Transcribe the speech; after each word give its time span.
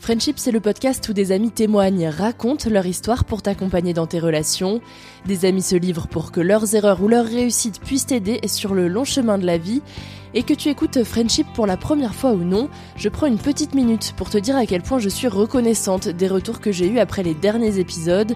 Friendship, 0.00 0.38
c'est 0.38 0.52
le 0.52 0.60
podcast 0.60 1.06
où 1.08 1.12
des 1.12 1.32
amis 1.32 1.50
témoignent, 1.50 2.08
racontent 2.08 2.70
leur 2.70 2.86
histoire 2.86 3.24
pour 3.24 3.42
t'accompagner 3.42 3.92
dans 3.92 4.06
tes 4.06 4.20
relations. 4.20 4.80
Des 5.26 5.44
amis 5.44 5.60
se 5.60 5.74
livrent 5.76 6.06
pour 6.06 6.30
que 6.30 6.40
leurs 6.40 6.74
erreurs 6.74 7.02
ou 7.02 7.08
leurs 7.08 7.26
réussites 7.26 7.80
puissent 7.80 8.06
t'aider 8.06 8.40
sur 8.46 8.74
le 8.74 8.88
long 8.88 9.04
chemin 9.04 9.38
de 9.38 9.44
la 9.44 9.58
vie. 9.58 9.82
Et 10.34 10.44
que 10.44 10.54
tu 10.54 10.68
écoutes 10.68 11.02
Friendship 11.04 11.46
pour 11.52 11.66
la 11.66 11.76
première 11.76 12.14
fois 12.14 12.32
ou 12.32 12.44
non, 12.44 12.68
je 12.96 13.08
prends 13.08 13.26
une 13.26 13.38
petite 13.38 13.74
minute 13.74 14.14
pour 14.16 14.30
te 14.30 14.38
dire 14.38 14.56
à 14.56 14.66
quel 14.66 14.82
point 14.82 14.98
je 14.98 15.08
suis 15.08 15.28
reconnaissante 15.28 16.08
des 16.08 16.28
retours 16.28 16.60
que 16.60 16.70
j'ai 16.70 16.86
eus 16.86 17.00
après 17.00 17.22
les 17.22 17.34
derniers 17.34 17.78
épisodes. 17.78 18.34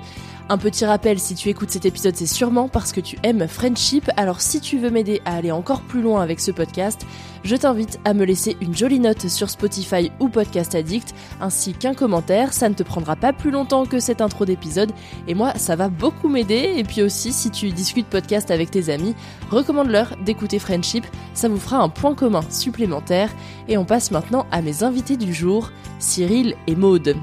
Un 0.53 0.58
petit 0.58 0.84
rappel, 0.84 1.19
si 1.19 1.34
tu 1.34 1.48
écoutes 1.48 1.70
cet 1.70 1.86
épisode, 1.86 2.14
c'est 2.14 2.27
sûrement 2.27 2.69
parce 2.69 2.92
que 2.92 3.00
tu 3.00 3.17
aimes 3.22 3.48
Friendship. 3.48 4.11
Alors 4.19 4.42
si 4.42 4.61
tu 4.61 4.77
veux 4.77 4.91
m'aider 4.91 5.22
à 5.25 5.34
aller 5.36 5.50
encore 5.50 5.81
plus 5.81 6.03
loin 6.03 6.20
avec 6.20 6.41
ce 6.41 6.50
podcast, 6.50 7.06
je 7.42 7.56
t'invite 7.56 7.98
à 8.05 8.12
me 8.12 8.27
laisser 8.27 8.58
une 8.61 8.77
jolie 8.77 9.00
note 9.00 9.28
sur 9.28 9.48
Spotify 9.48 10.12
ou 10.20 10.28
Podcast 10.28 10.75
Addict, 10.75 11.14
ainsi 11.41 11.73
qu'un 11.73 11.95
commentaire. 11.95 12.53
Ça 12.53 12.69
ne 12.69 12.75
te 12.75 12.83
prendra 12.83 13.17
pas 13.17 13.33
plus 13.33 13.50
longtemps 13.50 13.86
que 13.86 13.98
cette 13.98 14.20
intro 14.20 14.45
d'épisode. 14.45 14.92
Et 15.27 15.33
moi, 15.33 15.55
ça 15.56 15.75
va 15.75 15.89
beaucoup 15.89 16.29
m'aider. 16.29 16.74
Et 16.77 16.84
puis 16.84 17.01
aussi, 17.01 17.33
si 17.33 17.51
tu 17.51 17.70
discutes 17.70 18.08
podcast 18.08 18.51
avec 18.51 18.70
tes 18.70 18.90
amis, 18.92 19.14
recommande-leur 19.51 20.19
d'écouter 20.23 20.58
Friendship. 20.58 21.07
Ça 21.33 21.48
vous 21.48 21.58
fera 21.58 21.79
un 21.79 21.89
point 21.89 22.14
commun 22.14 22.42
supplémentaire. 22.51 23.30
Et 23.69 23.79
on 23.79 23.86
passe 23.86 24.11
maintenant 24.11 24.45
à 24.51 24.61
mes 24.61 24.83
invités 24.83 25.17
du 25.17 25.33
jour, 25.33 25.70
Cyril 25.98 26.57
et 26.67 26.77
Maude. 26.77 27.17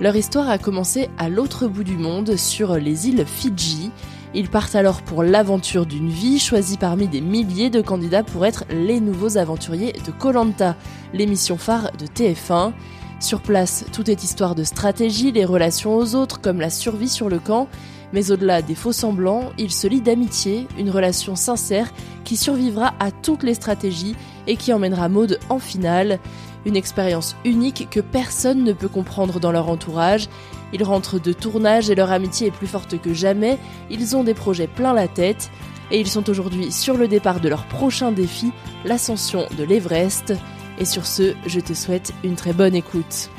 Leur 0.00 0.16
histoire 0.16 0.48
a 0.48 0.56
commencé 0.56 1.10
à 1.18 1.28
l'autre 1.28 1.68
bout 1.68 1.84
du 1.84 1.98
monde, 1.98 2.34
sur 2.36 2.76
les 2.76 3.08
îles 3.08 3.26
Fidji. 3.26 3.90
Ils 4.32 4.48
partent 4.48 4.74
alors 4.74 5.02
pour 5.02 5.22
l'aventure 5.22 5.84
d'une 5.84 6.08
vie, 6.08 6.38
choisis 6.38 6.78
parmi 6.78 7.06
des 7.06 7.20
milliers 7.20 7.68
de 7.68 7.82
candidats 7.82 8.22
pour 8.22 8.46
être 8.46 8.64
les 8.70 8.98
nouveaux 8.98 9.36
aventuriers 9.36 9.92
de 9.92 10.10
Colanta, 10.10 10.74
l'émission 11.12 11.58
phare 11.58 11.90
de 11.98 12.06
TF1. 12.06 12.72
Sur 13.20 13.42
place, 13.42 13.84
tout 13.92 14.10
est 14.10 14.24
histoire 14.24 14.54
de 14.54 14.64
stratégie, 14.64 15.32
les 15.32 15.44
relations 15.44 15.94
aux 15.94 16.14
autres, 16.14 16.40
comme 16.40 16.60
la 16.60 16.70
survie 16.70 17.10
sur 17.10 17.28
le 17.28 17.38
camp. 17.38 17.68
Mais 18.14 18.30
au-delà 18.30 18.62
des 18.62 18.74
faux 18.74 18.92
semblants, 18.92 19.50
ils 19.58 19.70
se 19.70 19.86
lient 19.86 20.00
d'amitié, 20.00 20.66
une 20.78 20.90
relation 20.90 21.36
sincère 21.36 21.92
qui 22.24 22.38
survivra 22.38 22.94
à 23.00 23.10
toutes 23.10 23.42
les 23.42 23.54
stratégies 23.54 24.16
et 24.46 24.56
qui 24.56 24.72
emmènera 24.72 25.10
Maud 25.10 25.38
en 25.50 25.58
finale. 25.58 26.18
Une 26.66 26.76
expérience 26.76 27.36
unique 27.44 27.88
que 27.90 28.00
personne 28.00 28.64
ne 28.64 28.72
peut 28.72 28.88
comprendre 28.88 29.40
dans 29.40 29.52
leur 29.52 29.68
entourage. 29.68 30.28
Ils 30.72 30.84
rentrent 30.84 31.18
de 31.18 31.32
tournage 31.32 31.90
et 31.90 31.94
leur 31.94 32.12
amitié 32.12 32.48
est 32.48 32.52
plus 32.52 32.66
forte 32.66 33.00
que 33.00 33.14
jamais. 33.14 33.58
Ils 33.90 34.16
ont 34.16 34.24
des 34.24 34.34
projets 34.34 34.66
plein 34.66 34.92
la 34.92 35.08
tête. 35.08 35.50
Et 35.90 35.98
ils 35.98 36.08
sont 36.08 36.28
aujourd'hui 36.30 36.70
sur 36.70 36.96
le 36.96 37.08
départ 37.08 37.40
de 37.40 37.48
leur 37.48 37.64
prochain 37.64 38.12
défi, 38.12 38.52
l'ascension 38.84 39.46
de 39.58 39.64
l'Everest. 39.64 40.34
Et 40.78 40.84
sur 40.84 41.06
ce, 41.06 41.34
je 41.46 41.60
te 41.60 41.74
souhaite 41.74 42.12
une 42.22 42.36
très 42.36 42.52
bonne 42.52 42.74
écoute. 42.74 43.30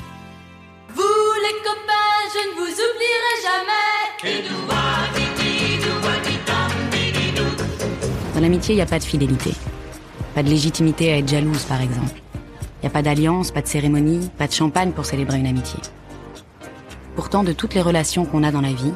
Vous 0.94 1.02
les 1.02 1.58
copains, 1.64 2.28
je 2.34 2.38
ne 2.48 2.54
vous 2.56 2.72
oublierai 2.72 3.34
jamais. 3.42 3.92
Dans 8.34 8.40
l'amitié, 8.40 8.74
il 8.74 8.76
n'y 8.76 8.82
a 8.82 8.86
pas 8.86 8.98
de 8.98 9.04
fidélité. 9.04 9.52
Pas 10.34 10.42
de 10.42 10.48
légitimité 10.48 11.12
à 11.12 11.18
être 11.18 11.28
jalouse, 11.28 11.64
par 11.64 11.80
exemple. 11.80 12.20
Il 12.82 12.86
n'y 12.86 12.88
a 12.88 12.92
pas 12.92 13.02
d'alliance, 13.02 13.52
pas 13.52 13.62
de 13.62 13.68
cérémonie, 13.68 14.28
pas 14.36 14.48
de 14.48 14.52
champagne 14.52 14.90
pour 14.90 15.06
célébrer 15.06 15.38
une 15.38 15.46
amitié. 15.46 15.78
Pourtant, 17.14 17.44
de 17.44 17.52
toutes 17.52 17.74
les 17.74 17.80
relations 17.80 18.24
qu'on 18.24 18.42
a 18.42 18.50
dans 18.50 18.60
la 18.60 18.72
vie, 18.72 18.92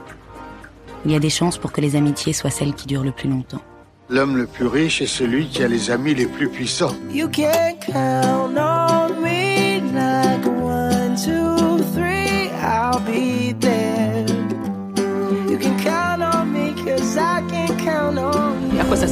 il 1.05 1.13
y 1.13 1.15
a 1.15 1.21
des 1.21 1.31
chances 1.31 1.57
pour 1.57 1.71
que 1.71 1.81
les 1.81 1.95
amitiés 1.95 2.33
soient 2.33 2.51
celles 2.51 2.75
qui 2.75 2.89
durent 2.89 3.05
le 3.05 3.13
plus 3.13 3.29
longtemps. 3.29 3.61
L'homme 4.09 4.37
le 4.37 4.47
plus 4.47 4.67
riche 4.67 5.03
est 5.03 5.07
celui 5.07 5.47
qui 5.47 5.63
a 5.63 5.69
les 5.69 5.93
amis 5.93 6.15
les 6.15 6.27
plus 6.27 6.49
puissants. 6.49 6.95
You 7.13 7.29
can 7.29 7.77
count 7.81 8.57
on 8.57 8.86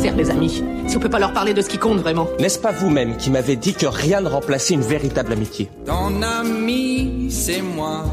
sert 0.05 0.17
les 0.17 0.31
amis 0.31 0.63
Si 0.87 0.97
on 0.99 1.01
peut 1.01 1.09
pas 1.09 1.19
leur 1.19 1.33
parler 1.33 1.55
de 1.55 1.63
ce 1.63 1.69
qui 1.71 1.79
compte 1.79 1.99
vraiment 1.99 2.29
N'est-ce 2.39 2.59
pas 2.59 2.73
vous-même 2.73 3.17
qui 3.17 3.31
m'avez 3.31 3.57
dit 3.57 3.73
que 3.73 3.87
rien 3.87 4.21
ne 4.21 4.29
remplaçait 4.29 4.75
une 4.75 4.83
véritable 4.83 5.33
amitié 5.33 5.71
Ton 5.87 6.21
ami, 6.23 7.29
c'est 7.31 7.63
moi. 7.63 8.05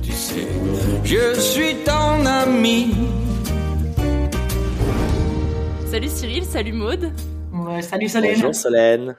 Tu 0.00 0.12
sais, 0.12 0.46
je 1.02 1.40
suis 1.40 1.74
ton 1.84 2.24
ami. 2.24 2.94
Salut 5.90 6.08
Cyril, 6.08 6.44
salut 6.44 6.72
Maude. 6.72 7.10
Ouais, 7.52 7.82
Salut 7.82 8.08
Solène. 8.08 8.34
Bonjour 8.36 8.54
Solène. 8.54 9.16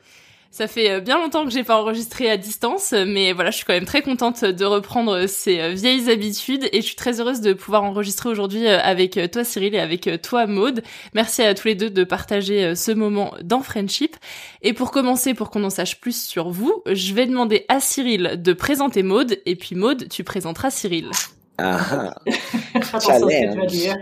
Ça 0.51 0.67
fait 0.67 0.91
euh, 0.91 0.99
bien 0.99 1.17
longtemps 1.17 1.45
que 1.45 1.49
j'ai 1.49 1.63
pas 1.63 1.77
enregistré 1.77 2.29
à 2.29 2.35
distance, 2.35 2.91
mais 2.91 3.31
voilà, 3.31 3.51
je 3.51 3.55
suis 3.55 3.65
quand 3.65 3.73
même 3.73 3.85
très 3.85 4.01
contente 4.01 4.43
de 4.43 4.65
reprendre 4.65 5.25
ces 5.25 5.61
euh, 5.61 5.69
vieilles 5.69 6.09
habitudes 6.09 6.67
et 6.73 6.81
je 6.81 6.85
suis 6.85 6.97
très 6.97 7.21
heureuse 7.21 7.39
de 7.39 7.53
pouvoir 7.53 7.85
enregistrer 7.85 8.27
aujourd'hui 8.27 8.67
euh, 8.67 8.77
avec 8.83 9.17
toi 9.31 9.45
Cyril 9.45 9.73
et 9.75 9.79
avec 9.79 10.09
toi 10.21 10.47
Maude. 10.47 10.83
Merci 11.13 11.41
à 11.41 11.53
tous 11.53 11.69
les 11.69 11.75
deux 11.75 11.89
de 11.89 12.03
partager 12.03 12.75
ce 12.75 12.91
moment 12.91 13.33
dans 13.41 13.61
Friendship. 13.61 14.17
Et 14.61 14.73
pour 14.73 14.91
commencer, 14.91 15.33
pour 15.33 15.51
qu'on 15.51 15.63
en 15.63 15.69
sache 15.69 16.01
plus 16.01 16.21
sur 16.21 16.49
vous, 16.49 16.83
je 16.85 17.13
vais 17.13 17.27
demander 17.27 17.65
à 17.69 17.79
Cyril 17.79 18.41
de 18.41 18.51
présenter 18.51 19.03
Maude 19.03 19.39
et 19.45 19.55
puis 19.55 19.75
Maude, 19.75 20.09
tu 20.09 20.25
présenteras 20.25 20.69
Cyril. 20.69 21.11
Ah, 21.57 22.13
Attention 22.75 22.99
ce 22.99 23.07
que 23.07 23.29
tu 23.29 23.45
vas 23.45 23.53
Challenge. 23.53 23.67
dire. 23.67 23.95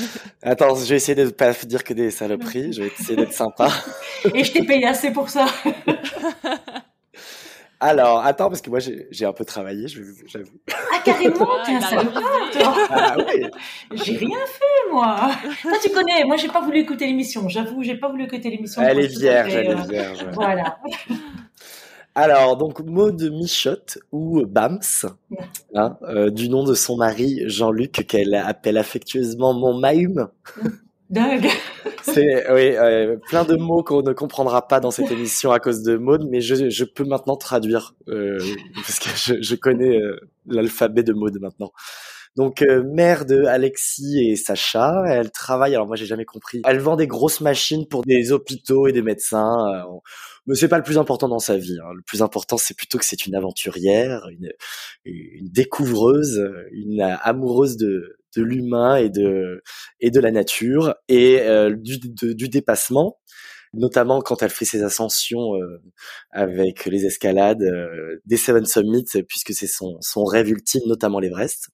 attends, 0.42 0.74
je 0.74 0.84
vais 0.88 0.96
essayer 0.96 1.14
de 1.14 1.24
ne 1.24 1.30
pas 1.30 1.52
dire 1.52 1.84
que 1.84 1.94
des 1.94 2.10
saloperies, 2.10 2.72
je 2.72 2.82
vais 2.82 2.88
essayer 2.88 3.16
d'être 3.16 3.32
sympa. 3.32 3.68
Et 4.34 4.42
je 4.44 4.52
t'ai 4.52 4.64
payé 4.64 4.86
assez 4.86 5.10
pour 5.12 5.28
ça. 5.28 5.46
Alors, 7.80 8.24
attends, 8.24 8.48
parce 8.48 8.62
que 8.62 8.70
moi 8.70 8.78
j'ai 8.78 9.24
un 9.26 9.32
peu 9.34 9.44
travaillé, 9.44 9.88
je- 9.88 10.00
j'avoue. 10.26 10.58
Ah 10.72 11.00
carrément, 11.04 11.46
Ah, 11.60 11.62
t'es 11.66 11.72
un 11.74 11.80
salopard, 11.82 12.22
toi. 12.52 12.74
Ah 12.88 13.16
oui, 13.18 13.46
J'ai 13.92 14.16
rien 14.16 14.38
fait 14.46 14.90
moi. 14.90 15.30
Toi 15.60 15.72
tu 15.82 15.90
connais, 15.90 16.24
moi 16.24 16.36
j'ai 16.36 16.48
pas 16.48 16.62
voulu 16.62 16.78
écouter 16.78 17.06
l'émission. 17.06 17.46
J'avoue, 17.48 17.82
j'ai 17.82 17.96
pas 17.96 18.08
voulu 18.08 18.24
écouter 18.24 18.48
l'émission. 18.48 18.80
elle 18.80 19.00
est 19.00 19.06
vierge, 19.08 19.54
elle 19.54 19.66
est 19.66 19.70
euh, 19.70 19.82
vierge. 19.88 20.24
Voilà. 20.32 20.78
Alors, 22.14 22.56
donc 22.56 22.80
Maud 22.80 23.20
Michotte 23.22 23.98
ou 24.12 24.46
Bams, 24.46 24.78
hein, 25.74 25.98
euh, 26.02 26.30
du 26.30 26.48
nom 26.48 26.62
de 26.62 26.74
son 26.74 26.96
mari 26.96 27.42
Jean-Luc, 27.46 28.06
qu'elle 28.06 28.34
appelle 28.34 28.78
affectueusement 28.78 29.52
mon 29.52 29.74
Mahum. 29.78 30.28
dingue. 31.10 31.48
C'est 32.02 32.50
oui, 32.52 32.76
euh, 32.76 33.16
plein 33.28 33.44
de 33.44 33.56
mots 33.56 33.82
qu'on 33.82 34.02
ne 34.02 34.12
comprendra 34.12 34.66
pas 34.68 34.80
dans 34.80 34.90
cette 34.90 35.10
émission 35.10 35.52
à 35.52 35.60
cause 35.60 35.82
de 35.82 35.96
Maud, 35.96 36.26
mais 36.30 36.40
je, 36.40 36.68
je 36.68 36.84
peux 36.84 37.04
maintenant 37.04 37.36
traduire 37.36 37.94
euh, 38.08 38.38
parce 38.74 38.98
que 38.98 39.08
je, 39.14 39.42
je 39.42 39.54
connais 39.54 39.98
euh, 39.98 40.18
l'alphabet 40.46 41.02
de 41.02 41.12
Maud 41.12 41.38
maintenant. 41.40 41.72
Donc 42.36 42.62
euh, 42.62 42.82
mère 42.82 43.26
de 43.26 43.44
Alexis 43.44 44.28
et 44.28 44.36
Sacha, 44.36 45.04
elle 45.06 45.30
travaille. 45.30 45.74
Alors 45.74 45.86
moi 45.86 45.96
j'ai 45.96 46.06
jamais 46.06 46.24
compris. 46.24 46.62
Elle 46.66 46.80
vend 46.80 46.96
des 46.96 47.06
grosses 47.06 47.40
machines 47.40 47.86
pour 47.86 48.02
des 48.04 48.32
hôpitaux 48.32 48.88
et 48.88 48.92
des 48.92 49.02
médecins. 49.02 49.56
Euh, 49.72 49.82
mais 50.46 50.54
c'est 50.56 50.68
pas 50.68 50.78
le 50.78 50.82
plus 50.82 50.98
important 50.98 51.28
dans 51.28 51.38
sa 51.38 51.56
vie. 51.56 51.78
hein. 51.82 51.92
Le 51.94 52.02
plus 52.02 52.22
important 52.22 52.56
c'est 52.56 52.76
plutôt 52.76 52.98
que 52.98 53.04
c'est 53.04 53.26
une 53.26 53.34
aventurière, 53.36 54.26
une, 54.30 54.50
une 55.04 55.48
découvreuse, 55.48 56.44
une 56.72 57.00
amoureuse 57.22 57.76
de 57.76 58.16
de 58.36 58.42
l'humain 58.42 58.96
et 58.96 59.10
de 59.10 59.62
et 60.00 60.10
de 60.10 60.18
la 60.20 60.32
nature 60.32 60.94
et 61.08 61.40
euh, 61.42 61.70
du, 61.76 61.98
de- 62.00 62.32
du 62.32 62.48
dépassement 62.48 63.18
notamment 63.76 64.20
quand 64.20 64.42
elle 64.42 64.50
fait 64.50 64.64
ses 64.64 64.82
ascensions 64.84 65.54
euh, 65.56 65.82
avec 66.30 66.86
les 66.86 67.06
escalades 67.06 67.62
euh, 67.62 68.20
des 68.24 68.36
Seven 68.36 68.64
Summits 68.66 69.06
puisque 69.28 69.52
c'est 69.52 69.66
son 69.68 69.98
son 70.00 70.24
rêve 70.24 70.48
ultime 70.48 70.82
notamment 70.86 71.20
l'Everest 71.20 71.68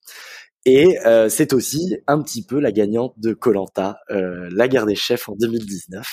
et 0.65 0.99
euh, 1.07 1.29
c'est 1.29 1.53
aussi 1.53 1.97
un 2.07 2.23
petit 2.23 2.45
peu 2.45 2.61
la 2.61 2.73
gagnante 2.73 3.15
de 3.19 3.33
Colanta 3.33 3.99
la 4.09 4.69
guerre 4.69 4.87
des 4.87 4.95
chefs 4.95 5.29
en 5.29 5.35
2019 5.39 6.07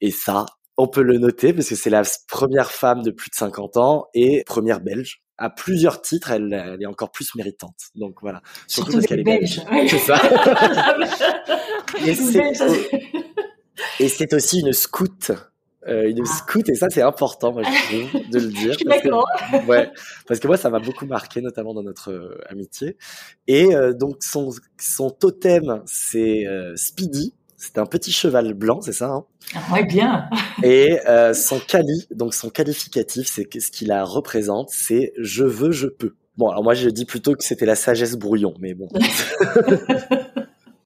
et 0.00 0.10
ça 0.10 0.46
on 0.76 0.88
peut 0.88 1.02
le 1.02 1.18
noter 1.18 1.52
parce 1.52 1.68
que 1.68 1.76
c'est 1.76 1.90
la 1.90 2.02
première 2.28 2.70
femme 2.70 3.02
de 3.02 3.10
plus 3.10 3.30
de 3.30 3.36
50 3.36 3.76
ans 3.76 4.06
et 4.14 4.42
première 4.46 4.80
belge 4.80 5.24
à 5.36 5.50
plusieurs 5.50 6.00
titres, 6.00 6.30
elle, 6.30 6.52
elle 6.52 6.80
est 6.82 6.86
encore 6.86 7.10
plus 7.10 7.34
méritante. 7.34 7.76
Donc 7.94 8.18
voilà. 8.22 8.40
Surtout 8.68 8.92
parce 8.92 9.06
qu'elle 9.06 9.20
est 9.20 9.24
belge. 9.24 9.60
C'est 9.88 9.98
ça. 9.98 10.16
Et 13.98 14.08
c'est 14.08 14.32
aussi 14.32 14.60
une 14.60 14.72
scout. 14.72 15.32
Euh, 15.86 16.08
une 16.08 16.24
scout, 16.24 16.68
et 16.70 16.74
ça 16.74 16.88
c'est 16.90 17.02
important, 17.02 17.52
moi 17.52 17.62
je 17.62 18.08
trouve, 18.08 18.30
de 18.30 18.38
le 18.38 18.46
dire. 18.48 18.72
Je 18.72 18.76
suis 18.78 18.84
parce 18.86 19.02
que- 19.02 19.08
d'accord. 19.08 19.26
ouais, 19.68 19.90
parce 20.26 20.40
que 20.40 20.46
moi 20.46 20.56
ça 20.56 20.70
m'a 20.70 20.78
beaucoup 20.78 21.04
marqué, 21.06 21.40
notamment 21.42 21.74
dans 21.74 21.82
notre 21.82 22.10
euh, 22.10 22.38
amitié. 22.48 22.96
Et 23.46 23.74
euh, 23.74 23.92
donc 23.92 24.16
son, 24.22 24.50
son 24.80 25.10
totem, 25.10 25.82
c'est 25.86 26.46
euh, 26.46 26.74
Speedy. 26.76 27.34
C'est 27.56 27.78
un 27.78 27.86
petit 27.86 28.12
cheval 28.12 28.52
blanc, 28.52 28.80
c'est 28.82 28.92
ça 28.92 29.08
hein 29.10 29.24
Ah 29.54 29.60
Ouais, 29.72 29.84
bien. 29.84 30.28
Et 30.62 30.98
euh, 31.08 31.32
son 31.32 31.58
quali, 31.58 32.06
donc 32.10 32.34
son 32.34 32.50
qualificatif, 32.50 33.26
c'est 33.26 33.46
ce 33.58 33.70
qu'il 33.70 33.88
la 33.88 34.04
représente, 34.04 34.68
c'est 34.70 35.12
je 35.18 35.44
veux, 35.44 35.70
je 35.70 35.86
peux. 35.86 36.14
Bon, 36.36 36.48
alors 36.48 36.62
moi 36.64 36.74
je 36.74 36.88
dis 36.90 37.04
plutôt 37.04 37.34
que 37.34 37.44
c'était 37.44 37.64
la 37.66 37.76
sagesse 37.76 38.16
brouillon, 38.16 38.54
mais 38.58 38.74
bon. 38.74 38.88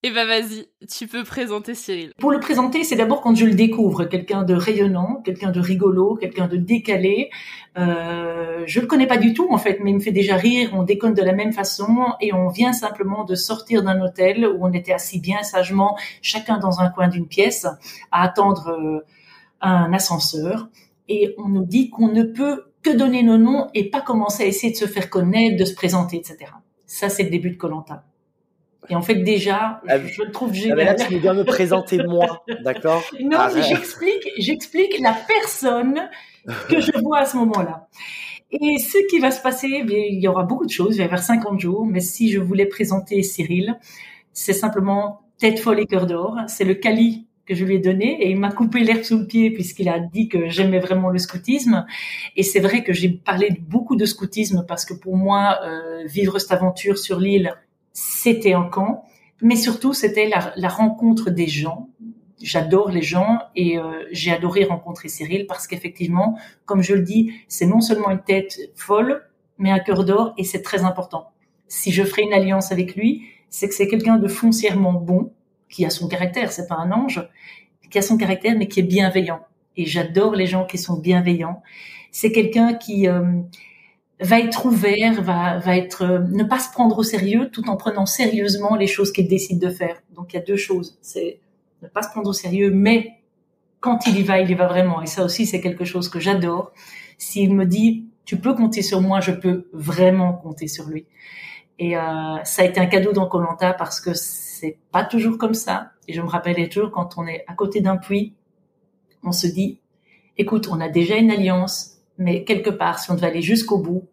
Et 0.04 0.12
bah 0.12 0.24
vas-y, 0.24 0.68
tu 0.88 1.08
peux 1.08 1.24
présenter 1.24 1.74
Cyril. 1.74 2.12
Pour 2.18 2.30
le 2.30 2.38
présenter, 2.38 2.84
c'est 2.84 2.94
d'abord 2.94 3.20
quand 3.20 3.34
je 3.34 3.44
le 3.44 3.54
découvre, 3.54 4.04
quelqu'un 4.04 4.44
de 4.44 4.54
rayonnant, 4.54 5.20
quelqu'un 5.24 5.50
de 5.50 5.58
rigolo, 5.58 6.14
quelqu'un 6.14 6.46
de 6.46 6.56
décalé. 6.56 7.30
Euh, 7.76 8.62
je 8.66 8.80
le 8.80 8.86
connais 8.86 9.08
pas 9.08 9.16
du 9.16 9.34
tout 9.34 9.48
en 9.50 9.58
fait, 9.58 9.80
mais 9.82 9.90
il 9.90 9.94
me 9.94 10.00
fait 10.00 10.12
déjà 10.12 10.36
rire. 10.36 10.70
On 10.72 10.84
déconne 10.84 11.14
de 11.14 11.22
la 11.22 11.32
même 11.32 11.52
façon 11.52 12.06
et 12.20 12.32
on 12.32 12.48
vient 12.48 12.72
simplement 12.72 13.24
de 13.24 13.34
sortir 13.34 13.82
d'un 13.82 14.00
hôtel 14.00 14.46
où 14.46 14.58
on 14.64 14.72
était 14.72 14.92
assis 14.92 15.18
bien 15.18 15.42
sagement, 15.42 15.98
chacun 16.22 16.58
dans 16.58 16.78
un 16.78 16.90
coin 16.90 17.08
d'une 17.08 17.26
pièce, 17.26 17.66
à 18.12 18.22
attendre 18.22 18.68
euh, 18.68 19.00
un 19.60 19.92
ascenseur. 19.92 20.68
Et 21.08 21.34
on 21.38 21.48
nous 21.48 21.64
dit 21.64 21.90
qu'on 21.90 22.12
ne 22.12 22.22
peut 22.22 22.66
que 22.82 22.90
donner 22.90 23.24
nos 23.24 23.38
noms 23.38 23.68
et 23.74 23.90
pas 23.90 24.00
commencer 24.00 24.44
à 24.44 24.46
essayer 24.46 24.72
de 24.72 24.78
se 24.78 24.86
faire 24.86 25.10
connaître, 25.10 25.56
de 25.56 25.64
se 25.64 25.74
présenter, 25.74 26.18
etc. 26.18 26.52
Ça, 26.86 27.08
c'est 27.08 27.24
le 27.24 27.30
début 27.30 27.50
de 27.50 27.56
Colanta. 27.56 28.04
Et 28.90 28.94
en 28.96 29.02
fait, 29.02 29.16
déjà, 29.16 29.80
Ah, 29.88 29.98
je, 29.98 30.06
je 30.08 30.22
le 30.22 30.30
trouve 30.30 30.52
Ah, 30.54 30.74
mais 30.74 30.84
là 30.84 30.92
génial. 30.96 31.08
tu 31.08 31.20
dois 31.20 31.34
me 31.34 31.44
présenter 31.44 31.98
moi, 32.06 32.44
d'accord? 32.64 33.02
Non, 33.20 33.28
mais 33.30 33.36
Arrête. 33.36 33.64
j'explique, 33.64 34.28
j'explique 34.38 34.98
la 35.00 35.14
personne 35.26 36.08
que 36.68 36.80
je 36.80 36.92
vois 37.02 37.18
à 37.20 37.24
ce 37.26 37.36
moment-là. 37.36 37.88
Et 38.50 38.78
ce 38.78 38.96
qui 39.10 39.18
va 39.18 39.30
se 39.30 39.42
passer, 39.42 39.84
eh 39.86 40.08
il 40.12 40.20
y 40.20 40.28
aura 40.28 40.44
beaucoup 40.44 40.64
de 40.64 40.70
choses, 40.70 40.94
il 40.94 40.98
va 40.98 41.04
y 41.04 41.06
avoir 41.06 41.22
50 41.22 41.60
jours, 41.60 41.84
mais 41.84 42.00
si 42.00 42.30
je 42.30 42.40
voulais 42.40 42.64
présenter 42.66 43.22
Cyril, 43.22 43.78
c'est 44.32 44.54
simplement 44.54 45.20
tête 45.38 45.60
folle 45.60 45.80
et 45.80 45.86
cœur 45.86 46.06
d'or. 46.06 46.36
C'est 46.46 46.64
le 46.64 46.74
cali 46.74 47.26
que 47.44 47.54
je 47.54 47.64
lui 47.64 47.76
ai 47.76 47.78
donné 47.78 48.22
et 48.22 48.30
il 48.30 48.38
m'a 48.38 48.50
coupé 48.52 48.80
l'herbe 48.80 49.02
sous 49.02 49.18
le 49.18 49.26
pied 49.26 49.50
puisqu'il 49.50 49.88
a 49.88 49.98
dit 49.98 50.28
que 50.28 50.48
j'aimais 50.48 50.78
vraiment 50.80 51.10
le 51.10 51.18
scoutisme. 51.18 51.84
Et 52.36 52.42
c'est 52.42 52.60
vrai 52.60 52.82
que 52.84 52.92
j'ai 52.94 53.08
parlé 53.10 53.50
beaucoup 53.68 53.96
de 53.96 54.04
scoutisme 54.06 54.64
parce 54.66 54.84
que 54.86 54.94
pour 54.94 55.16
moi, 55.16 55.58
euh, 55.64 56.04
vivre 56.06 56.38
cette 56.38 56.52
aventure 56.52 56.96
sur 56.98 57.18
l'île, 57.20 57.54
c'était 57.98 58.52
un 58.52 58.62
camp, 58.62 59.04
mais 59.42 59.56
surtout 59.56 59.92
c'était 59.92 60.28
la, 60.28 60.68
rencontre 60.68 61.30
des 61.30 61.48
gens. 61.48 61.88
J'adore 62.40 62.90
les 62.90 63.02
gens 63.02 63.40
et 63.56 63.76
euh, 63.76 64.04
j'ai 64.12 64.30
adoré 64.30 64.64
rencontrer 64.64 65.08
Cyril 65.08 65.46
parce 65.46 65.66
qu'effectivement, 65.66 66.38
comme 66.64 66.80
je 66.80 66.94
le 66.94 67.02
dis, 67.02 67.32
c'est 67.48 67.66
non 67.66 67.80
seulement 67.80 68.10
une 68.10 68.22
tête 68.22 68.56
folle, 68.76 69.28
mais 69.58 69.72
un 69.72 69.80
cœur 69.80 70.04
d'or 70.04 70.32
et 70.38 70.44
c'est 70.44 70.62
très 70.62 70.84
important. 70.84 71.32
Si 71.66 71.90
je 71.90 72.04
ferai 72.04 72.22
une 72.22 72.32
alliance 72.32 72.70
avec 72.70 72.94
lui, 72.94 73.24
c'est 73.50 73.68
que 73.68 73.74
c'est 73.74 73.88
quelqu'un 73.88 74.18
de 74.18 74.28
foncièrement 74.28 74.92
bon, 74.92 75.32
qui 75.68 75.84
a 75.84 75.90
son 75.90 76.06
caractère, 76.06 76.52
c'est 76.52 76.68
pas 76.68 76.76
un 76.76 76.92
ange, 76.92 77.28
qui 77.90 77.98
a 77.98 78.02
son 78.02 78.16
caractère 78.16 78.56
mais 78.56 78.68
qui 78.68 78.78
est 78.78 78.84
bienveillant. 78.84 79.40
Et 79.76 79.86
j'adore 79.86 80.36
les 80.36 80.46
gens 80.46 80.66
qui 80.66 80.78
sont 80.78 80.98
bienveillants. 80.98 81.62
C'est 82.12 82.30
quelqu'un 82.30 82.74
qui 82.74 83.08
euh, 83.08 83.40
va 84.20 84.40
être 84.40 84.66
ouvert, 84.66 85.22
va, 85.22 85.58
va 85.58 85.76
être 85.76 86.02
euh, 86.02 86.18
ne 86.30 86.44
pas 86.44 86.58
se 86.58 86.70
prendre 86.70 86.98
au 86.98 87.02
sérieux 87.02 87.50
tout 87.52 87.68
en 87.68 87.76
prenant 87.76 88.06
sérieusement 88.06 88.76
les 88.76 88.86
choses 88.86 89.12
qu'il 89.12 89.28
décide 89.28 89.60
de 89.60 89.70
faire. 89.70 90.02
Donc 90.14 90.32
il 90.32 90.36
y 90.36 90.40
a 90.40 90.42
deux 90.42 90.56
choses, 90.56 90.98
c'est 91.02 91.40
ne 91.82 91.88
pas 91.88 92.02
se 92.02 92.10
prendre 92.10 92.28
au 92.28 92.32
sérieux, 92.32 92.70
mais 92.72 93.18
quand 93.80 94.06
il 94.06 94.18
y 94.18 94.22
va, 94.22 94.40
il 94.40 94.50
y 94.50 94.54
va 94.54 94.66
vraiment. 94.66 95.02
Et 95.02 95.06
ça 95.06 95.24
aussi, 95.24 95.46
c'est 95.46 95.60
quelque 95.60 95.84
chose 95.84 96.08
que 96.08 96.18
j'adore. 96.18 96.72
S'il 97.16 97.54
me 97.54 97.64
dit, 97.64 98.06
tu 98.24 98.36
peux 98.36 98.54
compter 98.54 98.82
sur 98.82 99.00
moi, 99.00 99.20
je 99.20 99.30
peux 99.30 99.68
vraiment 99.72 100.32
compter 100.32 100.66
sur 100.66 100.88
lui. 100.88 101.06
Et 101.78 101.96
euh, 101.96 102.42
ça 102.44 102.62
a 102.62 102.64
été 102.64 102.80
un 102.80 102.86
cadeau 102.86 103.12
dans 103.12 103.26
Colanta 103.26 103.72
parce 103.72 104.00
que 104.00 104.14
c'est 104.14 104.78
pas 104.90 105.04
toujours 105.04 105.38
comme 105.38 105.54
ça. 105.54 105.92
Et 106.08 106.12
je 106.12 106.20
me 106.20 106.28
rappelle 106.28 106.68
toujours 106.68 106.90
quand 106.90 107.16
on 107.18 107.26
est 107.26 107.44
à 107.46 107.54
côté 107.54 107.80
d'un 107.80 107.96
puits, 107.96 108.34
on 109.22 109.32
se 109.32 109.46
dit, 109.46 109.78
écoute, 110.36 110.68
on 110.70 110.80
a 110.80 110.88
déjà 110.88 111.16
une 111.16 111.30
alliance, 111.30 111.97
mais 112.18 112.44
quelque 112.44 112.70
part, 112.70 112.98
si 112.98 113.10
on 113.10 113.14
devait 113.14 113.28
aller 113.28 113.42
jusqu'au 113.42 113.78
bout, 113.78 114.04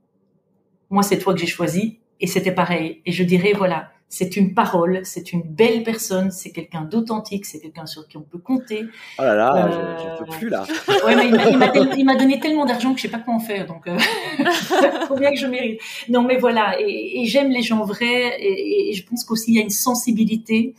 moi, 0.90 1.04
c'est 1.04 1.18
toi 1.19 1.34
que 1.34 1.40
j'ai 1.40 1.48
choisi. 1.48 2.00
Et 2.22 2.28
c'était 2.28 2.54
pareil. 2.54 3.02
Et 3.06 3.12
je 3.12 3.24
dirais, 3.25 3.52
voilà, 3.54 3.92
c'est 4.07 4.38
une 4.38 4.54
parole, 4.54 5.02
c'est 5.04 5.34
une 5.34 5.42
belle 5.42 5.84
personne, 5.84 6.31
c'est 6.31 6.52
quelqu'un 6.52 6.84
d'authentique, 6.84 7.46
c'est 7.46 7.60
quelqu'un 7.60 7.86
sur 7.86 8.07
qui 8.07 8.16
on 8.16 8.22
peut 8.22 8.38
compter. 8.38 8.86
Oh 9.19 9.24
là 9.24 9.36
là, 9.36 9.66
Euh, 9.68 9.98
je- 9.98 10.04
j'en 10.04 10.16
peux 10.24 10.38
plus 10.38 10.48
là. 10.50 10.63
Ouais, 11.06 11.16
mais 11.18 11.28
il 11.28 11.57
m'a- 11.57 11.74
il 12.13 12.18
donné 12.18 12.40
tellement 12.40 12.66
d'argent 12.66 12.92
que 12.94 12.98
je 13.00 13.02
sais 13.02 13.10
pas 13.12 13.19
comment 13.19 13.40
faire, 13.42 13.66
donc 13.66 13.88
euh, 13.88 13.98
combien 15.09 15.31
que 15.31 15.38
je 15.38 15.47
mérite. 15.47 15.81
Non, 16.07 16.21
mais 16.21 16.38
voilà, 16.38 16.80
et, 16.80 17.21
et 17.21 17.26
j'aime 17.26 17.50
les 17.50 17.62
gens 17.64 17.83
vrais, 17.83 18.40
et, 18.40 18.90
et 18.90 18.94
je 18.94 19.06
pense 19.06 19.26
qu'aussi 19.26 19.52
il 19.52 19.56
y 19.56 19.59
a 19.59 19.64
une 19.64 19.69
sensibilité, 19.69 20.74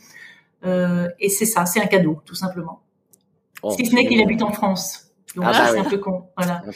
euh, 0.65 1.07
et 1.19 1.29
c'est 1.29 1.45
ça, 1.45 1.65
c'est 1.67 1.79
un 1.81 1.85
cadeau, 1.87 2.19
tout 2.25 2.35
simplement. 2.35 2.81
Oh, 3.61 3.71
si 3.77 3.85
ce 3.85 3.93
n'est 3.93 4.07
qu'il 4.07 4.21
habite 4.21 4.41
en 4.41 4.51
France, 4.51 5.06
donc 5.37 5.45
Ah 5.47 5.51
bah 5.53 5.67
c'est 5.67 5.73
oui. 5.75 5.79
un 5.79 5.89
peu 5.89 5.97
con, 5.99 6.23
voilà. 6.35 6.61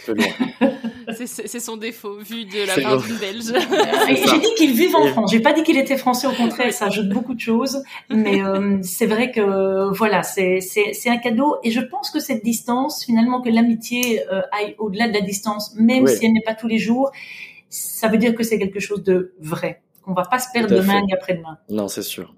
C'est- 1.26 1.60
son 1.60 1.78
défaut, 1.78 2.18
vu 2.20 2.46
de 2.46 2.66
la 2.66 2.82
part 2.82 3.02
d'une 3.02 3.18
Belge. 3.18 3.50
Et 4.10 4.16
ça. 4.16 4.34
J'ai 4.34 4.40
dit 4.40 4.54
qu'il 4.56 4.72
vive 4.74 4.96
en 4.96 5.06
Et- 5.06 5.10
France. 5.10 5.32
J'ai 5.32 5.40
pas 5.40 5.52
dit 5.54 5.64
qu'il 5.64 5.78
était 5.78 5.98
français. 5.98 6.28
Au 6.28 6.32
contraire, 6.32 6.72
ça 6.74 6.86
ajoute 6.86 7.10
beaucoup 7.10 7.34
de 7.34 7.40
choses. 7.40 7.84
Mais 8.10 8.42
euh, 8.44 8.78
c'est 8.84 9.08
vrai 9.08 9.32
que 9.32 9.92
voilà, 9.94 10.24
c'est 10.24 10.62
c'est 10.62 10.94
c'est 10.94 11.10
un 11.10 11.18
cadeau. 11.18 11.58
Et 11.64 11.72
je 11.72 11.82
pense 11.82 12.10
que 12.12 12.20
cette 12.20 12.44
distance, 12.44 13.04
finalement, 13.04 13.42
que 13.42 13.50
l'amitié 13.50 14.22
euh, 14.32 14.42
aille 14.52 14.76
au-delà 14.78 15.08
de 15.08 15.14
la 15.14 15.22
distance, 15.22 15.74
même 15.76 16.04
Oui. 16.04 16.16
si 16.16 16.26
elle 16.26 16.34
n'est 16.34 16.42
pas 16.42 16.54
tous 16.56 16.68
les 16.68 16.78
jours, 16.78 17.12
ça 17.70 18.08
veut 18.08 18.18
dire 18.18 18.34
que 18.36 18.44
c'est 18.44 18.58
quelque 18.60 18.80
chose 18.80 19.04
de 19.04 19.34
vrai. 19.40 19.82
Qu'on 20.04 20.14
va 20.14 20.24
pas 20.24 20.40
se 20.40 20.48
perdre 20.54 20.76
demain 20.76 21.00
fait. 21.00 21.06
ni 21.06 21.14
après-demain. 21.14 21.58
Non, 21.70 21.88
c'est 21.88 22.02
sûr. 22.04 22.34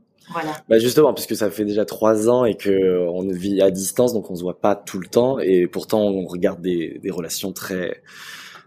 Bah 0.69 0.79
justement, 0.79 1.13
puisque 1.13 1.35
ça 1.35 1.51
fait 1.51 1.65
déjà 1.65 1.85
trois 1.85 2.29
ans 2.29 2.45
et 2.45 2.55
que 2.55 3.07
on 3.09 3.27
vit 3.27 3.61
à 3.61 3.71
distance, 3.71 4.13
donc 4.13 4.31
on 4.31 4.35
se 4.35 4.41
voit 4.41 4.59
pas 4.59 4.75
tout 4.75 4.99
le 4.99 5.07
temps, 5.07 5.39
et 5.39 5.67
pourtant 5.67 6.01
on 6.01 6.25
regarde 6.25 6.61
des, 6.61 6.99
des 7.01 7.11
relations 7.11 7.51
très 7.51 8.01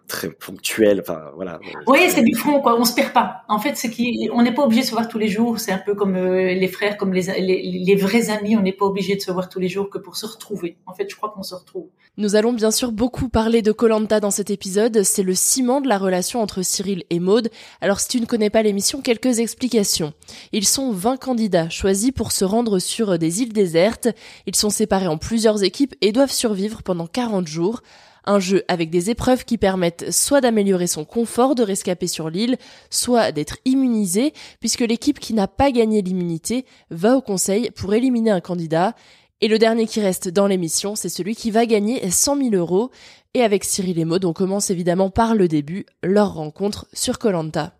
très 0.06 0.30
ponctuelles. 0.30 1.00
Enfin 1.00 1.30
voilà. 1.34 1.58
Oui, 1.86 1.98
c'est 2.08 2.22
du 2.22 2.34
front, 2.34 2.60
quoi. 2.60 2.78
On 2.78 2.84
se 2.84 2.94
perd 2.94 3.12
pas. 3.12 3.42
En 3.48 3.58
fait, 3.58 3.76
c'est 3.76 3.90
qu'on 3.90 4.42
n'est 4.42 4.54
pas 4.54 4.62
obligé 4.62 4.82
de 4.82 4.86
se 4.86 4.92
voir 4.92 5.08
tous 5.08 5.18
les 5.18 5.28
jours. 5.28 5.58
C'est 5.58 5.72
un 5.72 5.78
peu 5.78 5.94
comme 5.94 6.16
euh, 6.16 6.54
les 6.54 6.68
frères, 6.68 6.96
comme 6.96 7.12
les, 7.12 7.22
les, 7.40 7.62
les 7.84 7.96
vrais 7.96 8.30
amis. 8.30 8.56
On 8.56 8.62
n'est 8.62 8.72
pas 8.72 8.86
obligé 8.86 9.16
de 9.16 9.20
se 9.20 9.30
voir 9.30 9.48
tous 9.48 9.60
les 9.60 9.68
jours 9.68 9.90
que 9.90 9.98
pour 9.98 10.16
se 10.16 10.26
retrouver. 10.26 10.76
En 10.86 10.94
fait, 10.94 11.08
je 11.10 11.16
crois 11.16 11.30
qu'on 11.30 11.42
se 11.42 11.54
retrouve. 11.54 11.88
Nous 12.18 12.34
allons 12.34 12.54
bien 12.54 12.70
sûr 12.70 12.92
beaucoup 12.92 13.28
parler 13.28 13.60
de 13.60 13.72
Colanta 13.72 14.20
dans 14.20 14.30
cet 14.30 14.50
épisode, 14.50 15.02
c'est 15.02 15.22
le 15.22 15.34
ciment 15.34 15.82
de 15.82 15.88
la 15.88 15.98
relation 15.98 16.40
entre 16.40 16.62
Cyril 16.62 17.04
et 17.10 17.20
Maude. 17.20 17.50
Alors 17.82 18.00
si 18.00 18.08
tu 18.08 18.20
ne 18.22 18.24
connais 18.24 18.48
pas 18.48 18.62
l'émission, 18.62 19.02
quelques 19.02 19.38
explications. 19.38 20.14
Ils 20.52 20.66
sont 20.66 20.92
20 20.92 21.18
candidats 21.18 21.68
choisis 21.68 22.12
pour 22.12 22.32
se 22.32 22.46
rendre 22.46 22.78
sur 22.78 23.18
des 23.18 23.42
îles 23.42 23.52
désertes. 23.52 24.08
Ils 24.46 24.56
sont 24.56 24.70
séparés 24.70 25.08
en 25.08 25.18
plusieurs 25.18 25.62
équipes 25.62 25.94
et 26.00 26.10
doivent 26.10 26.32
survivre 26.32 26.82
pendant 26.82 27.06
40 27.06 27.46
jours. 27.46 27.82
Un 28.26 28.40
jeu 28.40 28.64
avec 28.68 28.90
des 28.90 29.10
épreuves 29.10 29.44
qui 29.44 29.56
permettent 29.56 30.10
soit 30.10 30.40
d'améliorer 30.40 30.86
son 30.86 31.04
confort 31.04 31.54
de 31.54 31.62
rescaper 31.62 32.08
sur 32.08 32.28
l'île, 32.28 32.56
soit 32.90 33.32
d'être 33.32 33.58
immunisé, 33.64 34.32
puisque 34.60 34.80
l'équipe 34.80 35.20
qui 35.20 35.32
n'a 35.32 35.46
pas 35.46 35.70
gagné 35.70 36.02
l'immunité 36.02 36.66
va 36.90 37.16
au 37.16 37.20
conseil 37.20 37.70
pour 37.70 37.94
éliminer 37.94 38.30
un 38.30 38.40
candidat. 38.40 38.94
Et 39.40 39.48
le 39.48 39.58
dernier 39.58 39.86
qui 39.86 40.00
reste 40.00 40.28
dans 40.28 40.46
l'émission, 40.46 40.96
c'est 40.96 41.10
celui 41.10 41.36
qui 41.36 41.50
va 41.50 41.66
gagner 41.66 42.10
100 42.10 42.50
000 42.50 42.54
euros. 42.54 42.90
Et 43.34 43.42
avec 43.42 43.64
Cyril 43.64 43.98
et 43.98 44.04
Maud, 44.06 44.24
on 44.24 44.32
commence 44.32 44.70
évidemment 44.70 45.10
par 45.10 45.34
le 45.34 45.46
début, 45.46 45.84
leur 46.02 46.34
rencontre 46.34 46.86
sur 46.94 47.18
Colanta. 47.18 47.74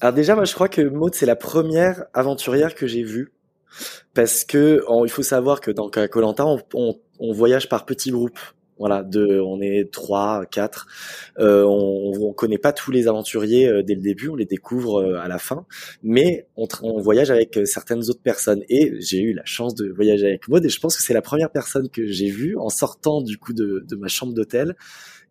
Alors 0.00 0.12
déjà, 0.12 0.34
moi, 0.34 0.44
je 0.44 0.52
crois 0.52 0.68
que 0.68 0.82
Maud, 0.82 1.14
c'est 1.14 1.24
la 1.24 1.36
première 1.36 2.04
aventurière 2.12 2.74
que 2.74 2.86
j'ai 2.86 3.02
vue. 3.02 3.32
Parce 4.12 4.44
que 4.44 4.84
il 5.04 5.10
faut 5.10 5.22
savoir 5.22 5.60
que 5.60 5.70
dans 5.70 5.88
Colanta, 5.88 6.44
on, 6.74 7.32
voyage 7.32 7.68
par 7.68 7.86
petits 7.86 8.10
groupes. 8.10 8.38
Voilà, 8.78 9.06
on 9.14 9.60
est 9.60 9.90
trois, 9.92 10.46
quatre. 10.46 10.88
Euh, 11.38 11.62
on, 11.64 12.12
on 12.20 12.32
connaît 12.32 12.58
pas 12.58 12.72
tous 12.72 12.90
les 12.90 13.06
aventuriers 13.06 13.68
euh, 13.68 13.82
dès 13.82 13.94
le 13.94 14.00
début, 14.00 14.28
on 14.28 14.34
les 14.34 14.46
découvre 14.46 15.00
euh, 15.00 15.20
à 15.20 15.28
la 15.28 15.38
fin, 15.38 15.64
mais 16.02 16.48
on, 16.56 16.66
on 16.82 17.00
voyage 17.00 17.30
avec 17.30 17.56
euh, 17.56 17.64
certaines 17.64 18.10
autres 18.10 18.22
personnes. 18.22 18.64
Et 18.68 18.92
j'ai 19.00 19.20
eu 19.20 19.32
la 19.32 19.44
chance 19.44 19.74
de 19.74 19.88
voyager 19.92 20.26
avec 20.26 20.48
Maud, 20.48 20.64
et 20.64 20.68
je 20.68 20.80
pense 20.80 20.96
que 20.96 21.02
c'est 21.02 21.14
la 21.14 21.22
première 21.22 21.50
personne 21.50 21.88
que 21.88 22.06
j'ai 22.06 22.30
vue 22.30 22.56
en 22.56 22.68
sortant 22.68 23.22
du 23.22 23.38
coup 23.38 23.52
de, 23.52 23.84
de 23.88 23.96
ma 23.96 24.08
chambre 24.08 24.34
d'hôtel. 24.34 24.74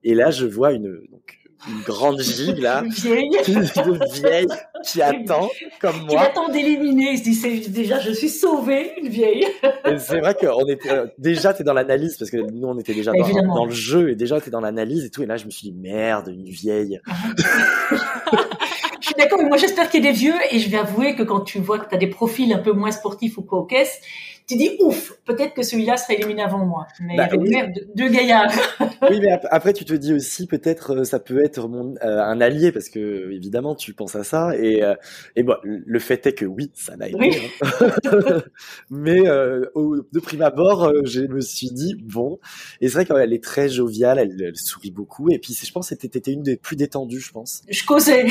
Et 0.05 0.15
là, 0.15 0.31
je 0.31 0.45
vois 0.45 0.71
une 0.71 1.01
donc 1.11 1.42
une 1.67 1.81
grande 1.83 2.21
gigue 2.21 2.59
là, 2.59 2.81
Une 2.83 2.91
vieille. 2.91 3.29
une 3.47 3.99
vieille 4.13 4.47
qui 4.83 5.01
attend 5.01 5.49
comme 5.79 6.07
Qui 6.07 6.15
moi. 6.15 6.21
attend 6.23 6.49
d'éliminer. 6.49 7.11
Il 7.11 7.17
se 7.19 7.23
dit, 7.23 7.33
c'est- 7.35 7.69
déjà, 7.69 7.99
je 7.99 8.11
suis 8.11 8.29
sauvée, 8.29 8.91
une 9.01 9.07
vieille. 9.09 9.45
C'est 9.97 10.19
vrai 10.19 10.35
qu'on 10.35 10.65
était 10.67 10.91
euh, 10.91 11.07
déjà 11.17 11.53
t'es 11.53 11.63
dans 11.63 11.73
l'analyse 11.73 12.17
parce 12.17 12.31
que 12.31 12.37
nous 12.37 12.67
on 12.67 12.77
était 12.79 12.93
déjà 12.93 13.11
dans, 13.45 13.65
le 13.65 13.71
jeu 13.71 14.09
et 14.09 14.15
déjà 14.15 14.39
t'es 14.41 14.51
dans 14.51 14.59
l'analyse 14.61 15.05
et 15.05 15.09
tout 15.09 15.23
et 15.23 15.25
là 15.25 15.37
je 15.37 15.45
me 15.45 15.51
suis 15.51 15.69
dit 15.71 15.77
merde 15.77 16.27
une 16.29 16.43
vieille. 16.45 16.99
Je 19.01 19.07
suis 19.07 19.15
d'accord, 19.15 19.37
mais 19.41 19.49
moi 19.49 19.57
j'espère 19.57 19.89
qu'il 19.89 20.01
y 20.01 20.07
a 20.07 20.11
des 20.11 20.17
vieux 20.17 20.33
et 20.51 20.59
je 20.59 20.69
vais 20.69 20.77
avouer 20.77 21.13
que 21.15 21.23
quand 21.23 21.41
tu 21.41 21.59
vois 21.59 21.77
que 21.77 21.89
tu 21.89 21.93
as 21.93 21.97
des 21.97 22.07
profils 22.07 22.51
un 22.53 22.59
peu 22.59 22.71
moins 22.71 22.91
sportifs 22.91 23.37
ou 23.37 23.41
quoi 23.41 23.59
aux 23.59 23.65
caisses, 23.65 23.99
tu 24.53 24.57
dis 24.57 24.77
ouf, 24.81 25.13
peut-être 25.25 25.53
que 25.53 25.63
celui-là 25.63 25.97
sera 25.97 26.13
éliminé 26.13 26.41
avant 26.41 26.65
moi. 26.65 26.87
Mais 27.01 27.15
Bah, 27.17 27.27
il 27.33 27.51
y 27.51 27.55
avait 27.57 27.71
oui. 27.75 27.85
deux- 27.95 28.09
gaillards. 28.09 28.51
Oui 29.09 29.19
mais 29.21 29.31
ap- 29.31 29.47
après 29.51 29.73
tu 29.73 29.83
te 29.83 29.93
dis 29.93 30.13
aussi 30.13 30.47
peut-être 30.47 30.95
euh, 30.95 31.03
ça 31.03 31.19
peut 31.19 31.43
être 31.43 31.67
mon, 31.67 31.93
euh, 32.03 32.21
un 32.21 32.39
allié 32.39 32.71
parce 32.71 32.87
que 32.87 33.31
évidemment 33.33 33.75
tu 33.75 33.93
penses 33.93 34.15
à 34.15 34.23
ça 34.23 34.55
et 34.57 34.81
euh, 34.81 34.95
et 35.35 35.43
bon 35.43 35.55
le 35.63 35.99
fait 35.99 36.25
est 36.25 36.33
que 36.33 36.45
oui 36.45 36.71
ça 36.73 36.95
l'a 36.95 37.09
été. 37.09 37.17
Oui. 37.19 37.31
hein. 37.61 38.41
mais 38.89 39.27
euh, 39.27 39.65
au, 39.75 39.97
de 39.97 40.19
prime 40.21 40.41
abord 40.41 40.91
je 41.05 41.21
me 41.21 41.41
suis 41.41 41.69
dit 41.71 41.95
bon 42.01 42.39
et 42.79 42.87
c'est 42.87 42.93
vrai 42.93 43.05
qu'elle 43.05 43.33
est 43.33 43.43
très 43.43 43.67
joviale 43.67 44.19
elle, 44.19 44.41
elle 44.41 44.55
sourit 44.55 44.91
beaucoup 44.91 45.29
et 45.31 45.37
puis 45.39 45.53
je 45.61 45.71
pense 45.71 45.89
que 45.89 45.95
t'étais 45.95 46.31
une 46.31 46.43
des 46.43 46.55
plus 46.55 46.75
détendues 46.77 47.19
je 47.19 47.31
pense. 47.31 47.61
Je 47.69 47.83
causais. 47.85 48.25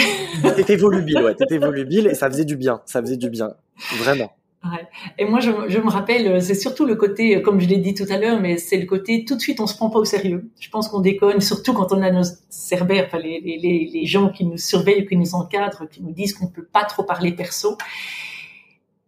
T'étais 0.56 0.76
volubile 0.76 1.18
ouais 1.22 1.34
t'étais 1.34 1.58
volubile 1.58 2.06
et 2.06 2.14
ça 2.14 2.30
faisait 2.30 2.44
du 2.46 2.56
bien 2.56 2.80
ça 2.86 3.00
faisait 3.02 3.16
du 3.18 3.28
bien 3.30 3.54
vraiment. 3.98 4.32
Ouais. 4.64 4.86
Et 5.18 5.24
moi, 5.24 5.40
je, 5.40 5.50
je 5.68 5.78
me 5.78 5.88
rappelle, 5.90 6.26
euh, 6.28 6.40
c'est 6.40 6.54
surtout 6.54 6.86
le 6.86 6.94
côté, 6.94 7.36
euh, 7.36 7.40
comme 7.40 7.60
je 7.60 7.66
l'ai 7.66 7.78
dit 7.78 7.94
tout 7.94 8.06
à 8.08 8.16
l'heure, 8.16 8.40
mais 8.40 8.58
c'est 8.58 8.76
le 8.78 8.86
côté 8.86 9.24
tout 9.24 9.34
de 9.34 9.40
suite, 9.40 9.58
on 9.58 9.66
se 9.66 9.74
prend 9.74 9.90
pas 9.90 9.98
au 9.98 10.04
sérieux. 10.04 10.50
Je 10.60 10.68
pense 10.70 10.86
qu'on 10.88 11.00
déconne, 11.00 11.40
surtout 11.40 11.72
quand 11.72 11.92
on 11.92 12.00
a 12.00 12.12
nos 12.12 12.22
cerbères, 12.48 13.06
enfin 13.08 13.18
les, 13.18 13.40
les, 13.40 13.58
les, 13.58 13.90
les 13.92 14.06
gens 14.06 14.28
qui 14.28 14.44
nous 14.44 14.58
surveillent, 14.58 15.04
qui 15.06 15.16
nous 15.16 15.34
encadrent, 15.34 15.88
qui 15.90 16.00
nous 16.00 16.12
disent 16.12 16.34
qu'on 16.34 16.46
peut 16.46 16.64
pas 16.64 16.84
trop 16.84 17.02
parler 17.02 17.32
perso. 17.32 17.76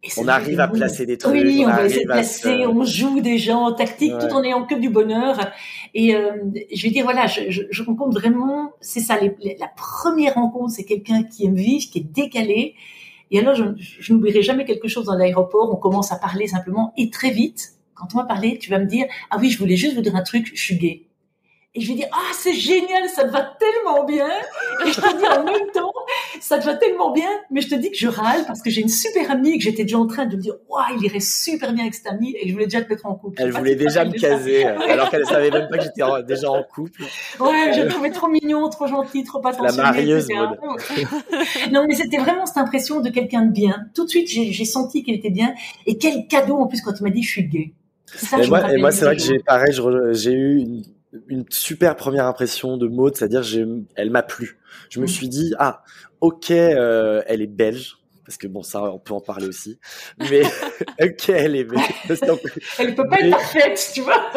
Et 0.03 0.09
On 0.19 0.29
arrive 0.29 0.61
à 0.61 0.69
placer 0.69 1.07
des 1.07 1.17
trucs. 1.17 1.33
Oui, 1.33 1.65
on, 1.67 1.71
va 1.71 1.87
essayer 1.87 2.03
de 2.03 2.09
placer, 2.11 2.43
se- 2.43 2.67
on 2.67 2.85
joue 2.85 3.21
des 3.21 3.39
gens 3.39 3.73
tactiques 3.73 4.13
Ouais. 4.13 4.29
tout 4.29 4.35
en 4.35 4.43
ayant 4.43 4.65
que 4.65 4.75
du 4.75 4.91
bonheur. 4.91 5.39
Et 5.95 6.15
euh, 6.15 6.33
je 6.75 6.83
vais 6.83 6.91
dire, 6.91 7.05
voilà, 7.05 7.27
je, 7.27 7.49
je, 7.49 7.63
je 7.71 7.83
rencontre 7.85 8.19
vraiment, 8.21 8.73
c'est 8.83 9.01
ça, 9.01 9.19
les- 9.19 9.57
la 9.59 9.69
première 9.77 10.35
rencontre, 10.35 10.73
c'est 10.73 10.85
quelqu'un 10.85 11.23
qui 11.23 11.47
aime 11.47 11.55
vivre, 11.55 11.87
qui 11.91 12.01
est 12.01 12.03
décalé. 12.13 12.75
Et 13.31 13.39
alors, 13.39 13.55
je, 13.55 14.13
n'oublierai 14.13 14.43
jamais 14.43 14.65
quelque 14.65 14.89
chose 14.89 15.07
dans 15.07 15.17
l'aéroport, 15.17 15.73
on 15.73 15.77
commence 15.77 16.13
à 16.13 16.17
parler 16.17 16.47
simplement, 16.47 16.93
et 16.97 17.11
très 17.11 17.31
vite, 17.31 17.75
quand 17.95 18.09
on 18.15 18.19
va 18.19 18.25
parler, 18.25 18.59
tu 18.59 18.71
vas 18.71 18.79
me 18.79 18.87
dire, 18.87 19.07
ah 19.31 19.39
oui, 19.41 19.51
je 19.51 19.59
voulais 19.59 19.77
juste 19.77 19.95
vous 19.95 20.03
dire 20.03 20.17
un 20.17 20.23
truc, 20.23 20.51
je 20.55 20.61
suis 20.61 20.77
gay. 20.77 21.07
Et 21.77 21.81
je 21.81 21.89
vais 21.89 21.95
dire, 21.95 22.07
ah, 22.13 22.33
c'est 22.33 22.55
génial, 22.55 23.09
ça 23.09 23.25
te 23.25 23.33
va 23.33 23.57
tellement 23.59 24.05
bien. 24.05 24.29
Et 24.87 24.93
je 24.93 25.01
te 25.01 25.19
dis 25.19 25.27
en 25.27 25.43
même 25.43 25.71
temps, 25.73 25.93
ça 26.41 26.59
te 26.59 26.67
va 26.67 26.75
tellement 26.75 27.11
bien, 27.11 27.29
mais 27.51 27.63
je 27.63 27.69
te 27.69 27.75
dis 27.75 27.91
que 27.91 27.97
je 27.97 28.07
râle 28.07 28.45
parce 28.47 28.63
que 28.63 28.71
j'ai 28.71 28.81
une 28.81 28.89
super 28.89 29.29
amie 29.33 29.59
que 29.59 29.65
j'étais 29.65 29.83
déjà 29.83 29.99
en 29.99 30.07
train 30.07 30.27
de 30.27 30.37
me 30.37 30.41
dire, 30.41 30.55
waouh, 30.69 30.85
il 30.97 31.05
irait 31.05 31.19
super 31.19 31.73
bien 31.73 31.83
avec 31.83 31.95
cette 31.95 32.07
amie 32.07 32.37
et 32.41 32.49
je 32.49 32.53
voulais 32.53 32.67
déjà 32.67 32.81
te 32.81 32.89
mettre 32.89 33.07
en 33.07 33.17
couple. 33.17 33.43
Elle 33.43 33.51
voulait 33.51 33.77
tu 33.77 33.85
déjà 33.85 34.05
me 34.05 34.13
caser, 34.13 34.65
alors 34.65 35.11
qu'elle 35.11 35.27
savait 35.27 35.51
même 35.51 35.69
pas 35.69 35.79
que 35.79 35.85
j'étais 35.85 36.03
déjà 36.29 36.49
en 36.49 36.63
couple. 36.63 37.03
Ouais, 37.41 37.73
je 37.75 37.89
trouvais 37.89 38.11
trop 38.11 38.29
mignon, 38.29 38.69
trop 38.69 38.87
gentil, 38.87 39.25
trop 39.25 39.45
attentionné. 39.45 39.83
marieuse, 39.83 40.31
etc. 40.31 41.09
non, 41.73 41.87
mais 41.89 41.95
c'était 41.95 42.19
vraiment 42.19 42.47
cette 42.47 42.59
impression 42.59 43.01
de 43.01 43.11
quelqu'un 43.11 43.43
de 43.47 43.53
bien. 43.53 43.87
Tout 43.95 44.05
de 44.05 44.11
suite, 44.11 44.29
j'ai 44.29 44.65
senti 44.65 45.03
qu'il 45.03 45.15
était 45.15 45.31
bien. 45.31 45.55
Et 45.87 45.99
quel 45.99 46.29
cadeau, 46.29 46.57
en 46.57 46.69
plus, 46.69 46.81
quand 46.83 46.93
il 47.01 47.03
m'a 47.03 47.11
dit, 47.11 47.23
je 47.25 47.31
suis 47.31 47.49
gay. 47.49 47.73
Ça, 48.07 48.39
Et 48.41 48.47
moi, 48.47 48.93
c'est 48.93 49.05
vrai 49.05 49.17
que 49.17 49.23
j'ai 49.23 49.41
pareil, 49.41 49.73
j'ai 50.13 50.33
eu 50.33 50.59
une, 50.59 50.83
une 51.29 51.45
super 51.51 51.97
première 51.97 52.27
impression 52.27 52.77
de 52.77 52.87
Maud, 52.89 53.17
c'est-à-dire 53.17 53.43
j'ai- 53.43 53.67
elle 53.97 54.11
m'a 54.11 54.23
plu. 54.23 54.59
Je 54.91 55.01
me 55.01 55.05
Mm. 55.05 55.09
suis 55.09 55.29
dit 55.29 55.55
ah 55.59 55.83
ok, 56.21 56.51
euh, 56.51 57.23
elle 57.27 57.43
est 57.43 57.47
belge. 57.47 57.97
Parce 58.27 58.39
que 58.39 58.47
bon, 58.47 58.63
ça, 58.63 58.83
on 58.91 58.99
peut 58.99 59.13
en 59.13 59.21
parler 59.21 59.47
aussi. 59.47 59.79
Mais, 60.19 60.41
ok, 61.03 61.29
elle 61.29 61.57
est 61.57 61.65
belge. 61.65 61.83
Elle 62.79 62.95
peut 62.95 63.07
pas 63.07 63.19
Mais- 63.21 63.29
être 63.29 63.31
parfaite, 63.33 63.91
tu 63.93 64.01
vois. 64.01 64.31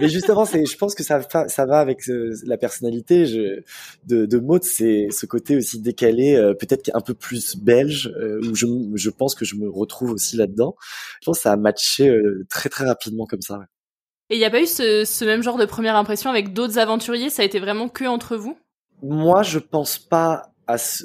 Mais 0.00 0.08
justement, 0.08 0.44
c'est, 0.44 0.66
je 0.66 0.76
pense 0.76 0.96
que 0.96 1.04
ça, 1.04 1.20
ça 1.46 1.64
va 1.66 1.78
avec 1.78 2.08
euh, 2.08 2.34
la 2.46 2.56
personnalité 2.56 3.26
je, 3.26 3.60
de, 4.08 4.26
de 4.26 4.38
Maud, 4.38 4.64
c'est 4.64 5.06
ce 5.12 5.24
côté 5.24 5.56
aussi 5.56 5.80
décalé, 5.80 6.34
euh, 6.34 6.52
peut-être 6.52 6.90
un 6.94 7.00
peu 7.00 7.14
plus 7.14 7.56
belge, 7.56 8.12
euh, 8.20 8.40
où 8.44 8.56
je, 8.56 8.66
je 8.96 9.10
pense 9.10 9.36
que 9.36 9.44
je 9.44 9.54
me 9.54 9.68
retrouve 9.70 10.10
aussi 10.10 10.36
là-dedans. 10.36 10.74
Je 11.20 11.26
pense 11.26 11.38
que 11.38 11.42
ça 11.44 11.52
a 11.52 11.56
matché 11.56 12.12
très 12.50 12.68
très 12.68 12.86
rapidement 12.86 13.26
comme 13.26 13.42
ça. 13.42 13.60
Et 14.30 14.36
il 14.36 14.38
n'y 14.38 14.44
a 14.44 14.50
pas 14.50 14.60
eu 14.60 14.66
ce, 14.66 15.24
même 15.24 15.42
genre 15.42 15.56
de 15.56 15.64
première 15.64 15.96
impression 15.96 16.28
avec 16.28 16.52
d'autres 16.52 16.78
aventuriers? 16.78 17.30
Ça 17.30 17.42
a 17.42 17.44
été 17.44 17.58
vraiment 17.60 17.88
que 17.88 18.04
entre 18.04 18.36
vous? 18.36 18.58
Moi, 19.02 19.42
je 19.42 19.58
pense 19.58 19.98
pas 19.98 20.52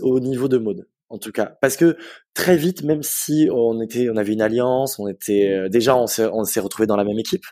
au 0.01 0.19
niveau 0.19 0.47
de 0.47 0.57
Maud, 0.57 0.87
en 1.13 1.19
tout 1.19 1.31
cas, 1.31 1.57
parce 1.61 1.77
que 1.77 1.95
très 2.33 2.57
vite, 2.57 2.83
même 2.83 3.03
si 3.03 3.47
on 3.53 3.79
était, 3.81 4.09
on 4.09 4.17
avait 4.17 4.33
une 4.33 4.41
alliance, 4.41 4.97
on 4.97 5.07
était 5.07 5.49
euh, 5.51 5.69
déjà, 5.69 5.95
on 5.95 6.07
s'est, 6.07 6.25
on 6.33 6.43
s'est 6.43 6.59
retrouvé 6.59 6.87
dans 6.87 6.95
la 6.95 7.03
même 7.03 7.19
équipe, 7.19 7.45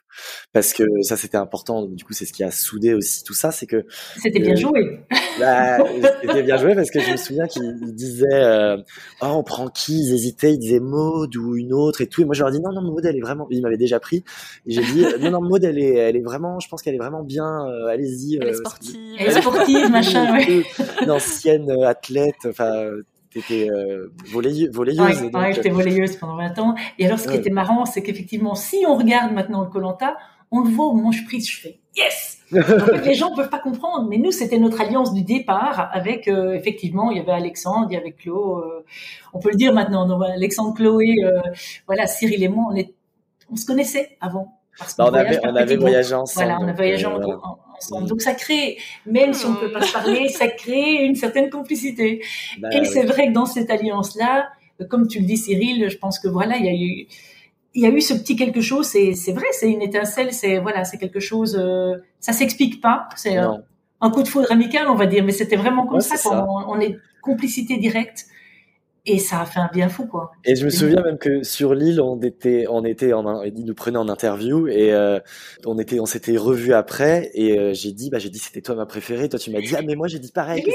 parce 0.51 0.73
que 0.73 0.83
ça 1.03 1.15
c'était 1.15 1.37
important. 1.37 1.85
Du 1.85 2.03
coup, 2.03 2.13
c'est 2.13 2.25
ce 2.25 2.33
qui 2.33 2.43
a 2.43 2.49
soudé 2.49 2.95
aussi 2.95 3.23
tout 3.23 3.35
ça, 3.35 3.51
c'est 3.51 3.67
que 3.67 3.85
C'était 4.21 4.39
bien 4.39 4.53
Euh, 4.53 4.55
joué. 4.55 4.99
Bah, 5.39 5.77
c'était 6.23 6.43
bien 6.43 6.57
joué 6.57 6.73
parce 6.75 6.89
que 6.89 6.99
je 6.99 7.11
me 7.11 7.17
souviens 7.17 7.47
qu'ils 7.47 7.77
ils 7.83 7.93
disaient 7.93 8.25
euh, 8.33 8.77
oh 9.21 9.27
on 9.27 9.43
prend 9.43 9.67
qui? 9.69 9.99
Ils 9.99 10.13
hésitaient 10.13 10.53
ils 10.53 10.59
disaient 10.59 10.79
Maud 10.79 11.35
ou 11.35 11.55
une 11.55 11.73
autre 11.73 12.01
et 12.01 12.07
tout 12.07 12.21
et 12.21 12.25
moi 12.25 12.33
je 12.33 12.41
leur 12.41 12.49
ai 12.49 12.53
dit 12.53 12.61
non 12.61 12.71
non 12.73 12.81
Maud 12.81 13.05
elle 13.05 13.15
est 13.15 13.21
vraiment 13.21 13.47
ils 13.51 13.61
m'avaient 13.61 13.77
déjà 13.77 13.99
pris 13.99 14.23
et 14.65 14.71
j'ai 14.73 14.81
dit 14.81 15.05
non 15.21 15.31
non 15.31 15.41
Maud 15.41 15.63
elle 15.63 15.77
est 15.79 15.93
elle 15.95 16.17
est 16.17 16.21
vraiment 16.21 16.59
je 16.59 16.67
pense 16.67 16.81
qu'elle 16.81 16.95
est 16.95 16.99
vraiment 16.99 17.23
bien 17.23 17.65
euh, 17.67 17.87
allez-y 17.87 18.37
Elle 18.37 18.47
est 18.47 18.51
euh, 18.51 18.53
sportive. 18.55 18.95
Elle 19.19 19.27
est 19.27 19.41
sportive, 19.41 19.89
machin, 19.89 20.33
ouais. 20.37 20.63
une 21.01 21.11
ancienne 21.11 21.69
euh, 21.71 21.87
athlète 21.87 22.35
enfin 22.45 22.89
t'étais 23.33 23.69
euh, 23.69 24.11
volleyeuse, 24.31 24.77
Ouais, 24.77 25.29
donc, 25.29 25.41
ouais, 25.41 25.53
j'étais 25.53 25.69
volleyeuse 25.69 26.17
pendant 26.17 26.35
20 26.38 26.59
ans. 26.59 26.75
Et 27.00 27.05
alors, 27.05 27.17
ce 27.19 27.23
qui 27.23 27.29
Ouais. 27.33 27.38
était 27.39 27.50
marrant, 27.50 27.85
c'est 27.85 28.03
qu'effectivement, 28.03 28.55
si 28.55 28.83
on 28.88 28.95
regarde 28.95 29.31
maintenant 29.33 29.61
le 29.61 29.67
Colanta, 29.69 30.17
on 30.51 30.59
le 30.61 30.69
voit 30.69 30.88
au 30.88 31.11
je 31.11 31.23
prise, 31.25 31.50
je 31.50 31.59
fais 31.61 31.79
yes. 31.95 32.39
En 32.53 32.61
fait, 32.61 33.05
les 33.05 33.13
gens 33.13 33.33
peuvent 33.33 33.50
pas 33.50 33.59
comprendre, 33.59 34.07
mais 34.09 34.17
nous, 34.17 34.31
c'était 34.31 34.57
notre 34.57 34.81
alliance 34.81 35.13
du 35.13 35.23
départ. 35.23 35.89
Avec 35.93 36.27
euh, 36.27 36.51
effectivement, 36.53 37.09
il 37.11 37.17
y 37.17 37.19
avait 37.21 37.31
Alexandre, 37.31 37.88
il 37.89 37.93
y 37.93 37.97
avait 37.97 38.11
Chloé. 38.11 38.35
euh, 38.65 38.83
on 39.33 39.39
peut 39.39 39.50
le 39.51 39.55
dire 39.57 39.73
maintenant. 39.73 40.19
Alexandre, 40.21 40.73
Chloé, 40.75 41.15
euh, 41.23 41.39
voilà, 41.88 42.07
Cyril 42.07 42.43
et 42.43 42.50
moi, 42.50 42.65
on 42.69 42.75
est, 42.75 42.93
on 43.50 43.55
se 43.55 43.65
connaissait 43.65 44.17
avant. 44.19 44.57
Parce 44.77 44.97
bah, 44.97 45.05
on 45.07 45.11
voyage 45.11 45.41
par 45.41 45.53
on 45.53 45.55
avait 45.55 45.77
voyagé 45.77 46.13
ensemble 46.15 46.45
Voilà, 46.47 46.59
on 46.61 46.67
a 46.67 46.73
voyagé 46.73 47.05
euh, 47.05 47.09
en- 47.43 47.59
ensemble. 47.81 48.07
Donc 48.07 48.21
ça 48.21 48.33
crée, 48.33 48.77
même 49.05 49.33
si 49.33 49.45
on 49.45 49.51
ne 49.51 49.57
peut 49.57 49.71
pas 49.71 49.81
se 49.81 49.93
parler, 49.93 50.27
ça 50.29 50.47
crée 50.47 51.03
une 51.03 51.15
certaine 51.15 51.50
complicité. 51.50 52.21
Bah, 52.59 52.69
Et 52.71 52.79
oui. 52.81 52.85
c'est 52.85 53.03
vrai 53.03 53.27
que 53.27 53.33
dans 53.33 53.45
cette 53.45 53.69
alliance-là, 53.69 54.50
comme 54.89 55.07
tu 55.07 55.19
le 55.19 55.25
dis 55.25 55.38
Cyril, 55.38 55.89
je 55.89 55.97
pense 55.97 56.19
que 56.19 56.27
voilà, 56.27 56.57
il 56.57 56.65
y 56.65 56.69
a 56.69 56.73
eu, 56.73 57.07
il 57.75 57.81
y 57.83 57.85
a 57.85 57.89
eu 57.89 58.01
ce 58.01 58.13
petit 58.13 58.35
quelque 58.35 58.61
chose. 58.61 58.88
C'est, 58.88 59.13
c'est 59.13 59.33
vrai, 59.33 59.45
c'est 59.51 59.69
une 59.71 59.81
étincelle. 59.81 60.33
C'est 60.33 60.57
voilà, 60.59 60.83
c'est 60.85 60.97
quelque 60.97 61.19
chose. 61.19 61.55
euh, 61.59 61.97
ça 62.19 62.33
s'explique 62.33 62.81
pas. 62.81 63.07
C'est 63.15 63.38
un, 63.38 64.09
coup 64.11 64.23
de 64.23 64.27
foudre 64.27 64.51
amical, 64.51 64.88
on 64.89 64.95
va 64.95 65.05
dire. 65.05 65.23
Mais 65.23 65.31
c'était 65.31 65.55
vraiment 65.55 65.85
comme 65.85 65.97
Ouais, 65.97 66.01
ça. 66.01 66.47
On, 66.50 66.73
on 66.75 66.79
est 66.79 66.97
complicité 67.21 67.77
directe. 67.77 68.25
Et 69.05 69.17
ça 69.20 69.41
a 69.41 69.46
fait 69.46 69.60
un 69.60 69.70
bien 69.74 69.89
fou, 69.89 70.05
quoi. 70.05 70.31
Et 70.46 70.55
je 70.55 70.63
me 70.65 70.70
souviens 70.70 71.01
même 71.01 71.17
que 71.17 71.43
sur 71.43 71.74
l'île, 71.74 72.00
on 72.01 72.20
était, 72.22 72.65
on 72.70 72.84
était 72.86 73.13
en, 73.13 73.41
ils 73.43 73.65
nous 73.65 73.74
prenaient 73.74 73.98
en 73.98 74.08
interview 74.10 74.67
et 74.67 74.93
euh, 74.93 75.20
on 75.65 75.77
était, 75.79 76.00
on 76.00 76.05
s'était 76.05 76.38
revus 76.38 76.74
après 76.74 77.31
et 77.34 77.58
euh, 77.58 77.74
j'ai 77.74 77.91
dit, 77.91 78.10
bah 78.10 78.20
j'ai 78.20 78.29
dit 78.29 78.39
c'était 78.39 78.62
toi 78.62 78.75
ma 78.75 78.86
préférée. 78.86 79.27
Toi 79.29 79.39
tu 79.39 79.51
m'as 79.51 79.60
dit 79.62 79.74
ah 79.77 79.81
mais 79.86 79.96
moi 79.96 80.08
j'ai 80.08 80.20
dit 80.20 80.31
pareil. 80.31 80.63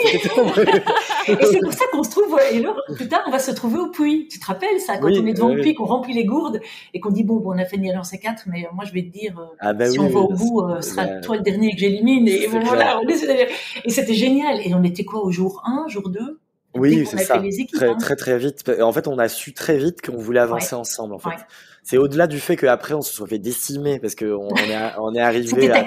Et 1.29 1.35
c'est 1.45 1.59
pour 1.59 1.73
ça 1.73 1.85
qu'on 1.93 2.05
se 2.05 2.11
trouve, 2.11 2.39
et 2.53 2.61
là, 2.61 2.73
plus 2.95 3.09
tard, 3.09 3.23
on 3.27 3.33
va 3.33 3.41
se 3.41 3.51
trouver 3.51 3.81
au 3.81 3.89
puits. 3.91 4.29
Tu 4.31 4.39
te 4.39 4.47
rappelles 4.47 4.79
ça, 4.79 4.97
quand 4.99 5.09
Oui, 5.09 5.19
on 5.21 5.27
est 5.27 5.33
devant 5.33 5.49
oui, 5.49 5.57
le 5.57 5.63
puits, 5.63 5.75
qu'on 5.75 5.85
remplit 5.87 6.15
les 6.15 6.25
gourdes 6.25 6.61
et 6.95 7.01
qu'on 7.01 7.11
dit, 7.11 7.25
bon, 7.25 7.37
bon, 7.37 7.53
on 7.55 7.59
a 7.59 7.65
fait 7.65 7.75
une 7.77 7.93
lancer 7.93 8.19
4, 8.19 8.45
mais 8.47 8.65
moi, 8.73 8.85
je 8.85 8.93
vais 8.93 9.03
te 9.03 9.09
dire, 9.11 9.37
euh, 9.39 9.47
Ah 9.59 9.73
bah 9.73 9.91
si 9.91 9.99
on 9.99 10.09
va 10.09 10.21
au 10.21 10.33
bout, 10.33 10.61
euh, 10.61 10.81
ce 10.81 10.91
sera 10.91 11.05
Bah, 11.07 11.21
toi 11.21 11.37
le 11.37 11.43
dernier 11.43 11.73
que 11.73 11.79
j'élimine. 11.79 12.29
Et 12.29 12.47
clair. 12.47 12.63
voilà, 12.65 13.01
on 13.01 13.09
est- 13.09 13.49
et 13.85 13.91
c'était 13.91 14.15
génial. 14.15 14.61
Et 14.65 14.73
on 14.75 14.85
était 14.85 15.05
quoi 15.05 15.25
au 15.25 15.33
jour 15.33 15.63
1, 15.67 15.89
jour 15.89 16.09
2 16.11 16.21
Dès 16.21 16.31
Oui, 16.79 17.05
qu'on 17.05 17.11
c'est 17.11 17.25
ça. 17.25 17.35
fait 17.35 17.41
les 17.41 17.61
équipes, 17.61 17.77
Très, 17.77 17.89
hein. 17.91 17.97
très 17.99 18.17
très 18.17 18.39
vite. 18.39 18.65
En 18.81 18.93
fait, 18.93 19.09
on 19.09 19.19
a 19.19 19.29
su 19.29 19.53
très 19.53 19.77
vite 19.79 20.05
qu'on 20.05 20.17
voulait 20.19 20.41
avancer 20.41 20.75
Ouais. 20.75 20.81
ensemble. 20.81 21.15
En 21.15 21.19
fait, 21.19 21.29
Ouais. 21.31 21.37
c'est 21.83 21.97
au-delà 21.99 22.27
du 22.27 22.39
fait 22.41 22.57
qu'après 22.57 22.95
on 22.95 23.03
se 23.03 23.13
soit 23.13 23.27
fait 23.27 23.39
décimer 23.39 23.99
parce 23.99 24.15
que 24.15 24.27
on, 24.27 24.49
est 24.55 24.77
on 24.99 25.15
est 25.15 25.21
arrivé. 25.21 25.47
C'était 25.49 25.71
à- 25.73 25.85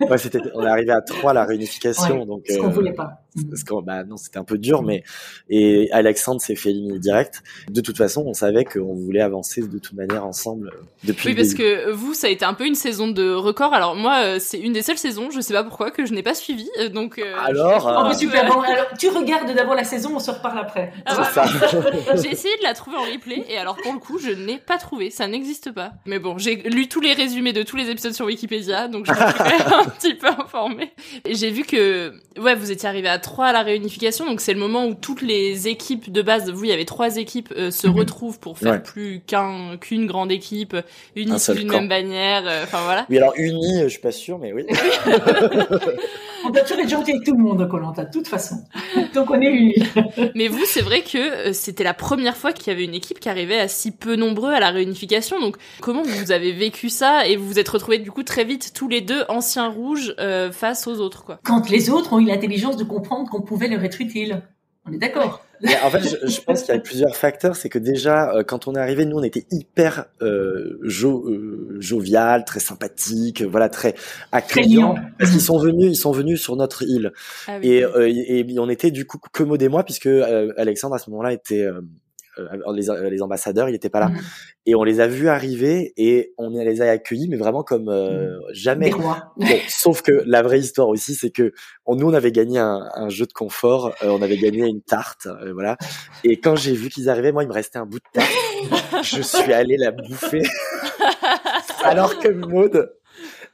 Ouais, 0.00 0.16
on 0.54 0.64
est 0.64 0.68
arrivé 0.68 0.90
à 0.92 1.00
trois 1.00 1.32
la 1.32 1.44
réunification, 1.44 2.26
donc. 2.26 2.42
ce 2.48 2.58
qu'on 2.58 2.66
euh, 2.66 2.70
voulait 2.70 2.92
pas. 2.92 3.22
Parce 3.50 3.64
que 3.64 3.82
bah 3.82 4.04
non, 4.04 4.16
c'était 4.16 4.38
un 4.38 4.44
peu 4.44 4.58
dur, 4.58 4.82
mais 4.82 5.04
et 5.48 5.90
Alexandre 5.92 6.40
s'est 6.40 6.54
fait 6.56 6.70
éliminer 6.70 6.98
direct. 6.98 7.42
De 7.70 7.80
toute 7.80 7.96
façon, 7.96 8.24
on 8.26 8.34
savait 8.34 8.64
qu'on 8.64 8.94
voulait 8.94 9.22
avancer 9.22 9.62
de 9.62 9.78
toute 9.78 9.94
manière 9.94 10.24
ensemble 10.26 10.68
euh, 10.74 10.84
depuis. 11.04 11.28
Oui, 11.28 11.34
le 11.34 11.36
parce 11.38 11.48
début. 11.54 11.62
que 11.62 11.90
vous, 11.92 12.12
ça 12.14 12.26
a 12.26 12.30
été 12.30 12.44
un 12.44 12.54
peu 12.54 12.66
une 12.66 12.74
saison 12.74 13.08
de 13.08 13.32
record. 13.32 13.72
Alors 13.74 13.94
moi, 13.94 14.22
euh, 14.24 14.38
c'est 14.38 14.58
une 14.58 14.72
des 14.74 14.82
seules 14.82 14.98
saisons, 14.98 15.30
je 15.30 15.40
sais 15.40 15.54
pas 15.54 15.64
pourquoi, 15.64 15.90
que 15.90 16.04
je 16.04 16.12
n'ai 16.12 16.22
pas 16.22 16.34
suivi. 16.34 16.68
euh, 16.78 16.88
Donc 16.88 17.18
euh, 17.18 17.34
Alors, 17.42 17.84
Oh, 17.86 18.04
euh, 18.04 18.08
mais 18.08 18.14
super. 18.14 18.46
Bon, 18.52 18.60
alors, 18.60 18.86
tu 18.98 19.08
regardes 19.08 19.54
d'abord 19.54 19.74
la 19.74 19.84
saison, 19.84 20.10
on 20.14 20.18
se 20.18 20.30
reparle 20.30 20.58
après. 20.58 20.92
Ah, 21.06 21.24
ça. 21.24 21.44
J'ai 22.22 22.30
essayé 22.32 22.56
de 22.58 22.62
la 22.62 22.74
trouver 22.74 22.96
en 22.98 23.02
replay 23.02 23.44
et 23.48 23.56
alors 23.56 23.76
pour 23.82 23.92
le 23.92 23.98
coup, 23.98 24.18
je 24.18 24.30
n'ai 24.30 24.58
pas 24.58 24.76
trouvé, 24.78 25.08
ça 25.10 25.26
n'existe 25.26 25.70
pas. 25.72 25.92
Mais 26.06 26.18
bon, 26.18 26.36
j'ai 26.38 26.56
lu 26.56 26.88
tous 26.88 27.00
les 27.00 27.12
résumés 27.14 27.52
de 27.52 27.62
tous 27.62 27.76
les 27.76 27.88
épisodes 27.88 28.12
sur 28.12 28.26
Wikipédia, 28.26 28.88
donc 28.88 29.06
je 29.06 29.10
me 29.12 29.16
suis 29.16 29.24
un 29.74 29.84
petit 29.84 30.14
peu 30.14 30.26
informée. 30.28 30.92
Et 31.24 31.34
j'ai 31.34 31.50
vu 31.50 31.62
que 31.64 32.12
ouais, 32.38 32.54
vous 32.54 32.70
étiez 32.70 32.88
arrivé 32.88 33.08
à 33.08 33.18
3 33.22 33.46
à 33.46 33.52
la 33.54 33.62
réunification, 33.62 34.26
donc 34.26 34.40
c'est 34.42 34.52
le 34.52 34.60
moment 34.60 34.86
où 34.86 34.92
toutes 34.94 35.22
les 35.22 35.68
équipes 35.68 36.12
de 36.12 36.20
base, 36.20 36.50
vous 36.50 36.64
il 36.64 36.68
y 36.70 36.72
avait 36.72 36.84
trois 36.84 37.16
équipes 37.16 37.52
euh, 37.56 37.70
se 37.70 37.86
Mhm. 37.86 37.96
retrouvent 37.98 38.38
pour 38.38 38.58
faire 38.58 38.72
Ouais. 38.72 38.82
plus 38.82 39.22
qu'un 39.26 39.78
qu'une 39.80 40.06
grande 40.06 40.30
équipe 40.30 40.76
unie 41.16 41.32
Un 41.32 41.38
sous 41.38 41.54
une 41.54 41.70
même 41.70 41.88
bannière, 41.88 42.42
euh, 42.46 42.64
enfin 42.64 42.82
voilà. 42.84 43.06
Oui, 43.08 43.16
alors 43.16 43.32
uni, 43.36 43.78
euh, 43.80 43.84
je 43.84 43.88
suis 43.88 44.00
pas 44.00 44.12
sûr, 44.12 44.38
mais 44.38 44.52
oui. 44.52 44.66
On 46.44 46.50
doit 46.50 46.62
toujours 46.62 46.80
être 46.80 46.88
gentil 46.90 47.12
avec 47.12 47.24
tout 47.24 47.36
le 47.36 47.38
monde, 47.42 47.68
Colanta, 47.68 48.04
de 48.04 48.10
toute 48.10 48.26
façon. 48.26 48.56
Donc 49.14 49.30
on 49.30 49.40
est 49.40 49.46
unis. 49.46 49.74
Mais 50.34 50.48
vous, 50.48 50.64
c'est 50.66 50.80
vrai 50.80 51.02
que 51.02 51.18
euh, 51.18 51.52
c'était 51.52 51.84
la 51.84 51.94
première 51.94 52.36
fois 52.36 52.52
qu'il 52.52 52.66
y 52.66 52.70
avait 52.74 52.84
une 52.84 52.94
équipe 52.94 53.20
qui 53.20 53.28
arrivait 53.28 53.60
à 53.60 53.68
si 53.68 53.92
peu 53.92 54.16
nombreux 54.16 54.52
à 54.52 54.58
la 54.58 54.70
réunification. 54.70 55.38
Donc, 55.40 55.56
comment 55.80 56.02
vous 56.02 56.32
avez 56.32 56.50
vécu 56.50 56.88
ça 56.88 57.28
et 57.28 57.36
vous 57.36 57.46
vous 57.46 57.58
êtes 57.60 57.68
retrouvés 57.68 57.98
du 57.98 58.10
coup 58.10 58.24
très 58.24 58.42
vite 58.42 58.72
tous 58.74 58.88
les 58.88 59.00
deux 59.00 59.22
anciens 59.28 59.68
rouges 59.68 60.14
euh, 60.18 60.50
face 60.50 60.88
aux 60.88 60.98
autres, 60.98 61.22
quoi? 61.24 61.38
Quand 61.44 61.70
les 61.70 61.90
autres 61.90 62.12
ont 62.12 62.18
eu 62.18 62.24
l'intelligence 62.26 62.76
de 62.76 62.82
comprendre 62.84 63.11
qu'on 63.30 63.42
pouvait 63.42 63.68
leur 63.68 63.82
être 63.84 64.00
utile. 64.00 64.42
On 64.84 64.92
est 64.92 64.98
d'accord 64.98 65.46
Mais 65.60 65.76
en 65.84 65.90
fait, 65.90 66.00
je, 66.00 66.26
je 66.26 66.40
pense 66.40 66.62
qu'il 66.62 66.74
y 66.74 66.76
a 66.76 66.80
plusieurs 66.80 67.14
facteurs. 67.14 67.54
C'est 67.54 67.68
que 67.68 67.78
déjà, 67.78 68.34
euh, 68.34 68.42
quand 68.42 68.66
on 68.66 68.74
est 68.74 68.80
arrivé, 68.80 69.04
nous, 69.04 69.16
on 69.16 69.22
était 69.22 69.46
hyper 69.52 70.06
euh, 70.22 70.76
jo 70.82 71.28
euh, 71.28 71.76
jovial, 71.78 72.44
très 72.44 72.58
sympathique, 72.58 73.42
voilà, 73.42 73.68
très 73.68 73.94
accueillant. 74.32 74.96
Parce 75.18 75.30
qu'ils 75.30 75.40
sont 75.40 75.58
venus, 75.58 75.92
ils 75.92 75.96
sont 75.96 76.10
venus 76.10 76.42
sur 76.42 76.56
notre 76.56 76.82
île. 76.82 77.12
Ah 77.46 77.58
oui. 77.60 77.68
Et, 77.68 77.84
euh, 77.84 78.08
et, 78.08 78.40
et 78.40 78.58
on 78.58 78.68
était 78.68 78.90
du 78.90 79.06
coup 79.06 79.18
que 79.32 79.44
Maud 79.44 79.62
et 79.62 79.68
moi, 79.68 79.84
puisque 79.84 80.06
euh, 80.06 80.52
Alexandre 80.56 80.96
à 80.96 80.98
ce 80.98 81.10
moment-là 81.10 81.32
était 81.32 81.64
les, 82.36 83.10
les 83.10 83.22
ambassadeurs, 83.22 83.68
il 83.68 83.74
était 83.74 83.90
pas 83.90 84.00
là. 84.00 84.08
Mhm. 84.08 84.20
Et 84.66 84.74
on 84.74 84.84
les 84.84 85.00
a 85.00 85.06
vus 85.06 85.28
arriver 85.28 85.92
et 85.96 86.34
on 86.38 86.50
les 86.50 86.82
a 86.82 86.90
accueillis, 86.90 87.28
mais 87.28 87.36
vraiment 87.36 87.62
comme 87.62 87.88
euh, 87.88 88.38
jamais. 88.52 88.86
Des 88.86 88.92
rois. 88.92 89.32
Bon, 89.36 89.58
sauf 89.68 90.02
que 90.02 90.22
la 90.26 90.42
vraie 90.42 90.60
histoire 90.60 90.88
aussi, 90.88 91.14
c'est 91.14 91.30
que 91.30 91.52
on, 91.84 91.96
nous 91.96 92.08
on 92.08 92.14
avait 92.14 92.32
gagné 92.32 92.58
un, 92.58 92.88
un 92.94 93.08
jeu 93.08 93.26
de 93.26 93.32
confort, 93.32 93.92
euh, 94.02 94.08
on 94.08 94.22
avait 94.22 94.38
gagné 94.38 94.66
une 94.66 94.82
tarte, 94.82 95.26
euh, 95.26 95.52
voilà. 95.52 95.76
Et 96.24 96.40
quand 96.40 96.56
j'ai 96.56 96.74
vu 96.74 96.88
qu'ils 96.88 97.08
arrivaient, 97.08 97.32
moi 97.32 97.42
il 97.42 97.48
me 97.48 97.52
restait 97.52 97.78
un 97.78 97.86
bout 97.86 97.98
de 97.98 98.20
tarte, 98.20 99.04
je 99.04 99.20
suis 99.22 99.52
allé 99.52 99.76
la 99.76 99.90
bouffer. 99.90 100.42
Alors 101.84 102.18
que 102.18 102.28
Maude, 102.28 102.92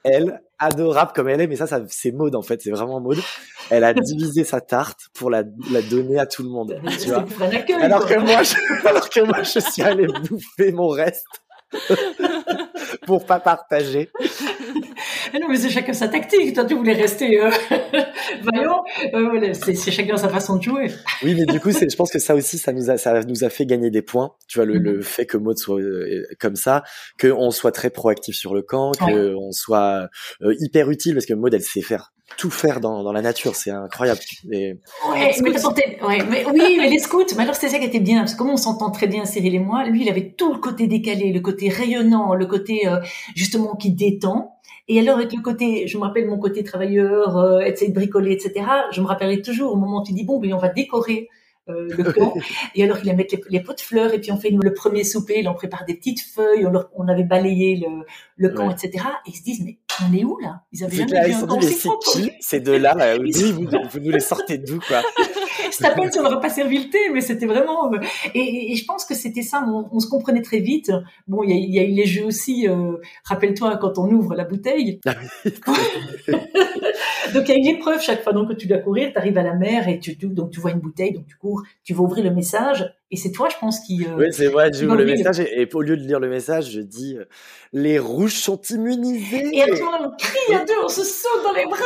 elle, 0.04 0.40
adorable 0.58 1.12
comme 1.14 1.28
elle 1.28 1.40
est, 1.40 1.46
mais 1.46 1.56
ça, 1.56 1.66
ça 1.66 1.82
c'est 1.88 2.12
Maude 2.12 2.34
en 2.34 2.42
fait, 2.42 2.60
c'est 2.62 2.70
vraiment 2.70 3.00
Maude. 3.00 3.18
Elle 3.70 3.84
a 3.84 3.92
divisé 3.94 4.44
sa 4.44 4.60
tarte 4.60 5.08
pour 5.14 5.30
la, 5.30 5.42
la 5.70 5.82
donner 5.82 6.18
à 6.18 6.26
tout 6.26 6.42
le 6.42 6.48
monde, 6.48 6.80
tu 7.00 7.08
vois. 7.08 7.24
accueil. 7.52 7.76
Alors 7.76 8.06
que 8.06 8.18
moi, 8.18 8.42
je, 8.42 8.54
alors 8.88 9.10
que 9.10 9.20
moi, 9.20 9.42
je 9.42 9.58
suis 9.60 9.82
allé 9.82 10.06
bouffer 10.06 10.72
mon 10.72 10.88
reste 10.88 11.26
pour 13.06 13.26
pas 13.26 13.40
partager. 13.40 14.10
Ah 15.32 15.38
non, 15.40 15.48
mais 15.48 15.56
c'est 15.56 15.68
chacun 15.68 15.92
sa 15.92 16.08
tactique. 16.08 16.54
Toi, 16.54 16.64
tu 16.64 16.74
voulais 16.74 16.94
rester 16.94 17.40
euh, 17.40 17.50
vaillant. 18.42 18.82
Euh, 19.14 19.28
voilà, 19.30 19.54
c'est 19.54 19.90
chacun 19.90 20.16
sa 20.16 20.28
façon 20.28 20.56
de 20.56 20.62
jouer. 20.62 20.90
Oui, 21.22 21.34
mais 21.34 21.46
du 21.46 21.60
coup, 21.60 21.70
c'est, 21.70 21.90
je 21.90 21.96
pense 21.96 22.10
que 22.10 22.18
ça 22.18 22.34
aussi, 22.34 22.58
ça 22.58 22.72
nous 22.72 22.90
a, 22.90 22.96
ça 22.96 23.22
nous 23.24 23.44
a 23.44 23.50
fait 23.50 23.66
gagner 23.66 23.90
des 23.90 24.02
points. 24.02 24.32
Tu 24.46 24.58
vois, 24.58 24.66
le, 24.66 24.78
le 24.78 25.02
fait 25.02 25.26
que 25.26 25.36
Maud 25.36 25.58
soit 25.58 25.80
euh, 25.80 26.26
comme 26.40 26.56
ça, 26.56 26.84
que 27.18 27.28
on 27.28 27.50
soit 27.50 27.72
très 27.72 27.90
proactif 27.90 28.36
sur 28.36 28.54
le 28.54 28.62
camp, 28.62 28.92
que 28.92 29.34
on 29.34 29.52
soit 29.52 30.08
euh, 30.42 30.54
hyper 30.60 30.90
utile, 30.90 31.14
parce 31.14 31.26
que 31.26 31.34
Maud, 31.34 31.52
elle 31.52 31.62
sait 31.62 31.82
faire 31.82 32.12
tout 32.36 32.50
faire 32.50 32.80
dans, 32.80 33.02
dans 33.02 33.12
la 33.12 33.22
nature, 33.22 33.56
c'est 33.56 33.70
incroyable. 33.70 34.20
Et, 34.52 34.74
Ouais, 35.10 35.32
mais, 35.42 35.50
ouais, 36.02 36.18
mais 36.30 36.44
oui, 36.52 36.76
mais 36.78 36.88
les 36.90 36.98
scouts, 36.98 37.24
mais 37.36 37.42
alors 37.42 37.54
c'était 37.54 37.68
ça 37.70 37.78
qui 37.78 37.86
était 37.86 38.00
bien, 38.00 38.20
parce 38.20 38.34
que 38.34 38.38
comme 38.38 38.50
on 38.50 38.56
s'entend 38.56 38.90
très 38.90 39.06
bien, 39.06 39.24
Cyril 39.24 39.54
et 39.54 39.58
moi, 39.58 39.84
lui, 39.84 40.02
il 40.02 40.08
avait 40.08 40.30
tout 40.36 40.52
le 40.52 40.58
côté 40.60 40.86
décalé, 40.86 41.32
le 41.32 41.40
côté 41.40 41.68
rayonnant, 41.68 42.34
le 42.34 42.46
côté 42.46 42.86
euh, 42.86 42.98
justement 43.34 43.74
qui 43.76 43.92
détend. 43.92 44.54
Et 44.90 45.00
alors 45.00 45.16
avec 45.18 45.32
le 45.32 45.42
côté, 45.42 45.86
je 45.86 45.98
me 45.98 46.02
rappelle 46.04 46.26
mon 46.28 46.38
côté 46.38 46.62
travailleur, 46.64 47.36
euh, 47.36 47.60
essayer 47.60 47.90
de 47.90 47.94
bricoler, 47.94 48.32
etc. 48.32 48.64
Je 48.92 49.00
me 49.00 49.06
rappellerai 49.06 49.42
toujours 49.42 49.72
au 49.72 49.76
moment 49.76 50.00
où 50.00 50.04
tu 50.04 50.12
dis 50.12 50.24
bon, 50.24 50.38
ben 50.40 50.52
on 50.54 50.58
va 50.58 50.68
décorer 50.70 51.28
euh, 51.68 51.88
le 51.90 52.04
camp. 52.12 52.32
et 52.74 52.84
alors 52.84 52.96
il 53.02 53.10
a 53.10 53.12
mettre 53.12 53.34
les, 53.36 53.42
les 53.50 53.60
pots 53.62 53.74
de 53.74 53.80
fleurs 53.80 54.14
et 54.14 54.18
puis 54.20 54.32
on 54.32 54.38
fait 54.38 54.48
le 54.50 54.72
premier 54.72 55.04
souper, 55.04 55.40
il 55.40 55.48
en 55.48 55.52
prépare 55.54 55.84
des 55.84 55.94
petites 55.94 56.20
feuilles, 56.22 56.64
on, 56.66 56.70
leur- 56.70 56.88
on 56.96 57.06
avait 57.08 57.24
balayé 57.24 57.76
le, 57.76 58.06
le 58.36 58.48
camp, 58.54 58.68
Ouais. 58.68 58.74
etc. 58.82 59.04
Et 59.26 59.30
ils 59.30 59.36
se 59.36 59.42
disent 59.42 59.62
mais 59.62 59.76
on 60.08 60.12
est 60.16 60.24
où 60.24 60.38
là? 60.38 60.62
Ils 60.72 60.84
avaient 60.84 60.96
jamais 60.96 61.06
clair, 61.10 61.24
vu 61.26 61.32
un 61.34 61.46
mais 61.56 61.62
c'est 61.62 61.88
qui? 62.12 62.30
Ces 62.40 62.60
deux-là 62.60 62.94
là, 62.94 63.16
oui, 63.20 63.30
vous, 63.52 63.66
vous 63.90 64.00
nous 64.00 64.10
les 64.10 64.20
sortez 64.20 64.58
d'où, 64.58 64.78
quoi? 64.80 65.02
N'aurait 66.22 66.40
pas 66.40 66.48
servi 66.48 66.78
le 66.84 66.90
thé, 66.90 66.98
mais 67.12 67.20
c'était 67.20 67.46
vraiment. 67.46 67.92
euh, 67.92 67.98
Et, 68.34 68.40
et- 68.40 68.72
et 68.72 68.74
je 68.76 68.84
pense 68.84 69.04
que 69.04 69.14
c'était 69.14 69.42
ça. 69.42 69.64
On, 69.66 69.88
on 69.92 70.00
se 70.00 70.08
comprenait 70.08 70.42
très 70.42 70.60
vite. 70.60 70.90
Bon, 71.26 71.42
il 71.42 71.50
y 71.50 71.52
a, 71.52 71.56
il 71.56 71.74
y 71.74 71.78
a 71.78 71.82
eu 71.84 71.92
les 71.92 72.06
jeux 72.06 72.24
aussi. 72.24 72.66
euh, 72.68 72.92
Rappelle-toi 73.24 73.76
quand 73.76 73.98
on 73.98 74.10
ouvre 74.10 74.34
la 74.34 74.44
bouteille. 74.44 75.00
donc 77.34 77.48
il 77.48 77.48
y 77.48 77.52
a 77.52 77.56
une 77.56 77.66
épreuve 77.66 78.00
chaque 78.00 78.22
fois. 78.22 78.32
Donc 78.32 78.56
tu 78.56 78.66
dois 78.66 78.78
courir, 78.78 79.12
tu 79.12 79.18
arrives 79.18 79.38
à 79.38 79.42
la 79.42 79.54
mer 79.54 79.88
et 79.88 79.98
tu 79.98 80.16
tu- 80.16 80.26
donc 80.28 80.50
tu 80.50 80.60
vois 80.60 80.70
une 80.70 80.80
bouteille, 80.80 81.12
donc 81.12 81.26
tu 81.26 81.36
cours, 81.36 81.62
tu 81.84 81.94
vas 81.94 82.02
ouvrir 82.02 82.24
le 82.24 82.30
message. 82.30 82.90
Et 83.10 83.16
c'est 83.16 83.32
toi, 83.32 83.48
je 83.50 83.56
pense, 83.58 83.80
qui. 83.80 84.04
euh, 84.06 84.16
Oui, 84.18 84.26
c'est 84.32 84.48
vrai, 84.48 84.70
j'ouvre 84.72 84.94
le 84.96 85.06
message 85.06 85.40
et, 85.40 85.62
et 85.62 85.68
au 85.74 85.80
lieu 85.80 85.96
de 85.96 86.02
lire 86.02 86.20
le 86.20 86.28
message, 86.28 86.70
je 86.72 86.80
dis 86.80 87.16
euh, 87.16 87.24
les 87.72 87.98
rouges 87.98 88.34
sont 88.34 88.60
immunisés. 88.68 89.48
Et 89.54 89.62
à 89.62 89.66
ce 89.74 89.80
moment-là, 89.82 90.10
on 90.12 90.16
crie 90.18 90.54
à 90.54 90.64
deux, 90.66 90.74
on 90.84 90.88
se 90.88 91.02
saute 91.04 91.42
dans 91.42 91.52
les 91.54 91.64
bras. 91.64 91.78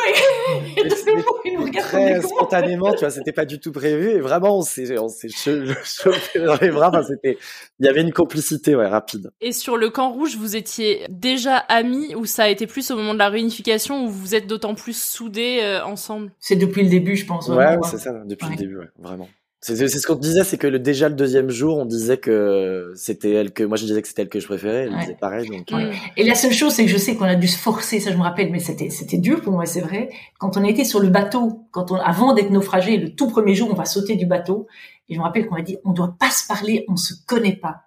Et, 0.77 0.81
et 0.81 0.85
de 0.85 1.11
nouveau, 1.17 1.37
ils 1.45 1.55
nous 1.55 1.65
regardent 1.65 1.87
très 1.87 2.21
spontanément, 2.23 2.93
tu 2.93 3.01
vois, 3.01 3.11
c'était 3.11 3.31
pas 3.33 3.45
du 3.45 3.61
tout 3.61 3.71
prévu 3.71 4.11
et 4.11 4.19
vraiment 4.21 4.59
on 4.59 4.63
s'est 4.63 4.99
on 4.99 5.09
s'est 5.09 5.29
che- 5.29 5.73
chauffé 5.85 6.41
dans 6.41 6.57
les 6.61 6.71
bras, 6.71 6.89
enfin, 6.89 7.05
c'était 7.05 7.39
il 7.79 7.87
y 7.87 7.89
avait 7.89 8.03
une 8.03 8.13
complicité 8.13 8.75
ouais, 8.75 8.89
rapide. 8.89 9.31
Et 9.41 9.53
sur 9.53 9.77
le 9.77 9.91
camp 9.91 10.11
rouge, 10.11 10.37
vous 10.37 10.57
étiez 10.57 11.07
déjà 11.09 11.57
amis 11.57 12.17
ou 12.17 12.25
ça 12.27 12.45
a 12.45 12.49
été 12.49 12.67
plus 12.67 12.91
au 12.91 12.97
moment 12.97 13.15
de 13.15 13.19
la 13.21 13.29
réunification 13.29 14.05
où 14.07 14.09
vous 14.09 14.35
êtes 14.35 14.49
d'autant 14.49 14.75
plus 14.75 15.01
soudés 15.01 15.61
euh, 15.63 15.85
ensemble? 15.85 16.33
C'est 16.41 16.57
depuis 16.57 16.83
le 16.83 16.89
début, 16.89 17.15
je 17.17 17.27
pense. 17.27 17.49
Ouais, 17.49 17.55
vraiment, 17.55 17.83
c'est 17.85 17.99
ça 17.99 18.13
depuis 18.25 18.47
Ouais. 18.47 18.51
le 18.53 18.57
début, 18.59 18.79
ouais, 18.79 18.89
vraiment. 18.99 19.29
C'est 19.65 19.87
ce 19.89 20.07
qu'on 20.09 20.17
disait, 20.17 20.43
c'est 20.43 20.59
que 20.59 20.67
le, 20.67 20.81
déjà 20.81 21.09
le 21.09 21.15
deuxième 21.15 21.49
jour, 21.49 21.79
on 21.79 21.85
disait 21.85 22.17
que 22.19 22.93
c'était 22.97 23.31
elle 23.31 23.53
que 23.53 23.63
moi 23.63 23.77
je 23.77 23.85
disais 23.85 24.03
que 24.03 24.09
c'était 24.09 24.23
elle 24.23 24.29
que 24.29 24.41
je 24.41 24.47
préférais, 24.47 24.87
elle 24.87 24.93
Ouais. 24.93 25.01
disait 25.01 25.17
pareil 25.21 25.49
donc. 25.49 25.71
Mm. 25.71 25.75
euh, 25.77 25.93
Et 26.17 26.25
la 26.25 26.35
seule 26.35 26.53
chose, 26.53 26.73
c'est 26.73 26.85
que 26.85 26.91
je 26.91 26.97
sais 26.97 27.15
qu'on 27.15 27.27
a 27.27 27.37
dû 27.37 27.47
se 27.47 27.59
forcer, 27.59 28.01
ça 28.01 28.11
je 28.11 28.17
me 28.17 28.23
rappelle, 28.23 28.51
mais 28.51 28.59
c'était 28.59 28.91
c'était 28.91 29.19
dur 29.19 29.41
pour 29.41 29.53
moi, 29.53 29.65
c'est 29.65 29.81
vrai. 29.81 30.09
Quand 30.41 30.57
on 30.57 30.65
était 30.65 30.85
sur 30.85 30.99
le 30.99 31.09
bateau, 31.11 31.61
quand 31.71 31.93
on 31.93 31.95
avant 31.95 32.35
d'être 32.35 32.51
naufragé, 32.51 32.97
le 32.97 33.15
tout 33.15 33.29
premier 33.29 33.55
jour, 33.55 33.69
on 33.71 33.75
va 33.75 33.85
sauter 33.85 34.17
du 34.17 34.27
bateau, 34.27 34.67
et 35.09 35.15
je 35.15 35.19
me 35.21 35.25
rappelle 35.25 35.47
qu'on 35.47 35.55
m'a 35.55 35.63
dit, 35.63 35.77
on 35.85 35.93
doit 35.93 36.17
pas 36.19 36.31
se 36.31 36.45
parler, 36.49 36.85
on 36.89 36.97
se 36.97 37.15
connaît 37.27 37.55
pas. 37.57 37.83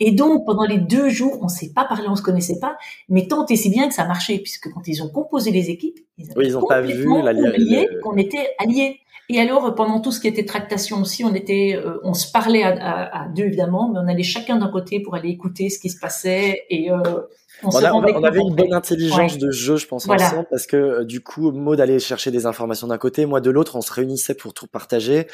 Et 0.00 0.12
donc 0.12 0.46
pendant 0.46 0.64
les 0.64 0.78
deux 0.78 1.10
jours, 1.10 1.40
on 1.42 1.48
s'est 1.48 1.72
pas 1.74 1.84
parlé, 1.84 2.06
on 2.08 2.16
se 2.16 2.22
connaissait 2.22 2.58
pas, 2.58 2.78
mais 3.10 3.26
tant 3.26 3.44
et 3.46 3.56
si 3.56 3.68
bien 3.68 3.88
que 3.88 3.94
ça 3.94 4.06
marchait, 4.06 4.38
puisque 4.38 4.70
quand 4.72 4.86
ils 4.88 5.02
ont 5.02 5.10
composé 5.10 5.50
les 5.50 5.68
équipes, 5.68 5.98
ils 6.16 6.28
Oui, 6.36 6.46
ils 6.46 6.56
ont 6.56 6.64
pas 6.66 6.80
vu 6.80 7.04
complètement 7.04 7.22
la 7.22 7.32
li- 7.34 7.42
oublié 7.42 7.86
qu'on 8.02 8.16
était 8.16 8.48
alliés. 8.58 9.00
Et 9.30 9.40
alors, 9.40 9.74
pendant 9.74 10.00
tout 10.00 10.10
ce 10.10 10.20
qui 10.20 10.28
était 10.28 10.46
tractation 10.46 11.00
aussi, 11.02 11.22
on 11.22 11.34
était, 11.34 11.76
euh, 11.76 11.98
on 12.02 12.14
se 12.14 12.30
parlait 12.30 12.62
à 12.62 13.28
deux 13.34 13.44
évidemment, 13.44 13.90
mais 13.92 13.98
on 14.02 14.08
allait 14.08 14.22
chacun 14.22 14.56
d'un 14.56 14.68
côté 14.68 15.00
pour 15.00 15.14
aller 15.14 15.28
écouter 15.28 15.68
ce 15.68 15.78
qui 15.78 15.90
se 15.90 15.98
passait 16.00 16.64
et 16.70 16.90
euh, 16.90 17.20
on, 17.62 17.68
On, 17.68 17.70
se 17.70 17.84
a- 17.84 17.90
on 17.90 18.00
rendait 18.00 18.12
a- 18.12 18.18
on 18.18 18.24
avait 18.24 18.40
une 18.40 18.54
bonne 18.54 18.72
intelligence 18.72 19.32
Ouais. 19.34 19.38
de 19.38 19.50
jeu, 19.50 19.76
je 19.76 19.86
pense, 19.86 20.06
Voilà. 20.06 20.26
ensemble, 20.26 20.46
parce 20.50 20.66
que 20.66 20.76
euh, 20.76 21.04
du 21.04 21.20
coup, 21.20 21.50
Maud 21.52 21.80
allait 21.80 21.98
chercher 21.98 22.30
des 22.30 22.46
informations 22.46 22.86
d'un 22.86 22.98
côté, 22.98 23.26
moi 23.26 23.40
de 23.40 23.50
l'autre, 23.50 23.76
on 23.76 23.80
se 23.80 23.92
réunissait 23.92 24.34
pour 24.34 24.54
tout 24.54 24.66
partager, 24.66 25.26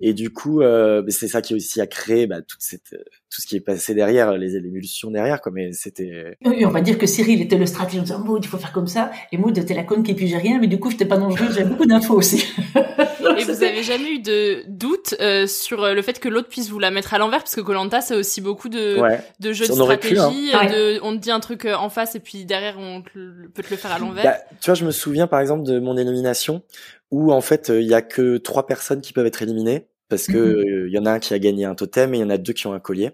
et 0.00 0.12
du 0.14 0.30
coup, 0.30 0.60
euh, 0.62 1.02
c'est 1.08 1.28
ça 1.28 1.42
qui 1.42 1.54
aussi 1.54 1.80
a 1.80 1.86
créé 1.86 2.26
bah, 2.26 2.42
toute 2.42 2.60
cette, 2.62 2.92
euh, 2.94 2.98
tout 3.32 3.40
ce 3.40 3.46
qui 3.46 3.56
est 3.56 3.60
passé 3.60 3.94
derrière, 3.94 4.32
les 4.36 4.58
l'émulsion 4.60 5.10
derrière, 5.10 5.40
quoi. 5.40 5.52
Mais 5.54 5.72
c'était, 5.72 6.36
Et 6.44 6.66
on 6.66 6.70
va 6.70 6.80
dire 6.80 6.98
que 6.98 7.06
Cyril 7.06 7.40
était 7.40 7.56
le 7.56 7.66
stratège 7.66 8.00
en 8.00 8.02
disant 8.02 8.18
Maud, 8.18 8.44
il 8.44 8.48
faut 8.48 8.58
faire 8.58 8.72
comme 8.72 8.88
ça. 8.88 9.10
Et 9.32 9.38
Maud 9.38 9.56
était 9.56 9.74
la 9.74 9.84
conne 9.84 10.02
qui 10.02 10.14
pigeait 10.14 10.36
rien, 10.38 10.58
mais 10.60 10.66
du 10.66 10.78
coup, 10.80 10.90
j'étais 10.90 11.04
pas 11.06 11.16
dangereuse, 11.16 11.54
j'avais 11.54 11.68
beaucoup 11.70 11.86
d'infos 11.86 12.14
aussi. 12.14 12.44
Et 13.38 13.44
vous 13.44 13.62
avez 13.62 13.82
jamais 13.82 14.10
eu 14.10 14.18
de 14.20 14.64
doute 14.68 15.14
euh, 15.20 15.46
sur 15.46 15.82
euh, 15.84 15.94
le 15.94 16.02
fait 16.02 16.18
que 16.18 16.28
l'autre 16.28 16.48
puisse 16.48 16.68
vous 16.68 16.78
la 16.78 16.90
mettre 16.90 17.14
à 17.14 17.18
l'envers? 17.18 17.38
Parce 17.40 17.54
que 17.54 17.60
Colanta 17.60 18.00
c'est 18.00 18.14
aussi 18.16 18.40
beaucoup 18.40 18.68
de 18.68 18.98
ouais. 19.00 19.20
de 19.38 19.52
jeux 19.52 19.66
de 19.66 19.72
aurait 19.72 19.98
pu, 19.98 20.18
hein. 20.18 20.30
stratégie, 20.30 20.50
euh, 20.54 20.94
de 20.96 21.00
on 21.02 21.12
te 21.12 21.18
dit 21.18 21.30
un 21.30 21.40
truc 21.40 21.64
en 21.74 21.88
face 21.90 22.14
et 22.14 22.20
puis 22.20 22.44
derrière 22.44 22.78
on 22.78 23.02
te 23.02 23.48
peut 23.48 23.62
te 23.62 23.70
le 23.70 23.76
faire 23.76 23.92
à 23.92 23.98
l'envers. 23.98 24.24
Bah, 24.24 24.38
tu 24.60 24.66
vois, 24.66 24.74
je 24.74 24.84
me 24.84 24.90
souviens 24.90 25.26
par 25.26 25.40
exemple 25.40 25.64
de 25.64 25.78
mon 25.78 25.96
élimination 25.96 26.62
où 27.10 27.32
en 27.32 27.40
fait 27.40 27.70
euh, 27.70 27.80
il 27.80 27.88
y 27.88 27.94
a 27.94 28.02
que 28.02 28.36
trois 28.38 28.66
personnes 28.66 29.00
qui 29.00 29.12
peuvent 29.12 29.26
être 29.26 29.42
éliminées 29.42 29.88
parce 30.08 30.26
que 30.26 30.36
Mhm. 30.36 30.68
euh, 30.68 30.88
il 30.88 30.94
y 30.94 30.98
en 30.98 31.06
a 31.06 31.12
un 31.12 31.18
qui 31.18 31.34
a 31.34 31.38
gagné 31.38 31.64
un 31.64 31.74
totem 31.74 32.14
et 32.14 32.18
il 32.18 32.20
y 32.20 32.24
en 32.24 32.30
a 32.30 32.38
deux 32.38 32.52
qui 32.52 32.66
ont 32.66 32.72
un 32.72 32.80
collier. 32.80 33.10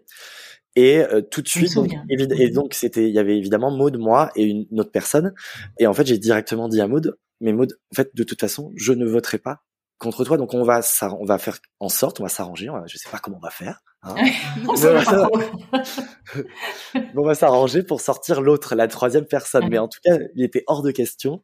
Et 0.74 0.98
euh, 0.98 1.22
tout 1.22 1.40
de 1.40 1.48
suite, 1.48 1.74
donc, 1.74 1.90
et 2.10 2.50
donc 2.50 2.74
c'était, 2.74 3.08
il 3.08 3.14
y 3.14 3.18
avait 3.18 3.38
évidemment 3.38 3.70
Maud, 3.70 3.96
moi 3.96 4.30
et 4.36 4.44
une, 4.44 4.66
une 4.70 4.80
autre 4.80 4.90
personne. 4.92 5.32
Et 5.78 5.86
en 5.86 5.94
fait, 5.94 6.06
j'ai 6.06 6.18
directement 6.18 6.68
dit 6.68 6.82
à 6.82 6.86
Maud, 6.86 7.16
mais 7.40 7.54
Maud, 7.54 7.78
en 7.92 7.94
fait, 7.96 8.10
de 8.14 8.22
toute 8.24 8.40
façon, 8.40 8.72
je 8.76 8.92
ne 8.92 9.06
voterai 9.06 9.38
pas 9.38 9.62
contre 9.98 10.24
toi. 10.24 10.36
Donc 10.36 10.52
on 10.52 10.62
va, 10.64 10.80
on 11.18 11.24
va 11.24 11.38
faire 11.38 11.58
en 11.80 11.88
sorte, 11.88 12.20
on 12.20 12.24
va 12.24 12.28
s'arranger. 12.28 12.68
Je 12.86 12.98
sais 12.98 13.08
pas 13.10 13.18
comment 13.18 13.38
on 13.38 13.40
va 13.40 13.50
faire. 13.50 13.80
Hein. 14.02 14.14
On 14.68 14.76
savait 14.76 15.04
on 17.16 17.22
va- 17.22 17.34
s'arranger 17.34 17.82
pour 17.82 18.00
sortir 18.00 18.40
l'autre, 18.40 18.74
la 18.74 18.88
troisième 18.88 19.26
personne. 19.26 19.68
Mais 19.70 19.78
en 19.78 19.88
tout 19.88 20.00
cas, 20.04 20.16
il 20.34 20.44
était 20.44 20.64
hors 20.66 20.82
de 20.82 20.90
question 20.90 21.42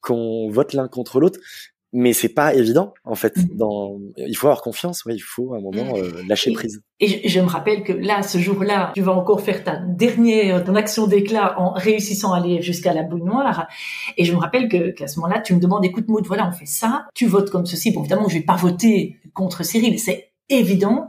qu'on 0.00 0.48
vote 0.50 0.72
l'un 0.72 0.88
contre 0.88 1.20
l'autre. 1.20 1.38
Mais 1.96 2.12
c'est 2.12 2.28
pas 2.28 2.54
évident, 2.54 2.92
en 3.04 3.14
fait. 3.14 3.36
Mhm. 3.36 3.56
Dans, 3.56 3.98
il 4.16 4.36
faut 4.36 4.48
avoir 4.48 4.62
confiance. 4.62 5.04
Ouais, 5.04 5.14
il 5.14 5.20
faut 5.20 5.54
à 5.54 5.58
un 5.58 5.60
moment 5.60 5.96
euh, 5.96 6.10
lâcher 6.28 6.52
prise. 6.52 6.82
Et 6.98 7.06
je, 7.06 7.28
je 7.28 7.40
me 7.40 7.46
rappelle 7.46 7.84
que 7.84 7.92
là, 7.92 8.24
ce 8.24 8.38
jour-là, 8.38 8.90
tu 8.96 9.00
vas 9.00 9.12
encore 9.12 9.40
faire 9.40 9.62
ta 9.62 9.76
dernière, 9.76 10.64
ton 10.64 10.74
action 10.74 11.06
d'éclat 11.06 11.54
en 11.56 11.72
réussissant 11.72 12.32
à 12.32 12.38
aller 12.38 12.62
jusqu'à 12.62 12.92
la 12.94 13.04
boule 13.04 13.22
noire. 13.22 13.68
Et 14.16 14.24
je 14.24 14.32
me 14.32 14.38
rappelle 14.38 14.68
que, 14.68 14.90
qu'à 14.90 15.06
ce 15.06 15.20
moment-là, 15.20 15.40
tu 15.40 15.54
me 15.54 15.60
demandes, 15.60 15.84
écoute, 15.84 16.08
Maud, 16.08 16.26
voilà, 16.26 16.48
on 16.48 16.52
fait 16.52 16.66
ça, 16.66 17.06
tu 17.14 17.26
votes 17.26 17.50
comme 17.50 17.64
ceci. 17.64 17.92
Bon, 17.92 18.00
évidemment, 18.00 18.28
je 18.28 18.38
vais 18.38 18.44
pas 18.44 18.56
voter 18.56 19.20
contre 19.32 19.64
Cyril, 19.64 19.96
c'est 20.00 20.32
évident. 20.48 21.06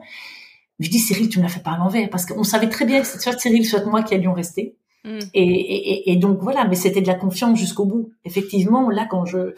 Je 0.80 0.90
dis, 0.90 1.00
Cyril, 1.00 1.30
tu 1.30 1.40
me 1.40 1.44
l'as 1.44 1.50
fait 1.50 1.62
pas 1.64 1.72
à 1.72 1.78
l'envers, 1.78 2.10
parce 2.10 2.26
qu'on 2.26 2.44
savait 2.44 2.70
très 2.70 2.86
bien 2.86 3.00
que 3.02 3.08
c'est 3.08 3.20
soit 3.20 3.38
Cyril, 3.40 3.66
soit 3.66 3.86
moi 3.86 4.04
qui 4.04 4.14
allions 4.14 4.34
rester. 4.34 4.76
Mm. 5.06 5.20
Et- 5.34 6.12
et 6.12 6.16
donc 6.18 6.40
voilà, 6.42 6.66
mais 6.68 6.76
c'était 6.76 7.02
de 7.02 7.08
la 7.08 7.16
confiance 7.16 7.58
jusqu'au 7.60 7.86
bout. 7.86 8.12
Effectivement, 8.26 8.90
là, 8.90 9.08
quand 9.10 9.26
je, 9.26 9.54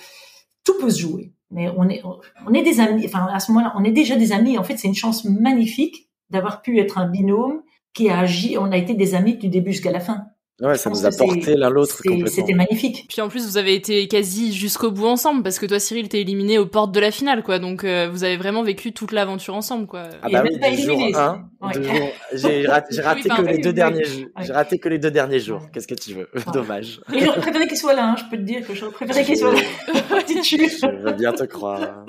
tout 0.63 0.77
peut 0.79 0.89
se 0.89 0.99
jouer. 1.01 1.33
Mais 1.49 1.69
on 1.77 1.87
est, 1.89 2.01
on 2.45 2.53
est 2.53 2.61
des 2.61 2.79
amis. 2.81 3.05
Enfin, 3.05 3.25
à 3.31 3.39
ce 3.39 3.51
moment-là, 3.51 3.73
on 3.77 3.83
est 3.85 3.91
déjà 3.91 4.17
des 4.17 4.33
amis. 4.33 4.57
En 4.57 4.63
fait, 4.63 4.77
c'est 4.77 4.89
une 4.89 4.95
chance 4.95 5.23
magnifique 5.23 6.09
d'avoir 6.29 6.61
pu 6.61 6.77
être 6.79 6.97
un 6.97 7.07
binôme 7.07 7.61
qui 7.93 8.09
a 8.09 8.19
agi. 8.19 8.57
On 8.59 8.71
a 8.71 8.77
été 8.77 8.93
des 8.93 9.15
amis 9.15 9.37
du 9.37 9.47
début 9.47 9.71
jusqu'à 9.71 9.91
la 9.91 10.01
fin. 10.01 10.25
Ouais, 10.59 10.73
Je 10.73 10.79
ça 10.79 10.89
nous 10.89 11.05
a 11.05 11.11
porté 11.11 11.55
l'un 11.55 11.69
l'autre 11.69 11.97
complètement. 12.01 12.27
C'était 12.27 12.53
magnifique. 12.55 13.05
Puis 13.09 13.21
en 13.21 13.27
plus, 13.29 13.45
vous 13.45 13.57
avez 13.57 13.75
été 13.75 14.07
quasi 14.07 14.51
jusqu'au 14.53 14.89
bout 14.89 15.05
ensemble, 15.05 15.43
parce 15.43 15.59
que 15.59 15.67
toi, 15.67 15.79
Cyril, 15.79 16.09
t'es 16.09 16.21
éliminé 16.21 16.57
aux 16.57 16.65
portes 16.65 16.91
de 16.91 16.99
la 16.99 17.11
finale, 17.11 17.43
quoi. 17.43 17.59
Donc, 17.59 17.83
euh, 17.83 18.09
vous 18.11 18.23
avez 18.23 18.37
vraiment 18.37 18.63
vécu 18.63 18.91
toute 18.91 19.11
l'aventure 19.11 19.53
ensemble, 19.53 19.85
quoi. 19.85 20.03
Ah 20.23 20.27
Il 20.29 20.33
bah 20.33 20.41
oui, 20.43 20.49
même 20.51 20.59
pas 20.59 20.71
du 20.75 20.81
jour 20.81 20.95
éliminé, 20.99 21.15
1, 21.15 21.45
ouais. 21.61 22.13
j'ai 22.33 22.65
raté, 22.67 22.87
j'ai 22.95 23.01
raté 23.01 23.29
Oui, 23.29 23.37
que 23.37 23.41
les 23.43 23.57
deux 23.59 23.69
Oui, 23.69 23.75
derniers 23.75 24.03
jours. 24.03 24.25
J'ai 24.41 24.53
raté 24.53 24.79
que 24.79 24.89
les 24.89 24.97
deux 24.97 25.11
derniers 25.11 25.39
jours. 25.39 25.61
Qu'est-ce 25.71 25.87
que 25.87 25.93
tu 25.95 26.13
veux? 26.15 26.27
Dommage. 26.51 27.01
Et 27.13 27.19
j'aurais 27.23 27.39
préféré 27.39 27.67
qu'il 27.67 27.77
soit 27.77 27.93
là. 27.93 28.09
hein. 28.09 28.15
Je 28.17 28.23
peux 28.31 28.37
te 28.37 28.41
dire 28.47 28.65
que 28.65 28.73
j'aurais 28.73 28.93
préféré 28.93 29.23
qu'il 29.25 29.37
soit 29.37 29.53
là. 29.53 29.59
Je 30.27 31.03
veux 31.03 31.13
bien 31.13 31.33
te 31.33 31.43
croire. 31.43 32.03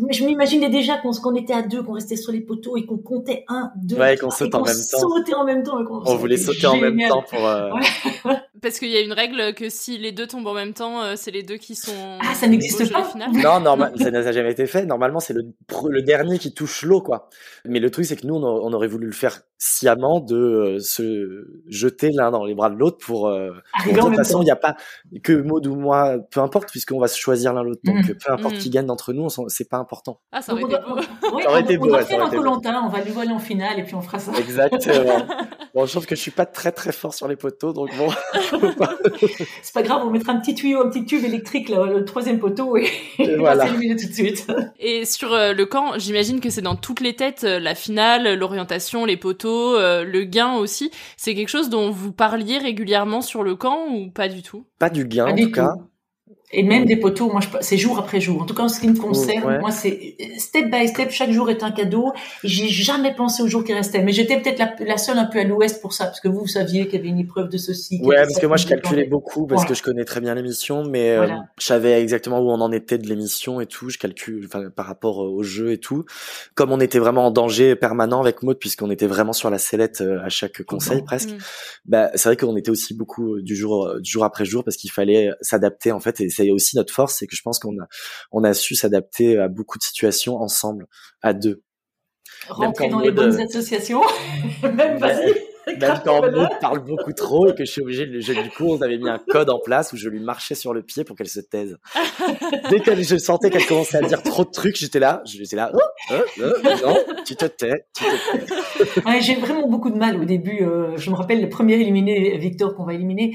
Mais 0.00 0.14
je 0.14 0.24
m'imaginais 0.24 0.70
déjà 0.70 0.96
qu'on 0.96 1.10
qu'on 1.12 1.34
était 1.34 1.52
à 1.52 1.60
deux, 1.60 1.82
qu'on 1.82 1.92
restait 1.92 2.16
sur 2.16 2.32
les 2.32 2.40
poteaux 2.40 2.78
et 2.78 2.86
qu'on 2.86 2.96
comptait 2.96 3.44
un, 3.48 3.70
deux, 3.76 3.96
Ouais, 3.96 4.16
qu'on 4.16 4.28
trois, 4.28 4.38
saute 4.38 4.54
et 4.54 4.56
en 4.56 4.60
qu'on 4.60 4.64
même 4.64 4.76
temps. 4.90 4.98
sautait 4.98 5.34
en 5.34 5.44
même 5.44 5.62
temps. 5.62 5.84
qu'on- 5.84 6.02
On 6.06 6.16
voulait 6.16 6.38
sauter 6.38 6.66
en 6.66 6.78
même 6.78 6.98
temps 7.08 7.22
pour. 7.28 7.46
euh, 7.46 7.61
Ouais. 7.70 8.34
Parce 8.62 8.78
qu'il 8.78 8.90
y 8.90 8.96
a 8.96 9.00
une 9.00 9.12
règle 9.12 9.54
que 9.54 9.68
si 9.68 9.98
les 9.98 10.12
deux 10.12 10.26
tombent 10.28 10.46
en 10.46 10.54
même 10.54 10.72
temps, 10.72 11.02
euh, 11.02 11.14
c'est 11.16 11.32
les 11.32 11.42
deux 11.42 11.56
qui 11.56 11.74
sont. 11.74 12.18
Ah, 12.20 12.34
ça 12.34 12.46
n'existe 12.46 12.92
pas. 12.92 13.10
Non, 13.32 13.58
normal, 13.60 13.92
ça 13.98 14.10
n'a 14.10 14.30
jamais 14.32 14.52
été 14.52 14.66
fait. 14.66 14.86
Normalement, 14.86 15.18
c'est 15.20 15.34
le, 15.34 16.02
dernier 16.02 16.38
qui 16.38 16.54
touche 16.54 16.82
l'eau, 16.84 17.00
quoi. 17.00 17.28
Mais 17.64 17.80
le 17.80 17.90
truc, 17.90 18.04
c'est 18.06 18.16
que 18.16 18.26
nous, 18.26 18.34
on, 18.36 18.44
a- 18.44 18.60
on 18.62 18.72
aurait 18.72 18.86
voulu 18.86 19.06
le 19.06 19.12
faire 19.12 19.40
sciemment 19.58 20.20
de 20.20 20.36
euh, 20.36 20.78
se 20.80 21.44
jeter 21.68 22.10
l'un 22.12 22.30
dans 22.30 22.44
les 22.44 22.54
bras 22.54 22.70
de 22.70 22.76
l'autre 22.76 22.98
pour. 23.04 23.28
euh, 23.28 23.50
de 23.86 23.98
toute 23.98 24.16
façon, 24.16 24.42
il 24.42 24.44
n'y 24.44 24.50
a 24.50 24.56
pas 24.56 24.76
que 25.24 25.32
Maud 25.32 25.66
ou 25.66 25.74
moi, 25.74 26.16
peu 26.30 26.40
importe, 26.40 26.70
puisqu'on 26.70 27.00
va 27.00 27.08
se 27.08 27.18
choisir 27.18 27.52
l'un 27.52 27.62
l'autre. 27.64 27.80
Donc, 27.84 27.96
Mhm. 27.96 28.14
peu 28.24 28.32
importe 28.32 28.54
Mhm. 28.54 28.60
qui 28.60 28.70
gagne 28.70 28.86
d'entre 28.86 29.12
nous, 29.12 29.28
c'est 29.48 29.68
pas 29.68 29.78
important. 29.78 30.20
Ah, 30.30 30.40
ça 30.42 30.52
aurait 30.52 30.62
été 30.62 30.76
on 30.86 30.90
beau. 30.90 30.94
doit- 30.96 31.04
oui, 31.34 31.42
Ça 31.42 31.48
aurait 31.50 31.60
on- 31.60 31.64
été 31.64 31.76
on 31.76 31.80
beau, 31.80 31.86
doit 31.88 31.98
ouais, 31.98 32.04
faire 32.04 32.22
un. 32.24 32.30
Colantin, 32.30 32.82
on 32.84 32.88
va 32.88 33.00
lui 33.02 33.10
voler 33.12 33.30
en 33.32 33.38
finale 33.40 33.78
et 33.80 33.82
puis 33.82 33.94
on 33.96 34.02
fera 34.02 34.18
ça. 34.20 34.32
Exactement. 34.38 35.26
bon, 35.74 35.86
je 35.86 35.90
trouve 35.92 36.06
que 36.06 36.14
je 36.14 36.20
suis 36.20 36.30
pas 36.30 36.46
très 36.46 36.72
très 36.72 36.92
fort 36.92 37.14
sur 37.14 37.28
les 37.28 37.36
poteaux, 37.36 37.72
donc 37.72 37.90
bon. 37.96 38.08
C'est 39.62 39.74
pas 39.74 39.82
grave, 39.82 40.02
on 40.04 40.10
mettra 40.10 40.32
un 40.32 40.40
petit 40.40 40.54
tuyau, 40.54 40.80
un 40.80 40.88
petit 40.90 41.04
tube 41.04 41.24
électrique 41.24 41.68
là, 41.68 41.84
le 41.86 42.04
troisième 42.04 42.38
poteau 42.38 42.76
et, 42.76 42.88
Et 43.18 43.36
on 43.36 43.38
voilà. 43.40 43.64
va 43.64 43.66
s'éliminer 43.66 43.96
tout 43.96 44.08
de 44.08 44.12
suite. 44.12 44.46
Et 44.78 45.04
sur 45.04 45.32
euh, 45.32 45.52
le 45.52 45.66
camp, 45.66 45.98
j'imagine 45.98 46.40
que 46.40 46.50
c'est 46.50 46.62
dans 46.62 46.76
toutes 46.76 47.00
les 47.00 47.14
têtes, 47.16 47.44
euh, 47.44 47.58
la 47.58 47.74
finale, 47.74 48.34
l'orientation, 48.38 49.04
les 49.04 49.16
poteaux, 49.16 49.76
euh, 49.76 50.04
le 50.04 50.24
gain 50.24 50.54
aussi. 50.54 50.90
C'est 51.16 51.34
quelque 51.34 51.48
chose 51.48 51.70
dont 51.70 51.90
vous 51.90 52.12
parliez 52.12 52.58
régulièrement 52.58 53.20
sur 53.20 53.42
le 53.42 53.54
camp 53.56 53.86
ou 53.90 54.10
pas 54.10 54.28
du 54.28 54.42
tout? 54.42 54.66
Pas 54.78 54.90
du 54.90 55.04
gain, 55.06 55.26
Pas 55.26 55.32
en 55.32 55.34
du 55.34 55.44
tout 55.44 55.50
cas. 55.52 55.74
Et 56.54 56.62
même 56.62 56.84
des 56.84 56.96
poteaux, 56.96 57.30
moi, 57.30 57.40
c'est 57.60 57.78
jour 57.78 57.98
après 57.98 58.20
jour. 58.20 58.42
En 58.42 58.46
tout 58.46 58.54
cas, 58.54 58.64
en 58.64 58.68
ce 58.68 58.78
qui 58.80 58.88
me 58.88 58.96
concerne, 58.96 59.44
Ouais. 59.44 59.58
moi, 59.58 59.70
c'est 59.70 60.16
step 60.38 60.70
by 60.70 60.86
step. 60.88 61.10
Chaque 61.10 61.30
jour 61.30 61.48
est 61.50 61.62
un 61.62 61.70
cadeau. 61.70 62.12
J'ai 62.44 62.68
jamais 62.68 63.14
pensé 63.14 63.42
au 63.42 63.48
jour 63.48 63.64
qui 63.64 63.72
restait. 63.72 64.02
Mais 64.02 64.12
j'étais 64.12 64.38
peut-être 64.40 64.58
la, 64.58 64.74
la 64.86 64.98
seule 64.98 65.18
un 65.18 65.24
peu 65.24 65.38
à 65.38 65.44
l'ouest 65.44 65.80
pour 65.80 65.92
ça, 65.94 66.04
parce 66.06 66.20
que 66.20 66.28
vous, 66.28 66.40
vous 66.40 66.46
saviez 66.46 66.84
qu'il 66.86 66.96
y 66.96 66.98
avait 66.98 67.08
une 67.08 67.18
épreuve 67.20 67.48
de 67.48 67.56
ceci. 67.56 68.00
Ouais, 68.02 68.16
parce 68.16 68.38
que 68.38 68.46
moi 68.46 68.56
je 68.56 68.66
calculais 68.66 69.04
beaucoup 69.06 69.46
parce 69.46 69.62
Ouais. 69.62 69.68
que 69.68 69.74
je 69.74 69.82
connais 69.82 70.04
très 70.04 70.20
bien 70.20 70.34
l'émission, 70.34 70.84
mais 70.84 71.10
euh, 71.12 71.16
Voilà. 71.18 71.40
je 71.58 71.64
savais 71.66 72.00
exactement 72.02 72.40
où 72.40 72.50
on 72.50 72.60
en 72.60 72.70
était 72.72 72.98
de 72.98 73.08
l'émission 73.08 73.60
et 73.60 73.66
tout. 73.66 73.88
Je 73.88 73.98
calcule, 73.98 74.48
par 74.48 74.86
rapport 74.86 75.22
euh, 75.24 75.28
au 75.28 75.42
jeu 75.42 75.72
et 75.72 75.78
tout. 75.78 76.04
Comme 76.54 76.70
on 76.72 76.80
était 76.80 76.98
vraiment 76.98 77.26
en 77.26 77.30
danger 77.30 77.76
permanent 77.76 78.20
avec 78.20 78.42
Maud, 78.42 78.58
puisqu'on 78.58 78.90
était 78.90 79.06
vraiment 79.06 79.32
sur 79.32 79.48
la 79.50 79.58
sellette 79.58 80.00
euh, 80.02 80.20
à 80.22 80.28
chaque 80.28 80.62
conseil 80.64 81.02
presque. 81.02 81.30
Mm. 81.30 81.38
Bah 81.86 82.10
c'est 82.14 82.28
vrai 82.28 82.36
qu'on 82.36 82.56
était 82.56 82.70
aussi 82.70 82.94
beaucoup 82.94 83.40
du 83.40 83.56
jour 83.56 83.88
du 84.00 84.10
jour 84.10 84.24
après 84.24 84.44
jour 84.44 84.64
parce 84.64 84.76
qu'il 84.76 84.90
fallait 84.90 85.30
s'adapter 85.40 85.92
en 85.92 86.00
fait 86.00 86.20
et 86.20 86.28
c'est 86.42 86.50
aussi 86.50 86.76
notre 86.76 86.92
force, 86.92 87.16
c'est 87.18 87.26
que 87.26 87.36
je 87.36 87.42
pense 87.42 87.58
qu'on 87.58 87.78
a 87.78 87.86
on 88.30 88.44
a 88.44 88.54
su 88.54 88.74
s'adapter 88.74 89.38
à 89.38 89.48
beaucoup 89.48 89.78
de 89.78 89.82
situations 89.82 90.36
ensemble 90.36 90.86
à 91.22 91.32
deux. 91.32 91.62
Rentrer 92.48 92.88
dans 92.88 93.00
les 93.00 93.12
bonnes 93.12 93.40
associations. 93.40 94.02
même 94.62 94.98
vas-y. 94.98 95.34
Même 95.64 95.78
Grave, 95.78 96.02
quand. 96.04 96.30
Maud 96.32 96.48
parle 96.60 96.80
beaucoup 96.84 97.12
trop 97.12 97.48
et 97.48 97.54
que 97.54 97.64
je 97.64 97.70
suis 97.70 97.82
obligé 97.82 98.04
de 98.06 98.18
je- 98.18 98.32
du 98.32 98.50
coup 98.50 98.64
on 98.66 98.82
avait 98.82 98.98
mis 98.98 99.08
un 99.08 99.18
code 99.18 99.48
en 99.48 99.60
place 99.60 99.92
où 99.92 99.96
je 99.96 100.08
lui 100.08 100.18
marchais 100.18 100.56
sur 100.56 100.74
le 100.74 100.82
pied 100.82 101.04
pour 101.04 101.16
qu'elle 101.16 101.28
se 101.28 101.38
taise. 101.38 101.76
Dès 102.70 102.80
que 102.80 103.00
je 103.00 103.16
sentais 103.16 103.48
qu'elle 103.48 103.64
commençait 103.66 103.98
à 103.98 104.02
dire 104.02 104.24
trop 104.24 104.44
de 104.44 104.50
trucs, 104.50 104.76
j'étais 104.76 104.98
là, 104.98 105.22
j'étais 105.24 105.54
là, 105.54 105.70
oh, 105.72 105.78
oh, 106.10 106.14
oh, 106.40 106.68
non, 106.84 106.96
tu 107.24 107.36
te 107.36 107.44
tais, 107.44 107.86
tu 107.96 108.02
te 108.04 108.90
tais. 108.98 109.08
Ouais, 109.08 109.20
j'ai 109.20 109.36
vraiment 109.36 109.68
beaucoup 109.68 109.90
de 109.90 109.96
mal 109.96 110.20
au 110.20 110.24
début. 110.24 110.64
euh, 110.64 110.96
je 110.96 111.10
me 111.10 111.14
rappelle 111.14 111.40
le 111.40 111.48
premier 111.48 111.74
éliminé, 111.74 112.36
Victor, 112.38 112.74
qu'on 112.74 112.84
va 112.84 112.94
éliminer. 112.94 113.32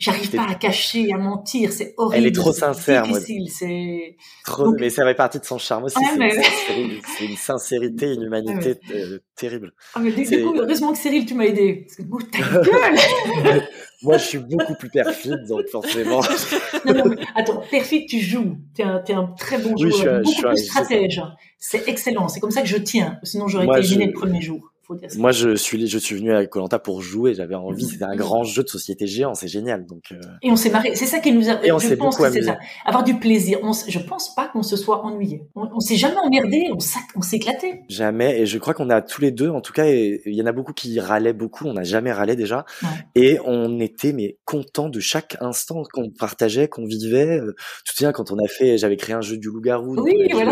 J'arrive 0.00 0.30
pas 0.34 0.46
à 0.48 0.54
cacher, 0.56 1.12
à 1.12 1.18
mentir. 1.18 1.72
C'est 1.72 1.94
horrible. 1.96 2.16
Elle 2.24 2.26
est 2.28 2.34
trop 2.34 2.52
sincère, 2.52 3.06
moi. 3.06 3.20
Difficile. 3.20 3.48
C'est 3.50 4.16
Trop, 4.44 4.64
Donc- 4.64 4.76
mais 4.80 4.90
ça 4.90 5.04
fait 5.04 5.14
partie 5.14 5.38
de 5.38 5.44
son 5.44 5.56
charme 5.56 5.84
aussi. 5.84 5.96
Ouais, 5.98 6.30
c'est, 6.66 6.76
mais- 6.76 7.26
une 7.26 7.36
sincérité, 7.36 8.12
une 8.14 8.22
humanité 8.24 8.74
euh, 8.92 9.18
terrible. 9.36 9.72
ah, 9.94 10.00
mais 10.00 10.10
du, 10.10 10.24
coup, 10.24 10.54
heureusement 10.56 10.92
que 10.92 10.98
Cyril, 10.98 11.24
tu 11.26 11.34
m'as 11.34 11.44
aidé. 11.44 11.86
Parce 11.86 11.96
que 11.96 12.02
oh, 12.10 12.18
ta 12.22 12.60
gueule. 12.60 13.68
Moi, 14.02 14.18
je 14.18 14.24
suis 14.24 14.38
beaucoup 14.38 14.74
plus 14.74 14.90
perfide, 14.90 15.38
donc 15.48 15.66
forcément. 15.70 16.20
non, 16.84 16.92
non, 16.94 17.04
mais 17.06 17.16
attends, 17.36 17.62
perfide, 17.70 18.06
tu 18.08 18.18
joues. 18.20 18.58
T'es 18.74 18.82
un, 18.82 18.98
t'es 18.98 19.14
un 19.14 19.28
très 19.38 19.58
bon 19.58 19.74
Oui, 19.78 19.90
joueur, 19.92 19.92
je 19.92 19.96
suis 19.96 20.08
un- 20.08 20.18
beaucoup 20.18 20.30
je 20.32 20.36
suis 20.36 20.46
un- 20.46 20.50
plus 20.50 20.64
stratège. 20.66 21.22
C'est 21.58 21.88
excellent. 21.88 22.28
C'est 22.28 22.40
comme 22.40 22.50
ça 22.50 22.60
que 22.62 22.68
je 22.68 22.76
tiens. 22.76 23.18
Sinon, 23.22 23.46
j'aurais 23.48 23.64
été 23.66 23.78
éliminé 23.78 24.06
le 24.08 24.12
premier 24.12 24.42
jour. 24.42 24.73
Faut 24.86 24.94
dire. 24.94 25.08
Moi, 25.16 25.32
je 25.32 25.54
suis, 25.56 25.86
je 25.86 25.98
suis 25.98 26.14
venu 26.16 26.32
à 26.34 26.44
Colanta 26.46 26.78
pour 26.78 27.02
jouer. 27.02 27.34
J'avais 27.34 27.54
envie. 27.54 27.84
C'était 27.84 28.04
un 28.04 28.16
grand 28.16 28.44
jeu 28.44 28.62
de 28.62 28.68
société 28.68 29.06
géant. 29.06 29.34
C'est 29.34 29.48
génial. 29.48 29.86
Donc, 29.86 30.04
euh, 30.12 30.16
Et 30.42 30.50
on 30.50 30.56
s'est 30.56 30.70
marré. 30.70 30.94
C'est 30.94 31.06
ça 31.06 31.18
qui 31.20 31.32
nous 31.32 31.48
a. 31.48 31.64
Et 31.64 31.72
on 31.72 31.78
je 31.78 31.88
s'est 31.88 31.96
pense 31.96 32.16
que 32.16 32.30
c'est 32.30 32.42
ça. 32.42 32.58
Avoir 32.84 33.04
du 33.04 33.18
plaisir. 33.18 33.58
On, 33.62 33.72
je 33.72 33.98
pense 33.98 34.34
pas 34.34 34.48
qu'on 34.48 34.62
se 34.62 34.76
soit 34.76 35.04
ennuyé. 35.04 35.42
On, 35.54 35.68
on 35.74 35.80
s'est 35.80 35.96
jamais 35.96 36.16
emmerdé. 36.22 36.64
On, 36.72 36.78
on 37.16 37.22
s'éclatait. 37.22 37.82
jamais. 37.88 38.40
Et 38.40 38.46
je 38.46 38.58
crois 38.58 38.74
qu'on 38.74 38.90
a 38.90 39.00
tous 39.02 39.20
les 39.20 39.30
deux, 39.30 39.48
en 39.48 39.60
tout 39.60 39.72
cas, 39.72 39.86
il 39.86 40.20
y 40.26 40.42
en 40.42 40.46
a 40.46 40.52
beaucoup 40.52 40.72
qui 40.72 40.98
râlaient 41.00 41.32
beaucoup. 41.32 41.66
On 41.66 41.74
n'a 41.74 41.84
jamais 41.84 42.12
râlé 42.12 42.36
déjà. 42.36 42.64
Ouais. 42.82 42.88
Et 43.14 43.38
on 43.44 43.80
était 43.80 44.12
mais 44.12 44.38
content 44.44 44.88
de 44.88 45.00
chaque 45.00 45.36
instant 45.40 45.82
qu'on 45.92 46.10
partageait, 46.10 46.68
qu'on 46.68 46.86
vivait. 46.86 47.38
Euh, 47.38 47.54
te 47.84 47.92
souviens 47.92 48.12
quand 48.12 48.30
on 48.32 48.36
a 48.44 48.48
fait, 48.48 48.78
j'avais 48.78 48.96
créé 48.96 49.14
un 49.14 49.20
jeu 49.20 49.36
du 49.36 49.48
loup-garou. 49.48 49.96
Oui, 50.00 50.12
on 50.16 50.20
a 50.20 50.24
joué- 50.24 50.32
voilà. 50.44 50.50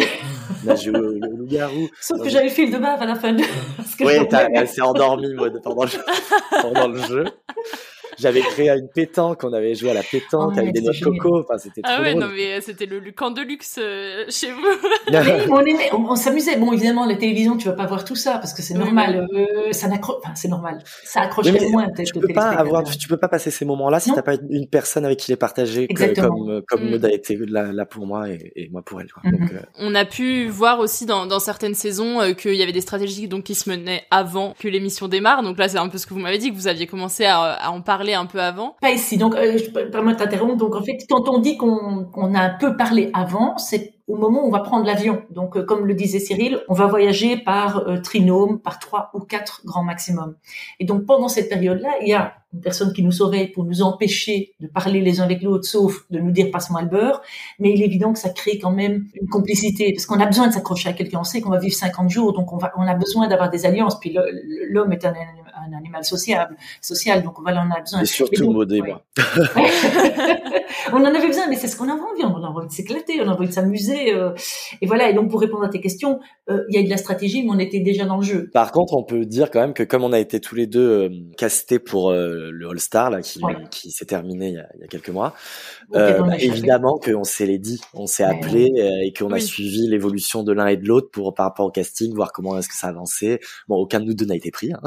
On 0.64 0.68
a 0.70 0.74
joué 0.76 0.98
au 0.98 1.12
au 1.32 1.36
loup-garou. 1.36 1.88
Sauf 2.00 2.18
Non, 2.18 2.24
que 2.24 2.30
j'avais 2.30 2.44
le 2.46 2.50
fil 2.50 2.70
de 2.70 2.78
bave 2.78 3.00
à 3.02 3.06
la 3.06 3.14
fin. 3.14 3.32
de- 3.32 3.42
Parce 3.76 3.94
que 3.94 4.04
dormais. 4.04 4.21
Elle 4.30 4.68
s'est 4.68 4.82
endormie 4.82 5.34
Maud, 5.34 5.60
pendant 5.62 5.84
le, 5.84 5.90
pendant 6.62 6.88
le 6.88 6.98
jeu. 7.02 7.24
J'avais 8.18 8.40
créé 8.40 8.70
une 8.70 8.88
pétanque, 8.88 9.42
on 9.44 9.52
avait 9.52 9.74
joué 9.74 9.90
à 9.90 9.94
la 9.94 10.02
pétanque 10.02 10.52
Ouais, 10.52 10.58
avec 10.60 10.72
des 10.74 10.80
noix 10.82 10.92
de 10.92 11.00
coco. 11.04 11.40
Enfin, 11.40 11.58
c'était 11.58 11.80
trop 11.82 11.92
Ah 11.96 12.02
ouais, 12.02 12.10
drôle. 12.14 12.24
non 12.24 12.30
mais 12.34 12.54
euh, 12.54 12.60
c'était 12.60 12.86
le, 12.86 12.98
le 13.00 13.12
camp 13.12 13.30
de 13.30 13.40
luxe 13.42 13.76
euh, 13.78 14.24
chez 14.28 14.50
vous. 14.52 14.62
On 15.50 15.60
aimait, 15.60 15.90
on, 15.92 16.10
on 16.10 16.16
s'amusait. 16.16 16.56
Bon, 16.56 16.72
évidemment, 16.72 17.06
la 17.06 17.16
télévision, 17.16 17.56
tu 17.56 17.66
vas 17.68 17.74
pas 17.74 17.86
voir 17.86 18.04
tout 18.04 18.14
ça 18.16 18.32
parce 18.38 18.52
que 18.54 18.62
c'est 18.62 18.74
Oui, 18.74 18.80
normal. 18.84 19.26
Euh, 19.34 19.72
ça 19.72 19.88
n'accroche, 19.88 20.16
enfin, 20.24 20.34
c'est 20.34 20.48
normal. 20.48 20.78
Ça 21.04 21.20
accrocherait 21.22 21.52
Oui, 21.58 21.58
mais 21.66 21.70
moins 21.70 21.88
peut-être 21.88 22.12
tu 22.12 22.20
peux 22.20 22.32
pas 22.32 22.48
avoir, 22.50 22.84
tu 22.84 23.08
peux 23.08 23.16
pas 23.16 23.28
passer 23.28 23.50
ces 23.50 23.64
moments-là 23.64 24.00
si 24.00 24.12
t'as 24.12 24.22
pas 24.22 24.34
une 24.50 24.66
personne 24.68 25.04
avec 25.04 25.18
qui 25.18 25.30
les 25.30 25.36
partager 25.36 25.86
que- 25.88 26.20
comme 26.20 26.62
comme 26.68 26.82
Mm. 26.84 26.90
Maud 26.90 27.04
a 27.04 27.12
été 27.12 27.36
là, 27.48 27.72
là 27.72 27.86
pour 27.86 28.06
moi 28.06 28.28
et, 28.28 28.52
et 28.56 28.68
moi 28.70 28.82
pour 28.82 29.00
elle. 29.00 29.10
Quoi. 29.12 29.22
Mhm. 29.24 29.38
Donc, 29.38 29.52
euh, 29.52 29.60
On 29.78 29.94
a 29.94 30.04
pu 30.04 30.48
voir 30.48 30.80
aussi 30.80 31.06
dans, 31.06 31.26
dans 31.26 31.38
certaines 31.38 31.74
saisons 31.74 32.20
euh, 32.20 32.32
qu'il 32.32 32.54
y 32.54 32.62
avait 32.62 32.72
des 32.72 32.80
stratégies 32.80 33.28
donc 33.28 33.44
qui 33.44 33.54
se 33.54 33.70
menaient 33.70 34.02
avant 34.10 34.54
que 34.58 34.68
l'émission 34.68 35.06
démarre. 35.08 35.42
Donc 35.42 35.58
là, 35.58 35.68
c'est 35.68 35.78
un 35.78 35.88
peu 35.88 35.98
ce 35.98 36.06
que 36.06 36.14
vous 36.14 36.20
m'avez 36.20 36.38
dit 36.38 36.50
que 36.50 36.56
vous 36.56 36.66
aviez 36.68 36.86
commencé 36.86 37.24
à, 37.24 37.38
à 37.40 37.70
en 37.70 37.80
parler 37.80 38.01
un 38.10 38.26
peu 38.26 38.40
avant. 38.40 38.76
Pas 38.80 38.90
ici. 38.90 39.16
Donc, 39.16 39.34
euh, 39.34 39.58
je 39.58 39.70
permettre 39.70 40.18
de 40.18 40.24
t'interrompre. 40.24 40.56
Donc, 40.56 40.74
en 40.74 40.82
fait, 40.82 40.98
quand 41.08 41.28
on 41.28 41.38
dit 41.38 41.56
qu'on 41.56 42.34
a 42.34 42.40
un 42.40 42.56
peu 42.58 42.76
parlé 42.76 43.10
avant, 43.14 43.56
c'est 43.58 43.94
au 44.08 44.16
moment 44.16 44.44
où 44.44 44.48
on 44.48 44.50
va 44.50 44.60
prendre 44.60 44.84
l'avion. 44.84 45.22
Donc, 45.30 45.56
euh, 45.56 45.64
comme 45.64 45.86
le 45.86 45.94
disait 45.94 46.18
Cyril, 46.18 46.60
on 46.68 46.74
va 46.74 46.86
voyager 46.86 47.36
par 47.36 47.88
euh, 47.88 47.98
trinôme, 47.98 48.60
par 48.60 48.78
trois 48.78 49.10
ou 49.14 49.20
quatre 49.20 49.62
grands 49.64 49.84
maximum. 49.84 50.34
Et 50.80 50.84
donc, 50.84 51.06
pendant 51.06 51.28
cette 51.28 51.48
période-là, 51.48 51.90
il 52.02 52.08
y 52.08 52.12
a 52.12 52.34
une 52.52 52.60
personne 52.60 52.92
qui 52.92 53.02
nous 53.02 53.12
surveille 53.12 53.48
pour 53.48 53.64
nous 53.64 53.80
empêcher 53.82 54.54
de 54.60 54.66
parler 54.66 55.00
les 55.00 55.20
uns 55.20 55.24
avec 55.24 55.42
l'autre, 55.42 55.64
sauf 55.64 56.04
de 56.10 56.18
nous 56.18 56.32
dire 56.32 56.50
passe-moi 56.50 56.82
le 56.82 56.88
beurre. 56.88 57.22
Mais 57.58 57.72
il 57.72 57.80
est 57.80 57.86
évident 57.86 58.12
que 58.12 58.18
ça 58.18 58.28
crée 58.28 58.58
quand 58.58 58.72
même 58.72 59.06
une 59.14 59.28
complicité, 59.28 59.92
parce 59.92 60.06
qu'on 60.06 60.20
a 60.20 60.26
besoin 60.26 60.48
de 60.48 60.52
s'accrocher 60.52 60.88
à 60.88 60.92
quelqu'un. 60.92 61.20
On 61.20 61.24
sait 61.24 61.40
qu'on 61.40 61.50
va 61.50 61.58
vivre 61.58 61.74
50 61.74 62.10
jours, 62.10 62.32
donc 62.32 62.52
on 62.52 62.58
va, 62.58 62.72
on 62.76 62.86
a 62.86 62.94
besoin 62.94 63.28
d'avoir 63.28 63.50
des 63.50 63.64
alliances. 63.64 63.98
Puis 64.00 64.16
l'homme 64.68 64.92
est 64.92 65.04
un, 65.04 65.12
un 65.12 65.41
animal 65.72 66.04
sociable, 66.04 66.56
social, 66.80 67.22
donc 67.22 67.40
voilà, 67.40 67.64
on 67.66 67.70
a 67.70 67.80
besoin. 67.80 68.00
et 68.00 68.06
surtout 68.06 68.44
donc, 68.44 68.54
Maud 68.54 68.72
et 68.72 68.80
ouais. 68.80 68.88
moi. 68.88 69.02
on 70.92 70.96
en 71.00 71.04
avait 71.14 71.26
besoin, 71.26 71.46
mais 71.48 71.56
c'est 71.56 71.68
ce 71.68 71.76
qu'on 71.76 71.88
avait 71.88 72.00
envie. 72.00 72.22
On 72.24 72.42
a 72.42 72.48
envie 72.48 72.66
de 72.66 72.72
s'éclater, 72.72 73.20
on 73.20 73.28
a 73.28 73.32
envie 73.34 73.46
de 73.48 73.52
s'amuser. 73.52 74.12
euh, 74.14 74.30
et 74.80 74.86
voilà. 74.86 75.10
Et 75.10 75.14
donc, 75.14 75.30
pour 75.30 75.40
répondre 75.40 75.64
à 75.64 75.68
tes 75.68 75.80
questions, 75.80 76.20
euh, 76.50 76.64
il 76.68 76.74
y 76.74 76.78
a 76.78 76.80
eu 76.80 76.84
de 76.84 76.90
la 76.90 76.96
stratégie, 76.96 77.42
mais 77.42 77.50
on 77.50 77.58
était 77.58 77.80
déjà 77.80 78.04
dans 78.04 78.16
le 78.18 78.22
jeu. 78.22 78.50
Par 78.52 78.72
contre, 78.72 78.94
on 78.94 79.02
peut 79.04 79.24
dire 79.26 79.50
quand 79.50 79.60
même 79.60 79.74
que 79.74 79.82
comme 79.82 80.04
on 80.04 80.12
a 80.12 80.18
été 80.18 80.40
tous 80.40 80.54
les 80.54 80.66
deux 80.66 80.80
euh, 80.88 81.08
castés 81.36 81.78
pour 81.78 82.12
le 82.12 82.68
All 82.70 82.78
Star 82.80 83.10
là, 83.10 83.22
qui, 83.22 83.42
Ouais. 83.44 83.54
qui 83.70 83.90
s'est 83.90 84.04
terminé 84.04 84.48
il 84.48 84.54
y, 84.54 84.58
a, 84.58 84.68
il 84.76 84.80
y 84.80 84.84
a 84.84 84.86
quelques 84.86 85.08
mois, 85.10 85.34
bah, 85.90 86.16
évidemment 86.38 86.98
qu'on 86.98 87.24
s'est 87.24 87.46
les 87.46 87.58
dit, 87.58 87.80
on 87.94 88.06
s'est 88.06 88.24
appelé 88.24 88.70
et 89.04 89.12
qu'on 89.12 89.30
a 89.32 89.38
suivi 89.40 89.88
l'évolution 89.88 90.42
de 90.42 90.52
l'un 90.52 90.66
et 90.66 90.76
de 90.76 90.86
l'autre 90.86 91.10
pour 91.10 91.34
par 91.34 91.46
rapport 91.46 91.66
au 91.66 91.70
casting, 91.70 92.14
voir 92.14 92.32
comment 92.32 92.58
est-ce 92.58 92.68
que 92.68 92.76
ça 92.76 92.88
avançait. 92.88 93.40
Bon, 93.68 93.76
aucun 93.76 94.00
de 94.00 94.04
nous 94.06 94.14
deux 94.14 94.26
n'a 94.26 94.36
été 94.36 94.50
pris. 94.50 94.72
Hein. 94.72 94.80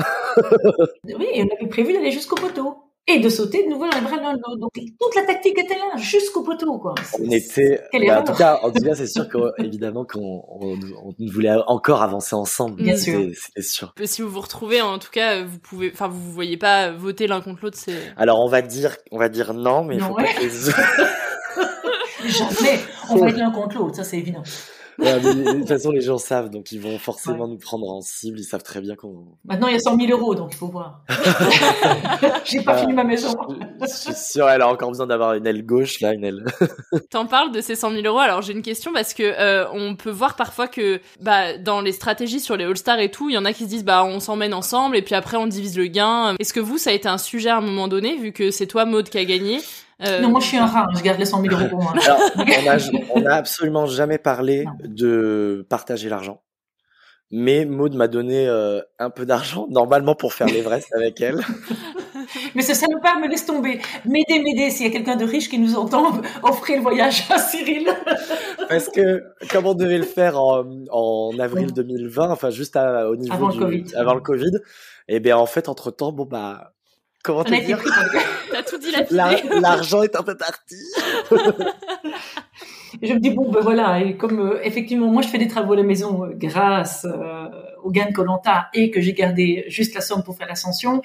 Oui, 1.05 1.27
on 1.37 1.55
avait 1.55 1.69
prévu 1.69 1.93
d'aller 1.93 2.11
jusqu'au 2.11 2.35
poteau 2.35 2.75
et 3.07 3.19
de 3.19 3.29
sauter 3.29 3.63
de 3.63 3.69
nouveau 3.69 3.87
dans 3.87 3.95
les 3.97 4.01
bras 4.03 4.17
de 4.17 4.21
l'un 4.23 4.33
de 4.33 4.39
l'autre. 4.45 4.57
Donc, 4.59 4.71
toute 4.73 5.15
la 5.15 5.21
tactique 5.23 5.59
était 5.59 5.75
là, 5.75 5.95
jusqu'au 5.97 6.41
poteau, 6.41 6.79
quoi. 6.79 6.95
On 7.19 7.29
était, 7.29 7.79
bah, 8.07 8.21
en 8.21 8.23
tout 8.23 8.33
cas, 8.33 8.59
en 8.63 8.71
tout 8.71 8.83
cas, 8.83 8.95
c'est 8.95 9.05
sûr 9.07 9.27
qu'évidemment 9.29 10.05
qu'on 10.11 10.43
on, 10.49 10.79
on 11.19 11.25
voulait 11.31 11.51
encore 11.67 12.01
avancer 12.01 12.35
ensemble. 12.35 12.81
Bien 12.81 12.97
sûr. 12.97 13.19
C'était- 13.19 13.35
C'était 13.35 13.61
sûr. 13.61 13.93
Si 14.05 14.21
vous 14.23 14.29
vous 14.29 14.41
retrouvez, 14.41 14.81
en 14.81 14.97
tout 14.97 15.11
cas, 15.11 15.43
vous 15.43 15.59
pouvez, 15.59 15.91
enfin, 15.93 16.07
vous 16.07 16.19
vous 16.19 16.31
voyez 16.31 16.57
pas 16.57 16.91
voter 16.91 17.27
l'un 17.27 17.41
contre 17.41 17.59
l'autre, 17.63 17.77
c'est. 17.79 17.93
Alors 18.17 18.39
on 18.43 18.47
va 18.49 18.61
dire, 18.63 18.97
on 19.11 19.19
va 19.19 19.29
dire 19.29 19.53
non, 19.53 19.83
mais 19.83 19.95
il 19.95 20.01
faut 20.01 20.13
ouais. 20.13 20.23
pas 20.23 20.33
que 20.33 20.41
les 20.41 20.49
Jamais. 22.31 22.79
On 23.11 23.17
va 23.17 23.29
être 23.29 23.37
l'un 23.37 23.51
contre 23.51 23.77
l'autre, 23.77 23.95
ça 23.97 24.03
c'est 24.03 24.17
évident. 24.17 24.41
Ouais, 24.97 25.19
mais 25.21 25.33
de 25.53 25.59
toute 25.59 25.67
façon, 25.67 25.91
les 25.91 26.01
gens 26.01 26.17
savent, 26.17 26.49
donc 26.49 26.71
ils 26.71 26.79
vont 26.79 26.97
forcément 26.97 27.47
nous 27.47 27.57
prendre 27.57 27.89
en 27.89 28.01
cible. 28.01 28.39
Ils 28.39 28.43
savent 28.45 28.63
très 28.63 28.81
bien 28.81 28.95
qu'on. 28.95 29.25
Maintenant, 29.43 29.67
il 29.67 29.73
y 29.73 29.75
a 29.75 29.79
100 29.79 29.97
000 29.99 30.11
euros, 30.11 30.35
donc 30.35 30.53
il 30.53 30.57
faut 30.57 30.67
voir. 30.67 31.01
J'ai 32.45 32.61
pas 32.61 32.73
Ah, 32.73 32.77
fini 32.77 32.93
ma 32.93 33.03
maison. 33.03 33.35
Je 33.81 33.87
suis 33.87 34.13
sûr, 34.13 34.47
elle 34.49 34.61
a 34.61 34.69
encore 34.69 34.89
besoin 34.89 35.07
d'avoir 35.07 35.33
une 35.33 35.45
aile 35.47 35.65
gauche 35.65 35.99
là, 36.01 36.13
une 36.13 36.23
aile. 36.23 36.45
T'en 37.09 37.25
parles 37.25 37.51
de 37.51 37.61
ces 37.61 37.75
100 37.75 37.91
000 37.91 38.03
euros? 38.05 38.19
Alors 38.19 38.41
j'ai 38.41 38.53
une 38.53 38.61
question 38.61 38.91
parce 38.93 39.13
que 39.13 39.23
euh, 39.23 39.65
on 39.73 39.95
peut 39.95 40.09
voir 40.11 40.35
parfois 40.35 40.67
que 40.67 40.99
bah 41.21 41.57
dans 41.57 41.81
les 41.81 41.91
stratégies 41.91 42.39
sur 42.39 42.55
les 42.55 42.65
All 42.65 42.77
Stars 42.77 42.99
et 42.99 43.11
tout, 43.11 43.29
il 43.29 43.33
y 43.33 43.37
en 43.37 43.45
a 43.45 43.53
qui 43.53 43.63
se 43.65 43.69
disent 43.69 43.85
bah 43.85 44.03
on 44.05 44.19
s'emmène 44.19 44.53
ensemble 44.53 44.95
et 44.97 45.01
puis 45.01 45.15
après 45.15 45.37
on 45.37 45.47
divise 45.47 45.77
le 45.77 45.87
gain. 45.87 46.35
Est-ce 46.39 46.53
que 46.53 46.59
vous 46.59 46.77
ça 46.77 46.89
a 46.91 46.93
été 46.93 47.07
un 47.07 47.17
sujet 47.17 47.49
à 47.49 47.57
un 47.57 47.61
moment 47.61 47.87
donné 47.87 48.15
vu 48.17 48.31
que 48.31 48.51
c'est 48.51 48.67
toi 48.67 48.85
Maud 48.85 49.09
qui 49.09 49.17
a 49.17 49.25
gagné? 49.25 49.59
Euh, 50.01 50.19
Non, 50.19 50.29
moi 50.29 50.39
je 50.41 50.47
suis 50.47 50.57
un 50.57 50.65
rat, 50.65 50.87
je 50.95 51.01
garde 51.01 51.19
les 51.19 51.25
100 51.25 51.41
000 51.41 51.53
euros 51.55 51.69
pour 51.69 51.81
moi. 51.81 51.93
Alors, 52.03 52.19
on 52.37 52.67
a, 52.67 52.77
on 53.21 53.25
a 53.25 53.33
absolument 53.35 53.85
jamais 53.85 54.17
parlé 54.17 54.65
Non. 54.65 54.71
de 54.83 55.65
partager 55.69 56.09
l'argent. 56.09 56.41
Mais 57.31 57.65
Maud 57.65 57.95
m'a 57.95 58.07
donné 58.07 58.47
euh, 58.47 58.81
un 58.99 59.09
peu 59.09 59.25
d'argent, 59.25 59.65
normalement 59.69 60.13
pour 60.15 60.33
faire 60.33 60.47
l'Everest 60.47 60.93
avec 60.95 61.19
elle. 61.21 61.39
Mais 62.55 62.61
ce 62.61 62.73
salopard 62.73 63.19
me 63.19 63.27
laisse 63.27 63.45
tomber. 63.45 63.81
M'aider, 64.05 64.39
m'aider, 64.39 64.69
s'il 64.69 64.85
y 64.85 64.89
a 64.89 64.91
quelqu'un 64.91 65.15
de 65.15 65.25
riche 65.25 65.49
qui 65.49 65.57
nous 65.59 65.75
entend, 65.75 66.21
offrez 66.43 66.75
le 66.75 66.81
voyage 66.81 67.23
à 67.31 67.37
Cyril. 67.39 67.87
Parce 68.69 68.89
que, 68.89 69.23
comme 69.51 69.65
on 69.65 69.73
devait 69.73 69.97
le 69.97 70.03
faire 70.05 70.39
en, 70.39 70.63
en 70.91 71.31
avril 71.39 71.73
2020, 71.73 72.29
enfin 72.31 72.49
juste 72.51 72.75
à- 72.75 73.09
au 73.09 73.15
niveau 73.15 73.33
Avant 73.33 73.47
le 73.47 73.53
du, 73.53 73.59
Covid. 73.59 73.95
avant 73.95 74.13
le 74.13 74.21
Covid, 74.21 74.51
et 75.07 75.19
bien 75.19 75.37
en 75.37 75.45
fait, 75.45 75.67
entre 75.69 75.91
temps, 75.91 76.11
bon 76.11 76.25
bah, 76.25 76.73
comment 77.23 77.39
On 77.39 77.43
te 77.43 77.53
a 77.53 77.57
été 77.57 77.65
dire, 77.67 77.79
l'argent 79.11 80.03
est 80.03 80.15
un 80.15 80.23
peu 80.23 80.35
parti. 80.35 80.75
Je 83.01 83.13
me 83.13 83.19
dis, 83.19 83.29
bon, 83.29 83.49
ben 83.51 83.61
voilà, 83.61 84.01
et 84.01 84.15
comme 84.15 84.39
euh, 84.39 84.59
effectivement, 84.63 85.07
moi 85.07 85.21
je 85.21 85.27
fais 85.27 85.37
des 85.37 85.47
travaux 85.47 85.73
à 85.73 85.75
la 85.77 85.83
maison 85.83 86.25
euh, 86.25 86.31
grâce 86.33 87.05
euh, 87.05 87.47
au 87.83 87.91
gain 87.91 88.07
de 88.07 88.13
Colanta 88.13 88.69
et 88.73 88.91
que 88.91 89.01
j'ai 89.01 89.13
gardé 89.13 89.65
juste 89.67 89.93
la 89.95 90.01
somme 90.01 90.23
pour 90.23 90.37
faire 90.37 90.47
l'ascension, 90.47 91.01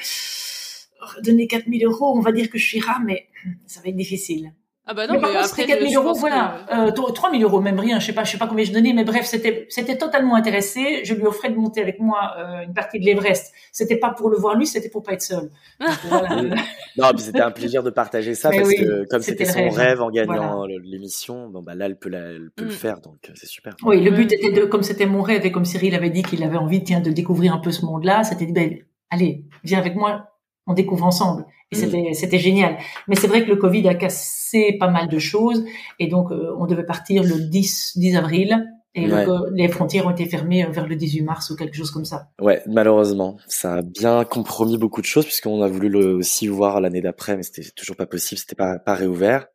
donner 1.22 1.46
4000 1.46 1.84
euros, 1.84 2.16
on 2.16 2.20
va 2.20 2.32
dire 2.32 2.50
que 2.50 2.58
je 2.58 2.66
suis 2.66 2.80
rat, 2.80 3.00
mais 3.04 3.28
hum, 3.44 3.54
ça 3.66 3.80
va 3.80 3.88
être 3.88 3.96
difficile. 3.96 4.52
Ah 4.90 4.94
bah 4.94 5.06
non, 5.06 5.14
mais 5.14 5.18
mais, 5.20 5.22
par 5.34 5.42
contre, 5.42 5.54
c'était 5.54 5.66
4000 5.68 5.88
je 5.92 5.96
euros, 5.98 6.08
pense 6.08 6.18
voilà. 6.18 6.56
que- 6.68 6.88
Euh, 6.88 7.12
3000 7.12 7.44
euros, 7.44 7.60
même 7.60 7.78
rien, 7.78 8.00
je 8.00 8.06
sais 8.06 8.12
pas, 8.12 8.24
je 8.24 8.32
sais 8.32 8.38
pas 8.38 8.48
combien 8.48 8.64
je 8.64 8.72
donnais, 8.72 8.92
mais 8.92 9.04
bref, 9.04 9.24
c'était, 9.24 9.66
c'était 9.68 9.96
totalement 9.96 10.34
intéressé. 10.34 11.04
Je 11.04 11.14
lui 11.14 11.22
offrais 11.26 11.50
de 11.50 11.54
monter 11.56 11.80
avec 11.80 12.00
moi 12.00 12.32
euh, 12.38 12.62
une 12.64 12.74
partie 12.74 12.98
de 12.98 13.04
l'Everest. 13.04 13.52
C'était 13.70 13.96
pas 13.98 14.10
pour 14.10 14.30
le 14.30 14.36
voir 14.36 14.56
lui, 14.56 14.66
c'était 14.66 14.88
pour 14.88 15.04
pas 15.04 15.12
être 15.12 15.22
seul. 15.22 15.48
Donc, 15.78 15.88
voilà. 16.08 16.28
Non, 16.96 17.10
puis 17.14 17.20
c'était 17.22 17.40
un 17.40 17.52
plaisir 17.52 17.84
de 17.84 17.90
partager 17.90 18.34
ça 18.34 18.48
Mais 18.50 18.56
parce 18.58 18.68
oui, 18.70 18.76
que 18.78 19.06
comme 19.08 19.22
c'était 19.22 19.44
son 19.44 19.60
rêve. 19.70 19.74
rêve 19.76 20.02
en 20.02 20.10
gagnant 20.10 20.56
Voilà. 20.56 20.74
l'émission, 20.82 21.48
bon 21.48 21.62
bah 21.62 21.76
là 21.76 21.86
elle 21.86 21.96
peut, 21.96 22.08
la- 22.08 22.18
elle 22.32 22.50
peut 22.56 22.64
le 22.64 22.70
Mm. 22.70 22.72
faire, 22.72 23.00
donc 23.00 23.18
euh, 23.28 23.32
c'est 23.36 23.46
super. 23.46 23.76
Oui, 23.84 24.00
le 24.02 24.10
but 24.10 24.32
était 24.32 24.50
de, 24.50 24.64
comme 24.64 24.82
c'était 24.82 25.06
mon 25.06 25.22
rêve 25.22 25.46
et 25.46 25.52
comme 25.52 25.64
Cyril 25.64 25.94
avait 25.94 26.10
dit 26.10 26.22
qu'il 26.24 26.42
avait 26.42 26.56
envie, 26.56 26.82
tiens, 26.82 27.00
de 27.00 27.10
découvrir 27.12 27.54
un 27.54 27.58
peu 27.58 27.70
ce 27.70 27.84
monde-là, 27.86 28.24
c'était 28.24 28.46
de, 28.46 28.52
ben, 28.52 28.76
allez, 29.10 29.44
viens 29.62 29.78
avec 29.78 29.94
moi, 29.94 30.26
on 30.66 30.74
découvre 30.74 31.04
ensemble. 31.04 31.46
Et 31.72 31.76
Mm. 31.76 32.14
c'était, 32.14 32.38
génial. 32.38 32.78
Mais 33.06 33.14
c'est 33.14 33.28
vrai 33.28 33.44
que 33.44 33.48
le 33.48 33.56
Covid 33.56 33.86
a 33.88 33.94
cassé 33.94 34.76
pas 34.80 34.88
mal 34.88 35.08
de 35.08 35.18
choses 35.18 35.64
et 36.00 36.08
donc 36.08 36.32
euh, 36.32 36.54
on 36.58 36.66
devait 36.66 36.84
partir 36.86 37.22
le 37.22 37.38
10, 37.48 37.92
10 37.96 38.16
avril 38.16 38.66
et 38.96 39.02
Ouais. 39.08 39.24
donc, 39.24 39.28
euh, 39.28 39.50
les 39.54 39.68
frontières 39.68 40.06
ont 40.06 40.10
été 40.10 40.26
fermées 40.26 40.64
euh, 40.64 40.70
vers 40.70 40.88
le 40.88 40.96
18 40.96 41.22
mars 41.22 41.48
ou 41.50 41.56
quelque 41.56 41.76
chose 41.76 41.92
comme 41.92 42.04
ça. 42.04 42.26
Ouais, 42.40 42.60
malheureusement, 42.66 43.36
ça 43.46 43.74
a 43.74 43.82
bien 43.82 44.24
compromis 44.24 44.78
beaucoup 44.78 45.00
de 45.00 45.06
choses 45.06 45.24
puisqu'on 45.26 45.62
a 45.62 45.68
voulu 45.68 45.88
le 45.88 46.14
aussi 46.14 46.48
voir 46.48 46.80
l'année 46.80 47.00
d'après, 47.00 47.36
mais 47.36 47.44
c'était 47.44 47.70
toujours 47.76 47.94
pas 47.94 48.06
possible, 48.06 48.40
c'était 48.40 48.56
pas 48.56 48.80
pas 48.80 48.94
réouvert. 48.94 49.46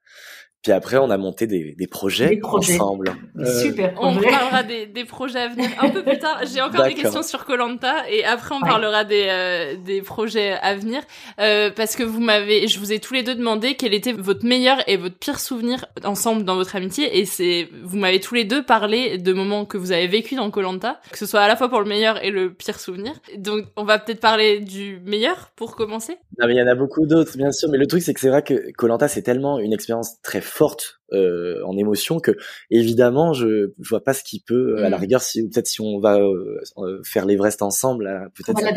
Puis 0.65 0.71
après, 0.71 0.97
on 0.97 1.11
a 1.11 1.17
monté 1.17 1.45
des, 1.45 1.75
des 1.77 1.85
projets, 1.85 2.27
Des 2.29 2.37
projets. 2.37 2.73
ensemble. 2.73 3.13
Euh, 3.37 3.61
Super 3.61 3.93
On 4.01 4.15
parlera 4.19 4.63
des, 4.63 4.87
des 4.87 5.05
projets 5.05 5.37
à 5.41 5.47
venir 5.47 5.69
un 5.79 5.89
peu 5.91 6.01
plus 6.03 6.17
tard. 6.17 6.41
J'ai 6.51 6.59
encore 6.59 6.85
des 6.85 6.95
questions 6.95 7.21
sur 7.21 7.45
Colanta 7.45 8.09
et 8.09 8.25
après 8.25 8.55
on 8.55 8.63
Ouais. 8.63 8.67
parlera 8.71 9.03
des, 9.03 9.27
euh, 9.29 9.75
des 9.77 10.01
projets 10.01 10.53
à 10.53 10.73
venir 10.73 11.03
euh, 11.39 11.69
parce 11.69 11.95
que 11.95 12.01
vous 12.01 12.19
m'avez, 12.19 12.67
je 12.67 12.79
vous 12.79 12.91
ai 12.91 12.97
tous 12.99 13.13
les 13.13 13.21
deux 13.21 13.35
demandé 13.35 13.75
quel 13.75 13.93
était 13.93 14.11
votre 14.11 14.43
meilleur 14.43 14.77
et 14.89 14.97
votre 14.97 15.19
pire 15.19 15.39
souvenir 15.39 15.85
ensemble 16.03 16.43
dans 16.45 16.55
votre 16.55 16.75
amitié 16.75 17.19
et 17.19 17.25
c'est 17.25 17.69
vous 17.83 17.97
m'avez 17.97 18.19
tous 18.19 18.33
les 18.33 18.43
deux 18.43 18.63
parlé 18.63 19.19
de 19.19 19.33
moments 19.33 19.65
que 19.65 19.77
vous 19.77 19.91
avez 19.91 20.07
vécu 20.07 20.33
dans 20.33 20.49
Colanta, 20.49 20.99
que 21.11 21.19
ce 21.19 21.27
soit 21.27 21.41
à 21.41 21.47
la 21.47 21.55
fois 21.55 21.69
pour 21.69 21.79
le 21.79 21.85
meilleur 21.87 22.23
et 22.25 22.31
le 22.31 22.51
pire 22.51 22.79
souvenir. 22.79 23.13
Donc 23.37 23.65
on 23.75 23.83
va 23.83 23.99
peut-être 23.99 24.19
parler 24.19 24.61
du 24.61 24.99
meilleur 25.05 25.51
pour 25.55 25.75
commencer. 25.75 26.17
Non, 26.39 26.47
mais 26.47 26.55
il 26.55 26.57
y 26.57 26.61
en 26.61 26.67
a 26.67 26.75
beaucoup 26.75 27.05
d'autres, 27.05 27.37
bien 27.37 27.51
sûr. 27.51 27.69
Mais 27.69 27.77
le 27.77 27.87
truc, 27.87 28.01
c'est 28.01 28.13
que 28.13 28.19
c'est 28.19 28.29
vrai 28.29 28.43
que 28.43 28.71
Colanta, 28.73 29.07
c'est 29.07 29.21
tellement 29.21 29.59
une 29.59 29.73
expérience 29.73 30.21
très 30.21 30.41
forte 30.41 30.99
euh, 31.13 31.61
en 31.65 31.77
émotion 31.77 32.19
que 32.19 32.31
évidemment 32.71 33.33
je, 33.33 33.71
je 33.79 33.89
vois 33.89 34.03
pas 34.03 34.13
ce 34.13 34.23
qui 34.23 34.39
peut 34.39 34.83
à 34.83 34.89
la 34.89 34.97
Mm. 34.97 35.01
rigueur 35.01 35.21
si 35.21 35.47
peut-être 35.47 35.67
si 35.67 35.81
on 35.81 35.99
va 35.99 36.17
euh, 36.19 36.59
euh, 36.77 37.01
faire 37.03 37.25
l'Everest 37.25 37.61
ensemble 37.61 38.31
peut-être 38.35 38.59
Voilà, 38.59 38.71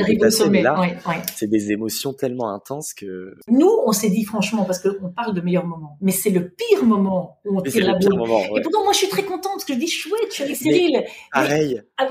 mais 0.50 0.62
là 0.62 0.80
ouais, 0.80 0.96
ouais. 1.06 1.22
c'est 1.36 1.46
des 1.48 1.72
émotions 1.72 2.12
tellement 2.12 2.52
intenses 2.52 2.92
que 2.94 3.34
Nous, 3.48 3.70
on 3.86 3.92
s'est 3.92 4.10
dit 4.10 4.24
franchement, 4.24 4.64
parce 4.64 4.78
qu'on 4.80 5.10
parle 5.10 5.34
de 5.34 5.40
meilleurs 5.40 5.66
moments, 5.66 5.96
mais 6.00 6.12
c'est 6.12 6.30
le 6.30 6.48
pire 6.50 6.84
moment 6.84 7.38
où 7.44 7.58
on 7.58 7.62
Mais 7.62 7.70
tire 7.70 7.86
la 7.86 7.94
boule. 7.98 8.16
moment, 8.18 8.40
ouais. 8.50 8.60
Et 8.60 8.62
pourtant, 8.62 8.82
moi, 8.84 8.92
je 8.92 8.98
suis 8.98 9.08
très 9.08 9.22
contente 9.22 9.52
parce 9.54 9.64
que 9.64 9.74
je 9.74 9.78
dis 9.78 9.88
chouette, 9.88 10.20
je 10.30 10.34
suis 10.34 10.44
avec 10.44 10.56
Cyril. 10.56 11.04
pareil 11.32 11.82
Ah 11.98 12.08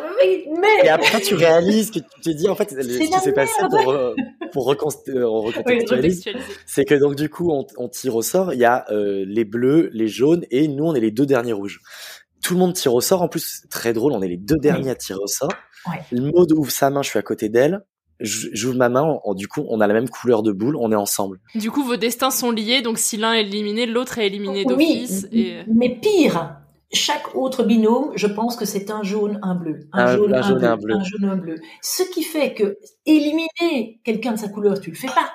mais 0.60 0.86
et 0.86 0.90
après 0.90 1.22
tu 1.22 1.36
réalises 1.36 1.92
que 1.92 2.00
tu 2.00 2.06
te 2.22 2.30
dis 2.32 2.48
en 2.50 2.56
fait 2.56 2.70
ce 2.72 2.98
qui 2.98 3.08
s'est 3.08 3.32
passé 3.34 3.54
merde. 3.62 3.72
pour 3.72 3.92
euh, 3.92 4.16
pour 4.52 4.70
euh, 4.72 5.28
recontextualiser 5.28 6.34
c'est 6.66 6.86
que 6.86 6.96
donc 6.96 7.16
du 7.16 7.30
coup 7.30 7.52
on, 7.52 7.66
on 7.78 7.88
tire 7.90 8.16
au 8.16 8.22
sort 8.22 8.54
il 8.54 8.60
y 8.60 8.66
a 8.66 8.86
les 8.90 9.46
bleus 9.46 9.90
les 9.94 10.07
jaunes 10.10 10.46
et 10.52 10.68
nous 10.68 10.86
on 10.86 10.94
est 10.96 11.00
les 11.00 11.12
deux 11.12 11.26
derniers 11.26 11.54
rouges 11.54 11.80
tout 12.44 12.54
le 12.54 12.60
monde 12.60 12.74
tire 12.74 12.94
au 12.94 13.02
sort 13.02 13.22
en 13.22 13.28
plus 13.28 13.60
c'est 13.62 13.70
très 13.70 13.94
drôle 13.94 14.14
on 14.14 14.22
est 14.22 14.28
les 14.28 14.38
deux 14.38 14.58
derniers 14.58 14.90
à 14.92 14.96
tirer 14.96 15.20
au 15.22 15.28
sort 15.28 15.50
Ouais. 15.88 16.02
le 16.12 16.32
mode 16.32 16.52
ouvre 16.54 16.72
sa 16.72 16.90
main 16.90 17.02
je 17.02 17.10
suis 17.10 17.20
à 17.20 17.22
côté 17.22 17.50
d'elle 17.50 17.82
Je- 18.20 18.48
j'ouvre 18.52 18.78
ma 18.78 18.90
main 18.90 19.04
en- 19.24 19.34
du 19.36 19.48
coup 19.48 19.64
on 19.70 19.80
a 19.80 19.88
la 19.88 19.94
même 19.94 20.10
couleur 20.10 20.42
de 20.44 20.52
boule 20.52 20.76
on 20.76 20.92
est 20.92 20.96
ensemble 20.96 21.40
Du 21.56 21.70
coup, 21.72 21.84
vos 21.84 21.96
destins 21.98 22.32
sont 22.32 22.52
liés, 22.52 22.82
donc 22.82 22.98
si 22.98 23.16
l'un 23.16 23.34
est 23.34 23.42
éliminé, 23.44 23.86
l'autre 23.86 24.18
est 24.18 24.26
éliminé 24.28 24.64
oui, 24.66 24.66
d'office. 24.66 25.28
Et... 25.32 25.58
mais 25.72 26.00
pire, 26.02 26.56
chaque 26.92 27.36
autre 27.36 27.64
binôme, 27.64 28.12
je 28.16 28.26
pense 28.28 28.56
que 28.56 28.66
c'est 28.66 28.90
un 28.92 29.04
jaune, 29.04 29.40
un 29.44 29.54
bleu. 29.56 29.88
Un, 29.94 30.06
Un- 30.08 30.16
jaune, 30.18 30.34
un 30.34 30.38
un, 30.40 30.42
jaune 30.42 30.58
et 30.58 30.60
bleu, 30.62 30.68
un 30.72 30.78
bleu. 30.78 30.96
Un 30.96 31.04
jaune, 31.04 31.26
un 31.26 31.36
bleu. 31.38 31.56
Ce 31.84 32.02
qui 32.12 32.24
fait 32.24 32.54
que 32.56 32.78
éliminer 33.06 34.00
quelqu'un 34.04 34.34
de 34.34 34.40
sa 34.40 34.50
couleur, 34.50 34.80
tu 34.80 34.90
le 34.92 34.96
fais 34.96 35.08
pas. 35.08 35.30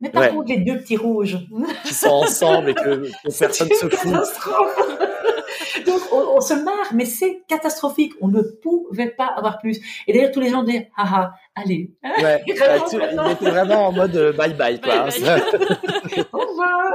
Mais 0.00 0.10
par 0.10 0.22
Ouais. 0.22 0.30
contre, 0.30 0.48
les 0.48 0.58
deux 0.58 0.76
petits 0.78 0.96
rouges, 0.96 1.38
qui 1.84 1.94
sont 1.94 2.08
ensemble 2.08 2.70
et 2.70 2.74
que, 2.74 2.80
que 3.24 3.38
personne 3.38 3.68
c'est 3.70 3.76
se 3.76 3.88
fout. 3.88 4.12
Donc, 5.86 6.00
on, 6.12 6.36
on 6.36 6.40
se 6.40 6.54
marre, 6.54 6.92
mais 6.94 7.04
c'est 7.04 7.42
catastrophique. 7.48 8.12
On 8.20 8.28
ne 8.28 8.42
pouvait 8.42 9.10
pas 9.10 9.26
avoir 9.36 9.58
plus. 9.58 9.78
Et 10.06 10.12
d'ailleurs, 10.12 10.30
tous 10.32 10.40
les 10.40 10.50
gens 10.50 10.62
disaient, 10.62 10.90
ah 10.96 11.04
ah, 11.14 11.34
allez. 11.54 11.92
ouais, 12.04 12.42
bah, 12.58 12.80
tu- 12.88 12.96
il 12.96 13.32
était 13.32 13.50
vraiment 13.50 13.86
en 13.88 13.92
mode 13.92 14.16
euh, 14.16 14.32
bye 14.32 14.52
bye 14.54 14.80
quoi 14.80 15.04
Bye 15.04 15.20
bye. 15.20 15.42
Au 16.32 16.38
revoir. 16.38 16.92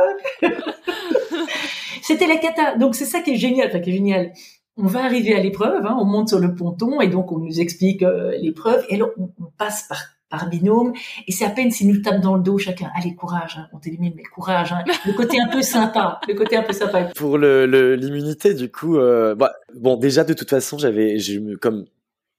C'était 2.01 2.27
la 2.27 2.37
cata. 2.37 2.75
Donc 2.75 2.95
c'est 2.95 3.05
ça 3.05 3.21
qui 3.21 3.31
est 3.31 3.37
génial, 3.37 3.67
enfin 3.69 3.79
qui 3.79 3.91
est 3.91 3.93
génial. 3.93 4.31
On 4.77 4.85
va 4.87 5.03
arriver 5.03 5.35
à 5.35 5.39
l'épreuve, 5.39 5.85
hein, 5.85 5.97
on 5.99 6.05
monte 6.05 6.29
sur 6.29 6.39
le 6.39 6.55
ponton 6.55 7.01
et 7.01 7.07
donc 7.07 7.31
on 7.31 7.37
nous 7.39 7.59
explique 7.59 8.01
euh, 8.01 8.31
l'épreuve 8.39 8.85
et 8.89 9.01
on, 9.01 9.09
on 9.17 9.51
passe 9.57 9.83
par 9.89 9.97
par 10.29 10.49
binôme 10.49 10.93
et 11.27 11.31
c'est 11.31 11.45
à 11.45 11.49
peine 11.49 11.71
s'ils 11.71 11.87
nous 11.87 12.01
tapent 12.01 12.21
dans 12.21 12.35
le 12.35 12.43
dos 12.43 12.57
chacun. 12.57 12.89
Allez 12.95 13.15
courage, 13.15 13.57
hein, 13.57 13.67
on 13.73 13.79
t'élimine 13.79 14.13
mais 14.15 14.23
courage. 14.23 14.71
Hein. 14.71 14.83
Le 15.05 15.13
côté 15.13 15.39
un 15.41 15.47
peu 15.47 15.61
sympa, 15.61 16.19
le 16.27 16.33
côté 16.35 16.55
un 16.55 16.63
peu 16.63 16.73
sympa. 16.73 17.05
pour 17.15 17.37
le 17.37 17.65
le- 17.65 17.95
l'immunité 17.95 18.53
du 18.53 18.71
coup 18.71 18.97
euh, 18.97 19.35
bah, 19.35 19.53
bon 19.75 19.97
déjà 19.97 20.23
de 20.23 20.33
toute 20.33 20.49
façon 20.49 20.77
j'avais 20.77 21.17
j'ai 21.19 21.33
eu- 21.35 21.57
comme 21.57 21.85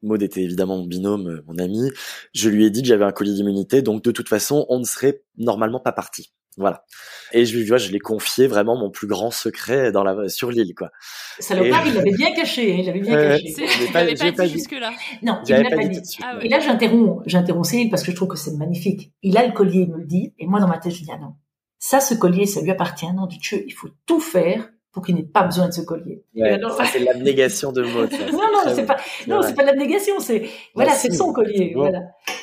Maud 0.02 0.22
était 0.22 0.40
évidemment 0.42 0.78
mon 0.78 0.86
binôme 0.86 1.28
euh, 1.28 1.42
mon 1.46 1.58
ami 1.58 1.90
je 2.32 2.48
lui 2.48 2.64
ai 2.64 2.70
dit 2.70 2.82
que 2.82 2.88
j'avais 2.88 3.04
un 3.04 3.12
collier 3.12 3.34
d'immunité 3.34 3.82
donc 3.82 4.02
de 4.02 4.10
toute 4.12 4.28
façon 4.28 4.64
on 4.68 4.78
ne 4.78 4.84
serait 4.84 5.22
normalement 5.36 5.80
pas 5.80 5.92
parti 5.92 6.32
voilà 6.56 6.84
et 7.32 7.44
je 7.44 7.56
lui 7.56 7.64
vois 7.64 7.78
je 7.78 7.90
l'ai 7.90 7.98
confié 8.00 8.46
vraiment 8.48 8.76
mon 8.76 8.90
plus 8.90 9.06
grand 9.06 9.30
secret 9.30 9.92
dans 9.92 10.02
la 10.04 10.28
sur 10.28 10.50
l'île 10.50 10.74
quoi 10.74 10.90
Salopard, 11.38 11.86
Et- 11.86 11.90
il 11.90 11.94
l'avait 11.94 12.10
bien 12.16 12.34
caché, 12.34 12.74
il 12.80 12.86
l'avait 12.86 13.00
bien 13.00 13.14
caché. 13.16 13.54
J'ai 13.56 13.86
Je 13.86 14.32
pas- 14.36 14.44
dit 14.46 14.52
jusque-là. 14.52 14.90
Non, 15.22 15.38
il 15.42 15.48
j'avais 15.48 15.62
ne 15.64 15.70
l'a 15.70 15.76
pas 15.76 15.82
pas 15.82 15.88
dit 15.88 16.16
Ah 16.22 16.36
ouais. 16.36 16.46
Et 16.46 16.48
là, 16.48 16.60
j'interromps, 16.60 17.22
j'interromps 17.26 17.68
Cyril 17.68 17.88
parce 17.90 18.02
que 18.02 18.10
je 18.10 18.16
trouve 18.16 18.28
que 18.28 18.36
c'est 18.36 18.52
magnifique. 18.56 19.12
Il 19.22 19.38
a 19.38 19.46
le 19.46 19.52
collier, 19.52 19.82
il 19.82 19.90
me 19.92 19.98
le 19.98 20.04
dit, 20.04 20.34
et 20.38 20.46
moi, 20.46 20.60
dans 20.60 20.68
ma 20.68 20.78
tête, 20.78 20.92
je 20.92 21.02
dis, 21.02 21.10
ah 21.12 21.18
non. 21.18 21.34
Ça, 21.78 22.00
ce 22.00 22.12
collier, 22.14 22.44
ça 22.46 22.60
lui 22.60 22.70
appartient. 22.70 23.10
Non, 23.14 23.26
du 23.26 23.38
Dieu, 23.38 23.64
il 23.66 23.70
faut 23.72 23.88
tout 24.06 24.20
faire 24.20 24.68
pour 24.92 25.02
qu'il 25.04 25.14
n'ait 25.14 25.22
pas 25.22 25.44
besoin 25.44 25.68
de 25.68 25.72
ce 25.72 25.80
collier. 25.80 26.24
Ouais, 26.34 26.60
ça, 26.76 26.84
c'est 26.84 26.98
l'abnégation 26.98 27.72
de 27.72 27.84
c'est 27.84 27.92
Non, 28.32 28.38
non, 28.52 28.74
c'est 28.74 28.84
pas, 28.86 28.96
non, 29.28 29.40
c'est 29.42 29.54
pas 29.54 29.62
de 29.62 29.68
l'abnégation, 29.68 30.18
c'est, 30.20 30.42
voilà, 30.74 30.92
c'est 30.92 31.12
son 31.12 31.32
collier, 31.32 31.72
bon. 31.74 31.80
voilà. 31.82 32.00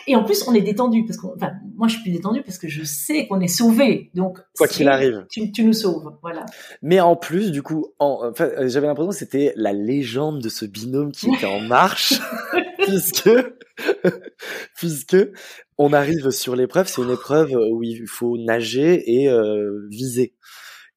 Et 0.08 0.16
en 0.16 0.24
plus, 0.24 0.48
on 0.48 0.54
est 0.54 0.62
détendu 0.62 1.06
parce 1.06 1.18
qu'on, 1.18 1.34
enfin, 1.36 1.52
moi, 1.76 1.88
je 1.90 1.96
suis 1.96 2.02
plus 2.02 2.12
détendu 2.12 2.42
parce 2.42 2.58
que 2.58 2.70
je 2.70 2.84
sais 2.84 3.28
qu'on 3.28 3.42
est 3.42 3.50
sauvé. 3.50 4.10
Donc, 4.16 4.40
quoi 4.58 4.68
qu'il 4.68 4.88
arrive 4.88 5.26
Tu, 5.30 5.52
tu 5.52 5.64
nous 5.66 5.74
sauves, 5.74 6.18
voilà. 6.22 6.46
Mais 6.82 7.02
en 7.02 7.18
plus, 7.18 7.52
du 7.52 7.62
coup, 7.62 7.88
en, 8.00 8.30
enfin, 8.32 8.50
j'avais 8.68 8.88
l'impression 8.88 9.10
que 9.10 9.16
c'était 9.18 9.54
la 9.58 9.74
légende 9.74 10.42
de 10.42 10.48
ce 10.48 10.66
binôme 10.66 11.12
qui 11.12 11.30
était 11.30 11.46
en 11.46 11.60
marche, 11.60 12.14
puisque, 12.80 13.30
puisque 14.78 15.18
on 15.78 15.92
arrive 15.92 16.32
sur 16.32 16.56
l'épreuve. 16.56 16.88
C'est 16.88 17.02
une 17.02 17.12
épreuve 17.12 17.52
où 17.52 17.84
il 17.84 18.08
faut 18.08 18.38
nager 18.38 19.22
et 19.22 19.30
euh, 19.30 19.88
viser. 19.90 20.36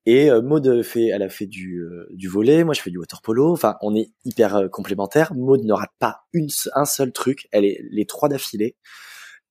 Et 0.06 0.30
euh, 0.30 0.40
Maud 0.40 0.82
fait, 0.82 1.06
elle 1.08 1.22
a 1.22 1.28
fait 1.28 1.46
du, 1.46 1.80
euh, 1.80 2.06
du 2.10 2.28
volet, 2.28 2.64
moi 2.64 2.72
je 2.74 2.80
fais 2.80 2.90
du 2.90 2.98
water 2.98 3.20
polo. 3.22 3.52
Enfin, 3.52 3.76
on 3.82 3.94
est 3.94 4.10
hyper 4.24 4.56
euh, 4.56 4.68
complémentaires. 4.68 5.34
Maud 5.34 5.62
ne 5.62 5.72
rate 5.72 5.90
pas 5.98 6.22
une, 6.32 6.48
un 6.74 6.84
seul 6.86 7.12
truc. 7.12 7.48
Elle 7.52 7.64
est 7.64 7.80
les 7.90 8.06
trois 8.06 8.28
d'affilée. 8.28 8.76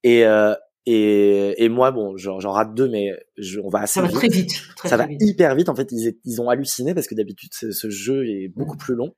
Et 0.04 0.26
euh, 0.26 0.56
et, 0.86 1.64
et 1.64 1.70
moi, 1.70 1.92
bon, 1.92 2.18
j'en 2.18 2.40
rate 2.52 2.74
deux, 2.74 2.90
mais 2.90 3.12
je, 3.38 3.60
on 3.60 3.70
va 3.70 3.82
assez 3.82 4.00
Ça 4.00 4.02
va 4.02 4.10
très 4.10 4.28
vite, 4.28 4.54
très, 4.76 4.90
ça 4.90 4.98
très 4.98 5.06
va 5.06 5.10
vite. 5.12 5.22
hyper 5.22 5.54
vite. 5.54 5.70
En 5.70 5.76
fait, 5.76 5.92
ils, 5.92 6.08
est- 6.08 6.20
ils 6.26 6.42
ont 6.42 6.50
halluciné 6.50 6.96
parce 6.96 7.06
que 7.06 7.14
d'habitude, 7.14 7.52
ce, 7.54 7.90
jeu 7.92 8.28
est 8.28 8.48
beaucoup 8.48 8.78
plus 8.78 8.96
long. 8.96 9.14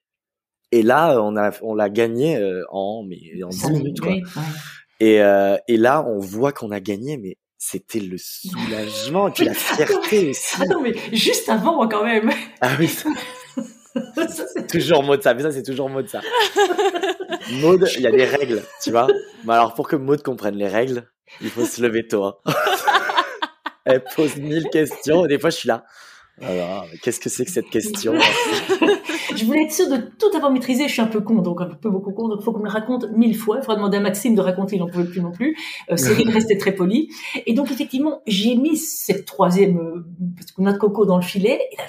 Et 0.73 0.83
là, 0.83 1.15
euh, 1.15 1.21
on 1.21 1.37
a, 1.37 1.51
on 1.61 1.73
l'a 1.73 1.89
gagné 1.89 2.37
en, 2.71 3.05
mais 3.07 3.41
en 3.43 3.49
10 3.49 3.57
Ça, 3.57 3.69
minutes, 3.69 4.01
quoi. 4.01 4.11
oui, 4.11 4.21
ouais. 4.23 4.41
Et, 4.99 5.21
euh, 5.21 5.55
et 5.69 5.77
là, 5.77 6.05
on 6.07 6.19
voit 6.19 6.51
qu'on 6.51 6.71
a 6.71 6.79
gagné, 6.81 7.15
mais 7.17 7.37
c'était 7.63 7.99
le 7.99 8.17
soulagement 8.17 9.27
et 9.29 9.31
puis 9.31 9.45
la 9.45 9.53
fierté 9.53 10.31
aussi. 10.31 10.61
Attends, 10.63 10.81
mais 10.81 10.93
juste 11.13 11.47
avant, 11.47 11.87
quand 11.87 12.03
même. 12.03 12.31
Ah 12.59 12.71
oui, 12.79 12.87
c'est- 13.95 14.67
toujours 14.67 15.03
mode 15.03 15.21
ça. 15.21 15.35
Mais 15.35 15.43
ça, 15.43 15.51
c'est 15.51 15.61
toujours 15.61 15.87
mode 15.87 16.09
ça. 16.09 16.21
Mode, 17.61 17.87
il 17.97 18.01
y 18.01 18.07
a 18.07 18.11
des 18.11 18.25
règles, 18.25 18.63
tu 18.83 18.89
vois. 18.89 19.07
Mais 19.45 19.53
alors, 19.53 19.75
pour 19.75 19.87
que 19.87 19.95
Maude 19.95 20.23
comprenne 20.23 20.55
les 20.55 20.67
règles, 20.67 21.07
il 21.39 21.49
faut 21.51 21.65
se 21.65 21.81
lever 21.83 22.07
tôt. 22.07 22.23
hein. 22.23 22.35
Elle 23.85 24.03
pose 24.15 24.37
mille 24.37 24.67
questions. 24.71 25.25
Et 25.25 25.27
des 25.27 25.37
fois, 25.39 25.51
je 25.51 25.57
suis 25.57 25.67
là. 25.67 25.83
Alors, 26.41 26.85
qu'est-ce 27.03 27.19
que 27.19 27.29
c'est 27.29 27.45
que 27.45 27.51
cette 27.51 27.69
question 27.69 28.13
je 29.41 29.45
voulais 29.45 29.63
être 29.63 29.71
sûre 29.71 29.89
de 29.89 29.97
tout 29.97 30.35
avoir 30.35 30.51
maîtrisé. 30.51 30.87
Je 30.87 30.93
suis 30.93 31.01
un 31.01 31.07
peu 31.07 31.21
con, 31.21 31.35
donc 31.35 31.59
un 31.61 31.65
peu 31.65 31.89
beaucoup 31.89 32.11
con, 32.13 32.27
donc 32.29 32.37
il 32.41 32.43
faut 32.43 32.51
qu'on 32.53 32.59
me 32.59 32.65
le 32.65 32.71
raconte 32.71 33.05
mille 33.11 33.35
fois. 33.35 33.57
Il 33.57 33.61
faudra 33.63 33.75
demander 33.75 33.97
à 33.97 33.99
Maxime 33.99 34.35
de 34.35 34.41
raconter, 34.41 34.75
il 34.77 34.79
n'en 34.79 34.87
pouvait 34.87 35.05
plus 35.05 35.21
non 35.21 35.31
plus. 35.31 35.57
Euh, 35.91 35.97
Cyril 35.97 36.29
restait 36.33 36.57
très 36.57 36.71
poli. 36.73 37.09
Et 37.45 37.53
donc 37.53 37.71
effectivement, 37.71 38.21
j'ai 38.27 38.55
mis 38.55 38.77
cette 38.77 39.25
troisième 39.25 39.77
euh, 39.79 40.05
noix 40.57 40.73
de 40.73 40.77
coco 40.77 41.05
dans 41.05 41.17
le 41.17 41.23
filet. 41.23 41.59
Et 41.71 41.75
là, 41.77 41.83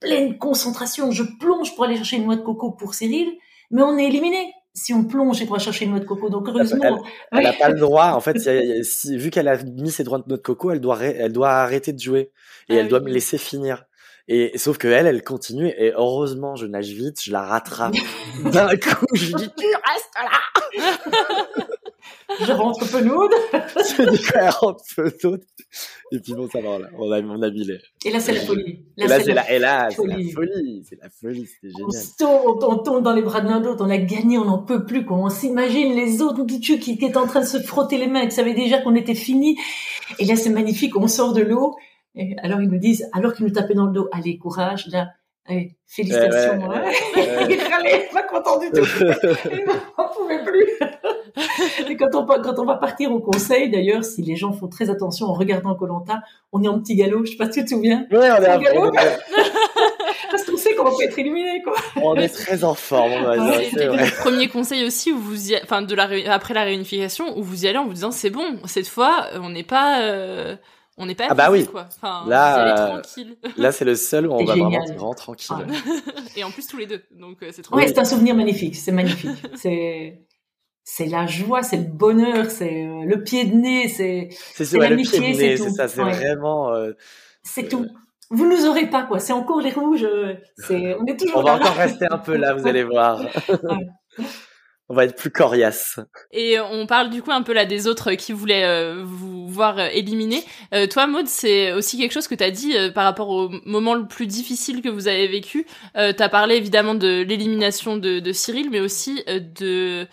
pleine 0.00 0.36
concentration, 0.38 1.10
je 1.10 1.22
plonge 1.38 1.74
pour 1.74 1.84
aller 1.84 1.96
chercher 1.96 2.16
une 2.16 2.24
noix 2.24 2.36
de 2.36 2.42
coco 2.42 2.72
pour 2.72 2.94
Cyril, 2.94 3.28
mais 3.70 3.82
on 3.82 3.96
est 3.96 4.06
éliminé 4.06 4.52
si 4.76 4.92
on 4.92 5.04
plonge 5.04 5.40
et 5.40 5.46
qu'on 5.46 5.52
va 5.54 5.60
chercher 5.60 5.84
une 5.84 5.92
noix 5.92 6.00
de 6.00 6.04
coco. 6.04 6.28
Donc 6.30 6.48
heureusement, 6.48 6.98
Elle 7.30 7.44
n'a 7.44 7.52
pas 7.52 7.68
le 7.68 7.78
droit. 7.78 8.06
En 8.12 8.20
fait, 8.20 8.38
si- 8.82 9.16
vu 9.16 9.30
qu'elle 9.30 9.46
a 9.46 9.56
mis 9.62 9.90
ses 9.92 10.02
droits 10.02 10.18
de 10.18 10.24
notre 10.26 10.42
coco, 10.42 10.72
elle 10.72 10.80
doit, 10.80 10.96
ré- 10.96 11.14
elle 11.18 11.32
doit 11.32 11.50
arrêter 11.50 11.92
de 11.92 12.00
jouer 12.00 12.32
et 12.68 12.74
Ah 12.76 12.80
elle 12.80 12.88
doit 12.88 12.98
me 13.00 13.08
laisser 13.08 13.38
finir. 13.38 13.84
Et 14.26 14.56
sauf 14.56 14.78
que 14.78 14.88
elle, 14.88 15.06
elle 15.06 15.22
continue 15.22 15.68
et 15.76 15.92
heureusement, 15.94 16.56
je 16.56 16.66
nage 16.66 16.88
vite, 16.88 17.22
je 17.22 17.30
la 17.30 17.42
rattrape. 17.42 17.94
D'un 18.44 18.74
coup, 18.76 19.06
je 19.14 19.26
lui 19.26 19.34
dis 19.34 19.50
tu 19.56 19.66
restes 19.66 20.14
là. 20.16 20.30
je 22.40 22.52
rentre 22.52 22.90
penaude. 22.90 23.30
Je 23.52 24.10
dis 24.10 24.22
qu'elle 24.22 24.48
rentre 24.48 24.82
peu 24.96 25.12
d'autres. 25.22 25.44
Et 26.12 26.18
puis 26.20 26.32
bon, 26.34 26.48
ça 26.50 26.60
va. 26.60 26.78
là. 26.78 26.88
On 26.98 27.10
a, 27.12 27.20
on 27.20 27.42
a 27.42 27.50
mis 27.50 27.64
les. 27.64 27.78
Et 28.04 28.10
là, 28.10 28.18
c'est 28.20 28.32
la 28.32 28.40
folie. 28.40 28.80
Et 28.96 29.06
là, 29.06 29.20
c'est 29.20 29.34
la, 29.34 29.42
et 29.44 29.54
c'est 29.54 29.58
la 29.60 29.90
folie. 29.90 30.32
C'est 30.88 30.98
la 31.00 31.08
folie. 31.10 31.46
C'était 31.46 31.74
On, 31.82 31.90
génial. 31.90 32.02
se 32.04 32.16
tombe, 32.16 32.64
on 32.64 32.78
tombe 32.78 33.02
dans 33.04 33.12
les 33.12 33.22
bras 33.22 33.40
de 33.40 33.48
l'un 33.48 33.60
d'autre, 33.60 33.84
on 33.84 33.90
a 33.90 33.98
gagné, 33.98 34.38
on 34.38 34.44
n'en 34.46 34.58
peut 34.58 34.84
plus. 34.84 35.04
Quoi. 35.04 35.16
On 35.18 35.28
s'imagine 35.28 35.94
les 35.94 36.22
autres 36.22 36.44
qui, 36.46 36.60
qui 36.60 36.92
étaient 36.92 37.16
en 37.16 37.26
train 37.26 37.40
de 37.40 37.46
se 37.46 37.58
frotter 37.60 37.98
les 37.98 38.06
mains, 38.06 38.24
qui 38.26 38.34
savaient 38.34 38.54
déjà 38.54 38.80
qu'on 38.80 38.94
était 38.94 39.14
fini. 39.14 39.58
Et 40.18 40.24
là, 40.24 40.34
c'est 40.36 40.50
magnifique, 40.50 40.96
on 40.96 41.06
sort 41.08 41.32
de 41.34 41.42
l'eau. 41.42 41.76
Et 42.16 42.36
alors, 42.42 42.60
ils 42.60 42.68
nous 42.68 42.78
disent, 42.78 43.08
alors 43.12 43.34
qu'ils 43.34 43.44
nous 43.46 43.52
tapaient 43.52 43.74
dans 43.74 43.86
le 43.86 43.92
dos, 43.92 44.08
allez, 44.12 44.38
courage, 44.38 44.86
là, 44.88 45.08
allez, 45.46 45.76
félicitations. 45.86 46.58
Ouais, 46.60 46.68
ouais, 46.68 46.76
hein. 46.76 46.82
ouais, 47.16 47.36
ouais. 47.36 47.46
Il 47.50 47.72
râlait, 47.72 48.08
pas 48.12 48.22
content 48.22 48.58
du 48.58 48.70
tout. 48.70 48.86
on 49.98 50.14
pouvait 50.14 50.44
plus. 50.44 50.68
Et 51.88 51.96
quand 51.96 52.14
on, 52.14 52.24
quand 52.24 52.58
on 52.58 52.64
va 52.64 52.76
partir 52.76 53.10
au 53.12 53.18
conseil, 53.18 53.68
d'ailleurs, 53.70 54.04
si 54.04 54.22
les 54.22 54.36
gens 54.36 54.52
font 54.52 54.68
très 54.68 54.90
attention 54.90 55.26
en 55.26 55.32
regardant 55.32 55.74
Colanta, 55.74 56.22
on 56.52 56.62
est 56.62 56.68
en 56.68 56.78
petit 56.78 56.94
galop, 56.94 57.24
je 57.24 57.32
sais 57.32 57.36
pas 57.36 57.46
si 57.46 57.60
tu 57.60 57.64
te 57.64 57.70
souviens. 57.70 58.06
Ouais, 58.12 58.30
on 58.30 58.42
est, 58.42 58.56
Au 58.56 58.60
galop. 58.60 58.92
Parce 60.30 60.44
qu'on 60.44 60.56
sait 60.56 60.74
qu'on 60.74 60.84
va 60.84 60.90
pas 60.90 61.04
être 61.04 61.18
éliminé, 61.18 61.62
quoi. 61.62 61.74
on 61.96 62.14
est 62.16 62.28
très 62.28 62.64
en 62.64 62.74
forme. 62.74 63.12
on 63.12 63.22
va 63.22 63.36
dire, 63.36 63.54
c'est 63.54 63.70
C'était 63.70 63.86
le 63.86 64.20
premier 64.20 64.48
conseil 64.48 64.84
aussi 64.84 65.12
où 65.12 65.18
vous 65.18 65.52
y... 65.52 65.56
enfin 65.62 65.82
de 65.82 65.94
la 65.94 66.06
ré- 66.06 66.26
après 66.26 66.54
la 66.54 66.62
réunification 66.64 67.36
où 67.38 67.42
vous 67.42 67.64
y 67.64 67.68
allez 67.68 67.78
en 67.78 67.86
vous 67.86 67.92
disant 67.92 68.10
c'est 68.10 68.30
bon 68.30 68.58
cette 68.64 68.88
fois 68.88 69.26
on 69.40 69.50
n'est 69.50 69.62
pas 69.64 70.02
euh, 70.02 70.56
on 70.96 71.06
n'est 71.06 71.14
pas 71.14 71.26
Ah 71.30 71.34
bah 71.34 71.50
oui. 71.50 71.66
quoi. 71.66 71.86
Enfin, 71.88 72.24
Là, 72.28 72.86
euh, 72.86 73.00
tranquille. 73.00 73.36
Là, 73.56 73.72
c'est 73.72 73.84
le 73.84 73.94
seul 73.96 74.26
où 74.26 74.32
on 74.32 74.44
va 74.44 74.54
génial. 74.54 74.70
vraiment, 74.70 74.86
vraiment 74.94 75.14
tranquille. 75.14 75.56
Et 76.36 76.44
en 76.44 76.50
plus 76.50 76.66
tous 76.66 76.76
les 76.76 76.86
deux 76.86 77.02
donc 77.12 77.42
euh, 77.42 77.50
c'est 77.52 77.62
trop 77.62 77.76
Ouais, 77.76 77.86
c'est 77.88 77.98
un 77.98 78.04
souvenir 78.04 78.34
magnifique, 78.34 78.76
c'est 78.76 78.92
magnifique. 78.92 79.30
c'est 79.56 80.20
c'est 80.86 81.06
la 81.06 81.26
joie, 81.26 81.62
c'est 81.62 81.78
le 81.78 81.84
bonheur, 81.84 82.50
c'est 82.50 82.84
euh, 82.86 83.04
le 83.06 83.22
pied 83.22 83.44
de 83.46 83.54
nez, 83.56 83.88
c'est 83.88 84.28
C'est 84.54 84.64
C'est 84.64 84.78
ouais, 84.78 84.84
le 84.88 84.96
l'amitié, 84.96 85.18
pied 85.20 85.32
de 85.32 85.36
c'est 85.36 85.54
tout. 85.56 85.64
c'est 85.64 85.70
ça, 85.70 85.88
c'est 85.88 86.02
Ouais. 86.02 86.12
vraiment. 86.12 86.72
euh, 86.72 86.92
c'est 87.42 87.68
tout. 87.68 87.86
vous 88.30 88.46
nous 88.48 88.66
aurez 88.66 88.88
pas 88.90 89.02
quoi. 89.04 89.18
C'est 89.18 89.32
encore 89.32 89.60
les 89.62 89.70
rouges. 89.70 90.06
C'est, 90.58 90.94
on 91.00 91.06
est 91.06 91.18
toujours 91.18 91.38
On 91.38 91.42
va 91.42 91.50
là. 91.52 91.56
encore 91.56 91.74
rester 91.76 92.06
un 92.10 92.18
peu 92.18 92.36
là, 92.36 92.54
vous 92.54 92.66
allez 92.66 92.84
voir. 92.84 93.20
On 94.94 94.96
va 94.96 95.06
être 95.06 95.16
plus 95.16 95.30
coriace. 95.30 95.98
Et 96.30 96.60
on 96.60 96.86
parle 96.86 97.10
du 97.10 97.20
coup 97.20 97.32
un 97.32 97.42
peu 97.42 97.52
là 97.52 97.64
des 97.64 97.88
autres 97.88 98.12
qui 98.12 98.32
voulaient 98.32 98.62
euh, 98.64 99.02
vous 99.04 99.48
voir 99.48 99.76
euh, 99.80 99.88
éliminer. 99.92 100.40
Euh, 100.72 100.86
toi, 100.86 101.08
Maud, 101.08 101.26
c'est 101.26 101.72
aussi 101.72 101.98
quelque 101.98 102.12
chose 102.12 102.28
que 102.28 102.36
tu 102.36 102.44
as 102.44 102.52
dit 102.52 102.76
euh, 102.76 102.92
par 102.92 103.02
rapport 103.02 103.28
au 103.28 103.50
moment 103.66 103.94
le 103.94 104.06
plus 104.06 104.28
difficile 104.28 104.82
que 104.82 104.88
vous 104.88 105.08
avez 105.08 105.26
vécu. 105.26 105.66
Euh, 105.96 106.12
tu 106.12 106.22
as 106.22 106.28
parlé 106.28 106.54
évidemment 106.54 106.94
de 106.94 107.22
l'élimination 107.22 107.96
de, 107.96 108.20
de 108.20 108.32
Cyril, 108.32 108.70
mais 108.70 108.78
aussi 108.78 109.20
euh, 109.28 109.40
de 109.40 110.06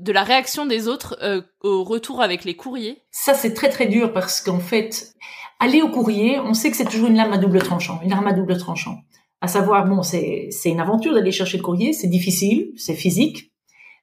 de 0.00 0.12
la 0.12 0.22
réaction 0.22 0.64
des 0.64 0.88
autres 0.88 1.18
euh, 1.22 1.42
au 1.60 1.84
retour 1.84 2.22
avec 2.22 2.46
les 2.46 2.54
courriers. 2.54 3.02
Ça, 3.10 3.34
c'est 3.34 3.52
très 3.52 3.68
très 3.68 3.86
dur 3.86 4.14
parce 4.14 4.40
qu'en 4.40 4.60
fait, 4.60 5.12
aller 5.60 5.82
au 5.82 5.90
courrier, 5.90 6.40
on 6.40 6.54
sait 6.54 6.70
que 6.70 6.78
c'est 6.78 6.86
toujours 6.86 7.08
une 7.08 7.16
lame 7.18 7.34
à 7.34 7.36
double 7.36 7.60
tranchant, 7.60 8.00
une 8.02 8.14
arme 8.14 8.28
à 8.28 8.32
double 8.32 8.56
tranchant. 8.56 8.96
À 9.42 9.48
savoir, 9.48 9.84
bon, 9.84 10.02
c'est 10.02 10.48
c'est 10.50 10.70
une 10.70 10.80
aventure 10.80 11.12
d'aller 11.12 11.32
chercher 11.32 11.58
le 11.58 11.62
courrier, 11.62 11.92
c'est 11.92 12.08
difficile, 12.08 12.70
c'est 12.78 12.94
physique, 12.94 13.51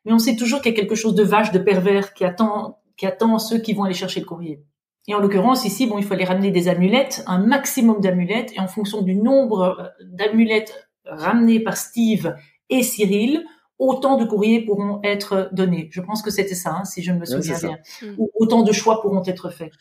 mais 0.05 0.13
on 0.13 0.19
sait 0.19 0.35
toujours 0.35 0.61
qu'il 0.61 0.71
y 0.71 0.75
a 0.75 0.79
quelque 0.79 0.95
chose 0.95 1.15
de 1.15 1.23
vache, 1.23 1.51
de 1.51 1.59
pervers 1.59 2.13
qui 2.13 2.25
attend 2.25 2.79
qui 2.99 3.05
attend 3.05 3.39
ceux 3.39 3.59
qui 3.59 3.73
vont 3.73 3.85
aller 3.85 3.93
chercher 3.93 4.19
le 4.19 4.25
courrier. 4.25 4.61
Et 5.07 5.15
en 5.15 5.19
l'occurrence 5.19 5.63
ici, 5.65 5.87
bon, 5.87 5.97
il 5.97 6.03
fallait 6.03 6.25
ramener 6.25 6.51
des 6.51 6.67
amulettes, 6.67 7.23
un 7.27 7.39
maximum 7.39 8.01
d'amulettes, 8.01 8.51
et 8.55 8.59
en 8.59 8.67
fonction 8.67 9.01
du 9.01 9.15
nombre 9.15 9.91
d'amulettes 10.03 10.89
ramenées 11.05 11.61
par 11.61 11.77
Steve 11.77 12.35
et 12.69 12.83
Cyril, 12.83 13.45
autant 13.79 14.17
de 14.17 14.25
courriers 14.25 14.61
pourront 14.65 14.99
être 15.03 15.49
donnés. 15.53 15.89
Je 15.91 16.01
pense 16.01 16.21
que 16.21 16.29
c'était 16.29 16.55
ça, 16.55 16.71
hein, 16.71 16.83
si 16.83 17.01
je 17.01 17.13
me 17.13 17.23
souviens 17.25 17.57
bien. 17.57 17.77
Mm. 18.01 18.15
Ou 18.17 18.29
autant 18.35 18.61
de 18.63 18.71
choix 18.73 19.01
pourront 19.01 19.23
être 19.25 19.49
faits. 19.49 19.71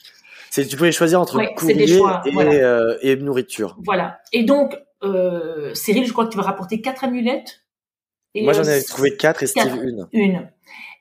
C'est 0.51 0.64
tu 0.66 0.76
pouvais 0.76 0.92
choisir 0.92 1.20
entre 1.20 1.36
Ouais, 1.36 1.53
courrier 1.55 1.86
choix, 1.86 2.22
et, 2.24 2.30
voilà. 2.30 2.53
euh, 2.53 2.97
et 3.03 3.16
nourriture. 3.16 3.76
Voilà. 3.84 4.20
Et 4.32 4.45
donc, 4.45 4.78
euh, 5.03 5.74
Cyril, 5.74 6.07
je 6.07 6.12
crois 6.12 6.24
que 6.24 6.30
tu 6.30 6.38
vas 6.38 6.45
rapporter 6.45 6.80
quatre 6.80 7.05
amulettes. 7.05 7.64
Et, 8.35 8.45
Moi, 8.45 8.53
j'en 8.53 8.62
avais 8.62 8.83
trouvé 8.83 9.16
quatre 9.16 9.43
et 9.43 9.47
Steve 9.47 9.64
quatre. 9.64 9.83
une. 9.83 10.07
Une. 10.12 10.49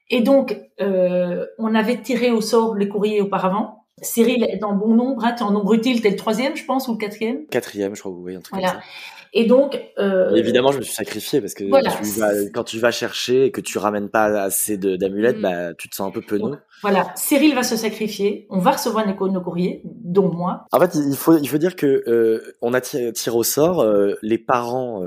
Et 0.10 0.22
donc, 0.22 0.58
euh, 0.82 1.46
on 1.58 1.76
avait 1.76 2.02
tiré 2.02 2.32
au 2.32 2.42
sort 2.42 2.76
les 2.76 2.88
courriers 2.88 3.22
auparavant. 3.22 3.84
Cyril 4.02 4.44
est 4.44 4.64
en 4.64 4.74
bon 4.74 4.94
nombre, 4.94 5.26
hein, 5.26 5.34
t'es 5.34 5.44
en 5.44 5.52
nombre 5.52 5.74
utile, 5.74 6.02
t'es 6.02 6.12
le 6.12 6.16
troisième, 6.16 6.56
je 6.56 6.64
pense, 6.66 6.88
ou 6.88 6.94
le 6.94 6.98
quatrième? 6.98 7.46
Quatrième, 7.48 7.96
je 7.96 8.02
crois, 8.02 8.12
oui, 8.14 8.36
un 8.36 8.42
truc 8.42 8.54
Voilà. 8.54 8.74
comme 8.74 8.80
ça. 8.82 8.86
Et 9.34 9.46
donc, 9.46 9.78
euh, 10.00 10.34
Et 10.36 10.40
évidemment, 10.40 10.72
je 10.72 10.78
me 10.78 10.84
suis 10.84 10.94
sacrifié 10.94 11.42
parce 11.42 11.54
que 11.54 11.66
Voilà. 11.66 11.92
tu 11.92 12.20
vas, 12.20 12.30
quand 12.54 12.64
tu 12.64 12.80
vas 12.80 12.92
chercher 12.92 13.46
et 13.46 13.52
que 13.52 13.60
tu 13.60 13.78
ramènes 13.78 14.08
pas 14.10 14.26
assez 14.42 14.78
d'amulettes, 14.78 15.38
Mm. 15.40 15.42
bah, 15.42 15.74
tu 15.74 15.90
te 15.90 15.96
sens 15.96 16.08
un 16.08 16.12
peu 16.12 16.22
penaud. 16.22 16.56
voilà, 16.82 17.12
Cyril 17.16 17.54
va 17.54 17.64
se 17.64 17.76
sacrifier. 17.76 18.46
On 18.50 18.60
va 18.60 18.72
recevoir 18.72 19.06
nos, 19.06 19.28
nos 19.30 19.42
courriers, 19.42 19.82
dont 19.84 20.32
moi. 20.32 20.66
En 20.72 20.80
fait, 20.80 20.96
il 20.96 21.16
faut, 21.18 21.38
il 21.38 21.50
faut 21.50 21.58
dire 21.58 21.76
que 21.76 22.04
euh, 22.08 22.56
on 22.62 22.74
a 22.74 22.80
tiré, 22.82 23.12
tiré 23.12 23.36
au 23.36 23.44
sort. 23.44 23.82
euh, 23.82 24.14
les 24.22 24.38
parents 24.38 25.04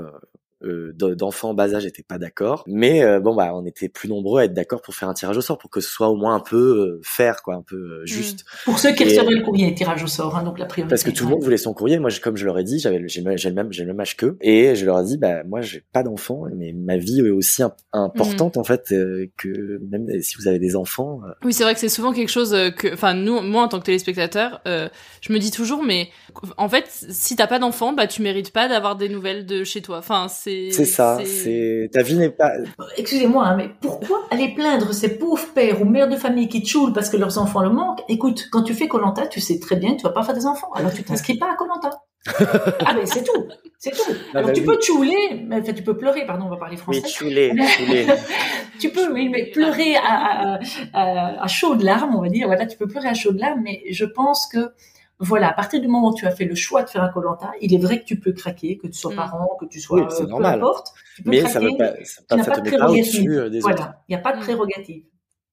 euh, 0.63 0.93
euh, 1.01 1.15
d'enfants 1.15 1.49
en 1.49 1.53
bas 1.53 1.73
âge 1.75 1.85
étaient 1.85 2.03
pas 2.03 2.17
d'accord, 2.17 2.63
mais 2.67 3.03
euh, 3.03 3.19
bon, 3.19 3.35
bah, 3.35 3.51
on 3.53 3.65
était 3.65 3.89
plus 3.89 4.09
nombreux 4.09 4.41
à 4.41 4.45
être 4.45 4.53
d'accord 4.53 4.81
pour 4.81 4.93
faire 4.95 5.09
un 5.09 5.13
tirage 5.13 5.37
au 5.37 5.41
sort, 5.41 5.57
pour 5.57 5.69
que 5.69 5.81
ce 5.81 5.89
soit 5.89 6.09
au 6.09 6.15
moins 6.15 6.35
un 6.35 6.39
peu 6.39 6.57
euh, 6.57 6.99
fair, 7.03 7.41
quoi, 7.43 7.55
un 7.55 7.61
peu 7.61 7.75
euh, 7.75 8.05
juste. 8.05 8.45
Pour 8.65 8.79
ceux 8.79 8.93
qui 8.93 9.03
Et- 9.03 9.07
recevraient 9.07 9.35
le 9.35 9.43
courrier, 9.43 9.73
tirage 9.73 10.03
au 10.03 10.07
sort, 10.07 10.37
hein, 10.37 10.43
donc 10.43 10.59
la 10.59 10.65
priorité. 10.65 10.89
Parce 10.89 11.03
que 11.03 11.11
tout 11.11 11.23
le 11.25 11.29
monde 11.31 11.43
voulait 11.43 11.57
son 11.57 11.73
courrier. 11.73 11.99
Moi, 11.99 12.09
je- 12.09 12.21
comme 12.21 12.37
je 12.37 12.45
leur 12.45 12.57
ai 12.59 12.63
dit, 12.63 12.79
j'avais, 12.79 13.07
j'ai, 13.07 13.21
le- 13.21 13.37
j'ai 13.37 13.49
le 13.49 13.55
même, 13.55 13.71
j'ai 13.71 13.83
le 13.83 13.87
même 13.87 13.99
âge 13.99 14.17
qu'eux, 14.17 14.37
et 14.41 14.75
je 14.75 14.85
leur 14.85 14.99
ai 14.99 15.03
dit, 15.03 15.17
bah, 15.17 15.43
moi, 15.43 15.61
j'ai 15.61 15.83
pas 15.93 16.03
d'enfants, 16.03 16.43
mais 16.55 16.73
ma 16.73 16.97
vie 16.97 17.19
est 17.19 17.29
aussi 17.29 17.63
imp- 17.63 17.75
importante 17.93 18.57
en 18.57 18.63
fait 18.63 18.91
euh, 18.91 19.27
que 19.37 19.79
même 19.89 20.07
si 20.21 20.35
vous 20.37 20.47
avez 20.47 20.59
des 20.59 20.75
enfants. 20.75 21.21
euh, 21.27 21.31
Oui, 21.43 21.53
c'est 21.53 21.63
vrai 21.63 21.73
que 21.73 21.79
c'est 21.79 21.89
souvent 21.89 22.13
quelque 22.13 22.29
chose 22.29 22.53
euh, 22.53 22.69
que, 22.71 22.93
enfin, 22.93 23.13
nous, 23.13 23.41
moi 23.41 23.63
en 23.63 23.67
tant 23.67 23.79
que 23.79 23.85
téléspectateur, 23.85 24.61
euh, 24.67 24.89
je 25.21 25.33
me 25.33 25.39
dis 25.39 25.51
toujours, 25.51 25.83
mais 25.83 26.09
en 26.57 26.69
fait, 26.69 26.85
si 26.87 27.35
t'as 27.35 27.47
pas 27.47 27.59
d'enfant, 27.59 27.93
bah 27.93 28.07
tu 28.07 28.21
mérites 28.21 28.51
pas 28.53 28.67
d'avoir 28.67 28.95
des 28.95 29.09
nouvelles 29.09 29.45
de 29.45 29.63
chez 29.63 29.81
toi. 29.81 29.97
Enfin, 29.99 30.27
c'est. 30.29 30.50
C'est 30.71 30.85
ça. 30.85 31.19
C'est 31.25 31.89
ta 31.91 32.01
vie 32.01 32.15
n'est 32.15 32.29
pas. 32.29 32.51
Excusez-moi, 32.97 33.45
hein, 33.45 33.55
mais 33.57 33.69
pourquoi 33.81 34.23
aller 34.31 34.53
plaindre 34.53 34.93
ces 34.93 35.17
pauvres 35.17 35.47
pères 35.53 35.81
ou 35.81 35.85
mères 35.85 36.09
de 36.09 36.15
famille 36.15 36.47
qui 36.47 36.65
choulent 36.65 36.93
parce 36.93 37.09
que 37.09 37.17
leurs 37.17 37.37
enfants 37.37 37.61
le 37.61 37.69
manquent? 37.69 38.03
Écoute, 38.09 38.47
quand 38.51 38.63
tu 38.63 38.73
fais 38.73 38.87
Colanta, 38.87 39.27
tu 39.27 39.39
sais 39.39 39.59
très 39.59 39.75
bien 39.75 39.91
que 39.91 39.97
tu 39.97 40.03
vas 40.03 40.13
pas 40.13 40.23
faire 40.23 40.35
des 40.35 40.45
enfants. 40.45 40.71
Alors 40.73 40.93
tu 40.93 41.03
t'inscris 41.03 41.37
pas 41.37 41.51
à 41.51 41.55
Colanta. 41.55 41.89
ah 42.85 42.93
ben 42.93 43.03
c'est 43.05 43.23
tout, 43.23 43.47
c'est 43.79 43.91
tout. 43.91 44.13
Alors 44.35 44.49
bah 44.49 44.53
tu 44.53 44.61
oui. 44.61 44.67
peux 44.67 44.79
chouler, 44.79 45.43
mais 45.47 45.59
enfin, 45.59 45.73
tu 45.73 45.81
peux 45.81 45.97
pleurer, 45.97 46.23
pardon, 46.27 46.45
on 46.45 46.49
va 46.49 46.57
parler 46.57 46.77
français. 46.77 47.01
Oui, 47.03 47.09
chouler, 47.09 47.51
chouler. 47.67 48.05
tu 48.79 48.89
peux, 48.89 49.11
mais, 49.11 49.27
mais 49.27 49.45
pleurer 49.45 49.95
à, 49.95 50.01
à, 50.03 50.59
à, 50.93 51.43
à 51.43 51.47
chaudes 51.47 51.81
larmes, 51.81 52.15
on 52.15 52.21
va 52.21 52.29
dire. 52.29 52.45
Voilà, 52.45 52.67
tu 52.67 52.77
peux 52.77 52.87
pleurer 52.87 53.07
à 53.07 53.15
chaudes 53.15 53.39
larmes, 53.39 53.61
mais 53.63 53.81
je 53.89 54.05
pense 54.05 54.47
que 54.47 54.71
voilà, 55.21 55.49
à 55.49 55.53
partir 55.53 55.79
du 55.79 55.87
moment 55.87 56.09
où 56.09 56.15
tu 56.15 56.25
as 56.27 56.31
fait 56.31 56.45
le 56.45 56.55
choix 56.55 56.83
de 56.83 56.89
faire 56.89 57.03
un 57.03 57.09
Colanta, 57.09 57.51
il 57.61 57.73
est 57.73 57.77
vrai 57.77 57.99
que 57.99 58.05
tu 58.05 58.19
peux 58.19 58.33
craquer, 58.33 58.77
que 58.77 58.87
tu 58.87 58.93
sois 58.93 59.11
Mm. 59.13 59.15
parent, 59.15 59.57
que 59.59 59.65
tu 59.65 59.79
sois 59.79 60.01
Oui, 60.01 60.07
c'est 60.09 60.23
euh, 60.23 60.25
peu 60.25 60.31
normal. 60.31 60.55
importe. 60.55 60.93
Tu 61.15 61.23
peux 61.23 61.29
Mais 61.29 61.37
craquer, 61.39 61.53
ça 61.53 61.59
veut 61.59 61.69
pas, 61.77 61.93
ça, 62.03 62.21
tu 62.29 62.35
n'as 62.35 62.43
ça 62.43 62.51
pas 62.51 62.59
de 62.61 62.69
pas 62.69 62.89
au-dessus 62.89 63.23
prérogative. 63.23 63.31
euh, 63.31 63.49
des. 63.49 63.59
Voilà, 63.61 64.03
il 64.09 64.11
n'y 64.11 64.15
a 64.15 64.19
pas 64.23 64.33
de 64.33 64.37
Mm. 64.39 64.41
prérogative. 64.41 65.03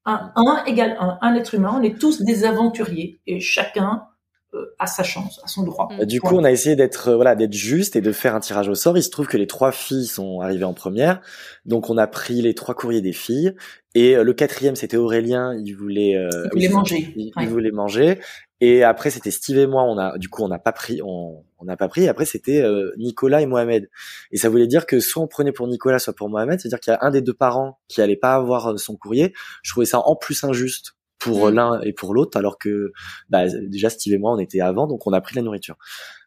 Un, 0.06 0.32
un 0.36 0.64
égale 0.64 0.96
un, 1.00 1.18
un 1.20 1.34
être 1.34 1.54
humain, 1.54 1.74
on 1.78 1.82
est 1.82 1.98
tous 2.00 2.22
des 2.22 2.44
aventuriers 2.44 3.20
et 3.26 3.40
chacun 3.40 4.07
euh, 4.54 4.74
a 4.78 4.86
sa 4.86 5.02
chance, 5.02 5.40
a 5.44 5.48
son 5.48 5.62
droit. 5.62 5.88
Bah, 5.90 6.04
Du 6.04 6.20
coup, 6.20 6.34
on 6.34 6.44
a 6.44 6.50
essayé 6.50 6.74
d'être 6.74 7.08
euh, 7.08 7.16
voilà, 7.16 7.34
d'être 7.34 7.52
juste 7.52 7.96
et 7.96 8.00
de 8.00 8.12
faire 8.12 8.34
un 8.34 8.40
tirage 8.40 8.68
au 8.68 8.74
sort. 8.74 8.96
Il 8.96 9.02
se 9.02 9.10
trouve 9.10 9.26
que 9.26 9.36
les 9.36 9.46
trois 9.46 9.72
filles 9.72 10.06
sont 10.06 10.40
arrivées 10.40 10.64
en 10.64 10.74
première, 10.74 11.20
donc 11.66 11.90
on 11.90 11.98
a 11.98 12.06
pris 12.06 12.40
les 12.40 12.54
trois 12.54 12.74
courriers 12.74 13.02
des 13.02 13.12
filles. 13.12 13.54
Et 13.94 14.16
euh, 14.16 14.22
le 14.22 14.32
quatrième, 14.32 14.76
c'était 14.76 14.96
Aurélien. 14.96 15.54
Il 15.54 15.72
voulait, 15.72 16.16
euh, 16.16 16.28
Il 16.44 16.50
voulait 16.52 16.68
manger, 16.68 17.12
Il, 17.16 17.26
ouais. 17.26 17.42
il 17.42 17.48
voulait 17.48 17.70
manger. 17.70 18.20
Et 18.60 18.82
après, 18.84 19.10
c'était 19.10 19.30
Steve 19.30 19.58
et 19.58 19.66
moi. 19.66 19.82
On 19.84 19.98
a, 19.98 20.18
du 20.18 20.28
coup, 20.28 20.42
on 20.42 20.48
n'a 20.48 20.58
pas 20.58 20.72
pris, 20.72 21.00
on 21.04 21.44
on 21.58 21.64
n'a 21.64 21.76
pas 21.76 21.88
pris. 21.88 22.04
Et 22.04 22.08
après, 22.08 22.24
c'était 22.24 22.60
euh, 22.60 22.92
Nicolas 22.96 23.42
et 23.42 23.46
Mohamed. 23.46 23.90
Et 24.30 24.36
ça 24.36 24.48
voulait 24.48 24.66
dire 24.66 24.86
que 24.86 25.00
soit 25.00 25.22
on 25.22 25.26
prenait 25.26 25.52
pour 25.52 25.66
Nicolas, 25.66 25.98
soit 25.98 26.14
pour 26.14 26.28
Mohamed. 26.28 26.60
C'est-à-dire 26.60 26.80
qu'il 26.80 26.92
y 26.92 26.94
a 26.94 26.98
un 27.02 27.10
des 27.10 27.22
deux 27.22 27.34
parents 27.34 27.78
qui 27.88 28.00
allait 28.00 28.16
pas 28.16 28.34
avoir 28.34 28.78
son 28.78 28.96
courrier. 28.96 29.32
Je 29.62 29.72
trouvais 29.72 29.86
ça 29.86 30.00
en 30.00 30.16
plus 30.16 30.44
injuste 30.44 30.94
pour 31.18 31.50
Mm. 31.50 31.54
l'un 31.54 31.80
et 31.82 31.92
pour 31.92 32.14
l'autre, 32.14 32.36
alors 32.38 32.58
que 32.58 32.92
bah, 33.28 33.46
déjà 33.48 33.90
Steve 33.90 34.14
et 34.14 34.18
moi, 34.18 34.32
on 34.34 34.38
était 34.38 34.60
avant, 34.60 34.86
donc 34.86 35.06
on 35.06 35.12
a 35.12 35.20
pris 35.20 35.34
de 35.34 35.40
la 35.40 35.44
nourriture. 35.44 35.76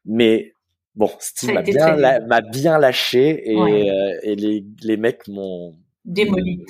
Mais 0.05 0.53
bon, 0.95 1.09
Steve 1.19 1.53
m'a 1.53 1.61
bien, 1.61 1.75
très 1.93 1.97
la- 1.97 2.19
dur. 2.19 2.27
m'a 2.27 2.41
bien 2.41 2.77
lâché 2.77 3.51
et, 3.51 3.55
Ouais. 3.55 3.89
euh, 3.89 4.19
et 4.23 4.35
les, 4.35 4.65
les 4.83 4.97
mecs 4.97 5.27
m'ont 5.27 5.73
Démoli. 6.03 6.65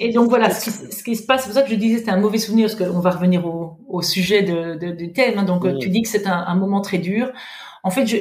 Et, 0.00 0.08
et 0.08 0.12
donc 0.12 0.28
voilà, 0.28 0.50
ce 0.50 0.64
qui, 0.64 0.70
ce 0.92 1.02
qui 1.02 1.16
se 1.16 1.24
passe, 1.24 1.42
c'est 1.42 1.46
pour 1.48 1.54
ça 1.54 1.62
que 1.62 1.70
je 1.70 1.74
disais 1.74 1.98
c'était 1.98 2.10
un 2.10 2.20
mauvais 2.20 2.36
souvenir, 2.38 2.66
parce 2.68 2.74
qu'on 2.78 3.00
va 3.00 3.10
revenir 3.10 3.46
au, 3.46 3.78
au 3.88 4.02
sujet 4.02 4.42
de, 4.42 4.74
de- 4.78 4.92
du 4.94 5.12
thème. 5.12 5.38
hein. 5.38 5.44
donc 5.44 5.64
Mm. 5.64 5.78
tu 5.78 5.88
dis 5.88 6.02
que 6.02 6.08
c'est 6.08 6.26
un, 6.26 6.44
un 6.46 6.54
moment 6.54 6.80
très 6.82 6.98
dur. 6.98 7.32
En 7.82 7.90
fait, 7.90 8.06
je, 8.06 8.16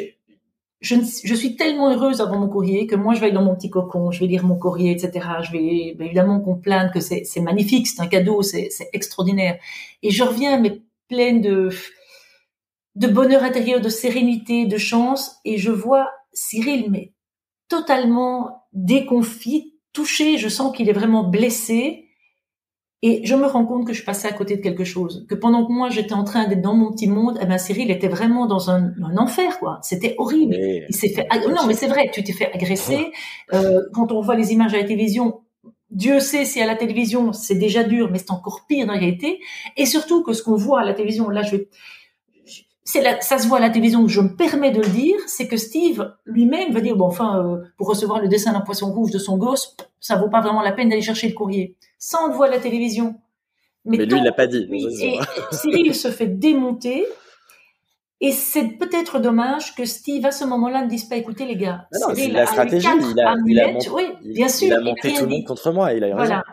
je, 0.82 0.95
ne- 0.95 1.03
je 1.23 1.36
suis 1.36 1.55
tellement 1.55 1.91
heureuse 1.93 2.21
avant 2.21 2.38
mon 2.39 2.47
courrier 2.49 2.88
que 2.88 2.95
moi 2.95 3.13
je 3.15 3.21
vais 3.21 3.32
dans 3.32 3.43
mon 3.43 3.55
petit 3.55 3.69
cocon, 3.69 4.11
je 4.11 4.19
vais 4.19 4.28
lire 4.28 4.43
mon 4.45 4.57
courrier, 4.57 4.91
etc. 4.91 5.41
Je 5.43 5.51
vais 5.51 5.95
ben, 5.97 6.05
évidemment 6.05 6.39
qu'on 6.41 6.55
que 6.93 6.99
c'est 6.99 7.41
magnifique, 7.41 7.88
c'est 7.88 8.01
un 8.01 8.07
cadeau, 8.07 8.41
c'est 8.43 8.69
c'est 8.71 8.89
extraordinaire. 8.93 9.57
Et 10.03 10.11
je 10.11 10.23
reviens 10.23 10.59
mais 10.59 10.82
pleine 11.09 11.41
de 11.41 11.69
de 12.95 13.07
bonheur 13.07 13.43
intérieur, 13.43 13.82
de 13.82 13.89
sérénité, 13.89 14.65
de 14.65 14.78
chance, 14.78 15.38
et 15.43 15.57
je 15.57 15.71
vois 15.71 16.09
Cyril 16.34 16.89
mais 16.89 17.13
totalement 17.69 18.65
déconfit, 18.73 19.76
touché. 19.93 20.38
Je 20.38 20.49
sens 20.49 20.76
qu'il 20.76 20.89
est 20.89 20.93
vraiment 20.93 21.23
blessé. 21.23 22.05
Et 23.08 23.14
je 23.24 23.36
me 23.36 23.45
rends 23.45 23.66
compte 23.66 23.86
que 23.88 23.93
je 23.93 24.03
passais 24.03 24.28
à 24.28 24.32
côté 24.39 24.56
de 24.58 24.62
quelque 24.62 24.84
chose. 24.84 25.26
Que 25.30 25.36
pendant 25.36 25.66
que 25.66 25.72
moi, 25.80 25.89
j'étais 25.89 26.14
en 26.22 26.24
train 26.24 26.47
d'être 26.47 26.62
dans 26.62 26.74
mon 26.82 26.91
petit 26.91 27.08
monde, 27.08 27.38
eh 27.41 27.45
ben, 27.45 27.58
Cyril 27.66 27.89
était 27.91 28.08
vraiment 28.18 28.45
dans 28.47 28.70
un, 28.72 28.82
un 29.10 29.18
enfer, 29.26 29.60
quoi. 29.60 29.74
C'était 29.84 30.16
horrible. 30.18 30.56
Mais- 30.60 30.86
Il 30.89 30.95
s'est 30.95 31.10
fait, 31.10 31.26
ag- 31.30 31.47
non, 31.56 31.64
mais 31.68 31.74
c'est 31.82 31.88
vrai, 31.88 32.10
tu 32.14 32.24
t'es 32.24 32.34
fait 32.34 32.49
agresser. 32.58 33.12
Euh, 33.53 33.82
quand 33.93 34.12
on 34.12 34.22
voit 34.22 34.36
les 34.36 34.53
images 34.53 34.74
à 34.74 34.78
la 34.78 34.84
télévision, 34.86 35.41
Dieu 35.91 36.20
sait 36.20 36.45
si 36.45 36.60
à 36.62 36.66
la 36.66 36.76
télévision, 36.76 37.32
c'est 37.32 37.56
déjà 37.56 37.84
dur, 37.84 38.10
mais 38.12 38.18
c'est 38.18 38.32
encore 38.32 38.62
pire 38.68 38.88
dans 38.88 38.93
la 38.93 38.99
réalité. 38.99 39.39
Et 39.78 39.86
surtout 39.86 40.24
que 40.24 40.34
ce 40.34 40.41
qu'on 40.41 40.56
voit 40.56 40.80
à 40.82 40.84
la 40.84 40.93
télévision, 40.93 41.30
là, 41.30 41.41
je 41.43 41.51
vais, 41.58 41.70
c'est 42.84 43.01
la- 43.01 43.20
ça 43.22 43.38
se 43.39 43.47
voit 43.47 43.58
à 43.58 43.62
la 43.62 43.70
télévision, 43.70 44.08
je 44.08 44.22
me 44.22 44.36
permets 44.36 44.72
de 44.72 44.82
le 44.82 44.88
dire, 44.89 45.16
c'est 45.28 45.47
que 45.47 45.58
Steve 45.58 46.14
lui-même 46.26 46.72
va 46.72 46.82
dire 46.82 46.95
bon 46.95 47.06
enfin 47.06 47.39
euh, 47.43 47.58
pour 47.78 47.88
recevoir 47.88 48.20
le 48.22 48.28
dessin 48.28 48.53
d'un 48.53 48.62
poisson 48.62 48.91
rouge 48.91 49.12
de 49.12 49.18
son 49.20 49.38
gosse, 49.38 49.76
ça 49.99 50.18
vaut 50.18 50.30
pas 50.30 50.41
vraiment 50.41 50.62
la 50.62 50.72
peine 50.72 50.89
d'aller 50.89 51.01
chercher 51.01 51.28
le 51.28 51.34
courrier. 51.34 51.76
Ça 51.97 52.19
on 52.23 52.27
le 52.27 52.33
voit 52.33 52.47
à 52.47 52.49
la 52.49 52.59
télévision. 52.59 53.15
Mais 53.85 53.97
lui, 53.97 54.17
il 54.17 54.23
l'a 54.23 54.31
pas 54.31 54.47
dit. 54.47 54.67
oui, 54.69 54.85
et. 55.01 55.19
Cyril 55.51 55.93
se 55.95 56.09
fait 56.09 56.27
démonter. 56.27 57.05
Et 58.21 58.31
c'est 58.31 58.69
peut-être 58.79 59.19
dommage 59.19 59.75
que 59.75 59.85
Steve, 59.85 60.25
à 60.25 60.31
ce 60.31 60.45
moment-là, 60.45 60.83
ne 60.83 60.89
dise 60.89 61.03
pas, 61.03 61.17
écoutez 61.17 61.45
les 61.45 61.57
gars, 61.57 61.87
non, 62.01 62.15
c'est 62.15 62.29
la 62.29 62.45
stratégie. 62.45 62.87
Il 62.87 63.19
a, 63.19 63.35
il 63.45 63.59
a 63.59 63.71
monté, 63.73 63.89
oui, 63.89 64.03
bien 64.23 64.47
sûr. 64.47 64.67
il 64.67 64.73
a 64.73 64.77
il 64.77 64.81
a 64.81 64.83
monté 64.85 65.13
tout 65.13 65.23
le 65.23 65.29
monde 65.29 65.43
contre 65.45 65.71
moi. 65.71 65.93
Il 65.93 66.03
a 66.03 66.07
eu 66.07 66.13
raison. 66.13 66.25
Voilà. 66.25 66.43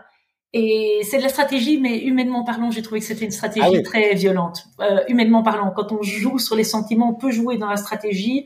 Et 0.54 1.00
c'est 1.04 1.18
de 1.18 1.22
la 1.22 1.30
stratégie, 1.30 1.78
mais 1.78 1.98
humainement 1.98 2.44
parlant, 2.44 2.70
j'ai 2.70 2.82
trouvé 2.82 3.00
que 3.00 3.06
c'était 3.06 3.24
une 3.24 3.30
stratégie 3.30 3.64
Ah 3.66 3.70
oui. 3.70 3.82
très 3.82 4.14
violente. 4.14 4.64
Euh, 4.80 5.02
humainement 5.08 5.42
parlant, 5.42 5.70
quand 5.74 5.92
on 5.92 6.02
joue 6.02 6.38
sur 6.38 6.56
les 6.56 6.64
sentiments, 6.64 7.10
on 7.10 7.14
peut 7.14 7.30
jouer 7.30 7.56
dans 7.56 7.70
la 7.70 7.78
stratégie, 7.78 8.44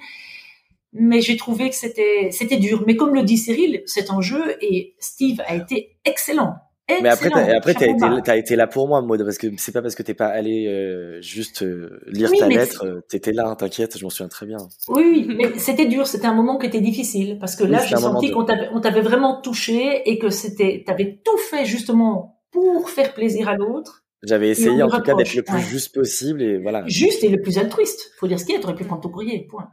mais 0.93 1.21
j'ai 1.21 1.37
trouvé 1.37 1.69
que 1.69 1.75
c'était 1.75 2.29
c'était 2.31 2.59
dur. 2.59 2.85
Mais 2.87 2.95
comme 2.97 3.15
le 3.15 3.23
dit 3.23 3.39
Cyril, 3.39 3.83
c'est 3.87 4.11
un 4.11 4.21
jeu 4.21 4.57
et 4.63 4.95
Steve 5.01 5.43
a 5.47 5.57
été 5.57 5.97
excellent. 6.05 6.55
Mais 6.89 7.09
après, 7.09 7.31
t'as, 7.31 7.57
après, 7.57 7.75
t'as 7.75 7.87
été, 7.89 8.39
été 8.39 8.57
là 8.57 8.67
pour 8.67 8.87
moi, 8.87 9.03
Maud, 9.03 9.23
parce 9.25 9.39
que 9.39 9.49
c'est 9.57 9.73
pas 9.73 9.83
parce 9.83 9.97
que 9.97 10.03
t'es 10.03 10.15
pas 10.15 10.29
allé 10.29 10.67
euh, 10.69 11.21
juste 11.21 11.63
euh, 11.63 12.01
lire 12.07 12.31
Oui, 12.31 12.39
ta 12.39 12.49
lettre, 12.49 12.87
euh, 12.87 13.01
t'étais 13.09 13.33
là, 13.33 13.49
hein, 13.49 13.57
t'inquiète, 13.57 13.99
je 13.99 14.05
m'en 14.05 14.11
souviens 14.11 14.29
très 14.29 14.47
bien. 14.47 14.59
Oui, 14.89 15.27
oui, 15.29 15.35
mais 15.37 15.59
c'était 15.59 15.87
dur, 15.87 16.07
c'était 16.07 16.27
un 16.27 16.35
moment 16.35 16.59
qui 16.59 16.67
était 16.67 16.81
difficile 16.81 17.39
parce 17.41 17.57
que 17.57 17.65
là, 17.65 17.85
j'ai 17.85 17.97
senti 17.97 18.31
qu'on 18.31 18.45
t'avait, 18.45 18.69
on 18.73 18.81
t'avait 18.81 19.01
vraiment 19.01 19.41
touché 19.41 20.09
et 20.09 20.19
que 20.19 20.31
c'était, 20.31 20.85
t'avais 20.87 21.21
tout 21.25 21.39
fait 21.39 21.65
justement 21.65 22.41
pour 22.53 22.89
faire 22.89 23.15
plaisir 23.15 23.49
à 23.49 23.57
l'autre, 23.57 24.05
J'avais 24.23 24.51
essayé 24.51 24.83
en 24.83 24.89
tout 24.89 25.03
cas 25.03 25.15
d'être 25.15 25.35
le 25.35 25.43
plus 25.43 25.55
ouais. 25.55 25.63
juste 25.63 25.93
possible 25.93 26.41
et 26.41 26.59
voilà, 26.59 26.85
juste 26.87 27.25
et 27.25 27.29
le 27.29 27.41
plus 27.41 27.59
altruiste. 27.59 28.13
Faut 28.21 28.29
dire 28.29 28.39
ce 28.39 28.45
qu'il 28.45 28.55
y 28.55 28.59
a, 28.59 28.61
t'aurais 28.61 28.77
pu 28.77 28.85
prendre 28.85 29.03
ton 29.03 29.11
courrier, 29.11 29.47
point. 29.51 29.69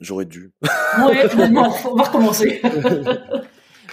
j'aurais 0.00 0.26
dû. 0.26 0.52
Ouais, 0.62 1.28
finalement, 1.28 1.74
on 1.90 1.96
va 1.96 2.04
recommencer. 2.04 2.60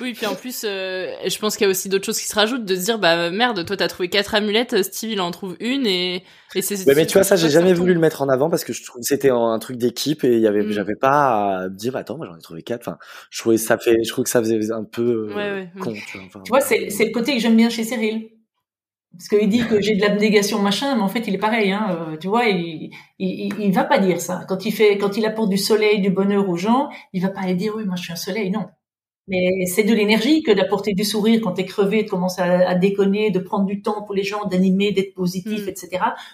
Oui, 0.01 0.13
puis 0.13 0.25
en 0.25 0.35
plus, 0.35 0.63
euh, 0.65 1.11
je 1.27 1.37
pense 1.39 1.57
qu'il 1.57 1.65
y 1.65 1.67
a 1.67 1.69
aussi 1.69 1.89
d'autres 1.89 2.05
choses 2.05 2.19
qui 2.19 2.27
se 2.27 2.35
rajoutent, 2.35 2.65
de 2.65 2.75
se 2.75 2.85
dire, 2.85 2.99
bah 2.99 3.29
merde, 3.31 3.65
toi 3.65 3.75
t'as 3.75 3.87
trouvé 3.87 4.09
quatre 4.09 4.33
amulettes, 4.35 4.81
Steve 4.83 5.11
il 5.11 5.21
en 5.21 5.31
trouve 5.31 5.57
une 5.59 5.85
et, 5.85 6.23
et 6.55 6.61
c'est. 6.61 6.87
Ouais, 6.87 6.95
mais 6.95 7.05
tu 7.05 7.13
vois, 7.13 7.23
ça, 7.23 7.35
j'ai 7.35 7.49
jamais 7.49 7.73
voulu 7.73 7.93
le 7.93 7.99
mettre 7.99 8.21
en 8.21 8.29
avant 8.29 8.49
parce 8.49 8.63
que 8.63 8.71
je 8.73 8.83
trouve 8.83 9.01
que 9.01 9.07
c'était 9.07 9.29
un 9.29 9.59
truc 9.59 9.77
d'équipe 9.77 10.23
et 10.23 10.35
il 10.35 10.39
y 10.41 10.47
avait, 10.47 10.63
Mm. 10.63 10.71
j'avais 10.71 10.95
pas 10.95 11.57
à 11.63 11.69
me 11.69 11.75
dire, 11.75 11.95
attends, 11.95 12.17
moi 12.17 12.25
j'en 12.27 12.37
ai 12.37 12.41
trouvé 12.41 12.61
quatre. 12.63 12.87
Enfin, 12.87 12.97
je 13.29 13.39
trouvais 13.39 13.57
ça 13.57 13.77
fait, 13.77 13.97
je 14.03 14.09
trouve 14.11 14.23
que 14.23 14.29
ça 14.29 14.39
faisait 14.39 14.71
un 14.71 14.83
peu 14.83 15.29
euh, 15.31 15.35
Ouais, 15.35 15.51
ouais, 15.51 15.69
con, 15.81 15.93
tu 15.93 16.17
vois. 16.17 16.25
Enfin, 16.27 16.41
Tu 16.43 16.49
vois, 16.49 16.61
c'est, 16.61 16.89
c'est 16.89 17.05
le 17.05 17.11
côté 17.11 17.33
que 17.33 17.39
j'aime 17.39 17.55
bien 17.57 17.69
chez 17.69 17.83
Cyril. 17.83 18.29
Parce 19.11 19.27
qu'il 19.27 19.49
dit 19.49 19.65
que 19.65 19.81
j'ai 19.81 19.95
de 19.95 20.01
l'abnégation 20.01 20.59
machin, 20.59 20.95
mais 20.95 21.01
en 21.01 21.07
fait 21.07 21.27
il 21.27 21.33
est 21.33 21.39
pareil, 21.39 21.71
hein. 21.71 21.97
euh, 22.11 22.17
Tu 22.17 22.27
vois, 22.27 22.45
il, 22.45 22.91
il, 23.17 23.47
il, 23.47 23.53
il 23.59 23.71
va 23.73 23.83
pas 23.83 23.97
dire 23.97 24.21
ça. 24.21 24.45
Quand 24.47 24.65
il 24.65 24.71
fait, 24.71 24.97
quand 24.99 25.17
il 25.17 25.25
apporte 25.25 25.49
du 25.49 25.57
soleil, 25.57 25.99
du 25.99 26.11
bonheur 26.11 26.47
aux 26.47 26.57
gens, 26.57 26.89
il 27.11 27.21
va 27.23 27.29
pas 27.29 27.41
aller 27.41 27.55
dire 27.55 27.73
oui, 27.75 27.85
moi 27.85 27.95
je 27.95 28.03
suis 28.03 28.13
un 28.13 28.15
soleil, 28.15 28.51
non. 28.51 28.67
Mais 29.29 29.65
c'est 29.67 29.83
de 29.83 29.93
l'énergie 29.93 30.43
que 30.43 30.51
d'apporter 30.51 30.93
du 30.93 31.03
sourire 31.03 31.39
quand 31.41 31.53
t'es 31.53 31.65
crevé, 31.65 32.03
de 32.03 32.09
commencer 32.09 32.41
à, 32.41 32.69
à 32.69 32.75
déconner, 32.75 33.31
de 33.31 33.39
prendre 33.39 33.65
du 33.65 33.81
temps 33.81 34.01
pour 34.03 34.15
les 34.15 34.23
gens, 34.23 34.45
d'animer, 34.45 34.91
d'être 34.91 35.13
positif, 35.13 35.65
Mm. 35.65 35.69
etc. 35.69 35.89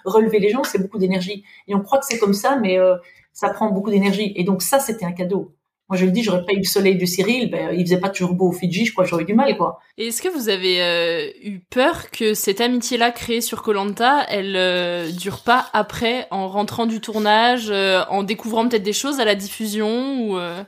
Relever 0.05 0.39
les 0.39 0.49
gens, 0.49 0.63
c'est 0.63 0.81
beaucoup 0.81 0.97
d'énergie. 0.97 1.43
Et 1.67 1.75
on 1.75 1.81
croit 1.81 1.99
que 1.99 2.05
c'est 2.07 2.19
comme 2.19 2.33
ça, 2.33 2.57
mais 2.61 2.79
euh, 2.79 2.95
ça 3.33 3.49
prend 3.49 3.69
beaucoup 3.69 3.91
d'énergie. 3.91 4.33
Et 4.35 4.43
donc 4.43 4.61
ça, 4.61 4.79
c'était 4.79 5.05
un 5.05 5.11
cadeau. 5.11 5.51
Moi, 5.87 5.99
je 5.99 6.05
le 6.05 6.11
dis, 6.11 6.23
j'aurais 6.23 6.43
pas 6.43 6.53
eu 6.53 6.57
le 6.57 6.63
soleil 6.63 6.97
de 6.97 7.05
Cyril, 7.05 7.51
ben, 7.51 7.69
il 7.71 7.85
faisait 7.85 7.99
pas 7.99 8.09
toujours 8.09 8.33
beau 8.33 8.47
au 8.47 8.51
Fidji, 8.51 8.85
je 8.85 8.91
crois 8.91 9.03
que 9.03 9.09
j'aurais 9.11 9.21
eu 9.21 9.27
du 9.27 9.35
mal, 9.35 9.55
quoi. 9.55 9.77
Et 9.99 10.07
est-ce 10.07 10.19
que 10.23 10.29
vous 10.29 10.49
avez 10.49 10.81
euh, 10.81 11.29
eu 11.43 11.59
peur 11.59 12.09
que 12.09 12.33
cette 12.33 12.59
amitié-là 12.59 13.11
créée 13.11 13.39
sur 13.39 13.61
Colanta, 13.61 14.25
elle 14.29 14.55
euh, 14.55 15.11
dure 15.11 15.43
pas 15.43 15.67
après, 15.73 16.25
en 16.31 16.47
rentrant 16.47 16.87
du 16.87 17.01
tournage, 17.01 17.67
euh, 17.69 18.01
en 18.09 18.23
découvrant 18.23 18.67
peut-être 18.67 18.81
des 18.81 18.93
choses 18.93 19.19
à 19.19 19.25
la 19.25 19.35
diffusion 19.35 20.21
ou 20.21 20.39
euh, 20.39 20.63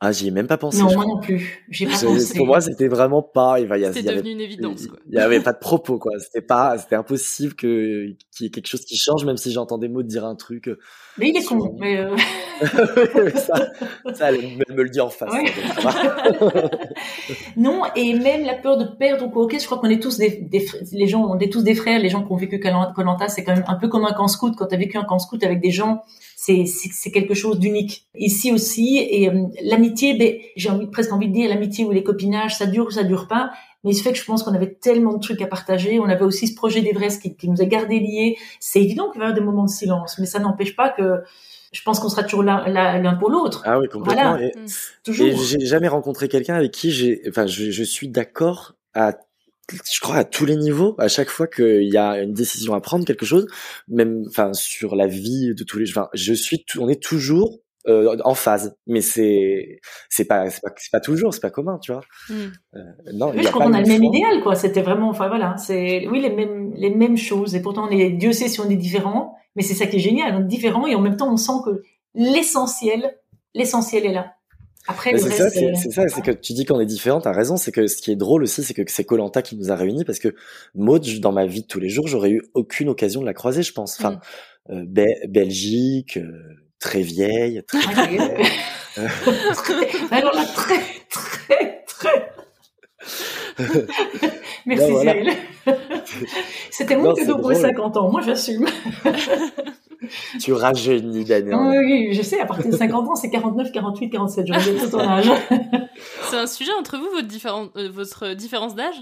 Ah, 0.00 0.12
j'y 0.12 0.28
ai 0.28 0.30
même 0.30 0.46
pas 0.46 0.58
pensé. 0.58 0.78
Non, 0.78 0.84
moi 0.84 0.92
crois. 0.92 1.06
non 1.06 1.20
plus. 1.20 1.64
J'ai 1.70 1.86
pas 1.86 1.98
pensé. 2.00 2.36
Pour 2.36 2.46
moi, 2.46 2.60
c'était 2.60 2.86
vraiment 2.86 3.20
pas. 3.20 3.58
Il 3.58 3.66
y 3.68 3.84
avait- 3.84 4.00
devenu 4.00 4.30
une 4.30 4.40
évidence 4.40 4.86
quoi. 4.86 4.96
Il 5.08 5.14
y 5.16 5.18
avait 5.18 5.40
pas 5.40 5.52
de 5.52 5.58
propos, 5.58 5.98
quoi. 5.98 6.12
C'était 6.20 6.40
pas, 6.40 6.78
c'était 6.78 6.94
impossible 6.94 7.54
que 7.54 8.06
qu'il 8.30 8.44
y 8.44 8.46
ait 8.46 8.50
quelque 8.50 8.68
chose 8.68 8.84
qui 8.84 8.96
change, 8.96 9.24
même 9.24 9.36
si 9.36 9.50
j'entends 9.50 9.76
des 9.76 9.88
mots 9.88 10.04
dire 10.04 10.24
un 10.24 10.36
truc. 10.36 10.70
Mais 11.18 11.30
il 11.30 11.36
est 11.36 11.40
Sur- 11.40 11.58
con. 11.58 11.76
Mais 11.80 11.98
euh, 11.98 12.16
ça, 13.34 13.70
ça, 14.14 14.30
elle 14.32 14.42
me, 14.68 14.82
le 14.84 14.88
dit 14.88 15.00
en 15.00 15.10
face. 15.10 15.32
Ouais. 15.32 15.50
non, 17.56 17.82
et 17.96 18.14
même 18.14 18.44
la 18.44 18.54
peur 18.54 18.76
de 18.78 18.84
perdre 18.84 19.26
ou 19.26 19.30
quoi. 19.30 19.42
Ok, 19.42 19.56
je 19.58 19.66
crois 19.66 19.78
qu'on 19.78 19.90
est 19.90 20.00
tous 20.00 20.18
des, 20.18 20.30
des 20.42 20.64
les 20.92 21.08
gens, 21.08 21.24
on 21.28 21.40
est 21.40 21.52
tous 21.52 21.62
des 21.62 21.74
frères. 21.74 21.98
Les 22.00 22.08
gens 22.08 22.24
qui 22.24 22.30
ont 22.32 22.36
vécu 22.36 22.60
Colanta, 22.60 23.28
c'est 23.28 23.42
quand 23.42 23.54
même 23.54 23.64
un 23.66 23.74
peu 23.74 23.88
comme 23.88 24.04
un 24.04 24.12
camp 24.12 24.28
scout. 24.28 24.54
Quand 24.56 24.66
t'as 24.66 24.76
vécu 24.76 24.96
un 24.96 25.04
camp 25.04 25.18
scout 25.18 25.42
avec 25.42 25.60
des 25.60 25.72
gens, 25.72 26.04
c'est 26.40 26.66
c'est 26.66 26.90
c'est 26.92 27.10
quelque 27.10 27.34
chose 27.34 27.58
d'unique. 27.58 28.06
Ici 28.14 28.52
aussi, 28.52 28.98
et 28.98 29.28
euh, 29.28 29.46
l'amitié, 29.64 30.14
ben 30.14 30.36
j'ai 30.54 30.70
envie 30.70 30.86
presque 30.86 31.12
envie 31.12 31.26
de 31.26 31.32
dire 31.32 31.48
l'amitié 31.48 31.84
ou 31.84 31.90
les 31.90 32.04
copinages, 32.04 32.54
ça 32.56 32.66
dure 32.66 32.86
ou 32.86 32.90
ça 32.92 33.02
dure 33.02 33.26
pas. 33.26 33.50
Mais 33.82 33.90
il 33.90 33.94
se 33.94 34.02
fait 34.04 34.12
que 34.12 34.18
je 34.18 34.24
pense 34.24 34.44
qu'on 34.44 34.54
avait 34.54 34.74
tellement 34.74 35.14
de 35.14 35.18
trucs 35.20 35.42
à 35.42 35.48
partager. 35.48 35.98
On 35.98 36.04
avait 36.04 36.24
aussi 36.24 36.46
ce 36.46 36.54
projet 36.54 36.80
d'Everest 36.80 37.20
qui, 37.22 37.36
qui 37.36 37.48
nous 37.48 37.60
a 37.60 37.64
gardés 37.64 37.98
liés. 37.98 38.36
C'est 38.60 38.80
évident 38.80 39.10
qu'il 39.10 39.18
va 39.20 39.26
y 39.26 39.28
avoir 39.30 39.38
des 39.40 39.44
moments 39.44 39.64
de 39.64 39.70
silence, 39.70 40.16
mais 40.20 40.26
ça 40.26 40.38
n'empêche 40.38 40.76
pas 40.76 40.90
que 40.90 41.22
je 41.72 41.82
pense 41.82 41.98
qu'on 41.98 42.08
sera 42.08 42.22
toujours 42.22 42.44
là 42.44 42.68
là- 42.68 42.98
l'un 43.00 43.14
pour 43.14 43.30
l'autre. 43.30 43.62
Ah 43.66 43.80
oui, 43.80 43.88
complètement. 43.88 44.30
Voilà. 44.36 44.44
Et, 44.44 44.52
Mm. 44.56 44.66
Toujours. 45.04 45.26
et 45.26 45.34
j'ai 45.34 45.66
jamais 45.66 45.88
rencontré 45.88 46.28
quelqu'un 46.28 46.54
avec 46.54 46.70
qui 46.70 46.92
j'ai, 46.92 47.20
enfin, 47.28 47.46
je, 47.48 47.72
je 47.72 47.82
suis 47.82 48.08
d'accord 48.08 48.76
à, 48.94 49.12
je 49.70 50.00
crois 50.00 50.16
à 50.16 50.24
tous 50.24 50.46
les 50.46 50.56
niveaux, 50.56 50.94
à 50.98 51.08
chaque 51.08 51.28
fois 51.28 51.46
qu'il 51.46 51.92
y 51.92 51.96
a 51.96 52.22
une 52.22 52.32
décision 52.32 52.74
à 52.74 52.80
prendre, 52.80 53.04
quelque 53.04 53.26
chose, 53.26 53.46
même, 53.88 54.24
enfin, 54.28 54.52
sur 54.52 54.96
la 54.96 55.06
vie 55.06 55.54
de 55.54 55.64
tous 55.64 55.78
les, 55.78 55.90
enfin, 55.90 56.08
je 56.14 56.32
suis, 56.32 56.64
on 56.78 56.88
est 56.88 57.02
toujours 57.02 57.58
euh, 57.86 58.16
en 58.24 58.34
phase, 58.34 58.76
mais 58.86 59.00
c'est, 59.00 59.80
c'est 60.08 60.24
pas, 60.24 60.50
c'est 60.50 60.60
pas, 60.62 60.72
c'est 60.76 60.90
pas 60.90 61.00
toujours, 61.00 61.32
c'est 61.32 61.40
pas 61.40 61.50
commun, 61.50 61.78
tu 61.82 61.92
vois. 61.92 62.02
Mm. 62.28 62.34
Non, 63.14 63.32
il 63.32 63.38
Oui, 63.38 63.42
je 63.42 63.48
a 63.48 63.50
crois 63.50 63.66
qu'on 63.66 63.72
a 63.72 63.80
le 63.80 63.86
même 63.86 64.04
idéal, 64.04 64.42
quoi. 64.42 64.54
C'était 64.54 64.82
vraiment, 64.82 65.08
enfin 65.08 65.28
voilà, 65.28 65.56
c'est, 65.56 66.06
oui, 66.08 66.20
les 66.20 66.30
mêmes, 66.30 66.72
les 66.74 66.90
mêmes 66.90 67.16
choses. 67.16 67.54
Et 67.54 67.62
pourtant, 67.62 67.88
on 67.88 67.90
est, 67.90 68.10
Dieu 68.10 68.32
sait 68.32 68.48
si 68.48 68.60
on 68.60 68.68
est 68.68 68.76
différents, 68.76 69.36
mais 69.56 69.62
c'est 69.62 69.74
ça 69.74 69.86
qui 69.86 69.96
est 69.96 70.00
génial. 70.00 70.34
On 70.34 70.40
est 70.40 70.48
différents 70.48 70.86
et 70.86 70.94
en 70.94 71.00
même 71.00 71.16
temps, 71.16 71.32
on 71.32 71.36
sent 71.36 71.60
que 71.64 71.82
l'essentiel, 72.14 73.18
l'essentiel 73.54 74.06
est 74.06 74.12
là. 74.12 74.34
Après, 74.88 75.16
c'est 75.18 75.30
ça, 75.30 75.50
c'est 75.50 75.66
euh, 75.66 75.72
c'est 75.80 75.90
ça, 75.92 76.08
c'est 76.08 76.22
que 76.22 76.30
tu 76.30 76.54
dis 76.54 76.64
qu'on 76.64 76.80
est 76.80 76.86
différents, 76.86 77.20
t'as 77.20 77.32
raison, 77.32 77.56
c'est 77.58 77.70
que 77.72 77.86
ce 77.86 77.98
qui 78.00 78.10
est 78.10 78.16
drôle 78.16 78.42
aussi, 78.42 78.62
c'est 78.64 78.72
que 78.74 78.82
c'est 78.88 79.04
Colanta 79.04 79.42
qui 79.42 79.54
nous 79.56 79.70
a 79.70 79.76
réunis 79.76 80.04
parce 80.04 80.18
que 80.18 80.34
Maud, 80.74 81.04
dans 81.20 81.30
ma 81.32 81.44
vie 81.46 81.60
de 81.62 81.66
tous 81.66 81.78
les 81.78 81.90
jours, 81.90 82.08
j'aurais 82.08 82.30
eu 82.30 82.42
aucune 82.54 82.88
occasion 82.88 83.20
de 83.20 83.26
la 83.26 83.34
croiser, 83.34 83.62
je 83.62 83.72
pense. 83.72 83.96
Enfin, 84.00 84.18
Mm. 84.68 84.72
euh, 84.72 84.84
Be- 84.86 85.28
Belgique, 85.28 86.16
euh, 86.16 86.32
très 86.80 87.02
vieille, 87.02 87.62
très. 87.66 87.78
Euh. 88.98 89.06
Très- 89.54 89.86
Alors 90.10 90.34
là, 90.34 90.44
très, 90.44 90.80
très, 91.08 91.84
très. 91.86 92.32
Merci 94.66 94.90
voilà. 94.90 95.12
Cyril. 95.12 95.32
C'était 96.70 96.96
mon 96.96 97.14
cadeau 97.14 97.38
pour 97.38 97.50
les 97.50 97.58
drôle. 97.58 97.70
50 97.70 97.96
ans. 97.96 98.10
Moi, 98.10 98.22
j'assume. 98.22 98.66
tu 100.40 100.52
rajeunis 100.52 101.24
d'année 101.24 101.54
en 101.54 101.68
Oui, 101.70 101.76
année. 101.76 102.08
oui, 102.08 102.14
je 102.14 102.22
sais, 102.22 102.40
à 102.40 102.46
partir 102.46 102.70
de 102.70 102.76
50 102.76 103.08
ans, 103.08 103.14
c'est 103.14 103.30
49, 103.30 103.72
48, 103.72 104.10
47. 104.10 104.46
Je 104.46 104.52
regarde 104.52 104.78
tout 104.78 104.90
ton 104.90 105.00
âge. 105.00 105.30
C'est 106.30 106.36
un 106.36 106.46
sujet 106.46 106.70
entre 106.78 106.96
vous, 106.98 107.08
votre, 107.10 107.26
différen- 107.26 107.70
euh, 107.76 107.88
votre 107.90 108.34
différence 108.34 108.74
d'âge? 108.74 108.94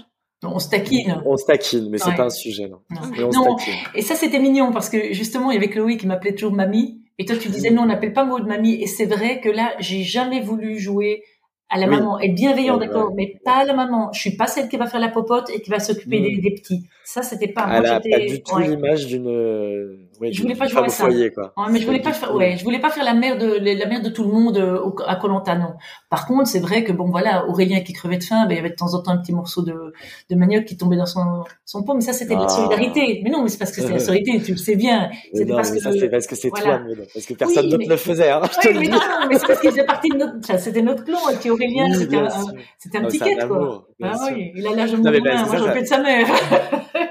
On 0.43 0.59
se 0.59 0.69
taquine. 0.69 1.21
On 1.25 1.35
se 1.37 1.45
taquine, 1.45 1.89
mais 1.89 1.97
c'est 1.97 2.09
Ouais. 2.09 2.15
pas 2.15 2.25
un 2.25 2.29
sujet, 2.29 2.67
non. 2.69 2.77
Non. 2.91 3.01
Mais 3.11 3.23
on 3.23 3.29
Non, 3.29 3.57
se 3.57 3.65
taquine. 3.65 3.73
Et 3.95 4.01
ça, 4.01 4.15
c'était 4.15 4.39
mignon 4.39 4.71
parce 4.71 4.87
que 4.89 5.11
justement, 5.13 5.51
il 5.51 5.55
y 5.55 5.57
avait 5.57 5.69
Chloé 5.69 5.97
qui 5.97 6.05
m'appelait 6.07 6.33
toujours 6.35 6.53
mamie. 6.53 7.01
Et 7.19 7.25
toi, 7.25 7.35
tu 7.35 7.49
disais 7.49 7.71
non, 7.71 7.83
on 7.83 7.85
n'appelle 7.87 8.13
pas 8.13 8.23
Maud 8.23 8.45
mamie. 8.47 8.75
Et 8.81 8.85
c'est 8.87 9.05
vrai 9.05 9.41
que 9.41 9.49
là, 9.49 9.73
j'ai 9.79 10.03
jamais 10.03 10.41
voulu 10.41 10.77
jouer 10.79 11.23
à 11.69 11.77
la 11.79 11.87
Oui. 11.87 11.95
maman. 11.97 12.19
Être 12.19 12.35
bienveillant, 12.35 12.77
Ouais, 12.79 12.85
d'accord, 12.87 13.07
ouais. 13.09 13.13
mais 13.17 13.33
pas 13.43 13.57
à 13.57 13.65
la 13.65 13.73
maman. 13.73 14.11
Je 14.13 14.19
suis 14.21 14.37
pas 14.37 14.45
celle 14.47 14.69
qui 14.69 14.77
va 14.77 14.85
faire 14.87 14.99
la 15.01 15.09
popote 15.09 15.49
et 15.53 15.59
qui 15.61 15.69
va 15.71 15.79
s'occuper 15.79 16.19
Mm. 16.19 16.23
des, 16.23 16.37
des 16.37 16.51
petits. 16.55 16.83
Ça, 17.03 17.23
c'était 17.23 17.47
pas. 17.49 17.67
Elle 17.73 17.81
Moi, 17.81 17.89
a 17.89 17.95
j'étais. 18.01 18.09
pas 18.11 18.25
du 18.25 18.43
tout 18.43 18.55
ouais. 18.55 18.67
l'image 18.67 19.07
d'une, 19.07 20.06
euh, 20.17 20.21
ouais, 20.25 20.31
Je 20.33 20.41
voulais 20.41 20.55
pas 20.55 20.67
jouer 20.67 20.81
à 20.83 20.89
ça. 20.89 21.05
foyer, 21.05 21.31
quoi. 21.31 21.53
Ouais, 21.57 21.65
mais 21.71 21.79
je 21.79 21.85
voulais 21.85 22.01
pas 22.01 22.13
faire, 22.13 22.33
ouais, 22.35 22.55
je 22.57 22.63
voulais 22.63 22.79
pas 22.79 22.89
faire 22.89 23.03
la 23.03 23.13
mère 23.13 23.37
de 23.37 23.45
la 23.59 23.85
mère 23.85 24.01
de 24.01 24.09
tout 24.09 24.23
le 24.23 24.29
monde 24.31 24.57
euh, 24.57 24.79
au- 24.81 24.95
à 25.05 25.15
Colanta 25.15 25.55
non. 25.55 25.73
Par 26.09 26.25
contre, 26.27 26.47
c'est 26.47 26.59
vrai 26.59 26.83
que 26.83 26.91
bon 26.91 27.09
voilà, 27.09 27.47
Aurélien 27.47 27.81
qui 27.81 27.93
crevait 27.93 28.17
de 28.17 28.23
faim, 28.23 28.45
ben 28.47 28.53
il 28.53 28.55
y 28.57 28.59
avait 28.59 28.69
de 28.71 28.75
temps 28.75 28.93
en 28.93 29.01
temps 29.01 29.11
un 29.11 29.17
petit 29.17 29.33
morceau 29.33 29.61
de 29.61 29.93
de 30.29 30.35
manioc 30.35 30.65
qui 30.65 30.77
tombait 30.77 30.97
dans 30.97 31.05
son 31.05 31.43
son 31.65 31.83
pot, 31.83 31.93
mais 31.93 32.01
ça 32.01 32.13
c'était 32.13 32.35
de 32.35 32.39
la 32.39 32.45
Ah. 32.45 32.49
solidarité. 32.49 33.21
Mais 33.23 33.29
non, 33.29 33.43
mais 33.43 33.49
c'est 33.49 33.57
parce 33.57 33.71
que 33.71 33.81
c'est 33.81 33.91
la 33.93 33.99
solidarité, 33.99 34.43
tu 34.45 34.51
le 34.51 34.57
sais 34.57 34.75
bien. 34.75 35.09
C'était 35.33 35.53
parce 35.53 35.71
que 35.71 35.79
ça, 35.79 35.91
c'est 35.91 36.09
parce 36.09 36.27
que 36.27 36.35
c'est 36.35 36.49
voilà. 36.49 36.77
toi. 36.79 36.87
Parce 37.13 37.25
que 37.25 37.33
personne 37.33 37.65
Oui, 37.65 37.71
d'autre 37.71 37.83
mais- 37.87 37.89
le 37.93 37.97
faisait, 37.97 38.29
hein. 38.29 38.41
Oui, 38.63 38.71
mais 38.73 38.81
dis. 38.83 38.89
non, 38.89 38.99
mais 39.29 39.37
c'est 39.39 39.47
parce 39.47 39.59
qu'il 39.59 39.69
faisait 39.71 39.83
partie 39.85 40.09
de 40.09 40.17
notre, 40.17 40.59
c'était 40.59 40.81
notre 40.81 41.03
clan, 41.03 41.29
et 41.31 41.35
puis 41.35 41.49
Aurélien, 41.49 41.85
Oui, 41.89 41.95
c'était 41.95 42.17
un, 42.17 42.29
sûr. 42.29 42.53
c'était 42.77 42.97
un 42.97 43.03
Oh, 43.03 43.07
petit 43.07 43.19
quête, 43.19 43.47
quoi. 43.47 43.87
Ah 44.03 44.13
oui, 44.33 44.51
il 44.55 44.67
a 44.67 44.71
l'âge 44.75 44.91
de 44.91 44.97
mon 44.97 45.03
ben, 45.03 45.21
moi 45.23 45.57
j'en 45.57 45.79
de 45.81 45.85
sa 45.85 45.97
mère. 45.99 46.27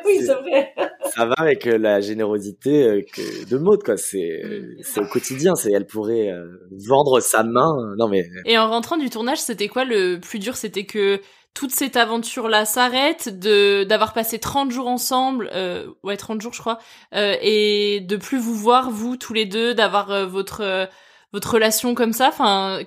oui, 0.06 0.18
C'est- 0.20 0.26
vrai. 0.34 0.72
ça 1.14 1.26
va 1.26 1.34
avec 1.38 1.66
euh, 1.66 1.78
la 1.78 2.00
générosité 2.00 2.95
euh, 2.96 3.02
que 3.12 3.48
de 3.48 3.58
Maud 3.58 3.82
quoi 3.82 3.96
c'est 3.96 4.40
Mm. 4.44 4.46
euh, 4.52 4.76
c'est 4.82 5.00
au 5.00 5.06
quotidien 5.06 5.54
c'est 5.54 5.72
elle 5.72 5.86
pourrait 5.86 6.30
euh, 6.30 6.46
vendre 6.88 7.20
sa 7.20 7.42
main 7.42 7.74
non 7.98 8.08
mais 8.08 8.24
Et 8.44 8.58
en 8.58 8.68
rentrant 8.68 8.96
du 8.96 9.10
tournage, 9.10 9.38
c'était 9.38 9.68
quoi 9.68 9.84
le 9.84 10.18
plus 10.20 10.38
dur? 10.38 10.56
C'était 10.56 10.84
que 10.86 11.20
toute 11.54 11.70
cette 11.70 11.96
aventure-là 11.96 12.66
s'arrête, 12.66 13.38
de 13.38 13.84
d'avoir 13.84 14.12
passé 14.12 14.38
30 14.38 14.70
jours 14.70 14.88
ensemble, 14.88 15.48
euh, 15.54 15.86
ouais 16.02 16.16
30 16.18 16.40
jours 16.42 16.52
je 16.52 16.60
crois, 16.60 16.78
euh, 17.14 17.34
et 17.40 18.00
de 18.00 18.16
plus 18.16 18.38
vous 18.38 18.54
voir 18.54 18.90
vous 18.90 19.16
tous 19.16 19.32
les 19.32 19.46
deux, 19.46 19.72
d'avoir 19.74 20.10
euh, 20.10 20.26
votre 20.26 20.60
euh, 20.62 20.84
votre 21.32 21.54
relation 21.54 21.94
comme 21.94 22.12
ça? 22.12 22.28
Enfin, 22.28 22.80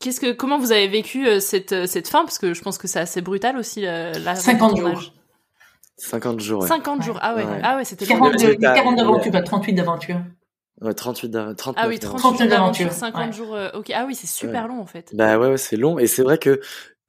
qu'est-ce 0.00 0.20
que 0.20 0.32
comment 0.32 0.58
vous 0.58 0.72
avez 0.72 0.88
vécu 0.88 1.26
euh, 1.28 1.38
cette 1.40 1.72
euh, 1.72 1.86
cette 1.86 2.08
fin? 2.08 2.24
Parce 2.24 2.38
que 2.38 2.54
je 2.54 2.62
pense 2.62 2.78
que 2.78 2.88
c'est 2.88 2.98
assez 2.98 3.20
brutal 3.20 3.58
aussi 3.58 3.86
euh, 3.86 4.12
la 4.24 4.34
50 4.36 4.76
tournage. 4.76 5.00
jours. 5.02 5.12
50 5.96 6.40
jours 6.40 6.62
ouais, 6.62 6.68
50 6.68 7.02
jours. 7.02 7.18
Ah 7.22 7.34
ouais, 7.34 7.44
Ouais. 7.44 7.60
ah 7.62 7.76
ouais, 7.76 7.84
c'était 7.84 8.04
long. 8.06 8.16
42, 8.18 8.48
Mais 8.48 8.56
t'as- 8.56 8.74
40 8.74 8.96
d'aventure, 8.96 9.26
ouais. 9.26 9.30
pas 9.32 9.42
38 9.42 9.72
d'aventure. 9.74 10.16
Ouais, 10.80 10.92
38 10.92 11.28
d'a- 11.28 11.54
39 11.54 11.84
Ah 11.84 11.88
oui, 11.88 11.98
d'aventure. 11.98 12.18
38 12.20 12.20
jours 12.20 12.20
39 12.20 12.48
d'aventure, 12.50 12.84
d'aventures, 12.86 12.92
50 12.98 13.26
ouais. 13.26 13.32
jours. 13.32 13.54
euh, 13.54 13.70
ok, 13.74 13.92
ah 13.94 14.04
oui, 14.06 14.14
c'est 14.14 14.26
super 14.26 14.66
long 14.68 14.80
en 14.80 14.86
fait. 14.86 15.10
bah 15.14 15.38
ouais, 15.38 15.48
ouais 15.50 15.56
c'est 15.56 15.76
long 15.76 15.98
et 15.98 16.06
c'est 16.08 16.22
vrai 16.22 16.36
que 16.38 16.60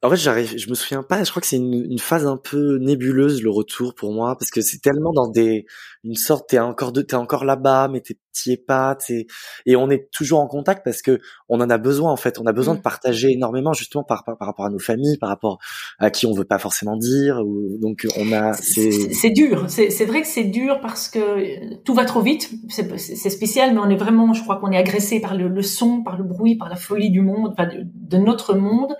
En 0.02 0.10
fait, 0.10 0.16
j'arrive, 0.16 0.56
je 0.58 0.68
me 0.68 0.74
souviens 0.74 1.02
pas. 1.02 1.24
Je 1.24 1.30
crois 1.30 1.40
que 1.40 1.48
c'est 1.48 1.56
une, 1.56 1.72
une 1.90 1.98
phase 1.98 2.26
un 2.26 2.36
peu 2.36 2.76
nébuleuse 2.78 3.42
le 3.42 3.50
retour 3.50 3.94
pour 3.94 4.12
moi 4.12 4.36
parce 4.38 4.50
que 4.50 4.60
c'est 4.60 4.78
tellement 4.78 5.12
dans 5.12 5.26
des 5.26 5.64
une 6.04 6.14
sorte 6.14 6.50
t'es 6.50 6.58
encore 6.58 6.92
de 6.92 7.00
t'es 7.02 7.16
encore 7.16 7.44
là-bas 7.44 7.88
mais 7.88 8.00
t'es 8.02 8.16
t'y 8.32 8.52
es 8.52 8.56
pas 8.58 8.94
t'es 8.94 9.26
et 9.64 9.74
on 9.74 9.88
est 9.90 10.08
toujours 10.12 10.38
en 10.40 10.46
contact 10.46 10.84
parce 10.84 11.00
que 11.02 11.18
on 11.48 11.60
en 11.62 11.70
a 11.70 11.78
besoin 11.78 12.12
en 12.12 12.16
fait. 12.16 12.38
On 12.38 12.44
a 12.46 12.52
besoin 12.52 12.74
Mm. 12.74 12.76
de 12.76 12.82
partager 12.82 13.32
énormément 13.32 13.72
justement 13.72 14.04
par, 14.04 14.22
par 14.24 14.36
par 14.36 14.46
rapport 14.46 14.66
à 14.66 14.70
nos 14.70 14.78
familles, 14.78 15.16
par 15.18 15.30
rapport 15.30 15.58
à 15.98 16.10
qui 16.10 16.26
on 16.26 16.32
veut 16.34 16.44
pas 16.44 16.58
forcément 16.58 16.96
dire. 16.98 17.38
Ou, 17.44 17.78
donc 17.80 18.06
on 18.18 18.32
a 18.32 18.52
C'est 18.52 19.30
dur. 19.30 19.64
C'est 19.68 20.04
vrai 20.04 20.20
que 20.20 20.28
c'est 20.28 20.44
dur 20.44 20.78
parce 20.82 21.08
que 21.08 21.18
euh, 21.18 21.76
tout 21.84 21.94
va 21.94 22.04
trop 22.04 22.20
vite. 22.20 22.50
C'est 22.68 22.96
c'est 22.98 23.30
spécial, 23.30 23.72
mais 23.74 23.80
on 23.80 23.88
est 23.88 23.96
vraiment, 23.96 24.34
je 24.34 24.42
crois 24.42 24.56
qu'on 24.60 24.70
est 24.70 24.76
agressé 24.78 25.20
par 25.20 25.34
le, 25.34 25.48
le 25.48 25.62
son, 25.62 26.02
par 26.02 26.18
le 26.18 26.24
bruit, 26.24 26.56
par 26.56 26.68
la 26.68 26.76
folie 26.76 27.10
du 27.10 27.22
monde, 27.22 27.52
enfin 27.52 27.66
de, 27.66 27.84
de 27.94 28.18
notre 28.18 28.54
monde. 28.54 28.94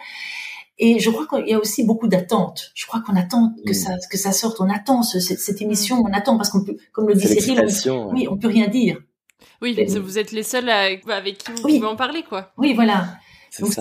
Et 0.78 0.98
je 0.98 1.08
crois 1.10 1.26
qu'il 1.26 1.48
y 1.48 1.54
a 1.54 1.58
aussi 1.58 1.84
beaucoup 1.84 2.06
d'attentes. 2.06 2.70
Je 2.74 2.86
crois 2.86 3.00
qu'on 3.00 3.16
attend 3.16 3.54
que 3.64 3.70
Mm. 3.70 3.74
ça 3.74 3.90
que 4.10 4.18
ça 4.18 4.32
sorte. 4.32 4.60
On 4.60 4.68
attend 4.68 5.02
ce- 5.02 5.20
cette, 5.20 5.40
cette 5.40 5.62
émission. 5.62 6.02
On 6.06 6.12
attend 6.12 6.36
parce 6.36 6.50
qu'on 6.50 6.64
peut, 6.64 6.76
comme 6.92 7.08
le 7.08 7.14
dit 7.14 7.26
Cyril, 7.26 7.64
on, 7.90 8.12
oui, 8.12 8.28
on 8.30 8.36
peut 8.36 8.48
rien 8.48 8.68
dire. 8.68 8.98
Oui, 9.62 9.74
Mais- 9.76 9.86
vous 9.98 10.18
êtes 10.18 10.32
les 10.32 10.42
seuls 10.42 10.68
à- 10.68 10.88
avec 11.08 11.38
qui 11.38 11.50
vous 11.52 11.62
Oui. 11.64 11.78
pouvez 11.78 11.90
en 11.90 11.96
parler, 11.96 12.22
quoi. 12.22 12.52
Oui, 12.58 12.74
voilà. 12.74 13.06
C'est 13.50 13.62
Donc, 13.62 13.72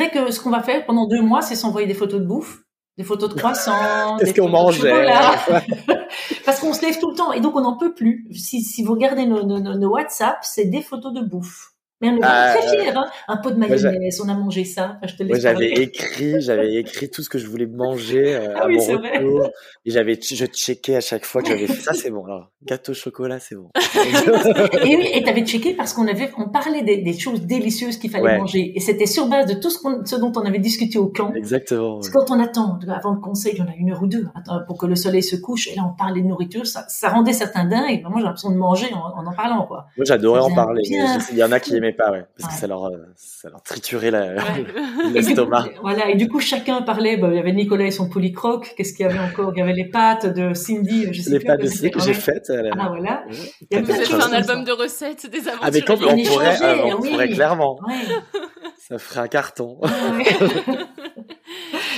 vrai 0.00 0.10
que 0.10 0.32
ce 0.32 0.40
qu'on 0.40 0.50
va 0.50 0.62
faire 0.62 0.84
pendant 0.86 1.06
deux 1.06 1.22
mois, 1.22 1.40
c'est 1.42 1.54
s'envoyer 1.54 1.86
des 1.86 1.94
photos 1.94 2.20
de 2.20 2.26
bouffe, 2.26 2.62
des 2.98 3.04
photos 3.04 3.28
de 3.32 3.34
croissants, 3.34 4.16
Qu'est-ce 4.18 4.32
des 4.32 4.40
qu'on 4.40 4.48
photos 4.48 4.76
de 4.78 4.82
mangeait 4.82 4.90
chocolat. 4.90 5.68
Parce 6.44 6.58
qu'on 6.60 6.72
se 6.72 6.82
lève 6.82 6.98
tout 6.98 7.10
le 7.10 7.16
temps 7.16 7.32
et 7.32 7.40
donc 7.40 7.54
on 7.56 7.60
n'en 7.60 7.76
peut 7.76 7.94
plus. 7.94 8.26
Si, 8.32 8.62
si 8.62 8.82
vous 8.82 8.92
regardez 8.92 9.26
nos, 9.26 9.44
nos- 9.44 9.60
nos 9.60 9.88
WhatsApp, 9.90 10.38
c'est 10.42 10.64
des 10.64 10.82
photos 10.82 11.12
de 11.12 11.20
bouffe. 11.20 11.73
Mais 12.00 12.08
on 12.10 12.16
est 12.16 12.20
Ah, 12.22 12.54
très 12.58 12.68
fiers, 12.68 12.90
hein. 12.94 13.04
Un 13.28 13.36
pot 13.38 13.50
de 13.50 13.56
mayonnaise, 13.56 14.20
on 14.24 14.28
a 14.28 14.34
mangé 14.34 14.64
ça. 14.64 14.96
Enfin, 14.98 15.06
je 15.06 15.14
te 15.16 15.22
Moi, 15.22 15.34
laisse 15.34 15.42
j'avais 15.42 15.70
écrit, 15.70 16.40
j'avais 16.40 16.74
écrit 16.74 17.08
tout 17.08 17.22
ce 17.22 17.28
que 17.28 17.38
je 17.38 17.46
voulais 17.46 17.66
manger 17.66 18.34
euh, 18.34 18.52
Ah 18.56 18.62
à 18.64 18.66
oui, 18.66 18.76
mon 18.76 18.96
vrai. 18.98 19.18
retour. 19.18 19.50
Et 19.86 19.90
j'avais, 19.90 20.18
je 20.20 20.44
checkais 20.46 20.96
à 20.96 21.00
chaque 21.00 21.24
fois 21.24 21.40
que 21.42 21.48
j'avais 21.48 21.66
fait 21.66 21.80
ça, 21.80 21.92
c'est 21.94 22.10
bon. 22.10 22.24
Alors, 22.26 22.50
gâteau 22.64 22.92
au 22.92 22.94
chocolat, 22.94 23.38
c'est 23.38 23.54
bon. 23.54 23.70
Et 24.84 24.96
oui, 24.96 25.08
et 25.14 25.22
t'avais 25.22 25.44
checké 25.44 25.74
parce 25.74 25.92
qu'on 25.92 26.06
avait, 26.08 26.30
on 26.38 26.48
parlait 26.48 26.82
des, 26.82 26.98
des 26.98 27.18
choses 27.18 27.42
délicieuses 27.42 27.96
qu'il 27.98 28.10
fallait 28.10 28.24
Ouais. 28.24 28.38
manger. 28.38 28.72
Et 28.74 28.80
c'était 28.80 29.06
sur 29.06 29.28
base 29.28 29.46
de 29.46 29.54
tout 29.60 29.70
ce, 29.70 30.16
dont 30.16 30.32
on 30.36 30.40
avait 30.46 30.58
discuté 30.58 30.98
au 30.98 31.08
camp. 31.08 31.32
Exactement. 31.34 31.96
Parce 31.96 32.08
ouais. 32.08 32.12
que 32.12 32.18
quand 32.26 32.34
on 32.34 32.40
attend, 32.40 32.78
avant 32.88 33.12
le 33.12 33.20
conseil, 33.20 33.56
on 33.60 33.70
a 33.70 33.74
une 33.76 33.90
heure 33.92 34.02
ou 34.02 34.06
deux 34.06 34.26
attends, 34.34 34.60
pour 34.66 34.78
que 34.78 34.86
le 34.86 34.96
soleil 34.96 35.22
se 35.22 35.36
couche, 35.36 35.68
et 35.68 35.74
là 35.76 35.82
on 35.90 35.94
parlait 35.96 36.22
de 36.22 36.26
nourriture, 36.26 36.66
ça, 36.66 36.84
ça 36.88 37.10
rendait 37.10 37.32
certains 37.34 37.64
dingues. 37.66 38.02
Moi 38.02 38.12
j'ai 38.16 38.22
l'impression 38.24 38.50
de 38.50 38.56
manger 38.56 38.86
en, 38.94 39.20
en 39.20 39.26
en 39.26 39.32
parlant, 39.34 39.66
quoi. 39.66 39.86
Moi, 39.96 40.04
j'adorais 40.06 40.40
en 40.40 40.54
parler, 40.54 40.82
il 40.86 41.36
y 41.38 41.44
en 41.44 41.52
a 41.52 41.60
qui 41.60 41.76
pas, 41.92 42.10
ouais, 42.10 42.24
parce 42.38 42.54
que 42.54 42.60
ça 42.60 42.66
leur, 42.66 42.86
euh, 42.86 42.96
ça 43.16 43.50
leur 43.50 43.62
triturait 43.62 44.10
la- 44.10 44.34
Ouais. 44.34 44.64
L'estomac. 45.12 45.66
voilà, 45.82 46.08
et 46.10 46.16
du 46.16 46.28
coup 46.28 46.40
chacun 46.40 46.82
parlait, 46.82 47.16
bah, 47.16 47.28
il 47.30 47.36
y 47.36 47.38
avait 47.38 47.52
Nicolas 47.52 47.84
et 47.84 47.90
son 47.90 48.08
polycroque, 48.08 48.74
qu'est-ce 48.76 48.94
qu'il 48.94 49.06
y 49.06 49.08
avait 49.08 49.18
encore? 49.18 49.52
Il 49.54 49.58
y 49.58 49.62
avait 49.62 49.72
les 49.74 49.88
pâtes 49.88 50.26
de 50.26 50.54
Cindy, 50.54 51.08
je 51.12 51.20
sais 51.22 51.30
Les 51.30 51.38
plus. 51.38 51.46
pâtes 51.46 51.60
de 51.60 51.66
Cindy 51.66 51.90
que 51.90 52.00
j'ai 52.00 52.14
faites. 52.14 52.50
Ah 52.78 52.88
voilà. 52.88 53.24
Il 53.70 53.78
y 53.80 53.84
fait 53.84 54.12
un 54.14 54.32
album 54.32 54.64
de 54.64 54.72
recettes, 54.72 55.28
des 55.30 55.40
aventures. 55.48 55.60
Ah, 55.62 55.70
mais 55.72 55.82
quand 55.82 56.00
On 56.02 56.12
on 56.12 56.16
y 56.16 56.24
pourrait, 56.24 56.62
euh, 56.62 56.76
on 56.96 57.00
oui. 57.00 57.10
pourrait 57.10 57.28
clairement. 57.28 57.78
Ouais. 57.86 58.40
Ça 58.88 58.98
ferait 58.98 59.20
un 59.20 59.28
carton. 59.28 59.78
Ouais. 59.80 60.24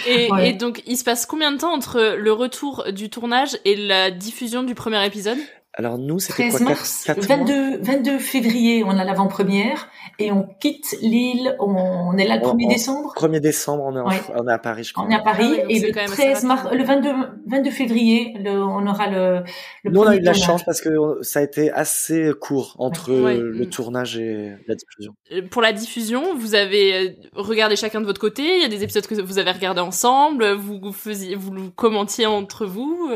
Et, 0.08 0.30
Ouais. 0.30 0.50
et 0.50 0.52
donc, 0.52 0.82
il 0.86 0.96
se 0.96 1.02
passe 1.04 1.26
combien 1.26 1.50
de 1.50 1.58
temps 1.58 1.72
entre 1.74 2.14
le 2.16 2.32
retour 2.32 2.84
du 2.92 3.10
tournage 3.10 3.58
et 3.64 3.74
la 3.74 4.10
diffusion 4.12 4.62
du 4.62 4.74
premier 4.74 5.04
épisode? 5.04 5.38
Alors 5.78 5.98
nous, 5.98 6.18
c'était 6.18 6.48
13 6.48 6.56
quoi 6.56 6.68
mars, 6.70 7.02
4, 7.04 7.26
4 7.26 7.28
mois? 7.28 7.46
22, 7.46 7.82
22 7.82 8.18
février, 8.18 8.82
on 8.82 8.90
a 8.90 9.04
l'avant-première 9.04 9.88
et 10.18 10.32
on 10.32 10.48
quitte 10.58 10.96
l'île, 11.02 11.54
on, 11.60 11.66
on 11.76 12.16
est 12.16 12.26
là 12.26 12.36
le 12.38 12.46
On- 12.46 12.54
1er 12.56 12.64
on- 12.64 12.68
décembre? 12.68 13.12
1er 13.14 13.40
décembre, 13.40 13.84
on 13.86 13.94
est, 13.94 14.00
en- 14.00 14.08
Ouais. 14.08 14.20
on 14.34 14.48
est 14.48 14.52
à 14.52 14.58
Paris, 14.58 14.84
je 14.84 14.94
crois. 14.94 15.04
On 15.06 15.10
est 15.10 15.14
à 15.14 15.18
Paris 15.18 15.44
Ah 15.58 15.64
oui, 15.68 15.76
et 15.76 15.80
le 15.86 15.88
quand 15.92 16.00
même 16.00 16.12
assez 16.12 16.22
13 16.22 16.44
mars, 16.44 16.62
rapide. 16.62 16.78
le 16.78 16.84
22, 16.86 17.10
22 17.46 17.70
février, 17.70 18.34
le, 18.42 18.52
on 18.52 18.86
aura 18.86 19.10
le, 19.10 19.42
le 19.84 19.90
Nous, 19.90 20.00
on 20.00 20.06
a 20.06 20.16
eu 20.16 20.20
de 20.20 20.24
la 20.24 20.32
chance 20.32 20.62
parce 20.64 20.80
que 20.80 20.88
ça 21.20 21.40
a 21.40 21.42
été 21.42 21.70
assez 21.70 22.30
court 22.40 22.74
entre 22.78 23.12
Ouais. 23.12 23.36
euh, 23.36 23.50
le 23.54 23.68
tournage 23.68 24.16
et 24.16 24.52
la 24.66 24.74
diffusion. 24.76 25.12
Euh, 25.32 25.42
Pour 25.50 25.60
la 25.60 25.74
diffusion, 25.74 26.34
vous 26.38 26.54
avez 26.54 26.94
euh, 26.94 27.10
regardé 27.34 27.76
chacun 27.76 28.00
de 28.00 28.06
votre 28.06 28.20
côté. 28.20 28.42
Il 28.56 28.62
y 28.62 28.64
a 28.64 28.68
des 28.68 28.82
épisodes 28.82 29.06
que 29.06 29.20
vous 29.20 29.38
avez 29.38 29.50
regardés 29.50 29.82
ensemble. 29.82 30.52
Vous, 30.52 30.80
vous 30.82 30.92
faisiez, 30.94 31.34
vous 31.34 31.70
commentiez 31.72 32.24
entre 32.24 32.64
vous. 32.64 33.10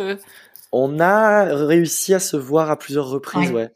Euh. 0.72 0.76
On 0.78 1.00
a 1.00 1.44
réussi 1.66 2.14
à 2.14 2.18
se 2.20 2.36
voir 2.36 2.70
à 2.70 2.78
plusieurs 2.78 3.08
reprises, 3.08 3.50
Ouais. 3.50 3.54
ouais. 3.62 3.70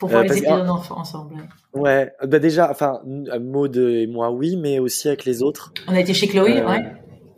Pour 0.00 0.08
voir 0.10 0.22
Euh, 0.22 0.24
les 0.26 0.38
épisodes 0.38 0.68
en- 0.68 0.98
ensemble. 1.00 1.34
ouais. 1.34 1.80
Ouais, 1.80 2.12
bah 2.26 2.38
déjà, 2.38 2.70
enfin, 2.70 3.00
Maud 3.40 3.76
et 3.76 4.06
moi, 4.06 4.30
oui, 4.30 4.56
mais 4.56 4.78
aussi 4.78 5.08
avec 5.08 5.24
les 5.24 5.42
autres. 5.42 5.72
On 5.88 5.94
a 5.94 6.00
été 6.00 6.14
chez 6.14 6.28
Chloé, 6.28 6.60
Euh, 6.60 6.68
ouais. 6.68 6.84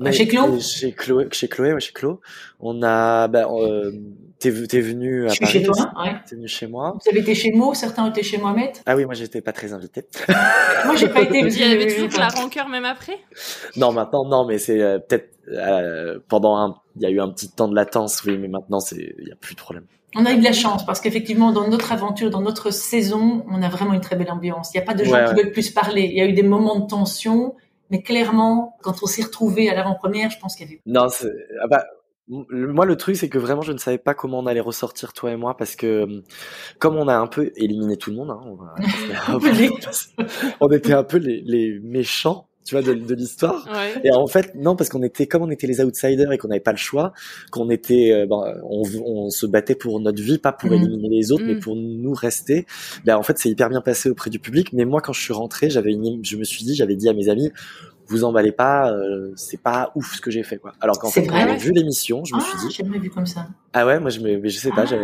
Mais- 0.05 0.13
chez 0.13 0.29
Chez 0.61 0.93
Chloé, 0.93 1.29
chez 1.33 1.49
Chloé, 1.49 1.73
ouais, 1.75 1.81
chez 1.81 1.93
Chlo. 1.93 2.21
On 2.59 2.83
a, 2.83 3.29
bah, 3.29 3.47
euh, 3.51 3.93
t'es, 4.39 4.51
venu 4.51 5.27
à 5.27 5.29
Je 5.29 5.35
suis 5.35 5.41
Paris 5.45 5.53
chez 5.53 5.63
toi, 5.63 5.93
ouais. 6.03 6.13
T'es 6.29 6.37
venu 6.37 6.49
chez 6.49 6.67
moi. 6.67 6.93
Vous 6.95 7.11
avez 7.11 7.21
été 7.21 7.35
chez 7.35 7.53
Mo, 7.53 7.75
certains 7.75 8.05
ont 8.05 8.11
été 8.11 8.23
chez 8.23 8.39
Mohamed? 8.39 8.71
Ah 8.87 8.97
oui, 8.97 9.05
moi 9.05 9.15
j'étais 9.15 9.41
pas 9.41 9.53
très 9.53 9.73
invité. 9.73 10.05
Moi, 10.87 10.97
j'ai 10.97 11.09
pas 11.09 11.21
été. 11.21 11.39
Il 11.41 11.59
y 11.59 11.63
avait 11.63 11.87
toujours 11.89 12.09
de 12.09 12.17
la 12.17 12.29
rancœur 12.29 12.69
même 12.69 12.87
après? 12.87 13.19
non, 13.77 13.93
maintenant, 13.93 14.25
non, 14.27 14.47
mais 14.47 14.57
c'est 14.59 14.81
euh, 14.81 14.99
peut-être 14.99 15.29
euh, 15.53 16.19
pendant 16.29 16.57
un, 16.57 16.75
il 16.97 17.03
y 17.03 17.07
a 17.07 17.11
eu 17.11 17.21
un 17.21 17.29
petit 17.31 17.51
temps 17.51 17.69
de 17.69 17.75
latence, 17.75 18.23
oui, 18.25 18.39
mais 18.39 18.49
maintenant 18.49 18.81
c'est, 18.81 19.15
il 19.19 19.29
y 19.29 19.33
a 19.33 19.37
plus 19.37 19.55
de 19.55 19.61
problème. 19.61 19.85
On 20.17 20.25
a 20.27 20.33
eu 20.33 20.39
de 20.39 20.45
la 20.45 20.53
chance 20.53 20.85
parce 20.87 21.01
qu'effectivement, 21.01 21.53
dans 21.53 21.69
notre 21.69 21.93
aventure, 21.93 22.31
dans 22.31 22.41
notre 22.41 22.73
saison, 22.73 23.45
on 23.49 23.63
a 23.63 23.69
vraiment 23.69 23.93
une 23.93 24.01
très 24.01 24.17
belle 24.17 24.31
ambiance. 24.31 24.71
Il 24.75 24.79
n'y 24.79 24.83
a 24.83 24.87
pas 24.87 24.95
de 24.95 25.05
gens 25.05 25.13
Ouais, 25.13 25.25
qui 25.27 25.35
ouais. 25.35 25.43
veulent 25.45 25.53
plus 25.53 25.71
parler. 25.71 26.03
Il 26.11 26.17
y 26.17 26.21
a 26.21 26.25
eu 26.27 26.33
des 26.33 26.43
moments 26.43 26.81
de 26.81 26.87
tension, 26.87 27.55
mais 27.91 28.03
clairement, 28.03 28.77
quand 28.83 29.03
on 29.03 29.07
s'est 29.07 29.23
retrouvés 29.23 29.69
à 29.69 29.75
l'avant-première, 29.75 30.31
je 30.31 30.39
pense 30.39 30.57
qu'il 30.57 30.67
y 30.67 30.71
avait. 30.71 30.81
Non, 30.87 31.09
c'est, 31.09 31.33
ah 31.63 31.67
bah, 31.69 31.85
moi 32.29 32.87
le 32.87 32.97
truc 32.97 33.17
c'est 33.17 33.29
que 33.29 33.39
vraiment 33.39 33.63
je 33.63 33.73
ne 33.73 33.79
savais 33.79 33.99
pas 33.99 34.15
comment 34.15 34.39
on 34.39 34.47
allait 34.47 34.61
ressortir 34.61 35.13
toi 35.13 35.33
et 35.33 35.37
moi 35.37 35.57
parce 35.57 35.75
que 35.75 35.87
euh, 35.87 36.23
comme 36.79 36.97
on 36.97 37.09
a 37.09 37.17
un 37.17 37.27
peu 37.27 37.51
éliminé 37.57 37.97
tout 37.97 38.11
le 38.11 38.17
monde, 38.17 38.31
hein, 38.31 38.41
on, 40.61 40.69
était 40.73 40.93
un 40.93 41.03
peu 41.03 41.19
les, 41.19 41.43
les 41.45 41.81
méchants, 41.81 42.49
tu 42.65 42.75
vois, 42.75 42.83
de, 42.83 42.93
de 42.95 43.15
l'histoire. 43.15 43.67
Ouais. 43.73 44.01
Et 44.05 44.13
en 44.13 44.27
fait, 44.27 44.55
non, 44.55 44.77
parce 44.77 44.91
qu'on 44.91 45.03
était, 45.03 45.27
comme 45.27 45.43
on 45.43 45.51
était 45.51 45.67
les 45.67 45.81
outsiders 45.81 46.31
et 46.33 46.39
qu'on 46.39 46.49
n'avait 46.49 46.61
pas 46.61 46.73
le 46.73 46.77
choix, 46.79 47.13
qu'on 47.51 47.71
était, 47.71 48.13
euh, 48.13 48.27
ben, 48.27 48.61
on, 48.65 48.83
on 49.05 49.31
se 49.31 49.47
battait 49.47 49.75
pour 49.75 49.99
notre 50.01 50.23
vie, 50.23 50.39
pas 50.39 50.53
pour 50.53 50.71
Mhm. 50.71 50.77
éliminer 50.77 51.09
les 51.09 51.33
autres, 51.33 51.45
mais 51.47 51.55
Mhm. 51.55 51.61
pour 51.61 51.75
nous 51.77 52.13
rester. 52.13 52.67
Ben, 53.05 53.17
en 53.17 53.23
fait, 53.23 53.39
c'est 53.39 53.49
hyper 53.49 53.69
bien 53.71 53.81
passé 53.81 54.11
auprès 54.11 54.31
du 54.31 54.39
public. 54.39 54.73
Mais 54.73 54.85
moi, 54.85 55.01
quand 55.01 55.13
je 55.13 55.21
suis 55.23 55.33
rentré, 55.33 55.71
j'avais 55.71 55.93
une, 55.93 56.25
je 56.25 56.37
me 56.37 56.45
suis 56.45 56.65
dit, 56.65 56.75
j'avais 56.75 56.97
dit 56.97 57.09
à 57.09 57.13
mes 57.15 57.29
amis, 57.29 57.51
vous 58.07 58.25
emballez 58.25 58.53
pas, 58.53 58.91
euh, 58.93 59.33
c'est 59.37 59.61
pas 59.63 59.93
ouf 59.95 60.17
ce 60.17 60.21
que 60.21 60.31
j'ai 60.31 60.43
fait, 60.43 60.59
quoi. 60.59 60.73
Alors 60.81 60.99
qu'en 60.99 61.11
fait, 61.11 61.23
vu 61.59 61.73
l'émission, 61.73 62.25
je 62.25 62.35
me 62.35 62.41
Ah, 62.41 62.45
suis 62.45 62.59
dit, 62.69 62.75
j'ai 62.77 62.85
jamais 62.85 62.99
vu 62.99 63.09
comme 63.09 63.27
ça. 63.27 63.47
ah 63.73 63.87
ouais, 63.87 64.01
moi, 64.01 64.11
je 64.11 64.21
me, 64.21 64.37
mais 64.39 64.49
je 64.49 64.59
sais 64.59 64.71
pas, 64.73 64.85
Ah. 64.91 64.97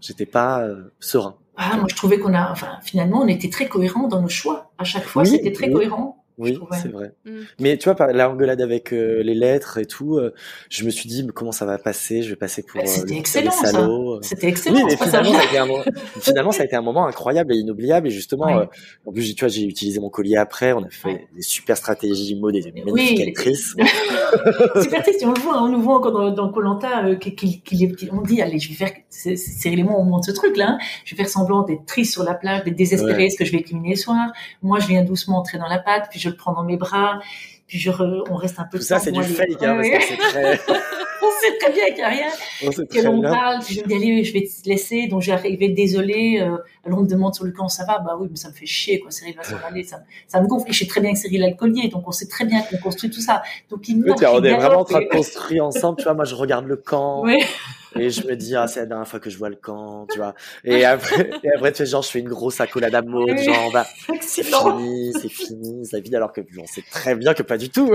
j'étais 0.00 0.26
pas 0.26 0.62
euh, 0.64 0.92
serein. 1.00 1.36
Ah, 1.56 1.76
moi, 1.76 1.86
je 1.88 1.94
trouvais 1.96 2.18
qu'on 2.18 2.34
a, 2.34 2.50
enfin, 2.52 2.78
finalement, 2.82 3.22
on 3.22 3.26
était 3.28 3.48
très 3.50 3.66
cohérents 3.68 4.08
dans 4.08 4.20
nos 4.22 4.28
choix. 4.28 4.72
À 4.78 4.84
chaque 4.84 5.04
fois, 5.04 5.22
Oui, 5.22 5.28
c'était 5.28 5.52
très 5.52 5.66
oui. 5.68 5.72
cohérent. 5.72 6.17
Oui, 6.38 6.58
c'est 6.80 6.88
vrai. 6.92 7.12
Mm. 7.24 7.30
Mais 7.60 7.76
tu 7.78 7.84
vois, 7.84 7.94
par 7.96 8.08
la 8.08 8.30
engueulade 8.30 8.60
avec 8.60 8.92
euh, 8.92 9.22
les 9.22 9.34
lettres 9.34 9.78
et 9.78 9.86
tout, 9.86 10.16
euh, 10.16 10.32
je 10.70 10.84
me 10.84 10.90
suis 10.90 11.08
dit, 11.08 11.22
mais 11.24 11.32
comment 11.32 11.52
ça 11.52 11.66
va 11.66 11.78
passer? 11.78 12.22
Je 12.22 12.30
vais 12.30 12.36
passer 12.36 12.62
pour 12.62 12.80
Bah, 12.80 12.86
euh, 12.86 12.90
c'était 12.90 13.14
le 13.14 13.20
excellent, 13.20 13.50
les 13.60 13.66
ça. 13.66 13.72
salauds. 13.72 14.14
euh. 14.14 14.18
C'était 14.22 14.46
excellent. 14.48 14.76
Oui, 14.76 14.82
mais 14.86 14.96
finalement 14.96 15.32
ça, 15.32 15.40
a 15.40 15.44
été 15.44 15.58
un 15.58 15.66
moment, 15.66 15.82
finalement, 16.20 16.52
ça 16.52 16.62
a 16.62 16.66
été 16.66 16.76
un 16.76 16.82
moment 16.82 17.06
incroyable 17.06 17.52
et 17.52 17.56
inoubliable. 17.56 18.06
Et 18.06 18.10
justement, 18.10 18.46
Ouais. 18.46 18.54
euh, 18.54 18.66
en 19.06 19.12
plus, 19.12 19.34
tu 19.34 19.40
vois, 19.44 19.48
j'ai 19.48 19.64
utilisé 19.64 20.00
mon 20.00 20.10
collier 20.10 20.36
après. 20.36 20.72
On 20.72 20.82
a 20.84 20.90
fait 20.90 21.08
Ouais. 21.08 21.28
des 21.34 21.42
super 21.42 21.76
stratégies, 21.76 22.36
mode 22.36 22.54
des 22.54 22.72
magnifiques 22.84 23.18
oui. 23.18 23.28
actrices. 23.28 23.74
Super 24.82 25.02
triste, 25.02 25.24
on 25.24 25.32
le 25.32 25.40
voit, 25.40 25.62
on 25.62 25.68
nous 25.68 25.80
voit 25.80 25.96
encore 25.96 26.12
dans, 26.12 26.30
dans 26.30 26.50
Colanta, 26.52 27.04
euh, 27.06 27.14
qu'il, 27.16 27.82
est- 27.82 28.10
on 28.12 28.20
dit, 28.22 28.40
allez, 28.42 28.58
je 28.58 28.68
vais 28.68 28.74
faire, 28.74 28.92
c'est, 29.08 29.34
on 29.88 30.04
monte 30.04 30.24
ce 30.24 30.30
truc 30.32 30.56
là, 30.56 30.70
hein. 30.72 30.78
je 31.04 31.14
vais 31.14 31.22
faire 31.22 31.28
semblant 31.30 31.62
d'être 31.62 31.84
triste 31.86 32.12
sur 32.12 32.24
la 32.24 32.34
plage, 32.34 32.64
d'être 32.64 32.76
désespéré, 32.76 33.14
Ouais. 33.18 33.26
est-ce 33.26 33.36
que 33.38 33.44
je 33.44 33.52
vais 33.52 33.58
éliminer 33.58 33.90
le 33.90 33.96
soir? 33.96 34.30
Moi, 34.62 34.78
je 34.80 34.86
viens 34.86 35.02
doucement 35.02 35.38
entrer 35.38 35.58
dans 35.58 35.66
la 35.68 35.78
pâte, 35.78 36.08
puis 36.10 36.20
je 36.20 36.27
le 36.28 36.36
prends 36.36 36.52
dans 36.52 36.64
mes 36.64 36.76
bras, 36.76 37.20
puis 37.66 37.78
je 37.78 37.90
re- 37.90 38.24
on 38.30 38.34
reste 38.36 38.58
un 38.58 38.64
peu 38.70 38.78
Tout 38.78 38.84
ça, 38.84 38.98
c'est 38.98 39.12
du 39.12 39.20
aller- 39.20 39.28
fake, 39.28 39.62
hein, 39.62 39.76
parce 39.76 39.88
que 39.88 40.02
c'est 40.08 40.16
très, 40.16 40.60
on 41.22 41.40
sait 41.40 41.58
très 41.60 41.72
bien 41.72 41.86
qu'il 41.86 41.96
n'y 41.96 42.02
a 42.02 42.08
rien, 42.08 42.26
on 42.64 42.70
que 42.70 43.04
l'on 43.04 43.20
parle, 43.22 43.60
je 43.68 43.80
me 43.80 43.86
dis, 43.86 43.94
allez, 43.94 44.24
je 44.24 44.32
vais 44.32 44.42
te 44.42 44.68
laisser, 44.68 45.06
donc 45.08 45.22
j'arrivais 45.22 45.68
désolée, 45.68 46.40
euh, 46.40 46.56
alors 46.86 47.00
on 47.00 47.02
me 47.02 47.08
demande 47.08 47.34
sur 47.34 47.44
le 47.44 47.52
camp, 47.52 47.68
ça 47.68 47.84
va, 47.84 47.98
bah 47.98 48.16
oui, 48.18 48.28
mais 48.30 48.36
ça 48.36 48.48
me 48.48 48.54
fait 48.54 48.66
chier, 48.66 49.00
quoi, 49.00 49.10
Cyril 49.10 49.36
va 49.36 49.42
s'en 49.44 49.56
aller, 49.68 49.82
ça, 49.84 49.98
ça 50.26 50.40
me 50.40 50.46
gonfle, 50.46 50.68
et 50.70 50.72
je 50.72 50.78
sais 50.78 50.86
très 50.86 51.00
bien 51.00 51.12
que 51.12 51.18
Cyril 51.18 51.42
a 51.44 51.48
le 51.48 51.56
collier, 51.56 51.88
donc 51.88 52.06
on 52.08 52.12
sait 52.12 52.26
très 52.28 52.44
bien 52.44 52.62
qu'on 52.62 52.78
construit 52.78 53.10
tout 53.10 53.20
ça, 53.20 53.42
donc 53.70 53.86
il 53.88 53.96
Oui, 53.96 54.02
marche, 54.08 54.18
tiens, 54.20 54.30
on 54.32 54.42
est 54.42 54.54
vraiment 54.54 54.80
en 54.80 54.84
train 54.84 55.00
de 55.00 55.06
construire 55.08 55.64
ensemble. 55.66 55.98
Tu 55.98 56.04
vois, 56.04 56.14
moi, 56.14 56.24
je 56.24 56.34
regarde 56.34 56.66
le 56.66 56.76
camp. 56.76 57.22
Ouais. 57.24 57.38
Et 57.96 58.10
je 58.10 58.26
me 58.26 58.34
dis, 58.36 58.54
ah, 58.56 58.66
c'est 58.66 58.80
la 58.80 58.86
dernière 58.86 59.08
fois 59.08 59.18
que 59.20 59.30
je 59.30 59.38
vois 59.38 59.48
le 59.48 59.56
camp, 59.56 60.06
tu 60.10 60.18
vois. 60.18 60.34
Et 60.64 60.84
après, 60.84 61.30
et 61.42 61.50
après, 61.54 61.72
tu 61.72 61.78
fais 61.78 61.86
genre, 61.86 62.02
je 62.02 62.08
fais 62.10 62.18
une 62.20 62.28
grosse 62.28 62.60
accolade 62.60 62.94
à 62.94 63.02
mode, 63.02 63.30
Oui. 63.30 63.44
genre, 63.44 63.70
bah, 63.72 63.86
c'est 64.20 64.42
fini, 64.44 65.12
c'est 65.20 65.28
fini, 65.28 65.86
sa 65.86 66.00
vie, 66.00 66.14
alors 66.14 66.32
que 66.32 66.40
on 66.60 66.66
sait 66.66 66.84
très 66.90 67.14
bien 67.14 67.34
que 67.34 67.42
pas 67.42 67.56
du 67.58 67.70
tout. 67.70 67.92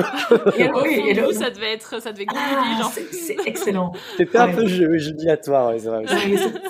Et 0.57 0.69
oui, 0.71 1.03
et 1.07 1.13
le- 1.13 1.31
ça 1.31 1.49
devait 1.49 1.73
être, 1.73 2.01
ça 2.01 2.11
devait 2.11 2.25
Ah, 2.35 2.89
c'est- 2.93 3.13
c'est 3.13 3.37
excellent. 3.45 3.91
C'était 4.17 4.37
un 4.39 4.49
peu 4.53 4.65
ju- 4.65 4.99
jubilatoire, 4.99 5.69
ouais, 5.69 5.79
c'est 5.79 5.87
vrai. 5.89 5.99
Ouais, 5.99 6.37
c'est- 6.37 6.61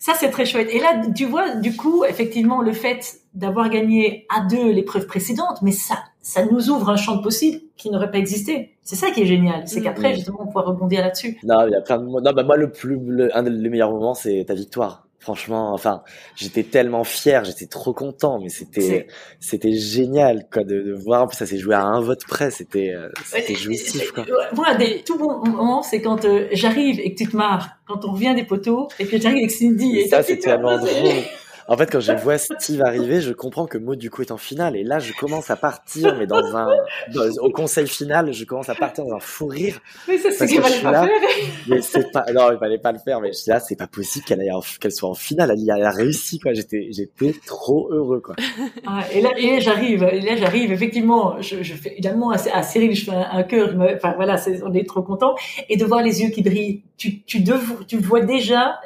Ça, 0.00 0.12
c'est 0.14 0.30
très 0.30 0.46
chouette. 0.46 0.68
Et 0.72 0.78
là, 0.78 1.02
tu 1.14 1.24
vois, 1.24 1.56
du 1.56 1.74
coup, 1.74 2.04
effectivement, 2.04 2.62
le 2.62 2.72
fait 2.72 3.16
d'avoir 3.34 3.68
gagné 3.68 4.26
à 4.34 4.40
deux 4.42 4.70
l'épreuve 4.70 5.06
précédente, 5.06 5.58
mais 5.60 5.72
ça, 5.72 5.96
ça 6.28 6.44
nous 6.44 6.68
ouvre 6.70 6.90
un 6.90 6.96
champ 6.96 7.16
de 7.16 7.22
possible 7.22 7.60
qui 7.76 7.90
n'aurait 7.90 8.10
pas 8.10 8.18
existé. 8.18 8.76
C'est 8.82 8.96
ça 8.96 9.10
qui 9.10 9.22
est 9.22 9.26
génial. 9.26 9.62
C'est 9.66 9.80
qu'après, 9.80 10.14
justement, 10.14 10.40
on 10.42 10.46
pourra 10.46 10.64
rebondir 10.64 11.00
là-dessus. 11.00 11.38
Non, 11.42 11.66
il 11.66 11.72
y 11.72 11.74
a 11.74 11.80
plein 11.80 11.98
de 11.98 12.04
mo- 12.04 12.20
Non, 12.20 12.32
bah, 12.32 12.42
moi, 12.42 12.56
le 12.56 12.70
plus, 12.70 12.98
le- 13.02 13.34
un 13.36 13.42
des 13.42 13.50
meilleurs 13.50 13.90
moments, 13.92 14.14
c'est 14.14 14.44
ta 14.46 14.54
victoire. 14.54 15.06
Franchement, 15.20 15.72
enfin, 15.74 16.02
j'étais 16.36 16.62
tellement 16.62 17.02
fier, 17.04 17.44
j'étais 17.44 17.66
trop 17.66 17.92
content, 17.92 18.38
mais 18.40 18.48
c'était, 18.50 19.08
c'était 19.40 19.72
génial, 19.72 20.46
quoi, 20.50 20.64
de, 20.64 20.80
de 20.80 20.92
voir. 20.92 21.22
En 21.24 21.26
plus, 21.26 21.36
ça 21.36 21.44
s'est 21.46 21.58
joué 21.58 21.74
à 21.74 21.82
un 21.82 22.00
vote 22.00 22.24
près, 22.26 22.50
c'était, 22.50 22.92
euh, 22.94 23.08
c'était 23.24 23.54
jouissif, 23.56 24.12
quoi. 24.12 24.24
Moi, 24.54 24.74
des 24.76 25.02
tout 25.04 25.18
bons 25.18 25.38
moments, 25.44 25.82
c'est 25.82 26.00
quand 26.02 26.24
euh, 26.24 26.46
j'arrive 26.52 27.00
et 27.00 27.14
que 27.14 27.18
tu 27.24 27.28
te 27.28 27.36
marres, 27.36 27.70
quand 27.86 28.04
on 28.04 28.12
revient 28.12 28.34
des 28.36 28.44
poteaux, 28.44 28.88
et 29.00 29.06
que 29.06 29.18
j'arrive 29.20 29.38
avec 29.38 29.50
Cindy. 29.50 29.98
Et 29.98 30.08
ça, 30.08 30.18
ta 30.18 30.22
c'est 30.22 30.38
tellement 30.38 30.78
drôle. 30.78 30.88
En 31.68 31.76
fait, 31.76 31.90
quand 31.92 32.00
je 32.00 32.12
vois 32.12 32.38
Steve 32.38 32.80
arriver, 32.82 33.20
je 33.20 33.32
comprends 33.32 33.66
que 33.66 33.76
Maud, 33.76 33.98
du 33.98 34.10
coup, 34.10 34.22
est 34.22 34.30
en 34.32 34.38
finale. 34.38 34.74
Et 34.74 34.84
là, 34.84 34.98
je 34.98 35.12
commence 35.12 35.50
à 35.50 35.56
partir, 35.56 36.16
mais 36.16 36.26
dans 36.26 36.56
un, 36.56 36.66
dans- 37.14 37.42
au 37.42 37.50
conseil 37.50 37.86
final, 37.86 38.32
je 38.32 38.44
commence 38.44 38.70
à 38.70 38.74
partir 38.74 39.04
dans 39.04 39.14
un 39.16 39.20
fou 39.20 39.46
rire. 39.46 39.78
Mais 40.08 40.16
ça, 40.16 40.30
c'est 40.30 40.46
que 40.46 40.54
je 40.54 40.60
fallait 40.62 40.80
pas 40.82 40.90
là. 40.92 41.06
faire. 41.06 41.20
Mais 41.68 41.82
c'est 41.82 42.10
pas, 42.10 42.24
non, 42.32 42.50
il 42.52 42.58
fallait 42.58 42.78
pas 42.78 42.92
le 42.92 42.98
faire, 42.98 43.20
mais 43.20 43.28
je 43.32 43.38
suis 43.38 43.50
là, 43.50 43.60
c'est 43.60 43.76
pas 43.76 43.86
possible 43.86 44.24
qu'elle 44.24 44.92
soit 44.92 45.10
en 45.10 45.14
finale. 45.14 45.50
Elle, 45.52 45.60
elle 45.78 45.84
a 45.84 45.90
réussi, 45.90 46.38
quoi. 46.38 46.54
J'étais, 46.54 46.88
j'étais 46.90 47.34
trop 47.46 47.88
heureux, 47.92 48.20
quoi. 48.20 48.34
Ah, 48.86 49.04
et 49.12 49.20
là, 49.20 49.30
et 49.36 49.50
là, 49.50 49.60
j'arrive, 49.60 50.02
et 50.10 50.20
là, 50.22 50.36
j'arrive, 50.36 50.72
effectivement, 50.72 51.40
je, 51.42 51.62
je 51.62 51.74
fais, 51.74 51.92
évidemment, 51.92 52.30
à, 52.30 52.62
Cyril, 52.62 52.94
je 52.94 53.04
fais 53.04 53.10
un, 53.10 53.28
un 53.30 53.42
cœur, 53.42 53.74
enfin, 53.94 54.14
voilà, 54.16 54.36
on 54.64 54.72
est 54.72 54.88
trop 54.88 55.02
content. 55.02 55.34
Et 55.68 55.76
de 55.76 55.84
voir 55.84 56.02
les 56.02 56.22
yeux 56.22 56.30
qui 56.30 56.42
brillent, 56.42 56.82
tu, 56.96 57.20
tu, 57.22 57.40
dev- 57.40 57.84
tu 57.86 57.98
vois 57.98 58.22
déjà 58.22 58.80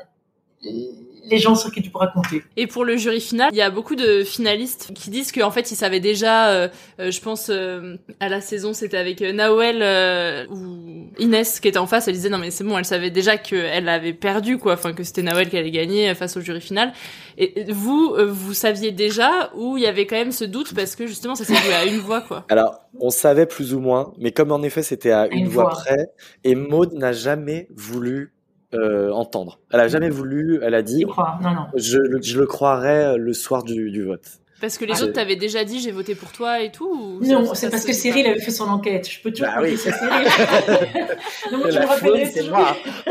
les 1.33 1.39
gens 1.39 1.55
sur 1.55 1.73
qui 1.73 1.83
tu 1.83 1.91
pourras 1.91 2.09
compter. 2.09 2.45
Et 2.57 2.67
pour 2.67 2.85
le 2.85 2.97
jury 2.97 3.21
final, 3.21 3.49
il 3.53 3.57
y 3.57 3.63
a 3.63 3.71
beaucoup 3.71 3.97
de 3.97 4.23
finalistes 4.23 4.93
qui 4.95 5.11
disent 5.11 5.33
qu'en 5.33 5.51
fait 5.51 5.71
ils 5.71 5.77
savaient 5.77 6.01
déjà, 6.01 6.51
euh, 6.51 6.69
euh, 7.01 7.11
je 7.11 7.21
pense 7.21 7.49
euh, 7.51 7.97
à 8.21 8.29
la 8.29 8.41
saison 8.41 8.73
c'était 8.73 8.99
avec 8.99 9.23
euh, 9.23 9.33
Nawel 9.33 9.81
euh, 9.83 10.47
ou 10.51 11.09
Inès 11.19 11.59
qui 11.61 11.69
était 11.69 11.79
en 11.79 11.87
face, 11.87 12.07
elle 12.09 12.15
disait 12.15 12.29
non 12.29 12.39
mais 12.39 12.51
c'est 12.51 12.65
bon, 12.65 12.79
elle 12.79 12.85
savait 12.85 13.11
déjà 13.11 13.37
qu'elle 13.39 13.89
avait 13.89 14.13
perdu 14.13 14.59
quoi, 14.59 14.75
enfin 14.75 14.93
que 14.93 15.03
c'était 15.03 15.23
Nawel 15.23 15.49
qui 15.49 15.57
allait 15.57 15.71
gagner 15.71 16.15
face 16.15 16.37
au 16.37 16.41
jury 16.41 16.61
final. 16.61 16.93
Et 17.39 17.65
vous, 17.73 18.15
euh, 18.17 18.27
vous 18.27 18.53
saviez 18.55 18.93
déjà 18.93 19.51
ou 19.55 19.79
il 19.79 19.83
y 19.83 19.87
avait 19.87 20.07
quand 20.07 20.17
même 20.17 20.33
ce 20.33 20.45
doute 20.45 20.75
parce 20.75 20.95
que 20.97 21.07
justement 21.07 21.35
ça 21.35 21.45
s'est 21.45 21.57
joué 21.57 21.73
à 21.75 21.87
une 21.87 21.99
voix 21.99 22.21
quoi. 22.21 22.45
Alors, 22.51 22.81
on 23.01 23.09
savait 23.11 23.47
plus 23.47 23.73
ou 23.73 23.81
moins, 23.81 24.13
mais 24.19 24.33
comme 24.33 24.53
en 24.53 24.63
effet, 24.63 24.83
c'était 24.83 25.13
à 25.13 25.27
une, 25.29 25.41
une 25.41 25.49
voix 25.49 25.65
voix. 25.65 25.73
près, 25.73 26.07
et 26.45 26.55
Maud 26.55 26.93
n'a 26.93 27.13
jamais 27.13 27.69
voulu 27.75 28.35
euh, 28.75 29.11
entendre. 29.13 29.59
Elle 29.73 29.81
a 29.81 29.89
jamais 29.89 30.11
voulu, 30.11 30.61
elle 30.63 30.75
a 30.75 30.83
dit, 30.83 31.05
Non, 31.05 31.51
non. 31.51 31.67
je, 31.77 31.99
le- 31.99 32.23
je 32.23 32.39
le 32.39 32.47
croirais 32.47 33.17
le 33.19 33.33
soir 33.33 33.63
du, 33.63 33.91
du 33.91 34.03
vote. 34.05 34.23
Parce 34.61 34.79
que 34.79 34.85
les 34.85 34.93
Ah, 34.93 34.99
autres 34.99 35.07
c'est- 35.07 35.13
t'avaient 35.15 35.35
déjà 35.37 35.65
dit 35.65 35.81
j'ai 35.81 35.91
voté 35.91 36.15
pour 36.15 36.31
toi 36.31 36.61
et 36.63 36.71
tout. 36.71 37.19
ou 37.21 37.25
Non, 37.27 37.53
c'est 37.55 37.69
parce 37.69 37.85
que 37.85 37.93
Cyril 37.93 38.25
avait 38.29 38.39
fait 38.39 38.53
son 38.53 38.69
enquête. 38.69 39.11
Je 39.11 39.21
peux 39.21 39.33
toujours 39.33 39.49
Bah 39.49 39.61
oui. 39.61 39.77
sur 39.77 39.93
Cyril. 39.93 40.11
non, 41.53 41.59
moi, 41.59 41.71
je 41.71 41.79
me 41.81 41.85
rappellerai 41.85 42.27
c'est 42.27 42.41
toujours. 42.41 42.57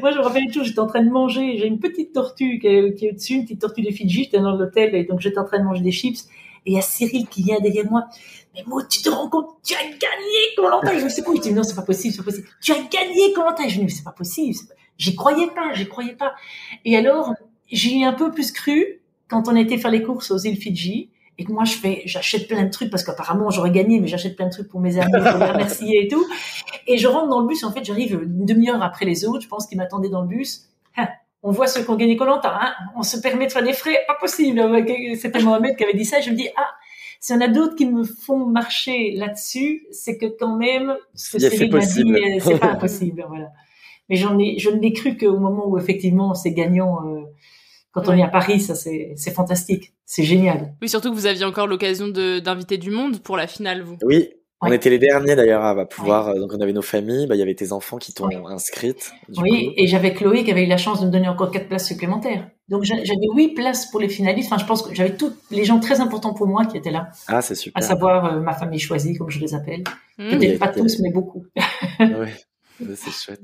moi. 0.00 0.10
Je 0.12 0.16
me 0.18 0.22
rappelle 0.22 0.46
toujours, 0.46 0.64
j'étais 0.64 0.78
en 0.78 0.86
train 0.86 1.02
de 1.02 1.10
manger, 1.10 1.56
j'ai 1.58 1.66
une 1.66 1.80
petite 1.80 2.12
tortue 2.12 2.58
qui 2.60 2.66
est, 2.68 2.94
qui 2.94 3.06
est 3.06 3.10
au-dessus, 3.10 3.34
une 3.34 3.42
petite 3.44 3.60
tortue 3.60 3.82
des 3.82 3.90
Fidji, 3.92 4.24
j'étais 4.24 4.38
dans 4.40 4.52
l'hôtel, 4.56 4.94
et 4.94 5.04
donc 5.04 5.20
j'étais 5.20 5.38
en 5.38 5.44
train 5.44 5.58
de 5.58 5.64
manger 5.64 5.82
des 5.82 5.90
chips, 5.90 6.20
et 6.66 6.70
il 6.70 6.74
y 6.74 6.78
a 6.78 6.82
Cyril 6.82 7.26
qui 7.26 7.42
vient 7.42 7.58
derrière 7.60 7.90
moi. 7.90 8.04
Mais 8.60 8.64
moi, 8.66 8.82
tu 8.84 9.00
te 9.02 9.08
rends 9.08 9.28
compte, 9.28 9.48
tu 9.64 9.74
as 9.74 9.82
gagné 9.82 10.54
Colanta. 10.56 10.98
Je 10.98 11.04
me 11.04 11.08
suis 11.08 11.22
dit, 11.40 11.52
non, 11.52 11.62
c'est 11.62 11.74
pas 11.74 11.82
possible, 11.82 12.14
c'est 12.14 12.22
pas 12.22 12.30
possible. 12.30 12.48
Tu 12.60 12.72
as 12.72 12.78
gagné 12.78 13.32
Colanta. 13.34 13.66
Je 13.66 13.80
me 13.80 13.86
dis, 13.86 13.94
c'est 13.94 14.04
pas 14.04 14.12
possible. 14.12 14.58
J'y 14.98 15.16
croyais 15.16 15.48
pas, 15.48 15.72
j'y 15.74 15.88
croyais 15.88 16.14
pas. 16.14 16.34
Et 16.84 16.96
alors, 16.96 17.34
j'y 17.70 18.00
ai 18.00 18.04
un 18.04 18.12
peu 18.12 18.30
plus 18.30 18.52
cru 18.52 19.00
quand 19.28 19.48
on 19.48 19.56
été 19.56 19.78
faire 19.78 19.90
les 19.90 20.02
courses 20.02 20.30
aux 20.30 20.38
îles 20.38 20.56
Fidji. 20.56 21.10
Et 21.38 21.44
que 21.44 21.52
moi, 21.52 21.64
je 21.64 21.72
fais, 21.72 22.02
j'achète 22.04 22.48
plein 22.48 22.64
de 22.64 22.68
trucs 22.68 22.90
parce 22.90 23.02
qu'apparemment, 23.02 23.48
j'aurais 23.48 23.70
gagné, 23.70 23.98
mais 23.98 24.08
j'achète 24.08 24.36
plein 24.36 24.48
de 24.48 24.52
trucs 24.52 24.68
pour 24.68 24.78
mes 24.78 24.98
amis, 24.98 25.10
pour 25.10 25.38
les 25.38 25.50
remercier 25.50 26.04
et 26.04 26.08
tout. 26.08 26.26
Et 26.86 26.98
je 26.98 27.08
rentre 27.08 27.28
dans 27.28 27.40
le 27.40 27.46
bus, 27.46 27.64
en 27.64 27.72
fait, 27.72 27.82
j'arrive 27.82 28.20
une 28.22 28.44
demi-heure 28.44 28.82
après 28.82 29.06
les 29.06 29.24
autres, 29.24 29.40
je 29.40 29.48
pense 29.48 29.66
qu'ils 29.66 29.78
m'attendaient 29.78 30.10
dans 30.10 30.20
le 30.20 30.28
bus. 30.28 30.68
Hein, 30.98 31.08
on 31.42 31.50
voit 31.50 31.66
ceux 31.66 31.82
qui 31.82 31.88
ont 31.88 31.96
gagné 31.96 32.16
Colanta, 32.18 32.58
hein, 32.60 32.74
on 32.94 33.02
se 33.02 33.16
permet 33.16 33.46
de 33.46 33.52
faire 33.52 33.62
des 33.62 33.72
frais, 33.72 34.04
pas 34.06 34.16
possible. 34.20 34.60
C'était 35.16 35.40
Mohamed 35.40 35.76
qui 35.76 35.84
avait 35.84 35.94
dit 35.94 36.04
ça, 36.04 36.20
je 36.20 36.30
me 36.30 36.36
dis, 36.36 36.48
ah, 36.56 36.68
s'il 37.20 37.36
y 37.36 37.38
en 37.38 37.42
a 37.42 37.48
d'autres 37.48 37.76
qui 37.76 37.86
me 37.86 38.02
font 38.02 38.46
marcher 38.46 39.12
là-dessus, 39.12 39.86
c'est 39.90 40.16
que 40.16 40.26
quand 40.26 40.56
même, 40.56 40.96
ce 41.14 41.36
que 41.36 41.38
Cyril 41.38 41.70
m'a 41.70 41.80
dit, 41.80 42.40
c'est 42.40 42.58
pas 42.58 42.70
impossible, 42.72 43.24
voilà. 43.28 43.50
Mais 44.08 44.16
j'en 44.16 44.38
ai, 44.38 44.58
je 44.58 44.70
ne 44.70 44.80
l'ai 44.80 44.92
cru 44.92 45.16
qu'au 45.16 45.38
moment 45.38 45.68
où 45.68 45.78
effectivement 45.78 46.34
c'est 46.34 46.52
gagnant, 46.52 47.06
euh, 47.06 47.20
quand 47.92 48.08
on 48.08 48.12
est 48.12 48.22
à 48.22 48.28
Paris, 48.28 48.58
ça 48.58 48.74
c'est, 48.74 49.12
c'est 49.16 49.32
fantastique, 49.32 49.92
c'est 50.06 50.24
génial. 50.24 50.74
Oui, 50.80 50.88
surtout 50.88 51.10
que 51.10 51.14
vous 51.14 51.26
aviez 51.26 51.44
encore 51.44 51.66
l'occasion 51.66 52.08
de 52.08 52.38
d'inviter 52.38 52.78
du 52.78 52.90
monde 52.90 53.20
pour 53.20 53.36
la 53.36 53.46
finale, 53.46 53.82
vous. 53.82 53.98
Oui, 54.02 54.30
on 54.62 54.72
était 54.72 54.90
les 54.90 54.98
derniers 54.98 55.36
d'ailleurs 55.36 55.64
à 55.64 55.86
pouvoir. 55.86 56.28
euh, 56.28 56.34
Donc 56.38 56.52
on 56.54 56.60
avait 56.60 56.72
nos 56.72 56.82
familles, 56.82 57.26
bah, 57.26 57.34
il 57.34 57.38
y 57.38 57.42
avait 57.42 57.54
tes 57.54 57.72
enfants 57.72 57.96
qui 57.98 58.12
t'ont 58.12 58.26
Oui. 58.26 58.36
inscrite. 58.48 59.12
du 59.28 59.40
Oui, 59.40 59.66
coup. 59.68 59.72
et 59.76 59.86
j'avais 59.86 60.12
Chloé 60.12 60.44
qui 60.44 60.50
avait 60.50 60.64
eu 60.64 60.68
la 60.68 60.76
chance 60.76 61.00
de 61.00 61.06
me 61.06 61.10
donner 61.10 61.28
encore 61.28 61.50
quatre 61.50 61.68
places 61.68 61.86
supplémentaires. 61.86 62.48
Donc 62.68 62.84
j'a- 62.84 63.02
j'avais 63.02 63.26
huit 63.34 63.54
places 63.54 63.86
pour 63.90 64.00
les 64.00 64.08
finalistes. 64.08 64.52
Enfin, 64.52 64.60
je 64.62 64.66
pense 64.66 64.82
que 64.82 64.94
j'avais 64.94 65.16
tous 65.16 65.32
les 65.50 65.64
gens 65.64 65.80
très 65.80 66.00
importants 66.00 66.34
pour 66.34 66.46
moi 66.46 66.66
qui 66.66 66.76
étaient 66.76 66.90
là, 66.90 67.08
Ah, 67.26 67.42
c'est 67.42 67.52
à 67.52 67.56
super. 67.56 67.82
savoir 67.82 68.24
euh, 68.36 68.40
ma 68.40 68.52
famille 68.52 68.78
choisie, 68.78 69.14
comme 69.16 69.30
je 69.30 69.40
les 69.40 69.54
appelle. 69.54 69.82
Mmh. 70.18 70.28
Peut-être 70.30 70.40
Oui, 70.52 70.58
pas 70.58 70.72
oui. 70.76 70.82
tous, 70.82 71.00
mais 71.00 71.10
beaucoup. 71.10 71.44
Ouais, 71.98 72.34
c'est 72.96 73.10
chouette. 73.12 73.40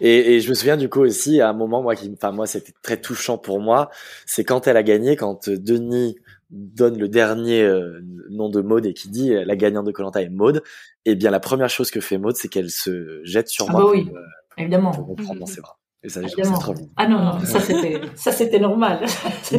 Et, 0.00 0.34
et 0.34 0.40
je 0.40 0.48
me 0.48 0.54
souviens 0.54 0.76
du 0.76 0.88
coup 0.88 1.00
aussi 1.00 1.40
à 1.40 1.48
un 1.48 1.52
moment 1.52 1.82
moi 1.82 1.94
qui, 1.94 2.10
enfin 2.12 2.32
moi 2.32 2.46
c'était 2.46 2.72
très 2.82 3.00
touchant 3.00 3.38
pour 3.38 3.60
moi, 3.60 3.90
c'est 4.26 4.44
quand 4.44 4.66
elle 4.66 4.76
a 4.76 4.82
gagné, 4.82 5.16
quand 5.16 5.48
euh, 5.48 5.56
Denis 5.58 6.16
donne 6.50 6.98
le 6.98 7.08
dernier 7.08 7.62
euh, 7.62 8.00
nom 8.30 8.48
de 8.48 8.60
Maude 8.60 8.86
et 8.86 8.94
qui 8.94 9.08
dit 9.08 9.32
euh, 9.32 9.44
la 9.44 9.56
gagnante 9.56 9.86
de 9.86 9.92
Colanta 9.92 10.20
est 10.22 10.28
Maude, 10.28 10.62
et 11.04 11.14
bien 11.14 11.30
la 11.30 11.40
première 11.40 11.70
chose 11.70 11.90
que 11.90 12.00
fait 12.00 12.18
Maude 12.18 12.36
c'est 12.36 12.48
qu'elle 12.48 12.70
se 12.70 13.20
jette 13.24 13.48
sur 13.48 13.66
Ah 13.68 13.72
moi 13.72 13.80
bah 13.80 13.86
pour, 13.86 13.96
oui. 13.96 14.04
me- 14.04 14.62
Évidemment. 14.62 14.90
pour 14.92 15.08
me 15.18 15.22
prendre 15.22 15.40
dans 15.40 15.46
ses 15.46 15.60
bras. 15.60 15.78
Et 16.02 16.08
ça, 16.10 16.20
Évidemment. 16.22 16.58
trop. 16.58 16.74
Ah 16.96 17.06
non, 17.08 17.18
non, 17.18 17.40
ça 17.40 17.60
c'était, 17.60 17.98
ça 18.14 18.30
c'était 18.30 18.58
normal. 18.60 19.04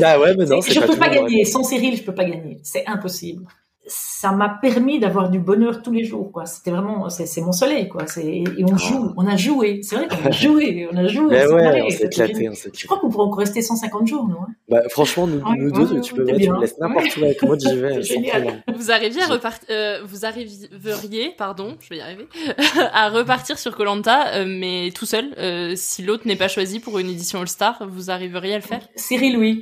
Ah 0.03 0.19
ouais, 0.19 0.35
mais 0.37 0.45
non, 0.45 0.61
je 0.61 0.79
pas 0.79 0.87
peux 0.87 0.95
pas 0.95 1.09
gagner. 1.09 1.43
Sans 1.43 1.63
Cyril, 1.63 1.97
je 1.97 2.03
peux 2.03 2.13
pas 2.13 2.23
gagner. 2.25 2.59
C'est 2.61 2.85
impossible. 2.85 3.45
Ça 3.87 4.31
m'a 4.31 4.49
permis 4.49 4.99
d'avoir 4.99 5.29
du 5.29 5.39
bonheur 5.39 5.81
tous 5.83 5.91
les 5.91 6.03
jours, 6.03 6.31
quoi. 6.31 6.45
C'était 6.45 6.71
vraiment, 6.71 7.09
c'est, 7.09 7.41
mon 7.41 7.51
soleil, 7.51 7.87
quoi. 7.87 8.07
C'est, 8.07 8.25
et 8.25 8.63
on 8.63 8.75
joue, 8.77 9.13
on 9.15 9.27
a 9.27 9.35
joué. 9.37 9.81
C'est 9.83 9.95
vrai 9.95 10.07
qu'on 10.07 10.27
a 10.27 10.31
joué, 10.31 10.87
on 10.91 10.97
a 10.97 11.07
joué. 11.07 11.25
Oh. 11.25 11.29
Mais 11.31 11.45
ouais, 11.53 11.63
marré, 11.63 11.81
on 11.83 11.89
s'est 11.91 12.05
éclaté, 12.05 12.33
génial. 12.33 12.51
on 12.53 12.55
s'est 12.55 12.71
Je 12.75 12.85
crois 12.87 12.97
qu'on 12.99 13.09
pourrait 13.09 13.25
encore 13.25 13.39
rester 13.39 13.61
150 13.61 14.07
jours, 14.07 14.27
nous. 14.27 14.35
hein. 14.37 14.47
Bah, 14.69 14.81
franchement, 14.89 15.27
nous, 15.27 15.37
Ouais, 15.37 15.55
nous 15.57 15.69
ouais, 15.69 15.71
deux, 15.85 15.93
ouais, 15.95 16.01
tu 16.01 16.13
peux 16.15 16.23
mettre, 16.25 16.37
tu 16.39 16.43
bien. 16.45 16.55
me 16.55 16.61
laisses 16.61 16.77
n'importe 16.79 17.17
où 17.17 17.23
avec 17.23 17.41
moi, 17.43 17.55
j'y 17.59 17.75
vais. 17.75 17.99
Vous 18.75 18.91
arriviez 18.91 19.21
à 19.21 19.27
repartir, 19.27 19.67
euh, 19.69 19.99
vous 20.05 20.25
arriveriez, 20.25 21.33
pardon, 21.37 21.75
je 21.79 21.89
vais 21.89 21.97
y 21.97 22.01
arriver, 22.01 22.27
à 22.93 23.09
repartir 23.09 23.57
sur 23.59 23.75
Colanta, 23.75 24.45
mais 24.45 24.91
tout 24.95 25.05
seul. 25.05 25.33
euh, 25.37 25.73
si 25.75 26.01
l'autre 26.03 26.27
n'est 26.27 26.35
pas 26.35 26.47
choisi 26.47 26.79
pour 26.79 26.97
une 26.99 27.09
édition 27.09 27.39
All 27.41 27.47
Star, 27.47 27.83
vous 27.87 28.09
arriveriez 28.09 28.53
à 28.53 28.57
le 28.57 28.63
faire? 28.63 28.81
Cyril, 28.95 29.37
oui. 29.37 29.61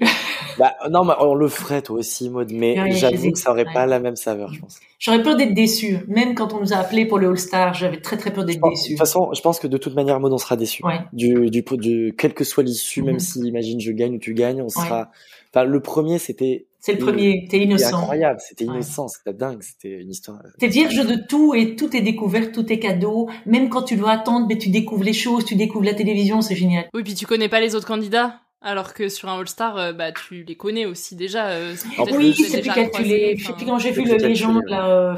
Bah, 0.57 0.73
non, 0.89 1.03
mais 1.03 1.13
on 1.19 1.35
le 1.35 1.47
ferait 1.47 1.81
toi 1.81 1.97
aussi, 1.99 2.29
Maud, 2.29 2.49
mais 2.53 2.79
Ouais, 2.79 2.91
j'avoue 2.91 3.31
que 3.31 3.37
ça 3.39 3.51
aurait 3.51 3.65
ouais. 3.65 3.73
pas 3.73 3.85
la 3.85 3.99
même 3.99 4.12
saveur, 4.15 4.53
je 4.53 4.59
pense. 4.59 4.79
J'aurais 4.99 5.21
peur 5.23 5.35
d'être 5.35 5.53
déçu. 5.53 5.99
Même 6.07 6.35
quand 6.35 6.53
on 6.53 6.59
nous 6.59 6.73
a 6.73 6.77
appelés 6.77 7.05
pour 7.05 7.19
le 7.19 7.29
All-Star, 7.29 7.73
j'avais 7.73 7.99
très 8.01 8.17
très 8.17 8.31
peur 8.31 8.45
d'être 8.45 8.61
De 8.61 8.69
déçu. 8.69 8.89
toute 8.91 8.97
façon, 8.99 9.31
je 9.33 9.41
pense 9.41 9.59
que 9.59 9.67
de 9.67 9.77
toute 9.77 9.95
manière, 9.95 10.19
Maud, 10.19 10.31
on 10.33 10.37
sera 10.37 10.55
déçu. 10.55 10.85
Ouais. 10.85 10.99
Du, 11.13 11.49
du, 11.49 11.63
du, 11.77 12.15
quelle 12.17 12.33
que 12.33 12.43
soit 12.43 12.63
l'issue, 12.63 13.01
Mhm. 13.01 13.07
même 13.07 13.19
si, 13.19 13.39
imagine, 13.41 13.79
je 13.79 13.91
gagne 13.91 14.15
ou 14.15 14.19
tu 14.19 14.33
gagnes, 14.33 14.61
on 14.61 14.69
sera. 14.69 15.11
Enfin, 15.53 15.65
le 15.65 15.79
premier, 15.81 16.17
c'était. 16.19 16.65
C'est 16.79 16.93
le 16.93 16.97
premier. 16.97 17.45
T'es 17.49 17.57
C'était 17.57 17.63
innocent. 17.63 17.97
incroyable, 17.99 18.39
c'était 18.45 18.65
Ouais. 18.65 18.73
innocent, 18.73 19.07
c'était 19.07 19.33
dingue, 19.33 19.61
c'était 19.61 20.01
une 20.01 20.09
histoire. 20.09 20.41
T'es 20.59 20.67
vierge 20.67 20.95
de 21.05 21.15
tout 21.29 21.53
et 21.55 21.75
tout 21.77 21.95
est 21.95 22.01
découvert, 22.01 22.51
tout 22.51 22.69
est 22.73 22.79
cadeau. 22.79 23.29
Même 23.45 23.69
quand 23.69 23.83
tu 23.83 23.95
dois 23.95 24.11
attendre, 24.11 24.47
mais 24.49 24.57
tu 24.57 24.69
découvres 24.69 25.03
les 25.03 25.13
choses, 25.13 25.45
tu 25.45 25.55
découvres 25.55 25.85
la 25.85 25.93
télévision, 25.93 26.41
c'est 26.41 26.55
génial. 26.55 26.89
Oui, 26.93 27.03
puis 27.03 27.13
tu 27.13 27.25
connais 27.25 27.47
pas 27.47 27.61
les 27.61 27.75
autres 27.75 27.87
candidats. 27.87 28.41
Alors 28.63 28.93
que 28.93 29.09
sur 29.09 29.27
un 29.29 29.37
All 29.39 29.47
Star, 29.47 29.77
euh, 29.77 29.91
bah 29.93 30.11
tu 30.13 30.43
les 30.47 30.55
connais 30.55 30.85
aussi 30.85 31.15
déjà. 31.15 31.47
euh, 31.47 31.73
peut-être 31.97 32.15
Oui, 32.17 32.33
c'est 32.33 32.61
plus 32.61 32.69
calculé. 32.71 33.35
enfin. 33.39 33.53
puis 33.57 33.65
quand 33.65 33.77
j'ai 33.77 33.91
vu 33.91 34.03
calculé, 34.03 34.29
légende, 34.29 34.55
ouais. 34.57 34.61
là, 34.71 34.87
euh, 34.87 35.13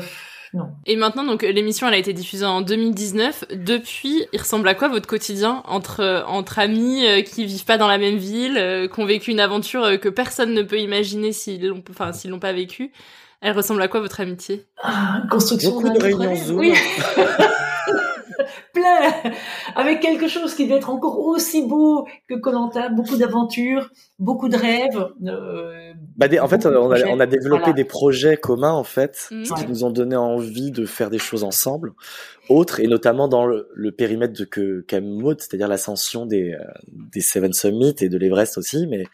non. 0.53 0.69
Et 0.87 0.95
maintenant, 0.95 1.23
donc 1.23 1.43
l'émission, 1.43 1.87
elle 1.87 1.93
a 1.93 1.97
été 1.97 2.11
diffusée 2.13 2.45
en 2.45 2.61
2019. 2.61 3.45
Depuis, 3.53 4.25
il 4.33 4.39
ressemble 4.39 4.67
à 4.67 4.73
quoi 4.73 4.87
votre 4.87 5.05
quotidien 5.07 5.61
entre 5.65 5.99
euh, 5.99 6.23
entre 6.25 6.57
amis 6.59 7.05
euh, 7.05 7.21
qui 7.21 7.45
vivent 7.45 7.65
pas 7.65 7.77
dans 7.77 7.87
la 7.87 7.97
même 7.99 8.17
ville, 8.17 8.57
euh, 8.57 8.87
qui 8.87 8.99
ont 8.99 9.05
vécu 9.05 9.29
une 9.31 9.39
aventure 9.41 9.83
euh, 9.83 9.97
que 9.97 10.09
personne 10.09 10.53
ne 10.53 10.63
peut 10.63 10.79
imaginer 10.79 11.31
s'ils 11.31 11.67
l'ont, 11.67 11.83
enfin 11.91 12.13
s'ils 12.13 12.31
l'ont 12.31 12.39
pas 12.39 12.53
vécu? 12.53 12.91
Elle 13.41 13.51
ressemble 13.55 13.81
à 13.83 13.87
quoi 13.87 13.99
votre 13.99 14.21
amitié? 14.21 14.65
Ah, 14.81 15.21
construction 15.29 15.71
Beaucoup 15.71 15.89
de 15.89 16.01
réunions. 16.01 16.35
Zoom. 16.35 16.57
Oui. 16.57 16.73
Plein. 18.75 19.31
avec 19.75 20.01
quelque 20.01 20.27
chose 20.27 20.53
qui 20.53 20.67
doit 20.67 20.77
être 20.77 20.89
encore 20.91 21.17
aussi 21.19 21.65
beau 21.65 22.07
que 22.29 22.35
Colanta, 22.35 22.89
beaucoup 22.89 23.17
d'aventures, 23.17 23.89
beaucoup 24.19 24.49
de 24.49 24.55
rêves. 24.57 25.07
Euh, 25.25 25.93
Bah, 26.17 26.27
des- 26.27 26.39
en 26.39 26.47
fait, 26.47 26.65
on 26.65 26.69
a, 26.69 26.73
projets. 26.73 27.05
on 27.09 27.19
a 27.19 27.25
développé 27.25 27.59
Voilà. 27.63 27.73
des 27.73 27.83
projets 27.85 28.37
communs, 28.37 28.71
en 28.73 28.83
fait, 28.83 29.27
Mhm. 29.31 29.43
qui 29.43 29.51
Ouais. 29.53 29.67
nous 29.67 29.83
ont 29.83 29.89
donné 29.89 30.15
envie 30.15 30.71
de 30.71 30.85
faire 30.85 31.09
des 31.09 31.17
choses 31.17 31.43
ensemble, 31.43 31.93
autres, 32.49 32.79
et 32.79 32.87
notamment 32.87 33.27
dans 33.27 33.45
le, 33.45 33.67
le 33.73 33.91
périmètre 33.91 34.37
de 34.39 34.45
que 34.45 34.81
qu'a 34.81 34.99
c'est-à-dire 35.39 35.67
l'ascension 35.67 36.25
des, 36.25 36.51
euh, 36.53 36.63
des 37.11 37.21
Seven 37.21 37.53
Summits 37.53 37.95
et 38.01 38.09
de 38.09 38.17
l'Everest 38.17 38.57
aussi, 38.57 38.85
mais, 38.87 39.05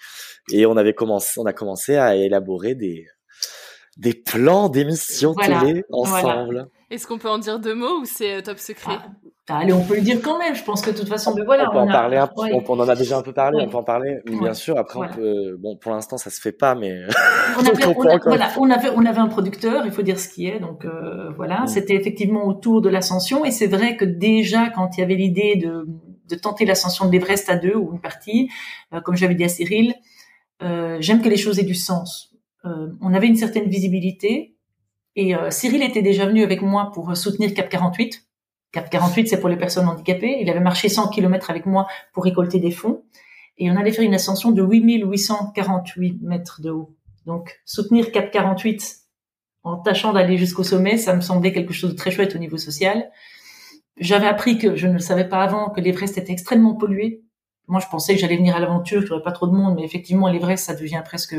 et 0.51 0.65
on 0.65 0.75
avait 0.75 0.93
commencé, 0.93 1.39
on 1.39 1.45
a 1.45 1.53
commencé 1.53 1.95
à 1.95 2.15
élaborer 2.15 2.75
des, 2.75 3.07
des 3.97 4.13
plans 4.13 4.69
d'émissions 4.69 5.33
Voilà. 5.33 5.59
télé 5.61 5.85
Voilà. 5.89 6.15
ensemble. 6.17 6.67
Est-ce 6.89 7.07
qu'on 7.07 7.17
peut 7.17 7.29
en 7.29 7.37
dire 7.37 7.57
deux 7.59 7.73
mots 7.75 7.99
ou 8.01 8.05
c'est 8.05 8.35
euh, 8.35 8.41
top 8.41 8.59
secret? 8.59 8.97
Ah, 8.99 9.05
allez, 9.49 9.73
on 9.73 9.83
peut 9.83 9.95
le 9.95 10.01
dire 10.01 10.21
quand 10.21 10.37
même. 10.39 10.55
Je 10.55 10.63
pense 10.63 10.81
que 10.81 10.91
de 10.91 10.97
toute 10.97 11.09
façon, 11.09 11.33
mais 11.35 11.43
voilà, 11.43 11.69
on 11.69 11.73
peut 11.73 11.77
en 11.79 11.87
a- 11.89 11.91
parler 11.91 12.17
un 12.17 12.29
ouais. 12.37 12.51
on, 12.53 12.63
on 12.73 12.79
en 12.79 12.87
a 12.87 12.95
déjà 12.95 13.17
un 13.17 13.21
peu 13.21 13.33
parlé, 13.33 13.57
Ouais. 13.57 13.63
on 13.65 13.69
peut 13.69 13.77
en 13.77 13.83
parler, 13.83 14.19
bien 14.25 14.39
Ouais. 14.39 14.53
sûr. 14.53 14.77
Après, 14.77 14.95
Voilà. 14.95 15.11
on 15.13 15.15
peut, 15.17 15.57
bon, 15.59 15.75
pour 15.77 15.91
l'instant, 15.91 16.17
ça 16.17 16.29
se 16.29 16.39
fait 16.39 16.51
pas, 16.51 16.75
mais 16.75 17.01
on 17.57 17.65
avait, 17.65 17.85
on 17.85 17.97
on 17.97 18.03
a- 18.07 18.17
voilà, 18.17 18.49
on 18.57 18.69
avait, 18.69 18.89
on 18.95 19.05
avait 19.05 19.19
un 19.19 19.27
producteur, 19.27 19.85
il 19.85 19.91
faut 19.91 20.03
dire 20.03 20.19
ce 20.19 20.29
qui 20.29 20.47
est. 20.47 20.59
Donc 20.59 20.85
euh, 20.85 21.31
voilà, 21.35 21.61
Mm. 21.63 21.67
c'était 21.67 21.95
effectivement 21.95 22.45
autour 22.47 22.81
de 22.81 22.89
l'ascension. 22.89 23.43
Et 23.45 23.51
c'est 23.51 23.67
vrai 23.67 23.97
que 23.97 24.05
déjà, 24.05 24.69
quand 24.69 24.97
il 24.97 25.01
y 25.01 25.03
avait 25.03 25.15
l'idée 25.15 25.55
de, 25.55 25.85
de 26.29 26.35
tenter 26.35 26.65
l'ascension 26.65 27.05
de 27.07 27.11
l'Everest 27.11 27.49
à 27.49 27.57
deux 27.57 27.75
ou 27.75 27.91
une 27.93 27.99
partie, 28.01 28.49
euh, 28.93 29.01
comme 29.01 29.15
j'avais 29.17 29.35
dit 29.35 29.43
à 29.43 29.49
Cyril, 29.49 29.93
euh, 30.63 30.97
j'aime 31.01 31.21
que 31.21 31.27
les 31.29 31.37
choses 31.37 31.59
aient 31.59 31.63
du 31.63 31.75
sens. 31.75 32.33
Euh, 32.65 32.89
on 33.01 33.13
avait 33.13 33.27
une 33.27 33.35
certaine 33.35 33.67
visibilité. 33.67 34.55
Et 35.17 35.35
euh, 35.35 35.49
Cyril 35.49 35.81
était 35.83 36.03
déjà 36.03 36.25
venu 36.25 36.41
avec 36.43 36.61
moi 36.61 36.91
pour 36.93 37.17
soutenir 37.17 37.53
Cap 37.53 37.67
48. 37.67 38.23
Cap 38.71 38.89
48, 38.89 39.27
c'est 39.27 39.39
pour 39.39 39.49
les 39.49 39.57
personnes 39.57 39.87
handicapées. 39.87 40.39
Il 40.41 40.49
avait 40.49 40.59
marché 40.59 40.87
100 40.87 41.09
km 41.09 41.49
avec 41.49 41.65
moi 41.65 41.87
pour 42.13 42.23
récolter 42.23 42.59
des 42.59 42.71
fonds. 42.71 43.03
Et 43.57 43.69
on 43.69 43.75
allait 43.75 43.91
faire 43.91 44.05
une 44.05 44.13
ascension 44.13 44.51
de 44.51 44.61
8848 44.61 46.19
mètres 46.21 46.61
de 46.61 46.71
haut. 46.71 46.95
Donc, 47.25 47.59
soutenir 47.65 48.11
Cap 48.11 48.31
48 48.31 48.97
en 49.63 49.77
tâchant 49.77 50.13
d'aller 50.13 50.37
jusqu'au 50.37 50.63
sommet, 50.63 50.97
ça 50.97 51.15
me 51.15 51.21
semblait 51.21 51.53
quelque 51.53 51.73
chose 51.73 51.91
de 51.91 51.95
très 51.95 52.11
chouette 52.11 52.35
au 52.35 52.39
niveau 52.39 52.57
social. 52.57 53.11
J'avais 53.97 54.25
appris 54.27 54.57
que 54.57 54.75
je 54.75 54.87
ne 54.87 54.93
le 54.93 54.99
savais 54.99 55.27
pas 55.27 55.43
avant 55.43 55.69
que 55.69 55.81
l'Everest 55.81 56.17
était 56.17 56.31
extrêmement 56.31 56.73
pollué. 56.73 57.23
Moi, 57.67 57.79
je 57.79 57.87
pensais 57.87 58.15
que 58.15 58.19
j'allais 58.19 58.37
venir 58.37 58.55
à 58.55 58.59
l'aventure, 58.59 59.01
qu'il 59.01 59.09
n'y 59.09 59.15
aurait 59.15 59.23
pas 59.23 59.31
trop 59.31 59.47
de 59.47 59.53
monde, 59.53 59.75
mais 59.75 59.83
effectivement, 59.83 60.27
l'Everest, 60.27 60.65
ça 60.65 60.73
devient 60.73 61.03
presque, 61.05 61.35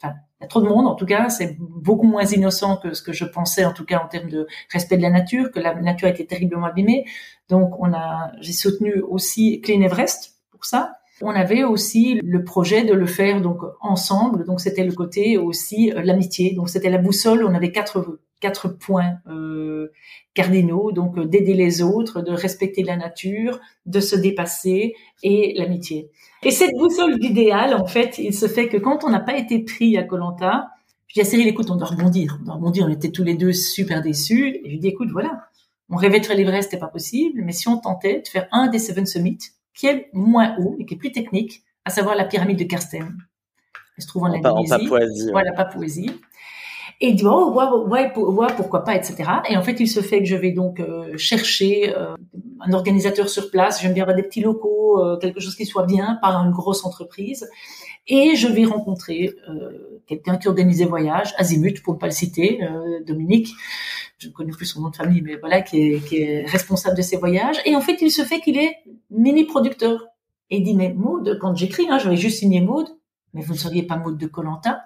enfin, 0.00 0.14
il 0.40 0.42
y 0.42 0.44
a 0.44 0.48
trop 0.48 0.60
de 0.60 0.68
monde, 0.68 0.86
en 0.86 0.94
tout 0.94 1.06
cas, 1.06 1.30
c'est 1.30 1.56
beaucoup 1.58 2.06
moins 2.06 2.24
innocent 2.24 2.76
que 2.76 2.92
ce 2.92 3.02
que 3.02 3.12
je 3.12 3.24
pensais, 3.24 3.64
en 3.64 3.72
tout 3.72 3.86
cas, 3.86 4.02
en 4.04 4.08
termes 4.08 4.28
de 4.28 4.46
respect 4.70 4.98
de 4.98 5.02
la 5.02 5.10
nature, 5.10 5.50
que 5.50 5.60
la 5.60 5.74
nature 5.74 6.08
a 6.08 6.10
été 6.10 6.26
terriblement 6.26 6.66
abîmée. 6.66 7.06
Donc, 7.48 7.74
on 7.78 7.92
a, 7.94 8.32
j'ai 8.40 8.52
soutenu 8.52 9.00
aussi 9.00 9.60
Clean 9.62 9.80
Everest 9.80 10.36
pour 10.50 10.64
ça. 10.64 10.92
On 11.22 11.30
avait 11.30 11.64
aussi 11.64 12.20
le 12.22 12.44
projet 12.44 12.84
de 12.84 12.92
le 12.92 13.06
faire 13.06 13.40
donc 13.40 13.60
ensemble. 13.80 14.44
Donc 14.44 14.60
c'était 14.60 14.84
le 14.84 14.92
côté 14.92 15.38
aussi 15.38 15.90
euh, 15.92 16.02
l'amitié. 16.02 16.54
Donc 16.54 16.68
c'était 16.68 16.90
la 16.90 16.98
boussole. 16.98 17.44
On 17.44 17.54
avait 17.54 17.72
quatre 17.72 18.18
quatre 18.40 18.68
points 18.68 19.14
euh, 19.28 19.92
cardinaux. 20.34 20.92
Donc 20.92 21.16
euh, 21.16 21.24
d'aider 21.24 21.54
les 21.54 21.80
autres, 21.82 22.20
de 22.20 22.32
respecter 22.32 22.82
la 22.82 22.96
nature, 22.96 23.60
de 23.86 24.00
se 24.00 24.14
dépasser 24.14 24.94
et 25.22 25.54
l'amitié. 25.56 26.10
Et 26.46 26.50
cette 26.50 26.74
boussole 26.76 27.18
d'idéal, 27.18 27.74
en 27.74 27.86
fait, 27.86 28.18
il 28.18 28.34
se 28.34 28.46
fait 28.48 28.68
que 28.68 28.76
quand 28.76 29.04
on 29.04 29.10
n'a 29.10 29.20
pas 29.20 29.36
été 29.36 29.58
pris 29.64 29.96
à 29.96 30.02
Colanta, 30.04 30.68
je 31.08 31.14
dis 31.14 31.20
à 31.20 31.24
Cyril, 31.24 31.46
écoute, 31.48 31.70
on 31.70 31.76
doit 31.76 31.88
rebondir. 31.88 32.38
On 32.40 32.44
doit 32.44 32.54
rebondir. 32.54 32.86
On 32.86 32.90
était 32.90 33.10
tous 33.10 33.24
les 33.24 33.34
deux 33.34 33.52
super 33.52 34.02
déçus. 34.02 34.48
Et 34.48 34.62
je 34.66 34.70
lui 34.70 34.78
dis, 34.78 34.88
écoute, 34.88 35.08
voilà, 35.12 35.48
on 35.88 35.96
rêvait 35.96 36.20
de 36.20 36.26
faire 36.26 36.36
l'Everest, 36.36 36.70
c'était 36.70 36.80
pas 36.80 36.88
possible. 36.88 37.42
Mais 37.44 37.52
si 37.52 37.68
on 37.68 37.78
tentait 37.78 38.20
de 38.22 38.28
faire 38.28 38.48
un 38.52 38.68
des 38.68 38.78
Seven 38.78 39.06
Summits 39.06 39.38
qui 39.74 39.86
est 39.86 40.08
moins 40.12 40.56
haut 40.58 40.76
et 40.78 40.86
qui 40.86 40.94
est 40.94 40.98
plus 40.98 41.12
technique, 41.12 41.62
à 41.84 41.90
savoir 41.90 42.16
la 42.16 42.24
pyramide 42.24 42.58
de 42.58 42.64
Karsten. 42.64 43.16
Elle 43.96 44.02
se 44.02 44.08
trouve 44.08 44.24
en, 44.24 44.32
En 44.34 44.40
Pa- 44.40 44.52
en 44.52 44.56
Indonésie. 44.62 44.84
Papouasie. 44.84 45.30
Voilà, 45.30 45.52
Papouasie. 45.52 46.10
Et 47.00 47.08
il 47.08 47.16
dit, 47.16 47.24
oh, 47.26 47.52
ouais, 47.52 47.64
ouais, 47.90 48.12
pour- 48.12 48.28
ouais, 48.38 48.46
pourquoi 48.56 48.82
pas, 48.84 48.94
etc. 48.96 49.16
Et 49.50 49.56
en 49.56 49.62
fait, 49.62 49.78
il 49.80 49.86
se 49.88 50.00
fait 50.00 50.20
que 50.20 50.24
je 50.24 50.36
vais 50.36 50.52
donc 50.52 50.80
euh, 50.80 51.16
chercher 51.18 51.94
euh, 51.94 52.14
un 52.60 52.72
organisateur 52.72 53.28
sur 53.28 53.50
place. 53.50 53.82
J'aime 53.82 53.92
bien 53.92 54.04
avoir 54.04 54.16
des 54.16 54.22
petits 54.22 54.40
locaux, 54.40 55.00
euh, 55.02 55.18
quelque 55.18 55.40
chose 55.40 55.54
qui 55.56 55.66
soit 55.66 55.84
bien, 55.84 56.18
pas 56.22 56.28
une 56.34 56.52
grosse 56.52 56.84
entreprise. 56.86 57.46
Et 58.08 58.34
je 58.36 58.46
vais 58.48 58.64
rencontrer 58.64 59.34
euh, 59.50 60.00
quelqu'un 60.06 60.36
qui 60.38 60.48
organisait 60.48 60.84
voyage, 60.86 61.34
Azimut, 61.38 61.82
pour 61.82 61.94
ne 61.94 61.98
pas 61.98 62.06
le 62.06 62.12
citer, 62.12 62.60
euh, 62.62 63.02
Dominique. 63.04 63.50
Je 64.18 64.28
ne 64.28 64.32
connais 64.32 64.52
plus 64.52 64.64
son 64.64 64.80
nom 64.80 64.88
de 64.88 64.96
famille, 64.96 65.20
mais 65.20 65.36
voilà, 65.36 65.60
qui 65.60 65.78
est, 65.82 65.98
qui 66.08 66.16
est 66.22 66.46
responsable 66.46 66.96
de 66.96 67.02
ces 67.02 67.16
voyages. 67.18 67.56
Et 67.66 67.76
en 67.76 67.80
fait, 67.82 68.00
il 68.00 68.10
se 68.10 68.22
fait 68.22 68.40
qu'il 68.40 68.56
est 68.56 68.74
mini-producteur. 69.10 70.06
Et 70.48 70.58
il 70.58 70.62
dit, 70.62 70.74
mais 70.74 70.94
Maud, 70.94 71.38
quand 71.40 71.54
j'écris, 71.54 71.86
hein, 71.90 71.98
juste 72.14 72.38
signé 72.38 72.60
Maud, 72.60 72.86
mais 73.34 73.42
vous 73.42 73.52
ne 73.52 73.58
seriez 73.58 73.82
pas 73.82 73.96
Maud 73.96 74.16
de 74.16 74.26
Colanta 74.26 74.80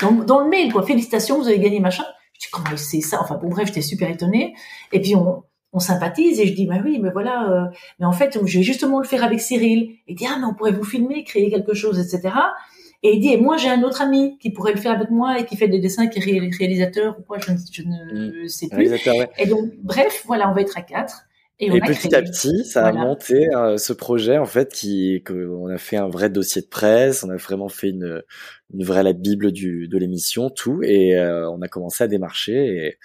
dans, 0.00 0.12
dans 0.12 0.40
le 0.40 0.48
mail, 0.48 0.72
quoi. 0.72 0.82
Félicitations, 0.84 1.38
vous 1.38 1.48
avez 1.48 1.58
gagné 1.58 1.80
machin. 1.80 2.04
Je 2.34 2.40
dis, 2.40 2.46
comment 2.52 2.68
il 2.72 2.78
sait 2.78 3.00
ça? 3.00 3.18
Enfin, 3.22 3.36
bon, 3.36 3.48
bref, 3.48 3.68
j'étais 3.68 3.82
super 3.82 4.10
étonnée. 4.10 4.54
Et 4.92 5.00
puis, 5.00 5.14
on, 5.16 5.42
on 5.72 5.78
sympathise 5.78 6.38
et 6.40 6.46
je 6.46 6.52
dis, 6.54 6.66
bah 6.66 6.76
oui, 6.84 6.98
mais 7.02 7.10
voilà, 7.10 7.50
euh, 7.50 7.64
mais 7.98 8.06
en 8.06 8.12
fait, 8.12 8.38
je 8.44 8.58
vais 8.58 8.62
justement 8.64 8.98
le 9.00 9.06
faire 9.06 9.24
avec 9.24 9.40
Cyril. 9.40 9.90
Il 10.06 10.16
dit, 10.16 10.26
ah, 10.28 10.36
mais 10.38 10.44
on 10.46 10.54
pourrait 10.54 10.72
vous 10.72 10.84
filmer, 10.84 11.24
créer 11.24 11.50
quelque 11.50 11.74
chose, 11.74 11.98
etc. 11.98 12.34
Et 13.02 13.14
il 13.14 13.20
dit, 13.20 13.32
et 13.32 13.36
moi, 13.36 13.56
j'ai 13.56 13.68
un 13.68 13.82
autre 13.82 14.00
ami 14.02 14.38
qui 14.38 14.50
pourrait 14.50 14.72
le 14.72 14.80
faire 14.80 14.92
avec 14.92 15.10
moi 15.10 15.38
et 15.38 15.44
qui 15.44 15.56
fait 15.56 15.68
des 15.68 15.78
dessins, 15.78 16.08
qui 16.08 16.18
est 16.18 16.22
ré- 16.22 16.50
réalisateur 16.58 17.16
ou 17.18 17.22
quoi, 17.22 17.38
je, 17.38 17.52
ne- 17.52 17.58
je 17.72 17.82
ne 18.42 18.48
sais 18.48 18.68
plus. 18.68 18.84
Ouais. 19.12 19.28
Et 19.38 19.46
donc, 19.46 19.70
bref, 19.82 20.22
voilà, 20.26 20.50
on 20.50 20.54
va 20.54 20.62
être 20.62 20.76
à 20.76 20.82
quatre. 20.82 21.22
Et, 21.58 21.70
petit 21.80 22.08
créé. 22.08 22.14
à 22.16 22.22
petit, 22.22 22.64
ça 22.64 22.82
Voilà. 22.82 23.00
a 23.00 23.04
monté 23.04 23.48
euh, 23.54 23.78
ce 23.78 23.92
projet 23.94 24.36
en 24.36 24.44
fait 24.44 24.72
qui 24.72 25.22
que 25.24 25.48
on 25.48 25.68
a 25.68 25.78
fait 25.78 25.96
un 25.96 26.08
vrai 26.08 26.28
dossier 26.28 26.60
de 26.60 26.66
presse, 26.66 27.24
on 27.24 27.30
a 27.30 27.36
vraiment 27.36 27.68
fait 27.68 27.88
une 27.90 28.22
une 28.74 28.84
vraie 28.84 29.02
la 29.02 29.14
bible 29.14 29.52
du 29.52 29.88
de 29.88 29.96
l'émission 29.98 30.50
tout 30.50 30.82
et 30.82 31.16
euh, 31.16 31.48
on 31.50 31.62
a 31.62 31.68
commencé 31.68 32.04
à 32.04 32.08
démarcher 32.08 32.52
et, 32.52 32.98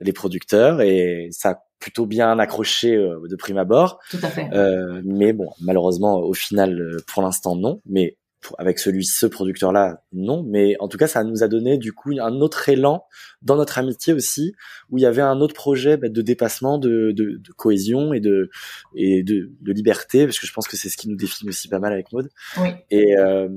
les 0.00 0.12
producteurs 0.12 0.80
et 0.80 1.28
ça 1.32 1.50
a 1.50 1.64
plutôt 1.78 2.06
bien 2.06 2.38
accroché 2.38 2.94
euh, 2.94 3.20
de 3.28 3.36
prime 3.36 3.58
abord. 3.58 4.00
Tout 4.10 4.18
à 4.22 4.28
fait. 4.28 4.48
Euh, 4.54 5.02
mais 5.04 5.32
bon, 5.32 5.50
malheureusement 5.60 6.16
au 6.20 6.32
final 6.32 6.80
euh, 6.80 6.96
pour 7.06 7.22
l'instant 7.22 7.56
non, 7.56 7.80
mais 7.86 8.16
avec 8.58 8.78
celui 8.78 9.04
ce 9.04 9.26
producteur 9.26 9.72
là 9.72 10.02
non, 10.12 10.44
mais 10.46 10.76
en 10.80 10.88
tout 10.88 10.98
cas 10.98 11.06
ça 11.06 11.24
nous 11.24 11.42
a 11.42 11.48
donné 11.48 11.78
du 11.78 11.92
coup 11.92 12.12
un 12.20 12.40
autre 12.40 12.68
élan 12.68 13.04
dans 13.42 13.56
notre 13.56 13.78
amitié 13.78 14.12
aussi 14.12 14.54
où 14.90 14.98
il 14.98 15.02
y 15.02 15.06
avait 15.06 15.22
un 15.22 15.40
autre 15.40 15.54
projet 15.54 15.96
bah, 15.96 16.08
de 16.08 16.22
dépassement, 16.22 16.78
de, 16.78 17.12
de, 17.16 17.38
de 17.38 17.52
cohésion 17.56 18.12
et 18.12 18.20
de 18.20 18.50
et 18.94 19.22
de, 19.22 19.50
de 19.60 19.72
liberté, 19.72 20.26
parce 20.26 20.38
que 20.38 20.46
je 20.46 20.52
pense 20.52 20.68
que 20.68 20.76
c'est 20.76 20.88
ce 20.88 20.96
qui 20.96 21.08
nous 21.08 21.16
définit 21.16 21.48
aussi 21.48 21.68
pas 21.68 21.78
mal 21.78 21.92
avec 21.92 22.12
Maud. 22.12 22.28
Oui. 22.60 22.68
Et 22.90 23.16
euh, 23.16 23.48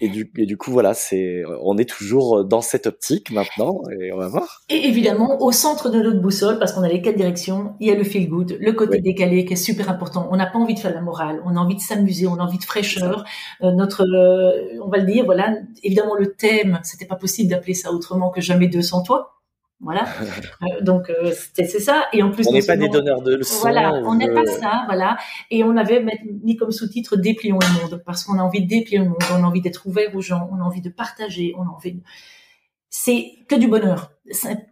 et 0.00 0.08
du 0.08 0.30
et 0.36 0.46
du 0.46 0.56
coup 0.56 0.70
voilà, 0.70 0.94
c'est 0.94 1.42
on 1.62 1.76
est 1.78 1.88
toujours 1.88 2.44
dans 2.44 2.60
cette 2.60 2.86
optique 2.86 3.30
maintenant 3.30 3.82
et 4.00 4.12
on 4.12 4.18
va 4.18 4.28
voir. 4.28 4.62
Et 4.68 4.88
évidemment, 4.88 5.40
au 5.42 5.52
centre 5.52 5.90
de 5.90 6.00
notre 6.00 6.20
boussole, 6.20 6.58
parce 6.58 6.72
qu'on 6.72 6.82
a 6.82 6.88
les 6.88 7.02
quatre 7.02 7.16
directions, 7.16 7.74
il 7.80 7.88
y 7.88 7.90
a 7.90 7.94
le 7.94 8.04
feel 8.04 8.28
good, 8.28 8.56
le 8.60 8.72
côté 8.72 8.96
Oui. 8.96 9.02
décalé 9.02 9.44
qui 9.44 9.54
est 9.54 9.56
super 9.56 9.88
important. 9.90 10.28
On 10.30 10.36
n'a 10.36 10.46
pas 10.46 10.58
envie 10.58 10.74
de 10.74 10.78
faire 10.78 10.94
la 10.94 11.00
morale, 11.00 11.40
on 11.44 11.56
a 11.56 11.60
envie 11.60 11.76
de 11.76 11.80
s'amuser, 11.80 12.26
on 12.26 12.36
a 12.36 12.42
envie 12.42 12.58
de 12.58 12.64
fraîcheur. 12.64 13.24
Euh, 13.62 13.72
notre, 13.72 14.04
euh, 14.14 14.80
on 14.82 14.88
va 14.88 14.98
le 14.98 15.06
dire, 15.06 15.24
voilà. 15.24 15.56
Évidemment, 15.82 16.14
le 16.14 16.34
thème, 16.34 16.80
c'était 16.82 17.06
pas 17.06 17.16
possible 17.16 17.50
d'appeler 17.50 17.74
ça 17.74 17.92
autrement 17.92 18.30
que 18.30 18.40
jamais 18.40 18.68
deux 18.68 18.82
sans 18.82 19.02
toi. 19.02 19.34
Voilà. 19.80 20.06
Euh, 20.62 20.80
donc 20.80 21.10
euh, 21.10 21.32
c'est 21.52 21.66
ça. 21.66 22.04
Et 22.12 22.22
en 22.22 22.30
plus, 22.30 22.46
On 22.48 22.52
n'est 22.52 22.62
pas 22.62 22.76
des 22.76 22.88
donneurs 22.88 23.22
de 23.22 23.34
leçons. 23.34 23.60
Voilà, 23.60 23.92
on 24.04 24.14
n'est 24.14 24.32
pas 24.32 24.46
ça, 24.46 24.84
voilà. 24.86 25.18
Et 25.50 25.64
on 25.64 25.76
avait 25.76 26.04
mis 26.42 26.56
comme 26.56 26.70
sous-titre 26.70 27.16
Déplions 27.16 27.58
le 27.58 27.82
monde, 27.82 28.02
parce 28.06 28.24
qu'on 28.24 28.38
a 28.38 28.42
envie 28.42 28.62
de 28.62 28.68
déplier 28.68 28.98
le 28.98 29.06
monde, 29.06 29.22
on 29.32 29.42
a 29.42 29.46
envie 29.46 29.60
d'être 29.60 29.86
ouvert 29.86 30.14
aux 30.14 30.20
gens, 30.20 30.48
on 30.52 30.60
a 30.60 30.62
envie 30.62 30.80
de 30.80 30.88
partager, 30.88 31.54
on 31.58 31.64
a 31.64 31.70
envie 31.70 31.92
de... 31.92 32.00
C'est 32.96 33.32
que 33.48 33.56
du 33.56 33.66
bonheur. 33.66 34.12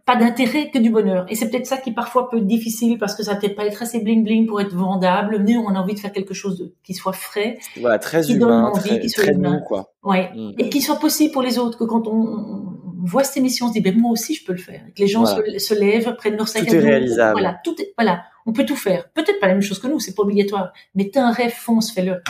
Pas 0.05 0.15
d'intérêt, 0.15 0.71
que 0.71 0.79
du 0.79 0.89
bonheur. 0.89 1.25
Et 1.27 1.35
c'est 1.35 1.49
peut-être 1.49 1.65
ça 1.65 1.75
qui 1.75 1.91
parfois 1.91 2.29
peut 2.29 2.37
être 2.37 2.47
difficile, 2.47 2.97
parce 2.97 3.15
que 3.15 3.21
ça 3.23 3.35
peut-être 3.35 3.53
pas 3.57 3.65
être 3.65 3.83
assez 3.83 3.99
bling-bling 3.99 4.45
pour 4.47 4.61
être 4.61 4.73
vendable. 4.73 5.43
Nous, 5.43 5.59
on 5.59 5.75
a 5.75 5.79
envie 5.79 5.93
de 5.93 5.99
faire 5.99 6.13
quelque 6.13 6.33
chose 6.33 6.57
de, 6.57 6.73
qui 6.85 6.93
soit 6.93 7.11
frais, 7.11 7.57
Voilà, 7.81 7.99
très 7.99 8.21
qui 8.21 8.37
donne 8.37 8.47
humain, 8.49 8.71
envie, 8.73 8.79
très, 8.91 8.99
qui 9.01 9.09
soit 9.09 9.23
très 9.25 9.33
humain. 9.33 9.59
quoi. 9.67 9.91
Ouais. 10.03 10.29
Mm. 10.33 10.53
Et 10.57 10.69
qui 10.69 10.79
soit 10.79 10.95
possible 11.01 11.33
pour 11.33 11.41
les 11.41 11.59
autres, 11.59 11.77
que 11.77 11.83
quand 11.83 12.07
on, 12.07 12.13
on 12.13 13.05
voit 13.05 13.25
cette 13.25 13.35
émission, 13.37 13.65
on 13.65 13.69
se 13.69 13.73
dit, 13.73 13.81
ben, 13.81 13.99
moi 13.99 14.11
aussi, 14.11 14.35
je 14.35 14.45
peux 14.45 14.53
le 14.53 14.57
faire. 14.57 14.81
Que 14.95 15.01
les 15.01 15.07
gens 15.07 15.23
Voilà. 15.25 15.59
se, 15.59 15.67
se 15.67 15.73
lèvent, 15.77 16.15
prennent 16.15 16.37
leur 16.37 16.47
sac 16.47 16.65
Tout 16.65 16.75
à 16.75 16.77
est 16.77 16.79
dos. 16.81 16.87
réalisable. 16.87 17.33
Voilà, 17.33 17.59
tout 17.65 17.75
est, 17.81 17.93
voilà. 17.97 18.23
On 18.45 18.53
peut 18.53 18.65
tout 18.65 18.77
faire. 18.77 19.09
Peut-être 19.13 19.41
pas 19.41 19.47
la 19.47 19.53
même 19.53 19.61
chose 19.61 19.79
que 19.79 19.87
nous, 19.87 19.99
c'est 19.99 20.15
pas 20.15 20.23
obligatoire. 20.23 20.71
Mais 20.95 21.09
t'as 21.13 21.23
un 21.25 21.31
rêve, 21.33 21.51
fonce, 21.53 21.91
fais-le. 21.91 22.21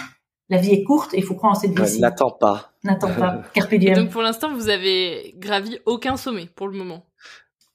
La 0.50 0.58
vie 0.58 0.72
est 0.74 0.84
courte 0.84 1.14
et 1.14 1.18
il 1.18 1.24
faut 1.24 1.36
croire 1.36 1.54
en 1.54 1.56
cette 1.56 1.78
Ouais, 1.78 1.86
vie-ci. 1.86 2.02
N'attends 2.02 2.32
pas. 2.32 2.72
N'attends 2.84 3.14
pas. 3.14 3.44
Carpe 3.54 3.74
Et 3.74 3.78
diem. 3.80 3.96
donc 3.96 4.10
pour 4.10 4.22
l'instant, 4.22 4.54
vous 4.54 4.70
avez 4.70 5.34
gravi 5.38 5.80
aucun 5.86 6.18
sommet 6.18 6.48
pour 6.56 6.68
le 6.68 6.78
moment. 6.78 7.06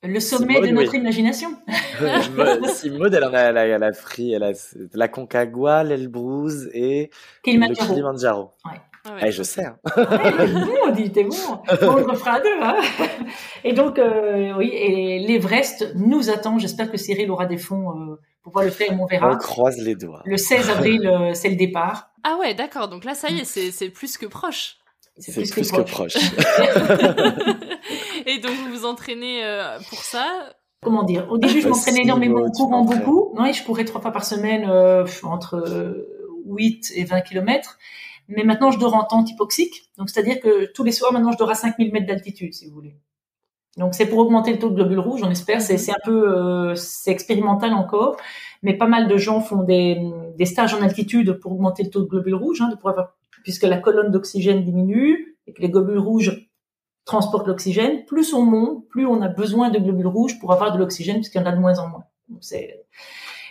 Le 0.04 0.20
sommet 0.20 0.54
Simone, 0.54 0.68
de 0.70 0.74
notre 0.74 0.92
oui. 0.92 0.98
imagination. 0.98 1.48
Maud- 2.36 2.66
si 2.68 2.90
Maud, 2.90 3.12
elle 3.12 3.24
en 3.24 3.32
a, 3.34 3.38
elle 3.40 3.58
a, 3.58 3.66
elle 3.66 3.82
a 3.82 3.90
pris, 3.90 4.32
elle 4.32 4.44
a 4.44 4.52
la 4.94 5.08
Concagua, 5.08 5.82
l'Elbrouz 5.82 6.68
et 6.72 7.10
Kilimanjaro. 7.42 7.88
le 7.88 7.94
Kilimanjaro. 7.94 8.50
Ah 8.64 8.68
ouais. 9.14 9.20
Eh, 9.26 9.32
je 9.32 9.42
sais. 9.42 9.64
Hein. 9.64 9.76
Ouais, 9.96 10.04
t'es 10.36 10.46
bon, 10.46 10.92
dit, 10.94 11.10
t'es 11.10 11.24
bon. 11.24 11.34
On 11.82 11.96
le 11.96 12.04
refera 12.04 12.32
à 12.34 12.40
deux, 12.40 12.60
hein. 12.62 12.76
Et 13.64 13.72
donc, 13.72 13.98
euh, 13.98 14.52
oui, 14.58 14.68
et 14.72 15.18
l'Everest 15.20 15.92
nous 15.96 16.28
attend. 16.30 16.58
J'espère 16.58 16.90
que 16.92 16.98
Cyril 16.98 17.30
aura 17.30 17.46
des 17.46 17.56
fonds 17.56 17.90
euh, 17.90 18.20
pour 18.42 18.52
pouvoir 18.52 18.66
le 18.66 18.70
faire, 18.70 18.90
on 18.92 19.04
On 19.04 19.06
verra. 19.06 19.34
croise 19.36 19.78
les 19.78 19.94
doigts. 19.96 20.22
Le 20.26 20.36
16 20.36 20.68
avril, 20.70 21.06
euh, 21.06 21.32
c'est 21.34 21.48
le 21.48 21.56
départ. 21.56 22.10
Ah 22.30 22.36
ouais, 22.36 22.52
d'accord. 22.52 22.88
Donc 22.88 23.04
là, 23.04 23.14
ça 23.14 23.30
y 23.30 23.38
est, 23.38 23.44
c'est 23.44 23.70
c'est 23.70 23.88
plus 23.88 24.18
que 24.18 24.26
proche. 24.26 24.76
C'est 25.16 25.32
plus 25.32 25.50
plus, 25.50 25.72
que 25.72 25.76
que 25.78 25.82
proche. 25.82 26.12
proche. 26.12 27.56
Et 28.26 28.38
donc 28.38 28.52
vous 28.52 28.68
vous 28.68 28.84
entraînez 28.84 29.42
euh, 29.46 29.78
pour 29.88 30.00
ça. 30.00 30.52
Comment 30.82 31.04
dire? 31.04 31.26
Au 31.30 31.38
début, 31.38 31.62
je 31.62 31.68
m'entraînais 31.68 32.02
énormément, 32.02 32.44
en 32.44 32.50
courant 32.50 32.84
beaucoup. 32.84 33.34
Oui, 33.38 33.54
je 33.54 33.64
courais 33.64 33.86
trois 33.86 34.02
fois 34.02 34.12
par 34.12 34.26
semaine, 34.26 34.68
euh, 34.68 35.06
entre 35.22 35.54
euh, 35.54 36.06
8 36.44 36.92
et 36.96 37.04
20 37.04 37.22
kilomètres. 37.22 37.78
Mais 38.28 38.44
maintenant, 38.44 38.70
je 38.70 38.78
dors 38.78 38.94
en 38.94 39.04
tente 39.04 39.30
hypoxique. 39.30 39.90
Donc, 39.96 40.10
c'est-à-dire 40.10 40.38
que 40.38 40.70
tous 40.72 40.84
les 40.84 40.92
soirs, 40.92 41.14
maintenant, 41.14 41.32
je 41.32 41.38
dors 41.38 41.50
à 41.50 41.54
5000 41.54 41.90
mètres 41.92 42.06
d'altitude, 42.06 42.52
si 42.52 42.66
vous 42.66 42.74
voulez. 42.74 42.94
Donc, 43.78 43.94
c'est 43.94 44.06
pour 44.06 44.18
augmenter 44.18 44.52
le 44.52 44.58
taux 44.58 44.70
de 44.70 44.74
globules 44.74 44.98
rouges, 44.98 45.22
on 45.24 45.30
espère. 45.30 45.60
C'est 45.60 45.78
c'est 45.78 45.92
un 45.92 46.02
peu, 46.04 46.36
euh, 46.36 46.74
c'est 46.74 47.10
expérimental 47.10 47.72
encore. 47.74 48.16
Mais 48.62 48.74
pas 48.74 48.86
mal 48.88 49.08
de 49.08 49.16
gens 49.16 49.40
font 49.40 49.62
des, 49.62 50.00
des 50.36 50.44
stages 50.46 50.74
en 50.74 50.82
altitude 50.82 51.34
pour 51.40 51.52
augmenter 51.52 51.84
le 51.84 51.90
taux 51.90 52.00
de 52.00 52.08
globules 52.08 52.34
rouges, 52.34 52.60
hein, 52.60 52.68
de 52.70 52.74
pouvoir 52.74 52.94
avoir- 52.94 53.16
puisque 53.44 53.62
la 53.62 53.78
colonne 53.78 54.10
d'oxygène 54.10 54.62
diminue 54.64 55.36
et 55.46 55.52
que 55.52 55.62
les 55.62 55.70
globules 55.70 55.98
rouges 55.98 56.48
transportent 57.04 57.46
l'oxygène. 57.46 58.04
Plus 58.04 58.34
on 58.34 58.42
monte, 58.42 58.88
plus 58.88 59.06
on 59.06 59.22
a 59.22 59.28
besoin 59.28 59.70
de 59.70 59.78
globules 59.78 60.08
rouges 60.08 60.38
pour 60.40 60.52
avoir 60.52 60.72
de 60.72 60.78
l'oxygène, 60.78 61.16
puisqu'il 61.16 61.38
y 61.38 61.44
en 61.44 61.46
a 61.46 61.52
de 61.52 61.60
moins 61.60 61.78
en 61.78 61.88
moins. 61.88 62.04
Donc, 62.28 62.42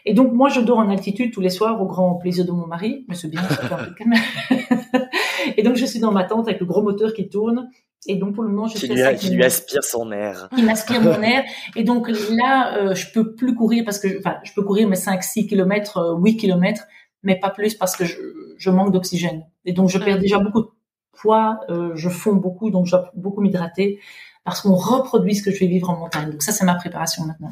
et 0.05 0.13
donc 0.13 0.31
moi 0.31 0.47
je 0.47 0.61
dors 0.61 0.77
en 0.77 0.89
altitude 0.89 1.33
tous 1.33 1.41
les 1.41 1.49
soirs 1.49 1.81
au 1.81 1.85
grand 1.85 2.15
plaisir 2.15 2.45
de 2.45 2.51
mon 2.51 2.67
mari, 2.67 3.05
mais 3.09 3.15
c'est 3.15 3.27
bien, 3.29 3.41
ça 3.41 3.55
fait 3.55 3.73
un 3.73 3.77
peu 3.77 3.89
de 3.89 3.93
calme. 3.95 4.13
et 5.57 5.63
donc 5.63 5.75
je 5.75 5.85
suis 5.85 5.99
dans 5.99 6.11
ma 6.11 6.23
tente 6.23 6.47
avec 6.47 6.59
le 6.59 6.65
gros 6.65 6.81
moteur 6.81 7.13
qui 7.13 7.27
tourne. 7.27 7.69
Et 8.05 8.15
donc 8.15 8.35
pour 8.35 8.43
le 8.43 8.49
moment 8.49 8.67
je 8.67 8.75
Qui 8.75 8.87
fais 8.87 8.93
lui, 8.93 9.01
ça 9.01 9.13
qui 9.15 9.29
lui 9.31 9.43
aspire 9.43 9.83
son 9.83 10.11
air. 10.11 10.47
il 10.57 10.65
m'aspire 10.65 11.01
mon 11.01 11.19
air. 11.33 11.43
Et 11.75 11.83
donc 11.83 12.07
là, 12.09 12.77
euh, 12.77 12.95
je 12.95 13.11
peux 13.11 13.33
plus 13.35 13.55
courir 13.55 13.83
parce 13.83 13.99
que, 13.99 14.19
enfin, 14.19 14.37
je 14.43 14.53
peux 14.53 14.61
courir 14.63 14.87
mes 14.87 14.95
5-6 14.95 15.47
kilomètres, 15.47 15.97
euh, 15.97 16.15
8 16.17 16.37
kilomètres, 16.37 16.83
mais 17.23 17.37
pas 17.39 17.49
plus 17.49 17.73
parce 17.75 17.95
que 17.95 18.05
je, 18.05 18.15
je 18.57 18.69
manque 18.69 18.91
d'oxygène. 18.93 19.45
Et 19.65 19.73
donc 19.73 19.89
je 19.89 19.97
perds 19.97 20.19
déjà 20.19 20.37
beaucoup 20.39 20.61
de 20.61 20.69
poids, 21.13 21.59
euh, 21.69 21.91
je 21.95 22.09
fonds 22.09 22.35
beaucoup, 22.35 22.69
donc 22.69 22.85
je 22.85 22.91
dois 22.91 23.11
beaucoup 23.15 23.41
m'hydrater 23.41 23.99
parce 24.43 24.61
qu'on 24.61 24.75
reproduit 24.75 25.35
ce 25.35 25.43
que 25.43 25.51
je 25.51 25.59
vais 25.59 25.67
vivre 25.67 25.89
en 25.89 25.97
montagne. 25.97 26.29
Donc 26.31 26.41
ça, 26.43 26.51
c'est 26.53 26.63
ma 26.65 26.75
préparation 26.75 27.25
maintenant. 27.25 27.51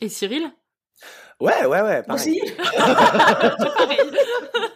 Et 0.00 0.08
Cyril? 0.08 0.44
Ouais, 1.40 1.66
ouais, 1.66 1.80
ouais. 1.82 2.02
pareil. 2.02 2.14
Aussi 2.14 2.40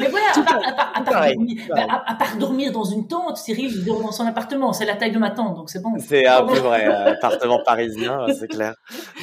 Mais 0.00 0.08
voilà, 0.08 0.26
à 0.34 0.42
part, 0.42 0.56
à 0.58 0.72
part- 0.72 0.92
à 0.94 1.00
part 1.02 1.04
pareil, 1.04 1.34
dormir, 1.36 1.56
pareil. 1.68 1.86
bah, 1.88 2.02
à- 2.06 2.12
à 2.12 2.14
part 2.16 2.36
dormir 2.38 2.72
dans 2.72 2.84
une 2.84 3.06
tente, 3.06 3.36
Cyril, 3.36 3.70
il 3.74 3.84
dort 3.84 4.02
dans 4.02 4.12
son 4.12 4.26
appartement. 4.26 4.72
C'est 4.72 4.84
la 4.86 4.96
taille 4.96 5.12
de 5.12 5.18
ma 5.18 5.30
tente, 5.30 5.56
donc 5.56 5.70
c'est 5.70 5.80
bon. 5.82 5.90
C'est 5.98 6.26
un 6.26 6.44
peu 6.44 6.58
vrai, 6.58 6.84
appartement 6.86 7.60
parisien, 7.64 8.26
c'est 8.38 8.48
clair. 8.48 8.74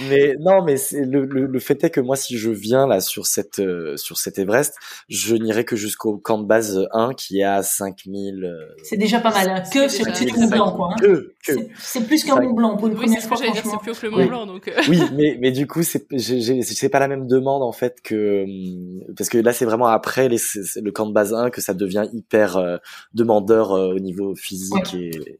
Mais 0.09 0.35
non, 0.39 0.61
mais 0.63 0.77
c'est 0.77 1.05
le, 1.05 1.25
le, 1.25 1.45
le 1.45 1.59
fait 1.59 1.83
est 1.83 1.89
que 1.89 2.01
moi, 2.01 2.15
si 2.15 2.37
je 2.37 2.49
viens 2.49 2.87
là 2.87 2.99
sur 3.01 3.25
cette 3.27 3.59
euh, 3.59 3.97
sur 3.97 4.17
cet 4.17 4.39
Everest, 4.39 4.75
je 5.09 5.35
n'irai 5.35 5.65
que 5.65 5.75
jusqu'au 5.75 6.17
camp 6.17 6.37
de 6.37 6.45
base 6.45 6.87
1 6.93 7.13
qui 7.13 7.39
est 7.39 7.43
à 7.43 7.63
5000. 7.63 8.43
euh, 8.45 8.67
C'est 8.83 8.97
déjà 8.97 9.19
pas 9.19 9.31
mal. 9.31 9.49
hein. 9.49 9.63
Que 9.73 9.87
C'est 9.87 10.03
sur 10.03 10.35
le 10.35 10.39
Mont 10.41 10.47
Blanc, 10.47 10.71
quoi. 10.73 10.89
hein. 10.91 10.95
Que, 10.99 11.33
que. 11.45 11.53
C'est- 11.79 12.01
plus 12.07 12.23
qu'un 12.23 12.39
Mont 12.39 12.53
Blanc 12.53 12.77
pour 12.77 12.87
une 12.87 12.93
Oui, 12.93 12.99
première 12.99 13.15
c'est 13.17 13.23
ce 13.23 13.27
fois, 13.27 13.37
que 13.37 13.43
j'allais 13.43 13.53
dire, 13.53 13.61
c'est 13.63 13.69
franchement. 13.69 13.81
plus 13.83 13.91
haut 13.91 13.95
que 14.01 14.05
le 14.05 14.11
Mont 14.11 14.17
Oui. 14.17 14.27
Blanc, 14.27 14.45
donc. 14.45 14.67
euh, 14.67 14.71
Oui, 14.89 15.01
mais 15.15 15.37
mais 15.41 15.51
du 15.51 15.67
coup, 15.67 15.83
c'est 15.83 16.05
c'est 16.17 16.89
pas 16.89 16.99
la 16.99 17.07
même 17.07 17.27
demande 17.27 17.63
en 17.63 17.71
fait 17.71 17.97
que 18.03 18.43
hum, 18.43 19.13
parce 19.17 19.29
que 19.29 19.37
là, 19.37 19.51
c'est 19.53 19.65
vraiment 19.65 19.87
après 19.87 20.29
les, 20.29 20.37
le 20.75 20.91
camp 20.91 21.05
de 21.07 21.13
base 21.13 21.33
1 21.33 21.49
que 21.49 21.61
ça 21.61 21.73
devient 21.73 22.07
hyper 22.13 22.57
euh, 22.57 22.77
demandeur 23.13 23.71
euh, 23.71 23.93
au 23.93 23.99
niveau 23.99 24.35
physique 24.35 24.93
et 24.93 25.39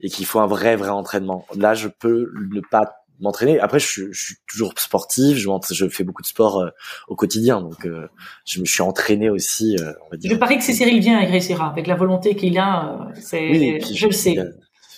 et 0.00 0.10
qu'il 0.10 0.26
faut 0.26 0.40
un 0.40 0.46
vrai 0.46 0.76
vrai 0.76 0.90
entraînement. 0.90 1.46
Là, 1.56 1.74
je 1.74 1.88
peux 1.88 2.30
ne 2.52 2.60
pas 2.60 2.92
m'entraîner. 3.20 3.60
Après, 3.60 3.78
je, 3.78 3.86
suis- 3.86 4.08
je 4.12 4.22
suis 4.24 4.34
toujours 4.46 4.74
sportif, 4.76 5.36
je, 5.38 5.48
je 5.72 5.88
fais 5.88 6.04
beaucoup 6.04 6.22
de 6.22 6.26
sport 6.26 6.60
euh, 6.60 6.70
au 7.08 7.14
quotidien, 7.16 7.60
donc 7.60 7.86
euh, 7.86 8.08
je 8.44 8.60
me 8.60 8.64
suis 8.66 8.82
entraîné 8.82 9.30
aussi, 9.30 9.76
euh, 9.80 9.92
on 10.06 10.10
va 10.10 10.16
dire. 10.16 10.30
Je 10.32 10.36
parie 10.36 10.58
que 10.58 10.64
si 10.64 10.74
Cyril 10.74 11.00
vient, 11.00 11.20
il 11.20 11.30
réussira. 11.30 11.70
Avec 11.70 11.86
la 11.86 11.94
volonté 11.94 12.36
qu'il 12.36 12.58
a, 12.58 13.08
c'est, 13.18 13.48
Oui, 13.50 13.64
et 13.68 13.78
puis, 13.78 13.94
je 13.94 14.06
le 14.06 14.12
sais. 14.12 14.36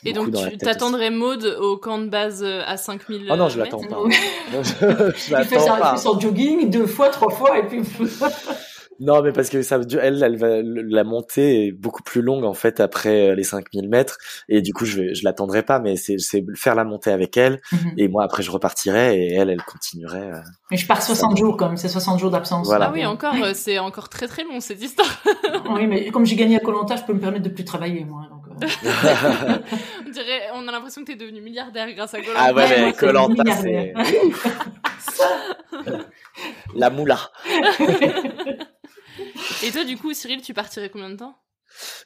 Et 0.06 0.12
donc 0.12 0.34
tu 0.50 0.58
t'attendrais 0.58 1.10
Maude 1.10 1.56
au 1.60 1.78
camp 1.78 1.98
de 1.98 2.08
base 2.08 2.44
à 2.44 2.76
5000 2.76 3.28
Oh 3.30 3.36
non, 3.36 3.48
je 3.48 3.58
l'attends 3.58 3.80
pas. 3.80 3.96
Je, 4.50 4.54
je 4.62 5.40
Il 5.40 5.44
fait 5.46 5.98
son 5.98 6.18
jogging 6.20 6.68
deux 6.68 6.86
fois, 6.86 7.08
trois 7.08 7.30
fois, 7.30 7.58
et 7.58 7.66
puis. 7.66 7.80
Non, 9.00 9.22
mais 9.22 9.32
parce 9.32 9.48
que 9.50 9.62
ça, 9.62 9.80
elle, 10.00 10.22
elle 10.22 10.36
va, 10.36 10.48
la 10.62 11.04
montée 11.04 11.66
est 11.66 11.72
beaucoup 11.72 12.02
plus 12.02 12.22
longue 12.22 12.44
en 12.44 12.54
fait 12.54 12.78
après 12.80 13.30
euh, 13.30 13.34
les 13.34 13.42
5000 13.42 13.88
mètres, 13.88 14.18
et 14.48 14.62
du 14.62 14.72
coup 14.72 14.84
je, 14.84 15.00
vais- 15.00 15.14
je 15.14 15.24
l'attendrai 15.24 15.62
pas, 15.62 15.80
mais 15.80 15.96
c'est, 15.96 16.18
c'est 16.18 16.44
faire 16.54 16.74
la 16.74 16.84
montée 16.84 17.10
avec 17.10 17.36
elle, 17.36 17.60
Mhm. 17.72 17.94
et 17.98 18.08
moi 18.08 18.22
après 18.24 18.42
je 18.42 18.50
repartirai 18.50 19.16
et 19.18 19.34
elle, 19.34 19.50
elle 19.50 19.62
continuerait. 19.62 20.30
euh. 20.32 20.40
Mais 20.70 20.76
je 20.76 20.86
pars 20.86 21.02
60 21.02 21.36
jours, 21.36 21.56
comme 21.56 21.76
c'est 21.76 21.88
60 21.88 22.18
jours 22.20 22.30
d'absence. 22.30 22.66
Voilà. 22.66 22.86
Ah 22.86 22.92
oui, 22.94 23.04
encore, 23.04 23.34
euh, 23.42 23.52
c'est 23.54 23.78
encore 23.78 24.08
très 24.08 24.28
très 24.28 24.44
long 24.44 24.60
cette 24.60 24.82
histoire. 24.82 25.08
Oui, 25.70 25.86
mais 25.86 26.10
comme 26.10 26.24
j'ai 26.26 26.36
gagné 26.36 26.56
à 26.56 26.60
Colanta, 26.60 26.94
je 26.96 27.02
peux 27.02 27.14
me 27.14 27.20
permettre 27.20 27.42
de 27.44 27.48
plus 27.48 27.64
travailler, 27.64 28.04
moi. 28.04 28.22
Donc, 28.30 28.44
euh. 28.62 28.66
on 30.06 30.10
dirait, 30.10 30.42
on 30.54 30.68
a 30.68 30.72
l'impression 30.72 31.02
que 31.02 31.06
t'es 31.12 31.16
devenu 31.16 31.40
milliardaire 31.40 31.88
grâce 31.94 32.14
à 32.14 32.20
Golan. 32.20 32.32
Ah 32.36 32.52
ouais, 32.52 32.66
mais 32.86 32.92
Colanta, 32.92 33.42
c'est 33.60 33.92
la 36.74 36.90
moula. 36.90 37.18
Et 39.66 39.70
toi, 39.70 39.84
du 39.84 39.96
coup, 39.96 40.12
Cyril, 40.12 40.40
tu 40.42 40.54
partirais 40.54 40.88
combien 40.90 41.10
de 41.10 41.16
temps? 41.16 41.34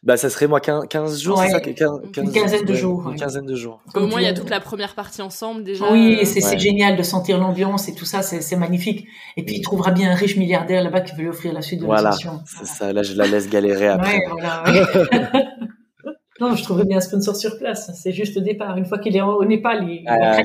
Bah 0.03 0.17
ça 0.17 0.31
serait 0.31 0.47
moi 0.47 0.61
15, 0.61 0.85
15 0.89 1.21
jours, 1.21 1.39
Ouais. 1.39 1.47
c'est 1.49 1.53
ça, 1.53 1.61
15, 1.61 1.91
Une 2.17 2.33
quinzaine 2.33 2.65
de 2.65 2.73
ouais, 2.73 2.79
jours, 2.79 3.03
Une 3.03 3.09
ouais. 3.11 3.17
quinzaine 3.17 3.45
de 3.45 3.55
jours. 3.55 3.83
Au 3.95 4.07
moins, 4.07 4.19
il 4.21 4.25
y 4.25 4.29
a 4.29 4.33
toute 4.33 4.49
la 4.49 4.61
première 4.61 4.95
partie 4.95 5.21
ensemble 5.21 5.63
déjà. 5.63 5.93
Oui, 5.93 6.25
c'est 6.25 6.43
Ouais. 6.43 6.59
génial 6.59 6.97
de 6.97 7.03
sentir 7.03 7.37
l'ambiance 7.39 7.87
et 7.89 7.95
tout 7.95 8.07
ça, 8.07 8.23
c'est 8.23 8.57
magnifique. 8.57 9.07
Et 9.37 9.45
puis 9.45 9.57
il 9.57 9.61
trouvera 9.61 9.91
bien 9.91 10.11
un 10.11 10.15
riche 10.15 10.37
milliardaire 10.39 10.83
là-bas 10.83 11.03
qui 11.03 11.15
veut 11.17 11.23
lui 11.23 11.29
offrir 11.29 11.53
la 11.53 11.61
suite 11.61 11.81
de 11.81 11.85
Voilà, 11.85 12.03
l'ascension. 12.05 12.41
c'est 12.47 12.65
ça. 12.67 12.93
Là, 12.95 13.03
je 13.03 13.13
la 13.15 13.27
laisse 13.27 13.51
galérer 13.51 13.89
après. 13.89 14.15
Ouais, 14.17 14.25
voilà, 14.31 14.65
ouais. 14.65 14.81
non, 16.41 16.55
je 16.57 16.63
trouverais 16.63 16.85
bien 16.87 16.97
un 16.97 17.01
sponsor 17.03 17.37
sur 17.37 17.59
place. 17.59 17.91
C'est 18.01 18.13
juste 18.13 18.37
le 18.37 18.41
départ. 18.43 18.77
Une 18.79 18.87
fois 18.87 18.99
qu'il 18.99 19.15
est 19.17 19.21
au 19.23 19.45
Népal, 19.45 19.85
il, 19.85 19.97
il 20.03 20.05
Ah, 20.09 20.19
va 20.19 20.43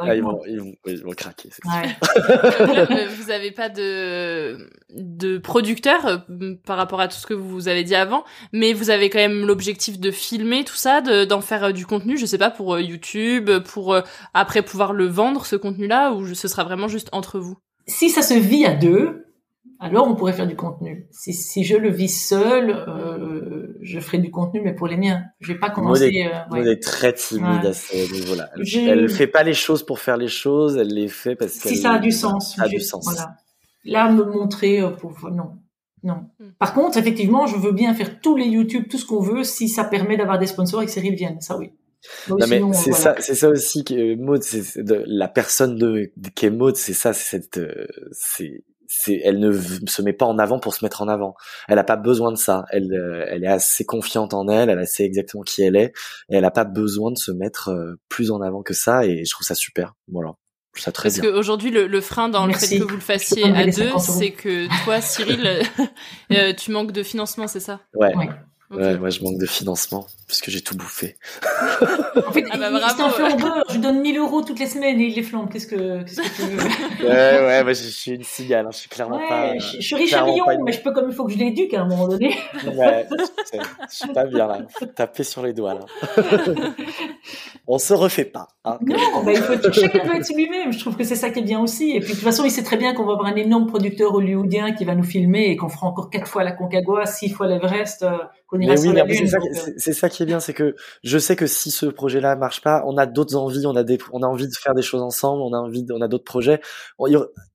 Ah, 0.00 0.14
ils, 0.14 0.22
vont, 0.22 0.40
ils, 0.46 0.58
vont, 0.60 0.74
ils 0.86 1.02
vont 1.02 1.12
craquer. 1.12 1.50
Ouais. 1.64 3.06
Vous 3.18 3.30
avez 3.30 3.50
pas 3.50 3.68
de 3.68 4.68
de 4.90 5.38
producteur 5.38 6.06
euh, 6.06 6.54
par 6.66 6.76
rapport 6.76 7.00
à 7.00 7.08
tout 7.08 7.16
ce 7.16 7.26
que 7.26 7.34
vous 7.34 7.68
avez 7.68 7.82
dit 7.84 7.94
avant, 7.94 8.24
mais 8.52 8.72
vous 8.72 8.90
avez 8.90 9.10
quand 9.10 9.18
même 9.18 9.44
l'objectif 9.46 9.98
de 9.98 10.10
filmer 10.10 10.64
tout 10.64 10.76
ça, 10.76 11.00
de- 11.00 11.24
d'en 11.24 11.40
faire 11.40 11.64
euh, 11.64 11.72
du 11.72 11.84
contenu, 11.86 12.16
je 12.16 12.26
sais 12.26 12.38
pas 12.38 12.50
pour 12.50 12.74
euh, 12.74 12.80
YouTube, 12.80 13.50
pour 13.64 13.96
après 14.34 14.62
pouvoir 14.62 14.92
le 14.92 15.06
vendre 15.06 15.46
ce 15.46 15.56
contenu-là, 15.56 16.12
ou 16.12 16.34
ce 16.34 16.48
sera 16.48 16.64
vraiment 16.64 16.88
juste 16.88 17.08
entre 17.12 17.38
vous? 17.38 17.56
Si 17.86 18.08
ça 18.10 18.22
se 18.22 18.34
vit 18.34 18.64
à 18.66 18.74
deux, 18.74 19.23
alors 19.80 20.06
on 20.08 20.14
pourrait 20.14 20.32
faire 20.32 20.46
du 20.46 20.56
contenu. 20.56 21.06
Si, 21.10 21.32
si 21.32 21.64
je 21.64 21.76
le 21.76 21.90
vis 21.90 22.08
seul, 22.08 22.70
euh, 22.70 23.76
je 23.82 23.98
ferai 24.00 24.18
du 24.18 24.30
contenu, 24.30 24.60
mais 24.62 24.74
pour 24.74 24.86
les 24.86 24.96
miens. 24.96 25.24
Je 25.40 25.52
vais 25.52 25.58
pas 25.58 25.68
Maud 25.68 25.74
commencer. 25.76 26.06
est, 26.14 26.26
euh, 26.26 26.38
Maud 26.50 26.64
ouais. 26.64 26.72
est 26.72 26.82
très 26.82 27.12
timide 27.12 27.62
Ouais. 27.62 27.68
à 27.68 27.72
ce 27.72 28.12
niveau-là. 28.12 28.48
Elle, 28.56 28.64
J'ai- 28.64 28.84
elle 28.86 29.08
fait 29.08 29.26
pas 29.26 29.42
les 29.42 29.54
choses 29.54 29.84
pour 29.84 29.98
faire 29.98 30.16
les 30.16 30.28
choses, 30.28 30.76
elle 30.76 30.88
les 30.94 31.08
fait 31.08 31.36
parce 31.36 31.58
que 31.58 31.68
Si 31.68 31.76
ça 31.76 31.92
a 31.92 31.98
du 31.98 32.12
sens. 32.12 32.54
Ça 32.56 32.64
a 32.64 32.68
du 32.68 32.80
sens. 32.80 33.04
Voilà. 33.04 33.36
Là, 33.84 34.10
me 34.10 34.24
montrer 34.24 34.80
euh, 34.80 34.90
pour 34.90 35.12
non, 35.30 35.58
non. 36.02 36.26
Hmm. 36.38 36.50
Par 36.58 36.72
contre, 36.72 36.96
effectivement, 36.96 37.46
je 37.46 37.56
veux 37.56 37.72
bien 37.72 37.92
faire 37.94 38.20
tous 38.20 38.36
les 38.36 38.46
YouTube, 38.46 38.84
tout 38.90 38.96
ce 38.98 39.04
qu'on 39.04 39.20
veut, 39.20 39.44
si 39.44 39.68
ça 39.68 39.84
permet 39.84 40.16
d'avoir 40.16 40.38
des 40.38 40.46
sponsors 40.46 40.82
et 40.82 40.86
que 40.86 40.92
Cyril 40.92 41.14
vienne. 41.16 41.40
Ça, 41.40 41.58
oui. 41.58 41.72
Mais 42.28 42.34
Non 42.60 42.68
mais 42.68 42.74
c'est 42.74 42.90
voilà. 42.90 42.96
ça, 42.96 43.16
c'est 43.18 43.34
ça 43.34 43.48
aussi 43.48 43.82
que 43.82 44.14
Maud, 44.16 44.42
c'est 44.42 44.62
la 45.06 45.26
personne 45.28 45.76
de, 45.76 46.12
de 46.16 46.28
qu'est 46.34 46.50
Maud, 46.50 46.76
c'est 46.76 46.92
ça, 46.92 47.12
c'est 47.14 47.38
cette, 47.40 47.56
euh, 47.58 47.86
c'est, 48.12 48.62
elle 49.06 49.38
ne 49.38 49.52
se 49.52 50.02
met 50.02 50.12
pas 50.12 50.26
en 50.26 50.38
avant 50.38 50.58
pour 50.58 50.74
se 50.74 50.84
mettre 50.84 51.02
en 51.02 51.08
avant. 51.08 51.34
Elle 51.68 51.78
a 51.78 51.84
pas 51.84 51.96
besoin 51.96 52.32
de 52.32 52.36
ça. 52.36 52.64
Elle, 52.70 52.92
euh, 52.92 53.26
elle 53.28 53.44
est 53.44 53.48
assez 53.48 53.84
confiante 53.84 54.34
en 54.34 54.48
elle, 54.48 54.70
elle 54.70 54.86
sait 54.86 55.04
exactement 55.04 55.42
qui 55.42 55.62
elle 55.62 55.76
est, 55.76 55.92
et 56.28 56.36
elle 56.36 56.44
a 56.44 56.50
pas 56.50 56.64
besoin 56.64 57.10
de 57.10 57.18
se 57.18 57.32
mettre 57.32 57.68
euh, 57.68 57.98
plus 58.08 58.30
en 58.30 58.40
avant 58.40 58.62
que 58.62 58.74
ça. 58.74 59.04
Et 59.04 59.24
je 59.24 59.30
trouve 59.30 59.46
ça 59.46 59.54
super. 59.54 59.94
Voilà, 60.08 60.34
je 60.74 60.82
trouve 60.82 60.84
ça 60.84 60.92
très 60.92 61.08
Parce 61.08 61.20
qu'aujourd'hui, 61.20 61.70
le, 61.70 61.86
le 61.86 62.00
frein 62.00 62.28
dans 62.28 62.46
le 62.46 62.54
fait 62.54 62.78
que 62.78 62.84
vous 62.84 62.96
le 62.96 63.00
fassiez 63.00 63.44
à 63.44 63.64
deux, 63.64 63.72
50 63.72 63.92
euros. 63.92 63.98
c'est 63.98 64.32
que 64.32 64.84
toi, 64.84 65.00
Cyril, 65.00 65.62
euh, 66.32 66.52
tu 66.52 66.70
manques 66.70 66.92
de 66.92 67.02
financement, 67.02 67.46
c'est 67.46 67.60
ça? 67.60 67.80
Ouais. 67.94 68.14
Ouais. 68.14 68.28
Ouais, 68.76 68.96
moi 68.98 69.10
je 69.10 69.22
manque 69.22 69.38
de 69.38 69.46
financement 69.46 70.06
puisque 70.26 70.50
j'ai 70.50 70.62
tout 70.62 70.76
bouffé. 70.76 71.16
En 72.26 72.32
fait, 72.32 72.44
Ah 72.50 72.56
bah 72.58 72.68
il- 72.70 72.78
bravo, 72.78 72.94
c'est 72.96 73.02
un 73.02 73.06
ouais. 73.06 73.12
flambeur. 73.38 73.64
Je 73.68 73.74
lui 73.74 73.80
donne 73.80 74.00
1000 74.00 74.18
euros 74.18 74.42
toutes 74.42 74.58
les 74.58 74.66
semaines 74.66 74.98
et 75.00 75.04
il 75.04 75.14
les 75.14 75.22
flambe. 75.22 75.50
Qu'est-ce 75.52 75.66
que, 75.66 76.02
qu'est-ce 76.02 76.20
que 76.22 76.36
tu 76.36 76.42
veux? 76.42 77.08
ouais, 77.08 77.46
ouais, 77.46 77.62
moi 77.64 77.72
je 77.72 77.82
je 77.82 77.88
suis 77.88 78.10
une 78.12 78.24
cigale, 78.24 78.66
hein, 78.66 78.70
je 78.72 78.78
suis 78.78 78.88
clairement 78.88 79.20
pas. 79.28 79.50
Ouais, 79.52 79.58
je, 79.60 79.76
je 79.78 79.82
suis 79.86 79.94
riche 79.96 80.12
à 80.14 80.26
une- 80.26 80.64
mais 80.64 80.72
je 80.72 80.80
peux 80.80 80.92
comme 80.92 81.08
il 81.10 81.14
faut 81.14 81.24
que 81.24 81.32
je 81.32 81.38
l'éduque 81.38 81.74
à 81.74 81.82
un 81.82 81.86
moment 81.86 82.08
donné. 82.08 82.34
Ouais, 82.74 83.06
je, 83.52 83.58
je 83.90 83.94
suis 83.96 84.08
pas 84.12 84.24
bien 84.24 84.46
là. 84.46 84.58
Faut 84.78 84.86
taper 84.86 85.22
sur 85.24 85.42
les 85.42 85.52
doigts 85.52 85.74
là. 85.74 85.80
on 87.66 87.78
se 87.78 87.94
refait 87.94 88.24
pas. 88.24 88.48
Hein. 88.64 88.78
Non, 88.82 89.22
bah, 89.24 89.32
il 89.32 89.38
faut, 89.38 89.54
chacun 89.72 90.04
doit 90.04 90.16
être 90.16 90.34
lui-même. 90.34 90.72
Je 90.72 90.78
trouve 90.78 90.96
que 90.96 91.04
c'est 91.04 91.16
ça 91.16 91.30
qui 91.30 91.40
est 91.40 91.42
bien 91.42 91.60
aussi. 91.60 91.90
Et 91.92 92.00
puis 92.00 92.10
de 92.10 92.14
toute 92.14 92.24
façon, 92.24 92.44
il 92.44 92.50
sait 92.50 92.62
très 92.62 92.76
bien 92.76 92.94
qu'on 92.94 93.04
va 93.04 93.12
avoir 93.12 93.28
un 93.28 93.36
énorme 93.36 93.66
producteur 93.66 94.14
hollywoodien 94.14 94.72
qui 94.72 94.84
va 94.84 94.94
nous 94.94 95.04
filmer 95.04 95.50
et 95.50 95.56
qu'on 95.56 95.68
fera 95.68 95.86
encore 95.86 96.10
quatre 96.10 96.26
fois 96.26 96.44
la 96.44 96.52
Concagua, 96.52 97.06
six 97.06 97.30
fois 97.30 97.46
l'Everest, 97.46 98.04
ira 98.60 98.76
sur 98.76 98.92
la 98.92 99.04
lune. 99.04 99.28
Euh. 99.34 99.70
C'est 99.76 99.92
ça, 99.92 100.08
qui 100.08 100.22
est 100.22 100.26
bien, 100.26 100.40
c'est 100.40 100.52
que 100.52 100.74
je 101.02 101.18
sais 101.18 101.36
que 101.36 101.46
si 101.46 101.70
ce 101.70 101.86
projet-là 101.86 102.36
marche 102.36 102.60
pas, 102.60 102.82
on 102.86 102.96
a 102.96 103.06
d'autres 103.06 103.36
envies, 103.36 103.66
on 103.66 103.76
a 103.76 103.82
des, 103.82 103.98
on 104.12 104.22
a 104.22 104.26
envie 104.26 104.46
de 104.46 104.54
faire 104.54 104.74
des 104.74 104.82
choses 104.82 105.02
ensemble, 105.02 105.42
on 105.42 105.52
a 105.52 105.58
envie, 105.58 105.86
on 105.92 106.00
a 106.00 106.08
d'autres 106.08 106.24
projets. 106.24 106.60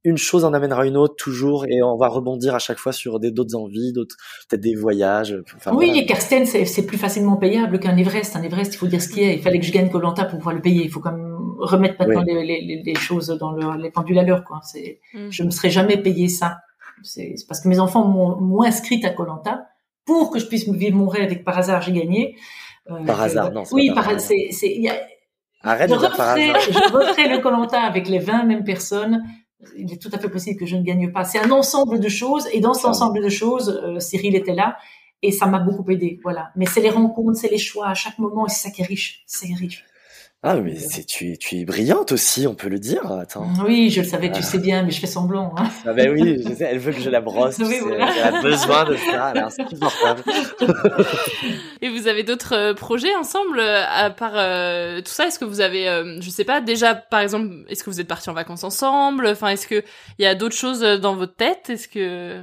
Une 0.06 0.18
chose 0.18 0.46
en 0.46 0.54
amènera 0.54 0.86
une 0.86 0.98
autre 0.98 1.16
toujours, 1.18 1.66
et 1.68 1.84
on 1.84 1.98
va 1.98 2.08
rebondir 2.08 2.56
à 2.56 2.60
chaque 2.60 2.78
fois 2.78 2.94
sur 2.94 3.20
des 3.20 3.32
d'autres 3.32 3.56
envies, 3.56 3.92
d'autres 3.94 4.16
peut-être 4.50 4.62
des 4.62 4.76
voyages. 4.76 5.36
oui, 5.74 5.92
et 5.98 6.06
Karsten, 6.06 6.46
c'est 6.46 6.86
plus 6.86 6.98
facilement 6.98 7.36
payable 7.36 7.80
qu'un 7.80 7.98
Everest. 7.98 8.36
Un 8.36 8.44
Everest, 8.44 8.74
il 8.74 8.78
faut 8.78 8.88
dire 8.88 9.02
ce 9.02 9.10
qu'il 9.10 9.24
y 9.24 9.26
a. 9.26 9.34
Il 9.34 9.42
fallait 9.42 9.60
que 9.60 9.66
je 9.66 9.72
gagne 9.72 9.90
Colanta 9.90 10.26
pour 10.26 10.40
pouvoir 10.40 10.56
le 10.56 10.62
payer. 10.62 10.84
Il 10.84 10.92
faut 10.92 11.00
quand 11.00 11.12
même 11.12 11.38
remettre 11.60 11.96
maintenant 12.00 12.24
les, 12.24 12.44
les, 12.44 12.82
les, 12.84 12.96
choses 12.96 13.28
dans 13.28 13.52
le, 13.52 13.82
les 13.82 13.92
pendules 13.92 14.18
à 14.18 14.24
l'heure. 14.24 14.44
Quoi. 14.44 14.62
C'est, 14.64 15.00
mm. 15.14 15.30
je 15.30 15.44
me 15.44 15.50
serais 15.50 15.70
jamais 15.70 15.98
payé 15.98 16.28
ça. 16.28 16.60
C'est 17.04 17.36
parce 17.48 17.62
que 17.62 17.68
mes 17.68 17.80
enfants 17.80 18.06
m'ont 18.06 18.64
inscrite 18.64 19.06
à 19.06 19.10
Colanta 19.10 19.69
pour 20.10 20.32
que 20.32 20.40
je 20.40 20.48
puisse 20.48 20.68
vivre 20.68 20.98
mon 20.98 21.08
rêve 21.08 21.32
et 21.32 21.38
que 21.38 21.44
par 21.44 21.58
hasard 21.60 21.82
j'ai 21.84 21.92
gagné. 21.92 22.36
Euh, 22.90 23.04
par 23.06 23.22
hasard, 23.22 23.52
non. 23.52 23.64
Oui, 23.72 23.92
par, 23.94 24.08
hasard. 24.08 24.20
c'est, 24.20 24.50
c'est, 24.52 24.76
y 24.76 24.90
a, 24.90 24.96
Arrête 25.62 25.90
je 25.90 25.96
de 25.96 26.00
referai, 26.00 26.18
par 26.18 26.30
hasard. 26.30 26.62
je 26.62 26.94
referai 26.94 27.30
le 27.30 27.38
Colanta 27.40 27.82
avec 27.82 28.08
les 28.08 28.20
20 28.20 28.44
mêmes 28.46 28.64
personnes. 28.64 29.24
Il 29.78 29.94
est 29.94 30.02
tout 30.02 30.10
à 30.12 30.18
fait 30.18 30.30
possible 30.30 30.60
que 30.60 30.66
je 30.66 30.76
ne 30.78 30.84
gagne 30.84 31.12
pas. 31.12 31.26
C'est 31.26 31.40
un 31.40 31.52
ensemble 31.52 32.00
de 32.00 32.10
choses, 32.10 32.48
et 32.54 32.60
dans 32.60 32.74
cet 32.74 32.86
ensemble 32.86 33.22
de 33.22 33.30
choses, 33.30 33.70
euh, 33.84 34.00
Cyril 34.00 34.36
était 34.36 34.56
là, 34.56 34.78
et 35.22 35.32
ça 35.32 35.46
m'a 35.46 35.60
beaucoup 35.60 35.90
aidé. 35.92 36.20
Voilà. 36.24 36.50
Mais 36.56 36.66
c'est 36.66 36.82
les 36.82 36.90
rencontres, 36.90 37.38
c'est 37.38 37.52
les 37.52 37.58
choix 37.58 37.88
à 37.90 37.94
chaque 37.94 38.18
moment, 38.18 38.48
et 38.48 38.50
c'est 38.50 38.68
ça 38.68 38.72
qui 38.72 38.82
est 38.82 38.86
riche. 38.86 39.24
C'est 39.28 39.54
riche. 39.54 39.84
Ah, 40.42 40.56
mais 40.56 40.76
c'est, 40.76 41.04
tu, 41.04 41.34
es, 41.34 41.38
tu 41.38 41.58
es 41.58 41.66
brillante 41.66 42.14
aussi, 42.14 42.48
on 42.48 42.56
peut 42.56 42.70
le 42.70 42.80
dire. 42.80 43.12
Attends. 43.12 43.46
Oui, 43.66 43.90
je 43.90 44.00
le 44.00 44.08
savais, 44.08 44.32
tu 44.32 44.40
ah. 44.40 44.42
sais 44.42 44.58
bien, 44.58 44.84
mais 44.84 44.92
je 44.92 45.02
fais 45.02 45.08
semblant. 45.08 45.54
Hein. 45.58 45.70
Ah 45.86 45.94
ben 45.94 46.12
oui, 46.12 46.42
je 46.42 46.54
sais, 46.54 46.64
elle 46.64 46.80
veut 46.80 46.94
que 46.94 47.02
je 47.02 47.10
la 47.10 47.20
brosse. 47.20 47.58
Oui, 47.60 47.76
Elle 47.94 48.02
a 48.02 48.42
besoin 48.42 48.86
de 48.86 48.96
ça. 48.96 49.34
Et 51.82 51.90
vous 51.90 52.08
avez 52.08 52.24
d'autres 52.24 52.56
euh, 52.56 52.74
projets 52.74 53.14
ensemble, 53.16 53.60
euh, 53.60 53.84
à 53.86 54.12
part 54.12 54.32
euh, 54.36 55.02
tout 55.02 55.12
ça? 55.12 55.28
Est-ce 55.28 55.40
que 55.40 55.46
vous 55.46 55.60
avez, 55.60 55.88
je 56.22 56.30
sais 56.30 56.46
pas, 56.46 56.62
déjà, 56.62 56.96
par 56.96 57.20
exemple, 57.20 57.54
est-ce 57.68 57.84
que 57.84 57.90
vous 57.90 58.00
êtes 58.00 58.08
partis 58.08 58.30
en 58.30 58.34
vacances 58.34 58.64
ensemble? 58.64 59.28
Enfin, 59.28 59.50
est-ce 59.50 59.68
que 59.68 59.84
il 60.20 60.24
y 60.24 60.26
a 60.26 60.36
d'autres 60.36 60.56
choses 60.56 60.80
dans 60.80 61.18
votre 61.18 61.36
tête? 61.36 61.70
Est-ce 61.70 61.90
que 61.90 62.42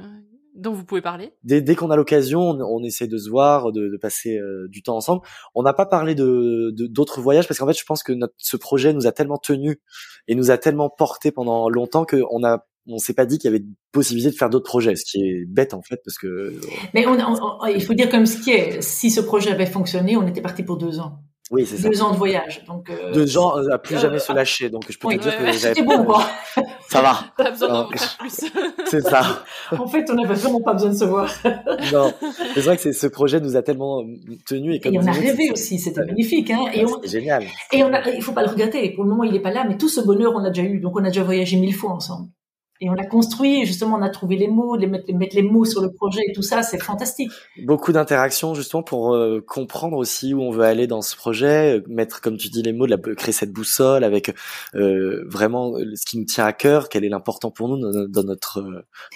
dont 0.57 0.73
vous 0.73 0.83
pouvez 0.83 1.01
parler? 1.01 1.33
Dès, 1.43 1.61
dès 1.61 1.75
qu'on 1.75 1.91
a 1.91 1.95
l'occasion, 1.95 2.41
on, 2.41 2.59
on, 2.61 2.83
essaie 2.83 3.07
de 3.07 3.17
se 3.17 3.29
voir, 3.29 3.71
de, 3.71 3.89
de 3.89 3.97
passer 3.97 4.37
euh, 4.37 4.67
du 4.69 4.81
temps 4.81 4.97
ensemble. 4.97 5.21
On 5.55 5.63
n'a 5.63 5.73
pas 5.73 5.85
parlé 5.85 6.15
de 6.15 6.73
d'autres 6.75 7.21
voyages 7.21 7.47
parce 7.47 7.59
qu'en 7.59 7.67
fait, 7.67 7.77
je 7.77 7.85
pense 7.85 8.03
que 8.03 8.11
notre, 8.11 8.33
ce 8.37 8.57
projet 8.57 8.93
nous 8.93 9.07
a 9.07 9.11
tellement 9.11 9.37
tenu 9.37 9.79
et 10.27 10.35
nous 10.35 10.51
a 10.51 10.57
tellement 10.57 10.89
porté 10.89 11.31
pendant 11.31 11.69
longtemps 11.69 12.05
qu'on 12.05 12.43
a 12.43 12.65
on 12.89 12.99
s'est 12.99 13.13
pas 13.13 13.25
dit 13.25 13.37
qu'il 13.37 13.51
y 13.51 13.53
avait 13.53 13.65
possibilité 13.91 14.31
de 14.31 14.37
faire 14.37 14.49
d'autres 14.49 14.69
projets, 14.69 14.95
ce 14.95 15.03
qui 15.03 15.19
est 15.19 15.45
bête 15.45 15.73
en 15.73 15.81
fait 15.81 15.99
parce 16.03 16.17
que. 16.17 16.59
Mais 16.93 17.05
on, 17.05 17.17
il 17.67 17.83
faut 17.83 17.93
dire 17.93 18.09
comme 18.09 18.25
ce 18.25 18.37
qui 18.37 18.51
est, 18.51 18.81
si 18.81 19.11
ce 19.11 19.21
projet 19.21 19.51
avait 19.51 19.65
fonctionné, 19.65 20.15
on 20.17 20.25
était 20.25 20.41
parti 20.41 20.63
pour 20.63 20.77
deux 20.77 20.99
ans. 20.99 21.19
Oui, 21.49 21.65
c'est 21.65 21.77
ça. 21.77 21.89
Deux 21.89 22.01
ans 22.01 22.11
de 22.11 22.17
voyage, 22.17 22.63
donc. 22.65 22.89
Euh, 22.89 23.13
deux 23.13 23.25
gens 23.25 23.55
à 23.71 23.77
plus 23.77 23.97
jamais 23.97 24.19
se 24.19 24.33
lâcher, 24.33 24.69
donc 24.69 24.83
je 24.89 24.97
peux 24.97 25.07
te 25.07 25.21
dire 25.21 25.37
que 25.37 25.51
C'était 25.53 25.81
bon, 25.81 26.03
quoi. 26.03 26.23
Ça 26.89 27.01
va. 27.01 27.19
Pas 27.37 27.51
besoin 27.51 27.69
d'en 27.69 27.89
faire 27.89 28.17
plus. 28.19 28.51
c'est 28.85 29.01
ça. 29.01 29.43
en 29.71 29.87
fait, 29.87 30.05
on 30.09 30.15
n'avait 30.15 30.33
vraiment 30.33 30.61
pas 30.61 30.73
besoin 30.73 30.89
de 30.89 30.95
se 30.95 31.05
voir. 31.05 31.31
non, 31.93 32.13
c'est 32.53 32.61
vrai 32.61 32.77
que 32.77 32.91
ce 32.91 33.07
projet 33.07 33.39
nous 33.39 33.55
a 33.55 33.61
tellement 33.61 34.03
tenu 34.45 34.73
et 34.73 34.79
comme. 34.79 34.93
Et 34.93 34.99
on 34.99 35.07
a 35.07 35.11
rêvé 35.11 35.51
aussi, 35.51 35.79
c'était 35.79 36.05
magnifique, 36.05 36.51
hein. 36.51 36.65
Et 36.73 36.85
on... 36.85 37.01
génial. 37.03 37.45
Et 37.71 37.83
on 37.83 37.93
a, 37.93 38.09
il 38.09 38.21
faut 38.21 38.33
pas 38.33 38.43
le 38.43 38.49
regretter. 38.49 38.89
Pour 38.91 39.03
le 39.03 39.09
moment, 39.09 39.23
il 39.23 39.35
est 39.35 39.41
pas 39.41 39.51
là, 39.51 39.65
mais 39.67 39.77
tout 39.77 39.89
ce 39.89 40.01
bonheur, 40.01 40.33
on 40.35 40.43
a 40.43 40.49
déjà 40.49 40.67
eu, 40.67 40.79
donc 40.79 40.95
on 40.95 41.03
a 41.03 41.07
déjà 41.07 41.23
voyagé 41.23 41.57
mille 41.57 41.75
fois 41.75 41.91
ensemble 41.91 42.29
et 42.81 42.89
on 42.89 42.93
l'a 42.93 43.05
construit. 43.05 43.65
Justement, 43.65 43.97
on 43.97 44.01
a 44.01 44.09
trouvé 44.09 44.35
les 44.35 44.47
mots, 44.47 44.75
les 44.75 44.87
mettre, 44.87 45.05
les 45.07 45.13
mettre 45.13 45.35
les 45.35 45.41
mots 45.41 45.65
sur 45.65 45.81
le 45.81 45.91
projet 45.91 46.21
et 46.27 46.33
tout 46.33 46.41
ça, 46.41 46.63
c'est 46.63 46.81
fantastique. 46.81 47.31
Beaucoup 47.63 47.91
d'interactions 47.91 48.53
justement 48.53 48.83
pour 48.83 49.13
euh, 49.13 49.43
comprendre 49.45 49.97
aussi 49.97 50.33
où 50.33 50.41
on 50.41 50.51
veut 50.51 50.63
aller 50.63 50.87
dans 50.87 51.01
ce 51.01 51.15
projet, 51.15 51.77
euh, 51.77 51.83
mettre 51.87 52.21
comme 52.21 52.37
tu 52.37 52.49
dis 52.49 52.61
les 52.61 52.73
mots, 52.73 52.85
de 52.85 52.91
la, 52.91 53.15
créer 53.15 53.31
cette 53.33 53.51
boussole 53.51 54.03
avec 54.03 54.33
euh, 54.75 55.23
vraiment 55.27 55.73
ce 55.95 56.05
qui 56.05 56.17
nous 56.17 56.25
tient 56.25 56.45
à 56.45 56.53
cœur, 56.53 56.89
quel 56.89 57.03
est 57.03 57.09
l'important 57.09 57.51
pour 57.51 57.67
nous 57.67 57.77
dans, 58.07 58.23
notre 58.23 58.61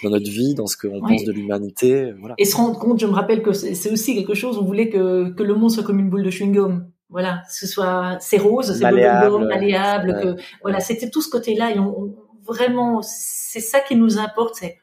dans 0.02 0.10
notre 0.10 0.30
vie, 0.30 0.54
dans 0.54 0.66
ce 0.66 0.76
qu'on 0.76 1.00
pense 1.00 1.24
de 1.24 1.32
l'humanité. 1.32 2.12
Voilà. 2.18 2.34
Et 2.38 2.44
se 2.44 2.56
rendre 2.56 2.78
compte, 2.78 3.00
je 3.00 3.06
me 3.06 3.12
rappelle 3.12 3.42
que 3.42 3.52
c'est 3.52 3.90
aussi 3.90 4.14
quelque 4.14 4.34
chose. 4.34 4.58
On 4.58 4.64
voulait 4.64 4.88
que 4.88 5.30
que 5.30 5.42
le 5.42 5.54
monde 5.54 5.70
soit 5.70 5.84
comme 5.84 5.98
une 5.98 6.10
boule 6.10 6.22
de 6.22 6.30
chewing 6.30 6.52
gum. 6.52 6.86
Voilà, 7.10 7.42
que 7.46 7.54
ce 7.54 7.66
soit 7.66 8.16
c'est 8.20 8.38
rose, 8.38 8.72
c'est 8.72 8.82
malléable, 8.82 9.46
malléable, 9.46 10.18
que 10.22 10.42
voilà, 10.62 10.80
c'était 10.80 11.10
tout 11.10 11.20
ce 11.20 11.28
côté-là 11.28 11.70
et 11.70 11.78
on 11.78 12.14
vraiment, 12.44 13.02
c'est 13.02 13.60
ça 13.60 13.80
qui 13.80 13.96
nous 13.96 14.18
importe, 14.18 14.56
c'est 14.56 14.78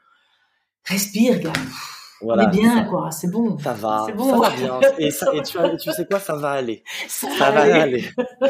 respire, 0.86 1.40
gars. 1.40 1.54
Voilà, 2.22 2.44
on 2.44 2.48
est 2.48 2.58
bien, 2.58 2.84
quoi. 2.84 3.12
C'est 3.12 3.32
bon. 3.32 3.58
Ça 3.60 3.74
va. 3.74 4.04
C'est 4.06 4.14
bon. 4.14 4.30
Ça 4.30 4.50
va 4.50 4.56
bien. 4.56 4.80
Et, 4.98 5.12
ça, 5.12 5.28
et 5.34 5.42
tu, 5.42 5.58
tu, 5.82 5.92
sais 5.92 6.06
quoi, 6.06 6.20
ça 6.20 6.36
va 6.36 6.52
aller. 6.52 6.84
Ça, 7.08 7.52
va 7.52 7.82
aller. 7.82 8.04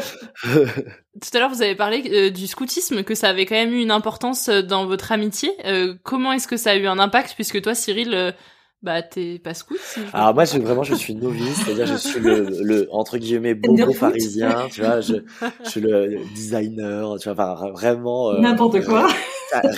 Tout 0.42 1.30
à 1.34 1.38
l'heure, 1.38 1.50
vous 1.50 1.62
avez 1.62 1.76
parlé 1.76 2.02
euh, 2.10 2.30
du 2.30 2.48
scoutisme, 2.48 3.04
que 3.04 3.14
ça 3.14 3.28
avait 3.28 3.46
quand 3.46 3.54
même 3.54 3.72
eu 3.72 3.80
une 3.80 3.92
importance 3.92 4.48
euh, 4.48 4.62
dans 4.62 4.86
votre 4.86 5.12
amitié. 5.12 5.52
Euh, 5.66 5.94
comment 6.02 6.32
est-ce 6.32 6.48
que 6.48 6.56
ça 6.56 6.72
a 6.72 6.76
eu 6.76 6.86
un 6.86 6.98
impact, 6.98 7.34
puisque 7.34 7.62
toi, 7.62 7.74
Cyril, 7.74 8.34
bah, 8.82 9.02
t'es 9.02 9.38
pas 9.38 9.52
scout 9.52 9.78
Alors 10.12 10.34
moi, 10.34 10.44
je, 10.44 10.58
vraiment, 10.58 10.82
je 10.82 10.94
suis 10.94 11.14
novice, 11.14 11.62
c'est-à-dire 11.64 11.86
je 11.86 11.96
suis 11.96 12.20
le, 12.20 12.48
le 12.62 12.88
entre 12.92 13.18
guillemets 13.18 13.54
bobo 13.54 13.92
parisien, 13.92 14.68
tu 14.72 14.80
vois, 14.80 15.00
je, 15.00 15.16
je, 15.64 15.70
suis 15.70 15.80
le 15.80 16.18
designer, 16.34 17.18
tu 17.18 17.30
vois, 17.30 17.54
enfin, 17.54 17.70
vraiment. 17.72 18.30
Euh, 18.30 18.38
N'importe 18.40 18.82
quoi. 18.84 19.08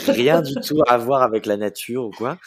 rien 0.07 0.41
du 0.43 0.55
tout 0.55 0.83
à 0.87 0.99
voir 0.99 1.23
avec 1.23 1.47
la 1.47 1.57
nature 1.57 2.05
ou 2.05 2.11
quoi. 2.11 2.39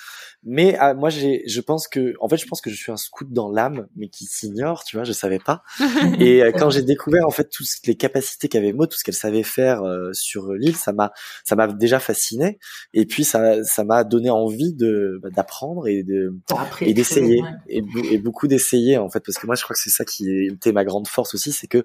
Mais 0.48 0.76
ah, 0.80 0.94
moi, 0.94 1.10
j'ai, 1.10 1.42
je 1.48 1.60
pense 1.60 1.88
que, 1.88 2.14
en 2.20 2.30
fait, 2.30 2.38
je 2.38 2.46
pense 2.46 2.62
que 2.62 2.70
je 2.70 2.76
suis 2.76 2.92
un 2.92 2.98
scout 2.98 3.28
dans 3.32 3.50
l'âme, 3.50 3.88
mais 3.96 4.10
qui 4.10 4.26
s'ignore, 4.26 4.84
tu 4.84 4.96
vois, 4.96 5.04
je 5.04 5.12
savais 5.12 5.40
pas. 5.40 5.64
et 6.20 6.44
euh, 6.44 6.52
quand 6.52 6.70
j'ai 6.70 6.84
découvert 6.84 7.26
en 7.26 7.32
fait 7.32 7.50
toutes 7.50 7.68
les 7.88 7.96
capacités 7.96 8.48
qu'avait 8.48 8.72
Maud, 8.72 8.90
tout 8.90 8.98
ce 8.98 9.04
qu'elle 9.04 9.16
savait 9.16 9.42
faire 9.42 9.82
euh, 9.82 10.14
sur 10.14 10.54
l'île, 10.54 10.76
ça 10.76 10.94
m'a, 10.94 11.12
ça 11.44 11.56
m'a 11.56 11.68
déjà 11.68 12.00
fasciné. 12.00 12.60
Et 12.94 13.08
puis 13.08 13.24
ça, 13.24 13.64
ça 13.64 13.84
m'a 13.84 14.04
donné 14.04 14.30
envie 14.30 14.74
de 14.74 15.20
bah, 15.24 15.30
d'apprendre 15.36 15.88
et 15.88 16.04
de 16.04 16.36
et 16.82 16.94
d'essayer 16.94 17.42
et, 17.68 17.82
et, 18.12 18.18
beaucoup 18.20 18.48
d'essayer 18.48 19.00
en 19.00 19.10
fait, 19.10 19.22
parce 19.26 19.40
que 19.40 19.48
moi, 19.48 19.56
je 19.56 19.64
crois 19.64 19.74
que 19.74 19.82
c'est 19.82 19.90
ça 19.90 20.06
qui 20.06 20.46
était 20.46 20.72
ma 20.72 20.86
grande 20.86 21.08
force 21.08 21.34
aussi, 21.34 21.52
c'est 21.54 21.68
que 21.68 21.84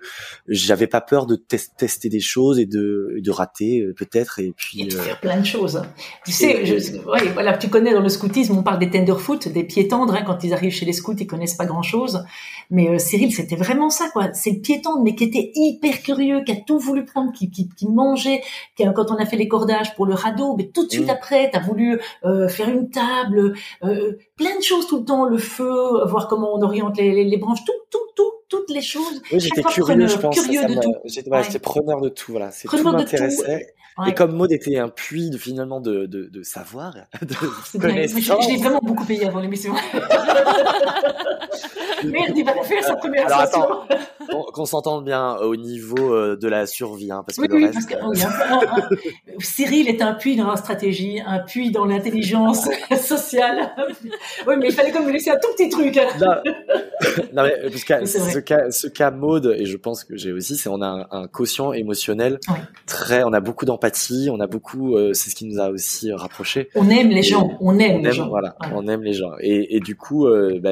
j'avais 0.48 0.86
pas 0.86 1.00
peur 1.00 1.24
de 1.24 1.36
tester 1.36 2.10
des 2.10 2.20
choses 2.20 2.58
et 2.58 2.66
de, 2.66 3.16
de 3.18 3.30
rater 3.30 3.80
euh, 3.80 3.94
peut-être 3.94 4.38
et 4.38 4.52
puis 4.54 4.82
et 4.82 4.84
de 4.86 4.96
faire 4.96 5.18
plein 5.18 5.38
de 5.40 5.46
choses. 5.46 5.82
Tu 6.26 6.32
sais, 6.32 6.66
je, 6.66 6.98
ouais, 7.08 7.32
voilà, 7.32 7.56
tu 7.56 7.68
connais 7.68 7.94
dans 7.94 8.02
le 8.02 8.08
scoutisme 8.10 8.49
on 8.50 8.62
parle 8.62 8.78
des 8.78 8.90
tenderfoot, 8.90 9.48
des 9.48 9.64
pieds 9.64 9.88
tendres. 9.88 10.14
Hein, 10.14 10.22
quand 10.26 10.44
ils 10.44 10.52
arrivent 10.52 10.72
chez 10.72 10.86
les 10.86 10.92
scouts, 10.92 11.16
ils 11.18 11.26
connaissent 11.26 11.54
pas 11.54 11.66
grand-chose. 11.66 12.24
Mais 12.70 12.88
euh, 12.88 12.98
Cyril, 12.98 13.32
c'était 13.32 13.56
vraiment 13.56 13.90
ça, 13.90 14.08
quoi. 14.12 14.32
C'est 14.32 14.50
le 14.50 14.60
pied 14.60 14.80
tendre, 14.80 15.02
mais 15.02 15.14
qui 15.14 15.24
était 15.24 15.50
hyper 15.54 16.02
curieux, 16.02 16.42
qui 16.44 16.52
a 16.52 16.56
tout 16.56 16.78
voulu 16.78 17.04
prendre, 17.04 17.32
qui, 17.32 17.50
qui, 17.50 17.68
qui 17.68 17.88
mangeait. 17.88 18.42
Qui, 18.76 18.84
quand 18.94 19.10
on 19.10 19.16
a 19.16 19.26
fait 19.26 19.36
les 19.36 19.48
cordages 19.48 19.94
pour 19.94 20.06
le 20.06 20.14
radeau, 20.14 20.54
mais 20.56 20.68
tout 20.68 20.86
de 20.86 20.90
suite 20.90 21.06
mmh. 21.06 21.10
après, 21.10 21.50
t'as 21.50 21.60
voulu 21.60 22.00
euh, 22.24 22.48
faire 22.48 22.68
une 22.68 22.90
table, 22.90 23.54
euh, 23.84 24.12
plein 24.36 24.56
de 24.56 24.62
choses 24.62 24.86
tout 24.86 24.98
le 24.98 25.04
temps, 25.04 25.24
le 25.24 25.38
feu, 25.38 26.04
voir 26.06 26.28
comment 26.28 26.54
on 26.54 26.62
oriente 26.62 26.96
les, 26.98 27.24
les, 27.24 27.36
branches, 27.36 27.64
tout, 27.64 27.72
tout, 27.90 27.98
tout, 28.14 28.32
toutes 28.48 28.70
les 28.70 28.82
choses. 28.82 29.22
Oui, 29.32 29.40
j'étais 29.40 29.62
curieux, 29.62 30.06
je 30.06 30.16
pense. 30.16 30.34
Curieux 30.34 30.64
de 30.64 30.74
tout. 30.74 30.94
J'étais 31.04 31.58
preneur 31.58 32.00
de 32.00 32.08
tout, 32.08 32.32
voilà. 32.32 32.50
C'est 32.50 32.68
tout 32.68 32.82
m'intéressait. 32.82 33.74
Et 34.06 34.14
comme 34.14 34.34
mode 34.34 34.52
était 34.52 34.78
un 34.78 34.88
puits 34.88 35.30
de 35.30 35.38
finalement 35.38 35.80
de, 35.80 36.06
de, 36.06 36.26
de 36.26 36.42
savoir, 36.42 36.94
de 37.22 37.78
connaissance. 37.78 38.44
Je, 38.44 38.50
l'ai 38.50 38.56
vraiment 38.58 38.80
beaucoup 38.82 39.04
payé 39.04 39.26
avant 39.26 39.40
l'émission. 39.40 39.74
Merde, 42.04 42.32
il 42.36 42.44
va 42.44 42.52
faire 42.62 42.82
sa 42.82 42.96
première 42.96 43.26
Alors 43.26 43.40
attends, 43.40 43.86
qu'on 44.52 44.64
s'entende 44.64 45.04
bien 45.04 45.36
au 45.36 45.56
niveau 45.56 46.14
euh, 46.14 46.36
de 46.36 46.48
la 46.48 46.66
survie, 46.66 47.10
hein, 47.10 47.22
parce 47.26 47.36
que 47.36 47.42
oui, 47.42 47.48
le 47.48 47.54
oui, 47.56 47.66
reste... 47.66 47.90
parce 47.90 48.88
que, 48.88 48.96
Cyril 49.38 49.88
est 49.88 50.02
un 50.02 50.14
puits 50.14 50.36
dans 50.36 50.48
la 50.48 50.56
stratégie, 50.56 51.20
un 51.24 51.40
puits 51.40 51.70
dans 51.70 51.84
l'intelligence 51.84 52.68
sociale. 53.00 53.74
oui, 54.46 54.54
mais 54.58 54.68
il 54.68 54.72
fallait 54.72 54.92
comme 54.92 55.06
me 55.06 55.12
laisser 55.12 55.30
un 55.30 55.38
tout 55.38 55.48
petit 55.56 55.68
truc. 55.68 55.96
Hein. 55.96 56.42
Non, 57.32 57.44
mais 57.44 57.54
parce 57.62 57.84
que 57.84 58.06
ce 58.06 58.38
cas, 58.38 58.70
ce 58.70 58.86
cas 58.86 59.10
mode, 59.10 59.54
et 59.58 59.64
je 59.64 59.76
pense 59.76 60.04
que 60.04 60.16
j'ai 60.16 60.32
aussi, 60.32 60.56
c'est 60.56 60.68
on 60.68 60.82
a 60.82 60.86
un, 61.10 61.22
un 61.22 61.26
quotient 61.28 61.72
émotionnel 61.72 62.38
très, 62.86 63.24
on 63.24 63.32
a 63.32 63.40
beaucoup 63.40 63.64
d'empathie 63.64 63.89
on 64.30 64.40
a 64.40 64.46
beaucoup, 64.46 64.96
euh, 64.96 65.12
c'est 65.12 65.30
ce 65.30 65.34
qui 65.34 65.46
nous 65.46 65.58
a 65.60 65.70
aussi 65.70 66.12
rapprochés. 66.12 66.68
On 66.74 66.88
aime 66.88 67.08
les 67.10 67.22
gens, 67.22 67.56
on 67.60 67.78
aime 67.78 68.02
les 68.02 68.12
gens. 68.12 68.28
Voilà, 68.28 68.56
on 68.72 68.86
aime 68.88 69.02
les 69.02 69.12
gens. 69.12 69.32
Et, 69.40 69.76
et 69.76 69.80
du 69.80 69.96
coup, 69.96 70.26
euh, 70.26 70.60
bah, 70.62 70.70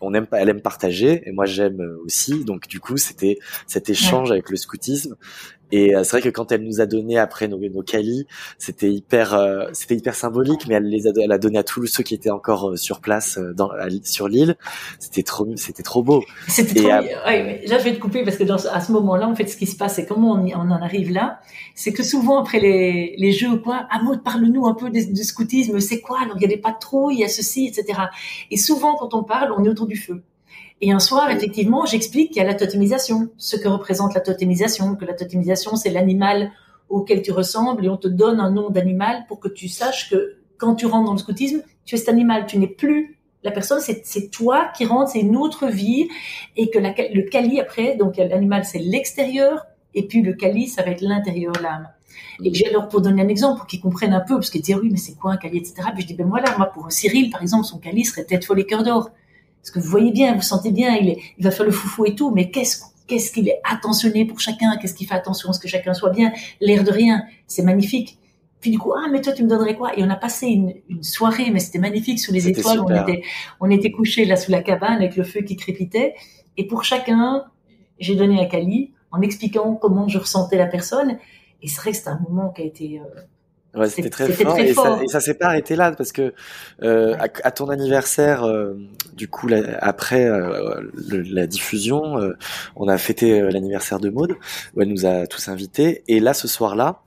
on 0.00 0.14
aime, 0.14 0.26
elle 0.32 0.48
aime 0.48 0.60
partager, 0.60 1.22
et 1.26 1.32
moi 1.32 1.46
j'aime 1.46 1.80
aussi. 2.04 2.44
Donc 2.44 2.68
du 2.68 2.80
coup, 2.80 2.96
c'était 2.96 3.38
cet 3.66 3.90
échange 3.90 4.30
avec 4.30 4.50
le 4.50 4.56
scoutisme 4.56 5.16
Et 5.72 5.94
euh, 5.94 6.04
c'est 6.04 6.18
vrai 6.18 6.22
que 6.22 6.28
quand 6.34 6.52
elle 6.52 6.62
nous 6.64 6.80
a 6.80 6.86
donné 6.86 7.18
après 7.18 7.48
nos, 7.48 7.58
nos 7.58 7.82
calis, 7.82 8.26
c'était 8.58 8.90
hyper, 8.92 9.34
euh, 9.34 9.66
c'était 9.72 9.94
hyper 9.96 10.14
symbolique, 10.14 10.66
mais 10.68 10.74
elle 10.74 10.88
les 10.88 11.06
a, 11.06 11.10
elle 11.22 11.32
a 11.32 11.38
donné 11.38 11.58
à 11.58 11.62
tous 11.62 11.86
ceux 11.86 12.02
qui 12.02 12.14
étaient 12.14 12.30
encore 12.30 12.70
euh, 12.70 12.76
sur 12.76 13.00
place 13.00 13.38
euh, 13.38 13.52
dans, 13.54 13.70
à- 13.70 13.88
sur 14.04 14.28
l'île. 14.28 14.56
C'était 14.98 15.22
trop, 15.22 15.46
c'était 15.56 15.82
trop 15.82 16.02
beau. 16.02 16.22
C'était 16.48 16.80
Et 16.80 16.82
trop. 16.82 16.90
à- 16.92 17.00
ouais, 17.02 17.62
là, 17.66 17.78
je 17.78 17.84
vais 17.84 17.94
te 17.94 18.00
couper 18.00 18.24
parce 18.24 18.36
que 18.36 18.44
dans, 18.44 18.58
ce- 18.58 18.68
à 18.68 18.80
ce 18.80 18.92
moment-là, 18.92 19.28
en 19.28 19.34
fait, 19.34 19.46
ce 19.46 19.56
qui 19.56 19.66
se 19.66 19.76
passe, 19.76 19.94
c'est 19.96 20.06
comment 20.06 20.32
on, 20.32 20.44
on 20.46 20.70
en 20.70 20.82
arrive 20.82 21.10
là, 21.12 21.40
c'est 21.74 21.92
que 21.92 22.02
souvent 22.02 22.40
après 22.40 22.60
les, 22.60 23.14
les 23.18 23.32
jeux 23.32 23.48
ou 23.50 23.58
quoi, 23.58 23.86
Maud, 24.02 24.22
parle-nous 24.22 24.66
un 24.66 24.74
peu 24.74 24.90
du 24.90 25.22
scoutisme. 25.24 25.78
C'est 25.80 26.00
quoi? 26.00 26.20
Alors, 26.22 26.36
il 26.36 26.42
y 26.42 26.46
a 26.46 26.48
des 26.48 26.56
patrouilles, 26.56 27.16
il 27.16 27.20
y 27.20 27.24
a 27.24 27.28
ceci, 27.28 27.66
etc. 27.66 28.00
Et 28.50 28.56
souvent, 28.56 28.96
quand 28.96 29.14
on 29.14 29.22
parle, 29.22 29.52
on 29.56 29.62
est 29.64 29.68
autour 29.68 29.86
du 29.86 29.96
feu. 29.96 30.22
Et 30.80 30.92
un 30.92 30.98
soir, 30.98 31.30
effectivement, 31.30 31.84
j'explique 31.84 32.32
qu'il 32.32 32.42
y 32.42 32.44
a 32.44 32.48
la 32.48 32.54
totémisation, 32.54 33.28
ce 33.36 33.56
que 33.56 33.68
représente 33.68 34.14
la 34.14 34.20
totémisation, 34.20 34.96
que 34.96 35.04
la 35.04 35.14
totémisation, 35.14 35.76
c'est 35.76 35.90
l'animal 35.90 36.52
auquel 36.88 37.22
tu 37.22 37.32
ressembles 37.32 37.84
et 37.84 37.88
on 37.88 37.96
te 37.96 38.08
donne 38.08 38.40
un 38.40 38.50
nom 38.50 38.70
d'animal 38.70 39.24
pour 39.28 39.40
que 39.40 39.48
tu 39.48 39.68
saches 39.68 40.10
que 40.10 40.38
quand 40.56 40.74
tu 40.74 40.86
rentres 40.86 41.06
dans 41.06 41.12
le 41.12 41.18
scoutisme, 41.18 41.62
tu 41.84 41.94
es 41.94 41.98
cet 41.98 42.08
animal, 42.08 42.46
tu 42.46 42.58
n'es 42.58 42.66
plus 42.66 43.20
la 43.42 43.50
personne, 43.50 43.80
c'est 43.80 44.30
toi 44.30 44.70
qui 44.76 44.84
rentres, 44.84 45.12
c'est 45.12 45.20
une 45.20 45.36
autre 45.36 45.66
vie 45.66 46.08
et 46.56 46.68
que 46.68 46.78
le 46.78 47.22
kali 47.22 47.58
après, 47.58 47.96
donc 47.96 48.18
l'animal 48.18 48.64
c'est 48.66 48.78
l'extérieur 48.78 49.64
et 49.94 50.06
puis 50.06 50.20
le 50.20 50.34
kali 50.34 50.68
ça 50.68 50.82
va 50.82 50.90
être 50.90 51.00
l'intérieur, 51.00 51.54
l'âme. 51.62 51.88
Et 52.44 52.52
j'ai 52.52 52.68
alors 52.68 52.88
pour 52.88 53.00
donner 53.00 53.22
un 53.22 53.28
exemple 53.28 53.58
pour 53.58 53.66
qu'ils 53.66 53.80
comprennent 53.80 54.12
un 54.12 54.20
peu, 54.20 54.34
parce 54.34 54.50
qu'ils 54.50 54.60
disent 54.60 54.76
oui 54.76 54.90
mais 54.90 54.98
c'est 54.98 55.14
quoi 55.14 55.32
un 55.32 55.36
kali 55.38 55.56
etc. 55.56 55.74
Puis 55.94 56.02
je 56.02 56.08
dis 56.08 56.14
ben 56.14 56.26
voilà 56.26 56.54
moi 56.58 56.66
pour 56.66 56.92
Cyril 56.92 57.30
par 57.30 57.40
exemple 57.40 57.64
son 57.64 57.78
kali 57.78 58.04
serait 58.04 58.24
tête 58.24 58.44
folle 58.44 58.60
et 58.60 58.66
cœur 58.66 58.82
d'or. 58.82 59.10
Parce 59.62 59.70
que 59.72 59.78
vous 59.78 59.88
voyez 59.90 60.12
bien, 60.12 60.34
vous 60.34 60.42
sentez 60.42 60.70
bien, 60.70 60.96
il, 60.96 61.08
est, 61.10 61.18
il 61.38 61.44
va 61.44 61.50
faire 61.50 61.66
le 61.66 61.72
foufou 61.72 62.06
et 62.06 62.14
tout, 62.14 62.30
mais 62.30 62.50
qu'est-ce 62.50 62.82
qu'est-ce 63.06 63.32
qu'il 63.32 63.48
est 63.48 63.60
attentionné 63.64 64.24
pour 64.24 64.38
chacun, 64.38 64.76
qu'est-ce 64.76 64.94
qu'il 64.94 65.06
fait 65.06 65.14
attention 65.16 65.50
à 65.50 65.52
ce 65.52 65.58
que 65.58 65.66
chacun 65.68 65.94
soit 65.94 66.10
bien, 66.10 66.32
l'air 66.60 66.84
de 66.84 66.92
rien, 66.92 67.24
c'est 67.48 67.64
magnifique. 67.64 68.18
Puis 68.60 68.70
du 68.70 68.78
coup, 68.78 68.92
ah 68.92 69.08
mais 69.10 69.20
toi 69.20 69.32
tu 69.32 69.42
me 69.42 69.48
donnerais 69.48 69.74
quoi? 69.74 69.98
Et 69.98 70.04
on 70.04 70.10
a 70.10 70.16
passé 70.16 70.46
une, 70.46 70.74
une 70.88 71.02
soirée, 71.02 71.50
mais 71.50 71.58
c'était 71.60 71.78
magnifique 71.80 72.20
sous 72.20 72.32
les 72.32 72.46
étoiles. 72.48 72.80
On 72.80 73.02
était, 73.02 73.22
on 73.58 73.70
était 73.70 73.90
couchés 73.90 74.24
là 74.26 74.36
sous 74.36 74.50
la 74.52 74.62
cabane 74.62 74.94
avec 74.96 75.16
le 75.16 75.24
feu 75.24 75.40
qui 75.40 75.56
crépitait. 75.56 76.14
Et 76.56 76.66
pour 76.66 76.84
chacun, 76.84 77.44
j'ai 77.98 78.14
donné 78.16 78.40
un 78.40 78.46
cali 78.46 78.92
en 79.10 79.22
expliquant 79.22 79.74
comment 79.74 80.06
je 80.08 80.18
ressentais 80.18 80.56
la 80.56 80.66
personne. 80.66 81.18
Et 81.62 81.68
c'est 81.68 81.80
vrai 81.80 81.90
que 81.90 81.96
c'était 81.96 82.10
un 82.10 82.20
moment 82.28 82.50
qui 82.50 82.62
a 82.62 82.64
été. 82.66 83.00
euh, 83.00 83.20
Ouais, 83.74 83.88
c'était 83.88 84.10
très 84.10 84.28
fort, 84.32 84.54
très 84.54 84.70
et, 84.70 84.74
fort. 84.74 84.98
Ça, 84.98 85.04
et 85.04 85.08
ça 85.08 85.20
s'est 85.20 85.34
pas 85.34 85.46
arrêté 85.46 85.76
là 85.76 85.92
parce 85.92 86.10
que 86.12 86.34
euh, 86.82 87.14
à, 87.18 87.28
à 87.44 87.50
ton 87.52 87.68
anniversaire, 87.68 88.42
euh, 88.44 88.74
du 89.14 89.28
coup, 89.28 89.46
là, 89.46 89.78
après 89.80 90.26
euh, 90.26 90.80
le- 91.08 91.20
la 91.22 91.46
diffusion, 91.46 92.18
euh, 92.18 92.32
on 92.74 92.88
a 92.88 92.98
fêté 92.98 93.40
euh, 93.40 93.50
l'anniversaire 93.50 94.00
de 94.00 94.10
Maude 94.10 94.34
où 94.74 94.82
elle 94.82 94.88
nous 94.88 95.06
a 95.06 95.26
tous 95.28 95.48
invités. 95.48 96.02
Et 96.08 96.18
là, 96.18 96.34
ce 96.34 96.48
soir-là, 96.48 97.00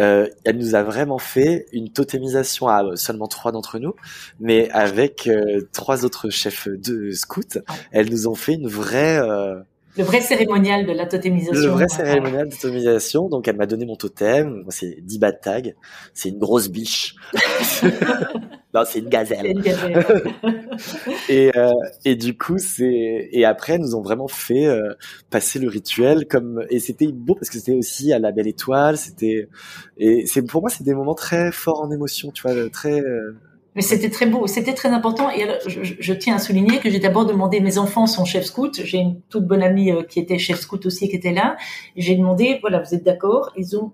euh, 0.00 0.28
elle 0.44 0.58
nous 0.58 0.74
a 0.74 0.82
vraiment 0.82 1.18
fait 1.18 1.66
une 1.72 1.88
totémisation 1.90 2.68
à 2.68 2.96
seulement 2.96 3.26
trois 3.28 3.50
d'entre 3.52 3.78
nous, 3.78 3.94
mais 4.40 4.68
avec 4.70 5.26
euh, 5.26 5.62
trois 5.72 6.04
autres 6.04 6.30
chefs 6.30 6.68
de 6.68 7.10
scouts. 7.12 7.58
Elles 7.92 8.10
nous 8.10 8.28
ont 8.28 8.34
fait 8.34 8.54
une 8.54 8.68
vraie 8.68 9.18
euh, 9.18 9.60
le 9.96 10.04
vrai 10.04 10.20
cérémonial 10.20 10.86
de 10.86 10.92
la 10.92 11.06
totémisation. 11.06 11.54
le 11.54 11.68
vrai 11.68 11.88
cérémonial 11.88 12.48
de 12.48 12.54
totémisation. 12.54 13.28
Donc, 13.28 13.46
elle 13.48 13.56
m'a 13.56 13.66
donné 13.66 13.86
mon 13.86 13.96
totem. 13.96 14.64
C'est 14.68 14.96
10 15.00 15.18
bas 15.18 15.32
de 15.32 15.38
tag. 15.40 15.74
C'est 16.14 16.30
une 16.30 16.38
grosse 16.38 16.68
biche. 16.68 17.14
non, 18.74 18.82
c'est 18.86 18.98
une 18.98 19.08
gazelle. 19.08 19.46
une 19.46 19.60
gazelle. 19.60 20.04
Et, 21.28 21.50
euh, 21.56 21.70
et 22.04 22.16
du 22.16 22.36
coup, 22.36 22.58
c'est 22.58 23.28
et 23.32 23.44
après, 23.44 23.74
elles 23.74 23.80
nous 23.80 23.94
ont 23.94 24.02
vraiment 24.02 24.26
fait 24.28 24.66
euh, 24.66 24.94
passer 25.30 25.58
le 25.58 25.68
rituel 25.68 26.26
comme 26.26 26.64
et 26.68 26.80
c'était 26.80 27.06
beau 27.12 27.34
parce 27.34 27.48
que 27.48 27.58
c'était 27.58 27.72
aussi 27.74 28.12
à 28.12 28.18
la 28.18 28.32
belle 28.32 28.48
étoile. 28.48 28.96
C'était 28.98 29.48
et 29.96 30.26
c'est 30.26 30.42
pour 30.42 30.60
moi, 30.62 30.70
c'est 30.70 30.84
des 30.84 30.94
moments 30.94 31.14
très 31.14 31.52
forts 31.52 31.80
en 31.82 31.90
émotion. 31.92 32.30
Tu 32.32 32.42
vois, 32.42 32.68
très. 32.70 33.00
euh, 33.00 33.36
Mais 33.74 33.82
c'était 33.82 34.10
très 34.10 34.26
beau, 34.26 34.46
c'était 34.46 34.74
très 34.74 34.90
important. 34.90 35.30
Et 35.30 35.46
je, 35.66 36.12
tiens 36.12 36.36
à 36.36 36.38
souligner 36.38 36.78
que 36.78 36.90
j'ai 36.90 37.00
d'abord 37.00 37.26
demandé, 37.26 37.60
mes 37.60 37.78
enfants 37.78 38.06
sont 38.06 38.24
chefs 38.24 38.46
scouts. 38.46 38.72
J'ai 38.84 38.98
une 38.98 39.20
toute 39.22 39.46
bonne 39.46 39.62
amie 39.62 39.90
euh, 39.90 40.02
qui 40.02 40.20
était 40.20 40.38
chef 40.38 40.60
scout 40.60 40.86
aussi, 40.86 41.08
qui 41.08 41.16
était 41.16 41.32
là. 41.32 41.56
J'ai 41.96 42.14
demandé, 42.14 42.58
voilà, 42.60 42.80
vous 42.80 42.94
êtes 42.94 43.04
d'accord? 43.04 43.50
Ils 43.56 43.76
ont, 43.76 43.92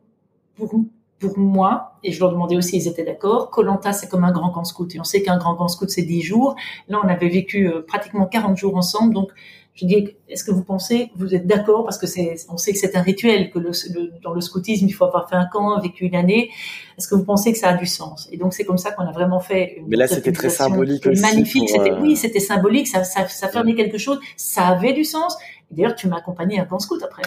pour, 0.55 0.75
pour 1.19 1.39
moi, 1.39 1.95
et 2.05 2.13
je 2.13 2.21
leur 2.21 2.31
demandais 2.31 2.57
aussi, 2.57 2.77
ils 2.77 2.89
étaient 2.89 3.05
d'accord. 3.05 3.51
Colanta, 3.51 3.93
c'est 3.93 4.09
comme 4.09 4.25
un 4.25 4.33
grand 4.33 4.51
camp 4.51 4.65
scout. 4.65 4.95
Et 4.95 5.01
on 5.01 5.05
sait 5.05 5.23
qu'un 5.23 5.39
grand 5.39 5.55
camp 5.55 5.69
scout, 5.69 5.89
c'est 5.89 6.03
10 6.03 6.23
jours. 6.23 6.57
Là, 6.89 7.01
on 7.03 7.09
avait 7.09 7.29
vécu 7.29 7.69
euh, 7.69 7.83
pratiquement 7.87 8.27
40 8.27 8.59
jours 8.59 8.77
ensemble. 8.77 9.15
Donc, 9.15 9.31
je 9.75 9.87
dis, 9.87 10.09
est-ce 10.29 10.45
que 10.45 10.51
vous 10.51 10.65
pensez, 10.65 11.11
vous 11.17 11.35
êtes 11.35 11.47
d'accord 11.47 11.85
Parce 11.85 11.97
que 11.97 12.07
c'est, 12.07 12.35
on 12.51 12.57
sait 12.59 12.73
que 12.73 12.79
c'est 12.79 12.97
un 12.97 13.03
rituel, 13.03 13.51
que 13.51 13.59
le, 13.59 13.71
le- 13.95 14.13
dans 14.23 14.33
le 14.35 14.41
scoutisme, 14.41 14.87
il 14.87 14.93
faut 14.93 15.05
avoir 15.05 15.29
fait 15.29 15.37
un 15.37 15.47
camp, 15.47 15.81
vécu 15.81 16.05
une 16.05 16.17
année. 16.17 16.51
Est-ce 16.99 17.09
que 17.09 17.15
vous 17.15 17.25
pensez 17.25 17.53
que 17.53 17.59
ça 17.59 17.69
a 17.71 17.75
du 17.75 17.87
sens? 17.87 18.29
Et 18.33 18.37
donc, 18.37 18.53
c'est 18.53 18.65
comme 18.65 18.77
ça 18.79 18.91
qu'on 18.93 19.05
a 19.07 19.13
vraiment 19.13 19.41
fait 19.41 19.77
une 19.79 19.87
Mais 19.89 19.97
là, 19.97 20.07
c'était 20.07 20.33
très 20.33 20.51
symbolique 20.51 21.07
aussi 21.07 21.23
Magnifique. 21.23 21.69
pour, 21.69 21.83
C'était, 21.85 21.93
euh, 21.93 22.01
oui, 22.01 22.17
c'était 22.17 22.41
symbolique. 22.41 22.89
Ça, 22.89 23.05
ça, 23.05 23.27
ça 23.29 23.49
fermait 23.49 23.75
quelque 23.75 23.97
chose. 23.97 24.19
Ça 24.37 24.67
avait 24.67 24.93
du 24.93 25.05
sens. 25.05 25.37
D'ailleurs, 25.71 25.95
tu 25.95 26.09
m'as 26.09 26.17
accompagné 26.19 26.59
à 26.59 26.63
un 26.63 26.67
camp 26.67 26.79
scout 26.81 27.01
après. 27.03 27.23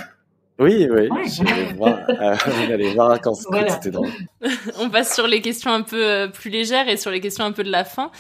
Oui, 0.59 0.87
oui. 0.91 1.07
Ouais. 1.09 1.23
J'allais 1.27 1.73
voir, 1.73 1.97
euh, 2.09 2.35
on 2.67 2.71
allait 2.71 2.93
voir 2.93 3.19
quand 3.19 3.33
scout, 3.33 3.51
Voilà. 3.53 3.71
c'était 3.73 3.89
drôle. 3.89 4.09
On 4.79 4.89
passe 4.91 5.15
sur 5.15 5.25
les 5.25 5.41
questions 5.41 5.71
un 5.71 5.81
peu 5.81 6.05
euh, 6.05 6.27
plus 6.27 6.51
légères 6.51 6.87
et 6.87 6.97
sur 6.97 7.09
les 7.09 7.19
questions 7.21 7.43
un 7.45 7.51
peu 7.53 7.63
de 7.63 7.71
la 7.71 7.83
fin. 7.83 8.11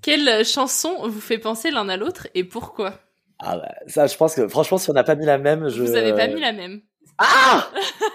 Quelle 0.00 0.44
chanson 0.44 1.08
vous 1.08 1.20
fait 1.20 1.38
penser 1.38 1.72
l'un 1.72 1.88
à 1.88 1.96
l'autre 1.96 2.28
et 2.36 2.44
pourquoi? 2.44 2.94
Ah 3.42 3.56
bah, 3.56 3.68
ça, 3.86 4.06
je 4.06 4.16
pense 4.16 4.34
que 4.34 4.48
franchement, 4.48 4.78
si 4.78 4.90
on 4.90 4.92
n'a 4.92 5.04
pas 5.04 5.14
mis 5.14 5.26
la 5.26 5.38
même, 5.38 5.68
je. 5.68 5.82
Vous 5.82 5.94
avez 5.94 6.12
pas 6.14 6.28
mis 6.28 6.40
la 6.40 6.52
même. 6.52 6.80
Ah 7.18 7.68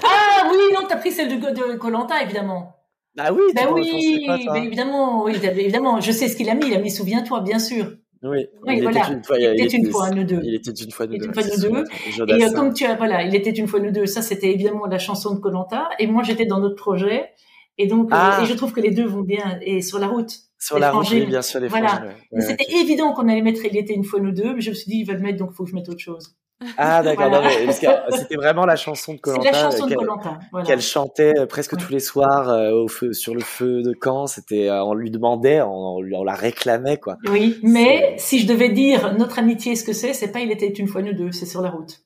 Ah 0.03 0.47
oui, 0.51 0.57
non, 0.73 0.87
t'as 0.87 0.97
pris 0.97 1.11
celle 1.11 1.29
de, 1.29 1.49
de 1.51 1.77
Colanta, 1.77 2.21
évidemment. 2.21 2.75
Ah 3.17 3.31
oui. 3.33 3.41
penses- 3.55 3.69
oui, 3.73 4.23
pas, 4.27 4.37
mais 4.53 4.65
évidemment, 4.65 5.23
oui, 5.23 5.35
évidemment. 5.43 6.01
Je 6.01 6.11
sais 6.11 6.27
ce 6.27 6.35
qu'il 6.35 6.49
a 6.49 6.55
mis. 6.55 6.67
Il 6.67 6.73
a 6.73 6.79
mis 6.79 6.91
Souviens-toi, 6.91 7.41
bien 7.41 7.59
sûr. 7.59 7.85
Oui. 8.23 8.47
Oui, 8.65 8.77
il 8.77 8.83
voilà. 8.83 9.01
était 9.01 9.13
une 9.13 9.23
fois. 9.23 9.37
Il 9.39 9.45
était 9.61 9.77
une 9.77 9.91
fois, 9.91 10.09
nous 10.09 10.23
deux. 10.23 10.41
Il 10.43 10.55
était 10.55 10.71
une 10.71 10.91
fois 10.91 11.05
nous 11.05 11.13
Il 11.13 11.23
était 11.23 11.27
deux. 11.27 11.67
une 11.69 11.85
fois 11.85 11.85
nous 12.17 12.25
deux. 12.25 12.35
Et 12.39 12.45
euh, 12.45 12.51
comme 12.51 12.73
tu 12.73 12.85
as, 12.85 12.95
voilà, 12.95 13.23
il 13.23 13.35
était 13.35 13.51
une 13.51 13.67
fois 13.67 13.79
nous 13.79 13.91
deux. 13.91 14.05
Ça, 14.07 14.21
c'était 14.21 14.51
évidemment 14.51 14.85
la 14.87 14.97
chanson 14.99 15.35
de 15.35 15.39
Colanta. 15.39 15.89
Et 15.99 16.07
moi, 16.07 16.23
j'étais 16.23 16.45
dans 16.45 16.59
notre 16.59 16.75
projet. 16.75 17.29
Et 17.77 17.87
donc, 17.87 18.05
euh, 18.11 18.15
Ah. 18.17 18.39
et 18.41 18.45
je 18.45 18.53
trouve 18.53 18.71
que 18.73 18.79
les 18.81 18.91
deux 18.91 19.05
vont 19.05 19.21
bien. 19.21 19.59
Et 19.61 19.81
sur 19.81 19.99
la 19.99 20.07
route. 20.07 20.31
Sur 20.59 20.79
la 20.79 20.91
route, 20.91 21.09
bien 21.13 21.41
sûr, 21.41 21.59
les 21.59 21.67
Voilà. 21.67 22.01
ouais. 22.31 22.39
Ouais, 22.39 22.41
C'était 22.41 22.71
évident 22.79 23.13
qu'on 23.13 23.27
allait 23.27 23.41
mettre 23.41 23.63
Il 23.65 23.75
était 23.77 23.93
une 23.93 24.03
fois 24.05 24.19
nous 24.19 24.31
deux. 24.31 24.53
Mais 24.55 24.61
je 24.61 24.69
me 24.69 24.75
suis 24.75 24.89
dit, 24.89 24.99
il 24.99 25.05
va 25.05 25.13
le 25.13 25.19
mettre, 25.19 25.37
donc 25.37 25.49
il 25.51 25.55
faut 25.55 25.65
que 25.65 25.69
je 25.71 25.75
mette 25.75 25.89
autre 25.89 25.99
chose. 25.99 26.35
Ah 26.77 27.03
d'accord, 27.03 27.27
Voilà. 27.29 27.49
que 27.49 28.17
c'était 28.17 28.35
vraiment 28.37 28.65
la 28.65 28.77
chanson 28.77 29.13
de 29.13 29.19
Colanta 29.19 29.51
la 29.51 29.61
chanson 29.61 29.87
de 29.87 29.93
Colanta. 29.95 30.39
Voilà. 30.53 30.65
qu'elle 30.65 30.81
chantait 30.81 31.33
euh, 31.37 31.45
presque 31.45 31.75
tous 31.75 31.91
les 31.91 31.99
soirs 31.99 32.47
euh, 32.49 32.71
au 32.71 32.87
feu, 32.87 33.11
sur 33.11 33.35
le 33.35 33.41
feu 33.41 33.81
de 33.83 33.91
camp. 33.93 34.25
C'était, 34.25 34.69
euh, 34.69 34.81
on 34.85 34.93
lui 34.93 35.11
demandait, 35.11 35.61
on, 35.61 35.97
on 35.97 36.23
la 36.23 36.33
réclamait 36.33 36.95
quoi. 36.97 37.17
Oui, 37.29 37.59
mais 37.61 38.15
si 38.17 38.39
je 38.39 38.47
devais 38.47 38.69
dire 38.69 39.15
notre 39.17 39.37
amitié, 39.37 39.75
ce 39.75 39.83
que 39.83 39.91
c'est, 39.91 40.13
c'est 40.13 40.31
pas 40.31 40.39
Il 40.39 40.49
était 40.49 40.67
une 40.69 40.87
fois 40.87 41.01
nous 41.01 41.13
deux, 41.13 41.33
c'est 41.33 41.45
sur 41.45 41.61
la 41.61 41.71
route. 41.71 41.99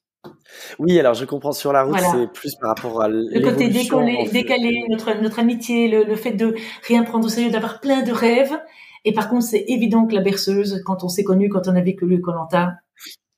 Oui, 0.80 1.00
alors 1.00 1.14
je 1.14 1.26
comprends 1.26 1.52
sur 1.52 1.72
la 1.74 1.84
route, 1.84 1.92
Voilà. 1.98 2.12
c'est 2.12 2.32
plus 2.32 2.56
par 2.56 2.70
rapport 2.70 3.02
à 3.02 3.08
Le 3.10 3.40
côté 3.42 3.70
décollé, 3.70 4.30
décalé, 4.32 4.84
notre, 4.90 5.14
notre 5.22 5.40
amitié, 5.40 5.88
le, 5.88 6.04
le 6.04 6.16
fait 6.16 6.32
de 6.32 6.56
rien 6.88 7.04
prendre 7.04 7.26
au 7.26 7.30
sérieux, 7.30 7.52
d'avoir 7.52 7.80
plein 7.80 8.02
de 8.04 8.12
rêves. 8.12 8.58
Et 9.06 9.14
par 9.14 9.30
contre, 9.30 9.46
c'est 9.46 9.64
évident 9.68 10.06
que 10.06 10.14
la 10.14 10.22
berceuse, 10.22 10.82
quand 10.86 11.04
on 11.04 11.10
s'est 11.10 11.24
connus, 11.24 11.50
quand 11.50 11.68
on 11.68 11.76
a 11.76 11.82
vécu 11.82 12.06
le 12.06 12.18
Colanta, 12.18 12.74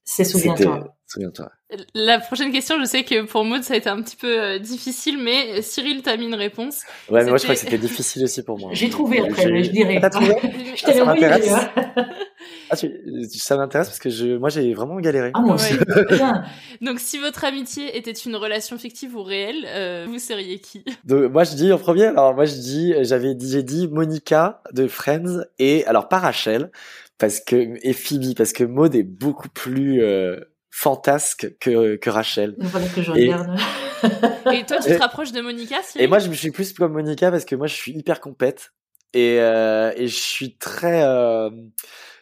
c'est 0.03 0.23
souviens-toi. 0.23 0.95
Souviens-toi. 1.07 1.49
La 1.93 2.19
prochaine 2.19 2.51
question, 2.51 2.79
je 2.79 2.85
sais 2.85 3.03
que 3.03 3.23
pour 3.23 3.43
Maud, 3.43 3.63
ça 3.63 3.73
a 3.73 3.77
été 3.77 3.89
un 3.89 4.01
petit 4.01 4.15
peu 4.15 4.41
euh, 4.41 4.59
difficile, 4.59 5.17
mais 5.17 5.61
Cyril 5.61 6.01
t'a 6.01 6.15
mis 6.17 6.25
une 6.25 6.35
réponse. 6.35 6.83
Ouais, 7.09 7.23
mais 7.23 7.29
moi 7.29 7.37
je 7.37 7.43
crois 7.43 7.55
que 7.55 7.61
C'était- 7.61 7.77
difficile 7.77 8.23
aussi 8.23 8.43
pour 8.43 8.57
moi. 8.59 8.69
J'ai 8.73 8.89
trouvé 8.89 9.19
après, 9.19 9.51
mais 9.51 9.63
je 9.63 9.71
dirais. 9.71 9.99
Ah, 10.01 10.09
t'as 10.09 10.09
trouvé 10.09 10.35
je 10.41 10.83
Ah, 10.83 10.85
t'avais 10.85 10.97
ça 10.97 11.03
envoyé 11.03 11.21
m'intéresse. 11.21 11.45
d'ailleurs. 11.45 12.07
Ah, 12.71 12.75
tu- 12.77 12.89
ça 13.37 13.55
m'intéresse 13.57 13.87
parce 13.89 13.99
que 13.99 14.09
je, 14.09 14.37
moi 14.37 14.49
j'ai 14.49 14.73
vraiment 14.73 14.95
galéré. 14.99 15.31
Ah, 15.33 15.41
moi 15.41 15.55
aussi. 15.55 15.73
Donc, 16.81 16.99
si 16.99 17.19
votre 17.19 17.43
amitié 17.43 17.95
était 17.97 18.11
une 18.13 18.35
relation 18.35 18.77
fictive 18.77 19.15
ou 19.15 19.23
réelle, 19.23 19.65
euh, 19.67 20.05
vous 20.07 20.17
seriez 20.19 20.59
qui? 20.59 20.83
Donc, 21.03 21.31
moi 21.31 21.43
je 21.43 21.53
dis 21.55 21.71
en 21.71 21.77
premier, 21.77 22.05
alors 22.05 22.33
moi 22.33 22.45
je 22.45 22.53
dis, 22.55 22.93
j'avais 23.01 23.35
dit, 23.35 23.51
j'ai 23.51 23.61
dit 23.63 23.87
Monica 23.89 24.61
de 24.73 24.87
Friends 24.87 25.43
et 25.59 25.85
alors 25.85 26.07
pas 26.07 26.19
Rachel 26.19 26.71
parce 27.21 27.39
que 27.39 27.77
et 27.87 27.93
Phoebe 27.93 28.35
parce 28.35 28.51
que 28.51 28.65
Maud 28.65 28.93
est 28.95 29.03
beaucoup 29.03 29.47
plus 29.47 30.03
euh, 30.03 30.39
fantasque 30.71 31.55
que 31.59 31.95
que 31.95 32.09
Rachel. 32.09 32.55
Voilà 32.59 32.87
que 32.87 33.01
je 33.01 33.11
Et- 33.13 33.31
regarde. 33.31 33.57
Et 34.51 34.65
toi, 34.65 34.77
tu 34.79 34.89
te 34.89 34.97
rapproches 34.99 35.31
de 35.31 35.41
Monica, 35.41 35.81
Cyril 35.83 36.03
Et 36.03 36.07
moi 36.07 36.19
je 36.19 36.27
me 36.27 36.33
suis 36.33 36.49
plus 36.51 36.73
comme 36.73 36.93
Monica 36.93 37.29
parce 37.31 37.45
que 37.45 37.55
moi 37.55 37.67
je 37.67 37.75
suis 37.75 37.91
hyper 37.93 38.19
compète 38.19 38.73
et 39.13 39.39
euh, 39.39 39.93
et 39.95 40.07
je 40.07 40.19
suis 40.19 40.57
très 40.57 41.03
euh, 41.03 41.49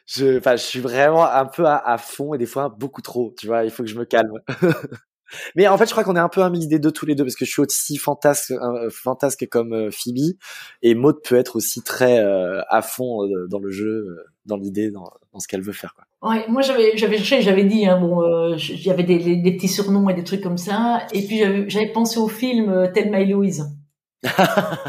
je 0.06 0.38
enfin 0.38 0.58
je 0.58 0.64
suis 0.64 0.80
vraiment 0.82 1.26
un 1.26 1.46
peu 1.46 1.66
à, 1.66 1.78
à 1.78 1.98
fond 1.98 2.34
et 2.34 2.38
des 2.38 2.46
fois 2.46 2.68
beaucoup 2.70 3.02
trop, 3.02 3.34
tu 3.40 3.48
vois, 3.48 3.64
il 3.64 3.72
faut 3.72 3.84
que 3.84 3.90
je 3.90 3.98
me 3.98 4.06
calme. 4.06 4.34
Mais 5.56 5.68
en 5.68 5.78
fait, 5.78 5.86
je 5.86 5.92
crois 5.92 6.04
qu'on 6.04 6.16
est 6.16 6.20
un 6.20 6.30
peu 6.30 6.42
un 6.42 6.50
mix 6.50 6.68
des 6.68 6.80
deux 6.80 6.92
tous 6.92 7.06
les 7.06 7.16
deux 7.16 7.24
parce 7.24 7.36
que 7.36 7.46
je 7.46 7.52
suis 7.52 7.62
aussi 7.62 7.98
fantasque, 7.98 8.52
euh, 8.52 8.90
fantasque 8.90 9.48
comme 9.50 9.74
euh, 9.74 9.90
Phoebe 9.92 10.36
et 10.82 10.96
Maud 10.96 11.22
peut 11.24 11.36
être 11.36 11.56
aussi 11.56 11.82
très 11.82 12.20
euh, 12.20 12.62
à 12.70 12.82
fond 12.82 13.24
euh, 13.24 13.48
dans 13.50 13.60
le 13.60 13.70
jeu, 13.70 14.06
dans 14.46 14.58
l'idée, 14.58 14.92
dans, 14.92 15.10
ce 15.38 15.48
qu'elle 15.48 15.62
veut 15.62 15.74
faire. 15.74 15.94
Quoi. 15.96 16.06
Ouais, 16.30 16.46
moi 16.50 16.62
j'avais 16.62 16.98
j'avais 16.98 17.18
j'avais 17.18 17.64
dit 17.64 17.86
hein, 17.86 18.00
bon 18.00 18.22
euh, 18.22 18.56
j'avais 18.58 19.04
des, 19.04 19.38
des, 19.38 19.56
petits 19.56 19.70
surnoms 19.70 20.10
et 20.10 20.14
des 20.14 20.26
trucs 20.26 20.42
comme 20.42 20.58
ça 20.58 21.04
et 21.14 21.26
puis 21.26 21.42
j'avais 21.70 21.92
pensé 21.94 22.20
au 22.20 22.28
film 22.28 22.92
Thelma 22.94 23.22
et 23.22 23.26
Louise. 23.26 23.79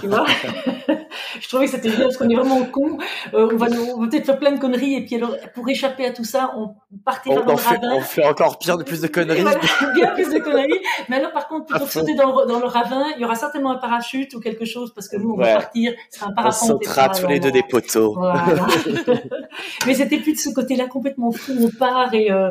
Tu 0.01 0.09
vois 0.09 0.27
je 1.41 1.49
trouvais 1.49 1.67
que 1.67 1.71
c'était 1.71 1.89
bien 1.91 2.01
parce 2.01 2.17
qu'on 2.17 2.29
est 2.29 2.35
vraiment 2.35 2.65
con. 2.65 2.99
Euh, 3.33 3.49
on 3.53 3.57
va, 3.57 3.67
on 3.97 4.01
va 4.03 4.09
peut-être 4.09 4.27
faire 4.27 4.39
plein 4.39 4.51
de 4.53 4.59
conneries 4.59 4.95
et 4.95 5.05
puis 5.05 5.15
alors, 5.17 5.37
pour 5.55 5.69
échapper 5.69 6.05
à 6.05 6.13
tout 6.13 6.25
ça, 6.25 6.53
on 6.57 6.75
partira 7.05 7.37
on, 7.37 7.45
dans 7.45 7.53
on 7.53 7.57
le 7.57 7.59
fait, 7.59 7.77
ravin. 7.77 7.95
On 7.95 8.01
fait 8.01 8.27
encore 8.27 8.59
pire 8.59 8.77
de 8.77 8.83
plus 8.83 9.01
de 9.01 9.07
conneries. 9.07 9.43
Voilà, 9.43 9.61
bien 9.95 10.11
plus 10.15 10.29
de 10.31 10.39
conneries. 10.41 10.81
Mais 11.09 11.17
alors, 11.17 11.33
par 11.33 11.47
contre, 11.47 11.67
plutôt 11.67 11.85
que 11.87 11.93
sauter 11.93 12.15
dans, 12.17 12.45
dans, 12.47 12.59
le 12.59 12.67
ravin, 12.67 13.05
il 13.17 13.23
y 13.23 13.25
aura 13.25 13.37
certainement 13.37 13.71
un 13.71 13.77
parachute 13.79 14.35
ou 14.35 14.41
quelque 14.41 14.65
chose 14.65 14.93
parce 14.95 15.09
que 15.09 15.17
nous, 15.17 15.31
on 15.31 15.39
Ouais. 15.39 15.53
va 15.55 15.61
partir. 15.61 15.93
C'est 16.11 16.25
un 16.25 16.29
On 16.31 16.35
parapente. 16.35 16.55
sautera 16.55 17.09
tous 17.11 17.27
les 17.29 17.39
deux 17.39 17.53
des 17.53 17.63
poteaux. 17.63 18.15
Voilà. 18.15 18.45
Mais 19.87 19.95
c'était 19.95 20.19
plus 20.19 20.33
de 20.35 20.39
ce 20.39 20.51
côté-là 20.51 20.87
complètement 20.89 21.31
fou. 21.31 21.53
On 21.61 21.69
part 21.79 22.13
et, 22.15 22.33
euh, 22.33 22.51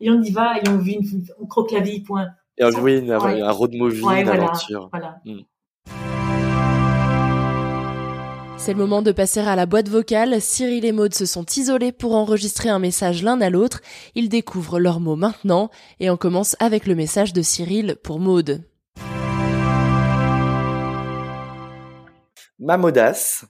et 0.00 0.10
on 0.10 0.22
y 0.22 0.30
va 0.30 0.58
et 0.58 0.68
on 0.68 0.78
vit, 0.78 0.94
une, 0.94 1.24
on 1.40 1.46
croque 1.46 1.72
la 1.72 1.80
vie, 1.80 2.00
point. 2.02 2.28
Et 2.56 2.64
on- 2.64 2.68
oui, 2.80 2.98
une- 3.00 3.12
Ouais. 3.16 3.40
un 3.42 3.50
road 3.50 3.72
movie 3.74 4.00
Ouais, 4.02 4.22
voilà, 4.22 4.40
d'aventure. 4.42 4.88
voilà. 4.92 5.16
Mm. 5.24 5.40
C'est 8.62 8.74
le 8.74 8.78
moment 8.78 9.00
de 9.00 9.10
passer 9.10 9.40
à 9.40 9.56
la 9.56 9.64
boîte 9.64 9.88
vocale. 9.88 10.38
Cyril 10.38 10.84
et 10.84 10.92
Maud 10.92 11.14
se 11.14 11.24
sont 11.24 11.46
isolés 11.56 11.92
pour 11.92 12.14
enregistrer 12.14 12.68
un 12.68 12.78
message 12.78 13.22
l'un 13.22 13.40
à 13.40 13.48
l'autre. 13.48 13.80
Ils 14.14 14.28
découvrent 14.28 14.78
leurs 14.78 15.00
mots 15.00 15.16
maintenant 15.16 15.70
et 15.98 16.10
on 16.10 16.18
commence 16.18 16.56
avec 16.60 16.86
le 16.86 16.94
message 16.94 17.32
de 17.32 17.40
Cyril 17.40 17.96
pour 18.02 18.20
Maud. 18.20 18.62
Ma 22.58 22.76
Maudace. 22.76 23.46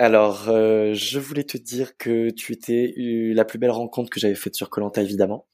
Alors, 0.00 0.48
euh, 0.48 0.92
je 0.92 1.20
voulais 1.20 1.44
te 1.44 1.56
dire 1.56 1.96
que 1.96 2.30
tu 2.30 2.52
étais 2.52 2.94
la 2.96 3.44
plus 3.44 3.60
belle 3.60 3.70
rencontre 3.70 4.10
que 4.10 4.18
j'avais 4.18 4.34
faite 4.34 4.56
sur 4.56 4.70
Colanta, 4.70 5.00
évidemment. 5.00 5.46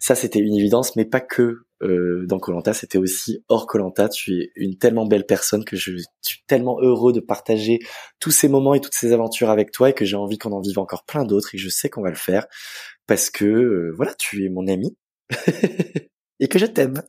Ça, 0.00 0.14
c'était 0.14 0.38
une 0.38 0.54
évidence, 0.54 0.96
mais 0.96 1.04
pas 1.04 1.20
que 1.20 1.66
euh, 1.82 2.26
dans 2.26 2.38
Colanta, 2.38 2.74
c'était 2.74 2.98
aussi 2.98 3.44
hors 3.48 3.66
Colanta. 3.66 4.08
Tu 4.08 4.40
es 4.40 4.52
une 4.56 4.78
tellement 4.78 5.06
belle 5.06 5.26
personne 5.26 5.64
que 5.64 5.76
je 5.76 5.92
suis 6.22 6.42
tellement 6.46 6.78
heureux 6.80 7.12
de 7.12 7.20
partager 7.20 7.78
tous 8.20 8.30
ces 8.30 8.48
moments 8.48 8.74
et 8.74 8.80
toutes 8.80 8.94
ces 8.94 9.12
aventures 9.12 9.50
avec 9.50 9.70
toi 9.70 9.90
et 9.90 9.92
que 9.92 10.04
j'ai 10.04 10.16
envie 10.16 10.38
qu'on 10.38 10.52
en 10.52 10.60
vive 10.60 10.78
encore 10.78 11.04
plein 11.04 11.24
d'autres 11.24 11.54
et 11.54 11.58
je 11.58 11.68
sais 11.68 11.88
qu'on 11.88 12.02
va 12.02 12.10
le 12.10 12.16
faire 12.16 12.46
parce 13.06 13.30
que 13.30 13.44
euh, 13.44 13.92
voilà, 13.96 14.14
tu 14.14 14.44
es 14.44 14.48
mon 14.48 14.66
ami 14.66 14.96
et 16.40 16.48
que 16.48 16.58
je 16.58 16.66
t'aime. 16.66 17.02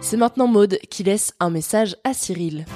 C'est 0.00 0.16
maintenant 0.18 0.46
Maud 0.46 0.78
qui 0.90 1.04
laisse 1.04 1.32
un 1.40 1.48
message 1.48 1.96
à 2.04 2.12
Cyril. 2.12 2.66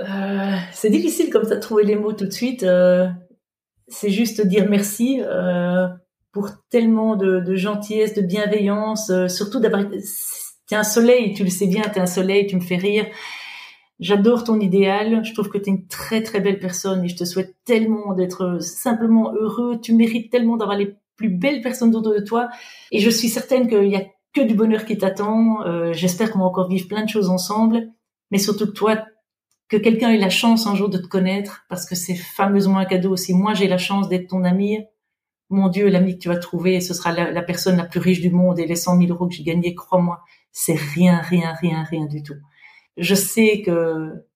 Euh, 0.00 0.56
c'est 0.72 0.90
difficile 0.90 1.30
comme 1.30 1.44
ça 1.44 1.56
de 1.56 1.60
trouver 1.60 1.84
les 1.84 1.96
mots 1.96 2.12
tout 2.12 2.26
de 2.26 2.32
suite. 2.32 2.62
Euh, 2.62 3.08
c'est 3.88 4.10
juste 4.10 4.46
dire 4.46 4.66
merci 4.68 5.20
euh, 5.22 5.88
pour 6.32 6.48
tellement 6.70 7.16
de, 7.16 7.40
de 7.40 7.56
gentillesse, 7.56 8.14
de 8.14 8.22
bienveillance, 8.22 9.10
euh, 9.10 9.28
surtout 9.28 9.60
d'avoir. 9.60 9.84
T'es 10.66 10.76
un 10.76 10.84
soleil, 10.84 11.34
tu 11.34 11.42
le 11.42 11.50
sais 11.50 11.66
bien, 11.66 11.82
t'es 11.82 12.00
un 12.00 12.06
soleil, 12.06 12.46
tu 12.46 12.56
me 12.56 12.60
fais 12.60 12.76
rire. 12.76 13.06
J'adore 13.98 14.44
ton 14.44 14.58
idéal. 14.60 15.24
Je 15.24 15.34
trouve 15.34 15.48
que 15.50 15.58
t'es 15.58 15.70
une 15.70 15.86
très 15.86 16.22
très 16.22 16.40
belle 16.40 16.58
personne 16.58 17.04
et 17.04 17.08
je 17.08 17.16
te 17.16 17.24
souhaite 17.24 17.56
tellement 17.64 18.14
d'être 18.14 18.58
simplement 18.62 19.34
heureux. 19.34 19.78
Tu 19.82 19.92
mérites 19.94 20.30
tellement 20.30 20.56
d'avoir 20.56 20.78
les 20.78 20.94
plus 21.16 21.28
belles 21.28 21.60
personnes 21.60 21.94
autour 21.94 22.14
de 22.14 22.20
toi. 22.20 22.48
Et 22.92 23.00
je 23.00 23.10
suis 23.10 23.28
certaine 23.28 23.68
qu'il 23.68 23.88
y 23.88 23.96
a 23.96 24.04
que 24.32 24.40
du 24.40 24.54
bonheur 24.54 24.86
qui 24.86 24.96
t'attend. 24.96 25.66
Euh, 25.66 25.92
J'espère 25.92 26.30
qu'on 26.30 26.38
va 26.38 26.46
encore 26.46 26.68
vivre 26.68 26.88
plein 26.88 27.04
de 27.04 27.10
choses 27.10 27.28
ensemble. 27.28 27.88
Mais 28.30 28.38
surtout 28.38 28.66
que 28.66 28.72
toi, 28.72 29.04
que 29.70 29.76
quelqu'un 29.76 30.10
ait 30.10 30.18
la 30.18 30.30
chance 30.30 30.66
un 30.66 30.74
jour 30.74 30.88
de 30.88 30.98
te 30.98 31.06
connaître, 31.06 31.64
parce 31.68 31.86
que 31.86 31.94
c'est 31.94 32.16
fameusement 32.16 32.78
un 32.78 32.84
cadeau. 32.84 33.16
Si 33.16 33.32
moi 33.32 33.54
j'ai 33.54 33.68
la 33.68 33.78
chance 33.78 34.08
d'être 34.08 34.28
ton 34.28 34.42
ami, 34.42 34.80
mon 35.48 35.68
Dieu, 35.68 35.88
l'ami 35.88 36.14
que 36.14 36.22
tu 36.22 36.28
vas 36.28 36.36
trouver, 36.36 36.80
ce 36.80 36.92
sera 36.92 37.12
la, 37.12 37.30
la, 37.30 37.42
personne 37.42 37.76
la 37.76 37.84
plus 37.84 38.00
riche 38.00 38.20
du 38.20 38.30
monde 38.30 38.58
et 38.58 38.66
les 38.66 38.76
100 38.76 38.98
000 38.98 39.12
euros 39.12 39.28
que 39.28 39.34
j'ai 39.34 39.44
gagnés, 39.44 39.74
crois-moi, 39.74 40.20
c'est 40.52 40.74
rien, 40.74 41.20
rien, 41.20 41.52
rien, 41.52 41.84
rien 41.84 42.06
du 42.06 42.22
tout. 42.22 42.34
Je 42.96 43.14
sais 43.14 43.62
que 43.62 44.26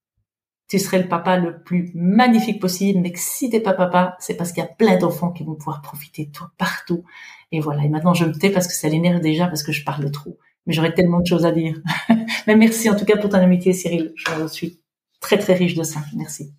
tu 0.68 0.78
serais 0.78 1.02
le 1.02 1.08
papa 1.08 1.36
le 1.36 1.62
plus 1.62 1.90
magnifique 1.94 2.60
possible, 2.60 3.00
mais 3.00 3.12
que 3.12 3.18
si 3.18 3.50
t'es 3.50 3.60
pas 3.60 3.74
papa, 3.74 4.16
c'est 4.20 4.36
parce 4.36 4.52
qu'il 4.52 4.62
y 4.62 4.66
a 4.66 4.70
plein 4.70 4.96
d'enfants 4.98 5.32
qui 5.32 5.44
vont 5.44 5.54
pouvoir 5.56 5.82
profiter 5.82 6.26
de 6.26 6.32
toi 6.32 6.52
partout. 6.58 7.04
Et 7.50 7.60
voilà. 7.60 7.84
Et 7.84 7.88
maintenant, 7.88 8.14
je 8.14 8.24
me 8.24 8.32
tais 8.32 8.50
parce 8.50 8.68
que 8.68 8.74
ça 8.74 8.88
l'énerve 8.88 9.20
déjà, 9.20 9.48
parce 9.48 9.62
que 9.62 9.72
je 9.72 9.84
parle 9.84 10.10
trop. 10.10 10.38
Mais 10.66 10.72
j'aurais 10.72 10.94
tellement 10.94 11.20
de 11.20 11.26
choses 11.26 11.44
à 11.44 11.52
dire. 11.52 11.80
mais 12.46 12.56
merci 12.56 12.88
en 12.88 12.96
tout 12.96 13.04
cas 13.04 13.16
pour 13.16 13.30
ton 13.30 13.38
amitié, 13.38 13.72
Cyril. 13.72 14.12
Je 14.16 14.46
suis 14.48 14.80
très 15.24 15.38
très 15.38 15.54
riche 15.54 15.74
de 15.74 15.82
ça. 15.82 16.00
Merci. 16.14 16.52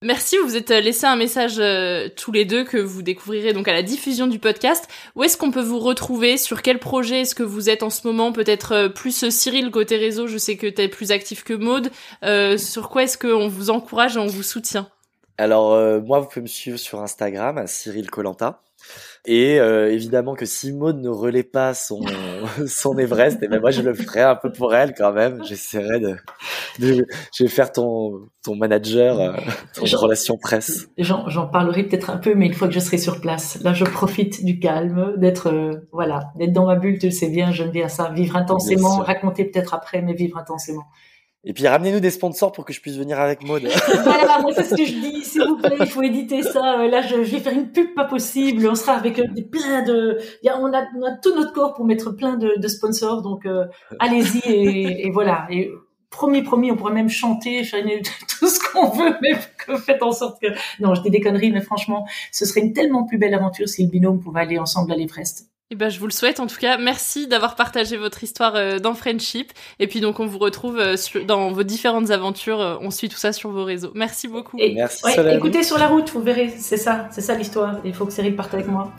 Merci, 0.00 0.36
vous 0.38 0.50
vous 0.50 0.56
êtes 0.56 0.70
laissé 0.70 1.06
un 1.06 1.16
message 1.16 1.56
euh, 1.58 2.08
tous 2.14 2.30
les 2.30 2.44
deux 2.44 2.62
que 2.62 2.76
vous 2.76 3.02
découvrirez 3.02 3.52
donc 3.52 3.66
à 3.66 3.72
la 3.72 3.82
diffusion 3.82 4.28
du 4.28 4.38
podcast. 4.38 4.86
Où 5.16 5.24
est-ce 5.24 5.36
qu'on 5.36 5.50
peut 5.50 5.62
vous 5.62 5.80
retrouver? 5.80 6.36
Sur 6.36 6.62
quel 6.62 6.78
projet 6.78 7.22
est-ce 7.22 7.34
que 7.34 7.42
vous 7.42 7.68
êtes 7.68 7.82
en 7.82 7.90
ce 7.90 8.06
moment? 8.06 8.30
Peut-être 8.32 8.72
euh, 8.72 8.88
plus 8.88 9.24
euh, 9.24 9.30
Cyril 9.30 9.72
côté 9.72 9.96
réseau, 9.96 10.28
je 10.28 10.38
sais 10.38 10.56
que 10.56 10.68
tu 10.68 10.82
es 10.82 10.88
plus 10.88 11.10
actif 11.10 11.42
que 11.42 11.52
Maude. 11.52 11.90
Euh, 12.22 12.56
sur 12.58 12.90
quoi 12.90 13.02
est-ce 13.02 13.18
qu'on 13.18 13.48
vous 13.48 13.70
encourage 13.70 14.16
et 14.16 14.20
on 14.20 14.28
vous 14.28 14.44
soutient? 14.44 14.88
Alors 15.36 15.72
euh, 15.72 16.00
moi, 16.00 16.20
vous 16.20 16.28
pouvez 16.28 16.42
me 16.42 16.46
suivre 16.46 16.78
sur 16.78 17.00
Instagram 17.00 17.58
à 17.58 17.66
Cyril 17.66 18.08
Colanta. 18.08 18.60
Et 19.24 19.60
euh, 19.60 19.92
évidemment 19.92 20.34
que 20.34 20.46
si 20.46 20.72
Maud 20.72 20.98
ne 21.00 21.08
relaie 21.08 21.42
pas 21.42 21.74
son 21.74 22.00
son 22.66 22.96
Everest, 22.98 23.42
et 23.42 23.48
ben 23.48 23.60
moi 23.60 23.70
je 23.70 23.82
le 23.82 23.92
ferai 23.92 24.22
un 24.22 24.36
peu 24.36 24.50
pour 24.50 24.74
elle 24.74 24.94
quand 24.94 25.12
même. 25.12 25.44
J'essaierai 25.44 26.00
de, 26.00 26.16
de, 26.78 27.06
je 27.36 27.44
vais 27.44 27.48
faire 27.48 27.72
ton 27.72 28.28
ton 28.42 28.56
manager, 28.56 29.20
euh, 29.20 29.32
ton 29.74 29.84
relation 29.98 30.38
presse. 30.38 30.88
J'en 30.96 31.46
parlerai 31.46 31.84
peut-être 31.84 32.10
un 32.10 32.16
peu, 32.16 32.34
mais 32.34 32.46
une 32.46 32.54
fois 32.54 32.68
que 32.68 32.74
je 32.74 32.80
serai 32.80 32.98
sur 32.98 33.20
place, 33.20 33.58
là 33.62 33.74
je 33.74 33.84
profite 33.84 34.44
du 34.44 34.58
calme, 34.58 35.14
d'être 35.16 35.48
euh, 35.48 35.88
voilà, 35.92 36.32
d'être 36.36 36.52
dans 36.52 36.66
ma 36.66 36.76
bulle. 36.76 36.98
Tu 36.98 37.06
le 37.06 37.12
sais 37.12 37.28
bien, 37.28 37.50
j'aime 37.50 37.70
bien 37.70 37.88
ça, 37.88 38.10
vivre 38.10 38.36
intensément, 38.36 38.98
raconter 38.98 39.44
peut-être 39.44 39.74
après, 39.74 40.00
mais 40.00 40.14
vivre 40.14 40.38
intensément. 40.38 40.84
Et 41.44 41.52
puis 41.52 41.66
ramenez-nous 41.68 42.00
des 42.00 42.10
sponsors 42.10 42.50
pour 42.50 42.64
que 42.64 42.72
je 42.72 42.80
puisse 42.80 42.96
venir 42.96 43.20
avec 43.20 43.46
Maud. 43.46 43.62
voilà, 44.02 44.44
c'est 44.54 44.64
ce 44.64 44.74
que 44.74 44.84
je 44.84 44.92
dis. 44.92 45.24
S'il 45.24 45.44
vous 45.44 45.56
plaît, 45.56 45.76
il 45.78 45.86
faut 45.86 46.02
éditer 46.02 46.42
ça. 46.42 46.86
Là, 46.88 47.00
je, 47.00 47.14
vais 47.14 47.38
faire 47.38 47.52
une 47.52 47.70
pub 47.70 47.94
pas 47.94 48.04
possible. 48.04 48.66
On 48.68 48.74
sera 48.74 48.94
avec 48.94 49.20
des 49.32 49.42
plein 49.42 49.82
de. 49.82 50.18
On, 50.44 50.72
a, 50.72 50.86
on 50.96 51.02
a 51.04 51.12
tout 51.22 51.34
notre 51.36 51.52
corps 51.52 51.74
pour 51.74 51.84
mettre 51.84 52.10
plein 52.10 52.36
de, 52.36 52.68
sponsors. 52.68 53.22
Donc 53.22 53.46
euh, 53.46 53.66
allez-y 54.00 54.40
et, 54.50 55.10
voilà. 55.10 55.46
Et 55.48 55.70
promis, 56.10 56.42
promis, 56.42 56.72
on 56.72 56.76
pourrait 56.76 56.92
même 56.92 57.08
chanter, 57.08 57.62
faire 57.62 57.86
une, 57.86 58.02
tout 58.38 58.48
ce 58.48 58.58
qu'on 58.58 58.88
veut, 58.88 59.14
mais 59.22 59.38
que 59.64 59.76
faites 59.76 60.02
en 60.02 60.10
sorte 60.10 60.42
que. 60.42 60.48
Non, 60.80 60.94
je 60.94 61.02
dis 61.02 61.10
des 61.10 61.20
conneries, 61.20 61.52
mais 61.52 61.60
franchement, 61.60 62.04
ce 62.32 62.46
serait 62.46 62.62
une 62.62 62.72
tellement 62.72 63.04
plus 63.04 63.16
belle 63.16 63.34
aventure 63.34 63.68
si 63.68 63.84
le 63.84 63.90
binôme 63.90 64.20
pouvait 64.20 64.40
aller 64.40 64.58
ensemble 64.58 64.90
à 64.90 64.96
l'Everest. 64.96 65.48
Eh 65.70 65.74
ben, 65.74 65.90
je 65.90 65.98
vous 66.00 66.06
le 66.06 66.12
souhaite 66.12 66.40
en 66.40 66.46
tout 66.46 66.56
cas. 66.56 66.78
Merci 66.78 67.26
d'avoir 67.26 67.54
partagé 67.54 67.98
votre 67.98 68.24
histoire 68.24 68.56
euh, 68.56 68.78
dans 68.78 68.94
Friendship. 68.94 69.52
Et 69.78 69.86
puis 69.86 70.00
donc 70.00 70.18
on 70.18 70.26
vous 70.26 70.38
retrouve 70.38 70.78
euh, 70.78 70.96
sur, 70.96 71.22
dans 71.26 71.52
vos 71.52 71.62
différentes 71.62 72.10
aventures. 72.10 72.60
Euh, 72.62 72.76
on 72.80 72.90
suit 72.90 73.10
tout 73.10 73.18
ça 73.18 73.34
sur 73.34 73.50
vos 73.50 73.64
réseaux. 73.64 73.90
Merci 73.94 74.28
beaucoup. 74.28 74.56
Et, 74.58 74.72
Merci. 74.72 75.04
Ouais, 75.04 75.36
écoutez 75.36 75.62
sur 75.62 75.76
la 75.76 75.88
route, 75.88 76.10
vous 76.10 76.22
verrez. 76.22 76.54
C'est 76.56 76.78
ça, 76.78 77.08
c'est 77.10 77.20
ça 77.20 77.34
l'histoire. 77.34 77.80
Il 77.84 77.92
faut 77.92 78.06
que 78.06 78.12
Cyril 78.14 78.34
parte 78.34 78.54
avec 78.54 78.66
moi. 78.66 78.90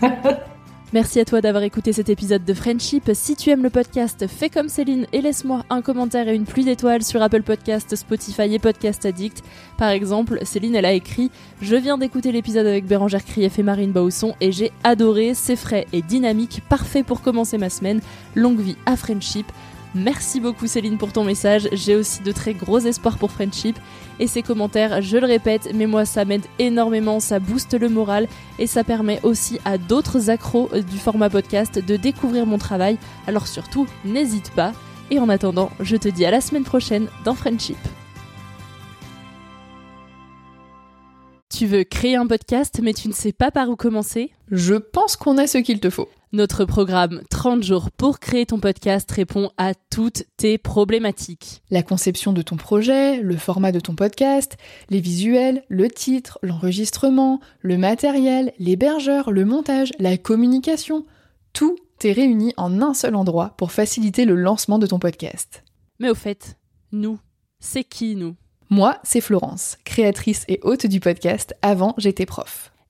Merci 0.92 1.20
à 1.20 1.24
toi 1.24 1.40
d'avoir 1.40 1.64
écouté 1.64 1.94
cet 1.94 2.10
épisode 2.10 2.44
de 2.44 2.52
Friendship. 2.52 3.10
Si 3.14 3.34
tu 3.34 3.48
aimes 3.48 3.62
le 3.62 3.70
podcast, 3.70 4.26
fais 4.26 4.50
comme 4.50 4.68
Céline 4.68 5.06
et 5.14 5.22
laisse-moi 5.22 5.64
un 5.70 5.80
commentaire 5.80 6.28
et 6.28 6.34
une 6.34 6.44
pluie 6.44 6.66
d'étoiles 6.66 7.02
sur 7.02 7.22
Apple 7.22 7.40
Podcast, 7.40 7.96
Spotify 7.96 8.54
et 8.54 8.58
Podcast 8.58 9.06
Addict. 9.06 9.42
Par 9.78 9.88
exemple, 9.88 10.40
Céline, 10.42 10.74
elle 10.74 10.84
a 10.84 10.92
écrit 10.92 11.30
Je 11.62 11.76
viens 11.76 11.96
d'écouter 11.96 12.30
l'épisode 12.30 12.66
avec 12.66 12.84
Bérangère 12.84 13.24
Krief 13.24 13.58
et 13.58 13.62
Marine 13.62 13.92
Bausson 13.92 14.34
et 14.42 14.52
j'ai 14.52 14.70
adoré, 14.84 15.32
c'est 15.32 15.56
frais 15.56 15.86
et 15.94 16.02
dynamique, 16.02 16.60
parfait 16.68 17.02
pour 17.02 17.22
commencer 17.22 17.56
ma 17.56 17.70
semaine. 17.70 18.02
Longue 18.34 18.60
vie 18.60 18.76
à 18.84 18.94
Friendship. 18.94 19.46
Merci 19.94 20.40
beaucoup 20.40 20.66
Céline 20.66 20.98
pour 20.98 21.14
ton 21.14 21.24
message, 21.24 21.68
j'ai 21.72 21.96
aussi 21.96 22.22
de 22.22 22.32
très 22.32 22.52
gros 22.52 22.80
espoirs 22.80 23.16
pour 23.16 23.30
Friendship 23.30 23.78
et 24.18 24.26
ces 24.26 24.42
commentaires, 24.42 25.02
je 25.02 25.16
le 25.16 25.26
répète, 25.26 25.70
mais 25.74 25.86
moi 25.86 26.04
ça 26.04 26.24
m'aide 26.24 26.46
énormément, 26.58 27.20
ça 27.20 27.38
booste 27.38 27.74
le 27.74 27.88
moral 27.88 28.28
et 28.58 28.66
ça 28.66 28.84
permet 28.84 29.20
aussi 29.22 29.58
à 29.64 29.78
d'autres 29.78 30.30
accros 30.30 30.68
du 30.90 30.98
format 30.98 31.30
podcast 31.30 31.78
de 31.78 31.96
découvrir 31.96 32.46
mon 32.46 32.58
travail, 32.58 32.98
alors 33.26 33.46
surtout 33.46 33.86
n'hésite 34.04 34.50
pas 34.52 34.72
et 35.10 35.18
en 35.18 35.28
attendant, 35.28 35.70
je 35.80 35.96
te 35.96 36.08
dis 36.08 36.24
à 36.24 36.30
la 36.30 36.40
semaine 36.40 36.64
prochaine 36.64 37.08
dans 37.24 37.34
Friendship. 37.34 37.76
Tu 41.54 41.66
veux 41.66 41.84
créer 41.84 42.16
un 42.16 42.26
podcast 42.26 42.80
mais 42.82 42.94
tu 42.94 43.08
ne 43.08 43.12
sais 43.12 43.32
pas 43.32 43.50
par 43.50 43.68
où 43.68 43.76
commencer? 43.76 44.32
Je 44.50 44.74
pense 44.74 45.16
qu'on 45.16 45.38
a 45.38 45.46
ce 45.46 45.58
qu'il 45.58 45.80
te 45.80 45.90
faut. 45.90 46.08
Notre 46.34 46.64
programme 46.64 47.20
30 47.28 47.62
jours 47.62 47.90
pour 47.90 48.18
créer 48.18 48.46
ton 48.46 48.58
podcast 48.58 49.10
répond 49.12 49.50
à 49.58 49.74
toutes 49.74 50.24
tes 50.38 50.56
problématiques. 50.56 51.62
La 51.70 51.82
conception 51.82 52.32
de 52.32 52.40
ton 52.40 52.56
projet, 52.56 53.20
le 53.20 53.36
format 53.36 53.70
de 53.70 53.80
ton 53.80 53.94
podcast, 53.94 54.56
les 54.88 55.00
visuels, 55.00 55.62
le 55.68 55.90
titre, 55.90 56.38
l'enregistrement, 56.42 57.40
le 57.60 57.76
matériel, 57.76 58.54
l'hébergeur, 58.58 59.30
le 59.30 59.44
montage, 59.44 59.92
la 59.98 60.16
communication, 60.16 61.04
tout 61.52 61.76
est 62.02 62.12
réuni 62.12 62.54
en 62.56 62.80
un 62.80 62.94
seul 62.94 63.14
endroit 63.14 63.52
pour 63.58 63.70
faciliter 63.70 64.24
le 64.24 64.34
lancement 64.34 64.78
de 64.78 64.86
ton 64.86 64.98
podcast. 64.98 65.62
Mais 65.98 66.08
au 66.08 66.14
fait, 66.14 66.56
nous, 66.92 67.18
c'est 67.60 67.84
qui 67.84 68.16
nous? 68.16 68.36
Moi, 68.70 68.98
c'est 69.04 69.20
Florence, 69.20 69.76
créatrice 69.84 70.46
et 70.48 70.60
hôte 70.62 70.86
du 70.86 70.98
podcast 70.98 71.54
Avant 71.60 71.94
j'étais 71.98 72.24
prof. 72.24 72.71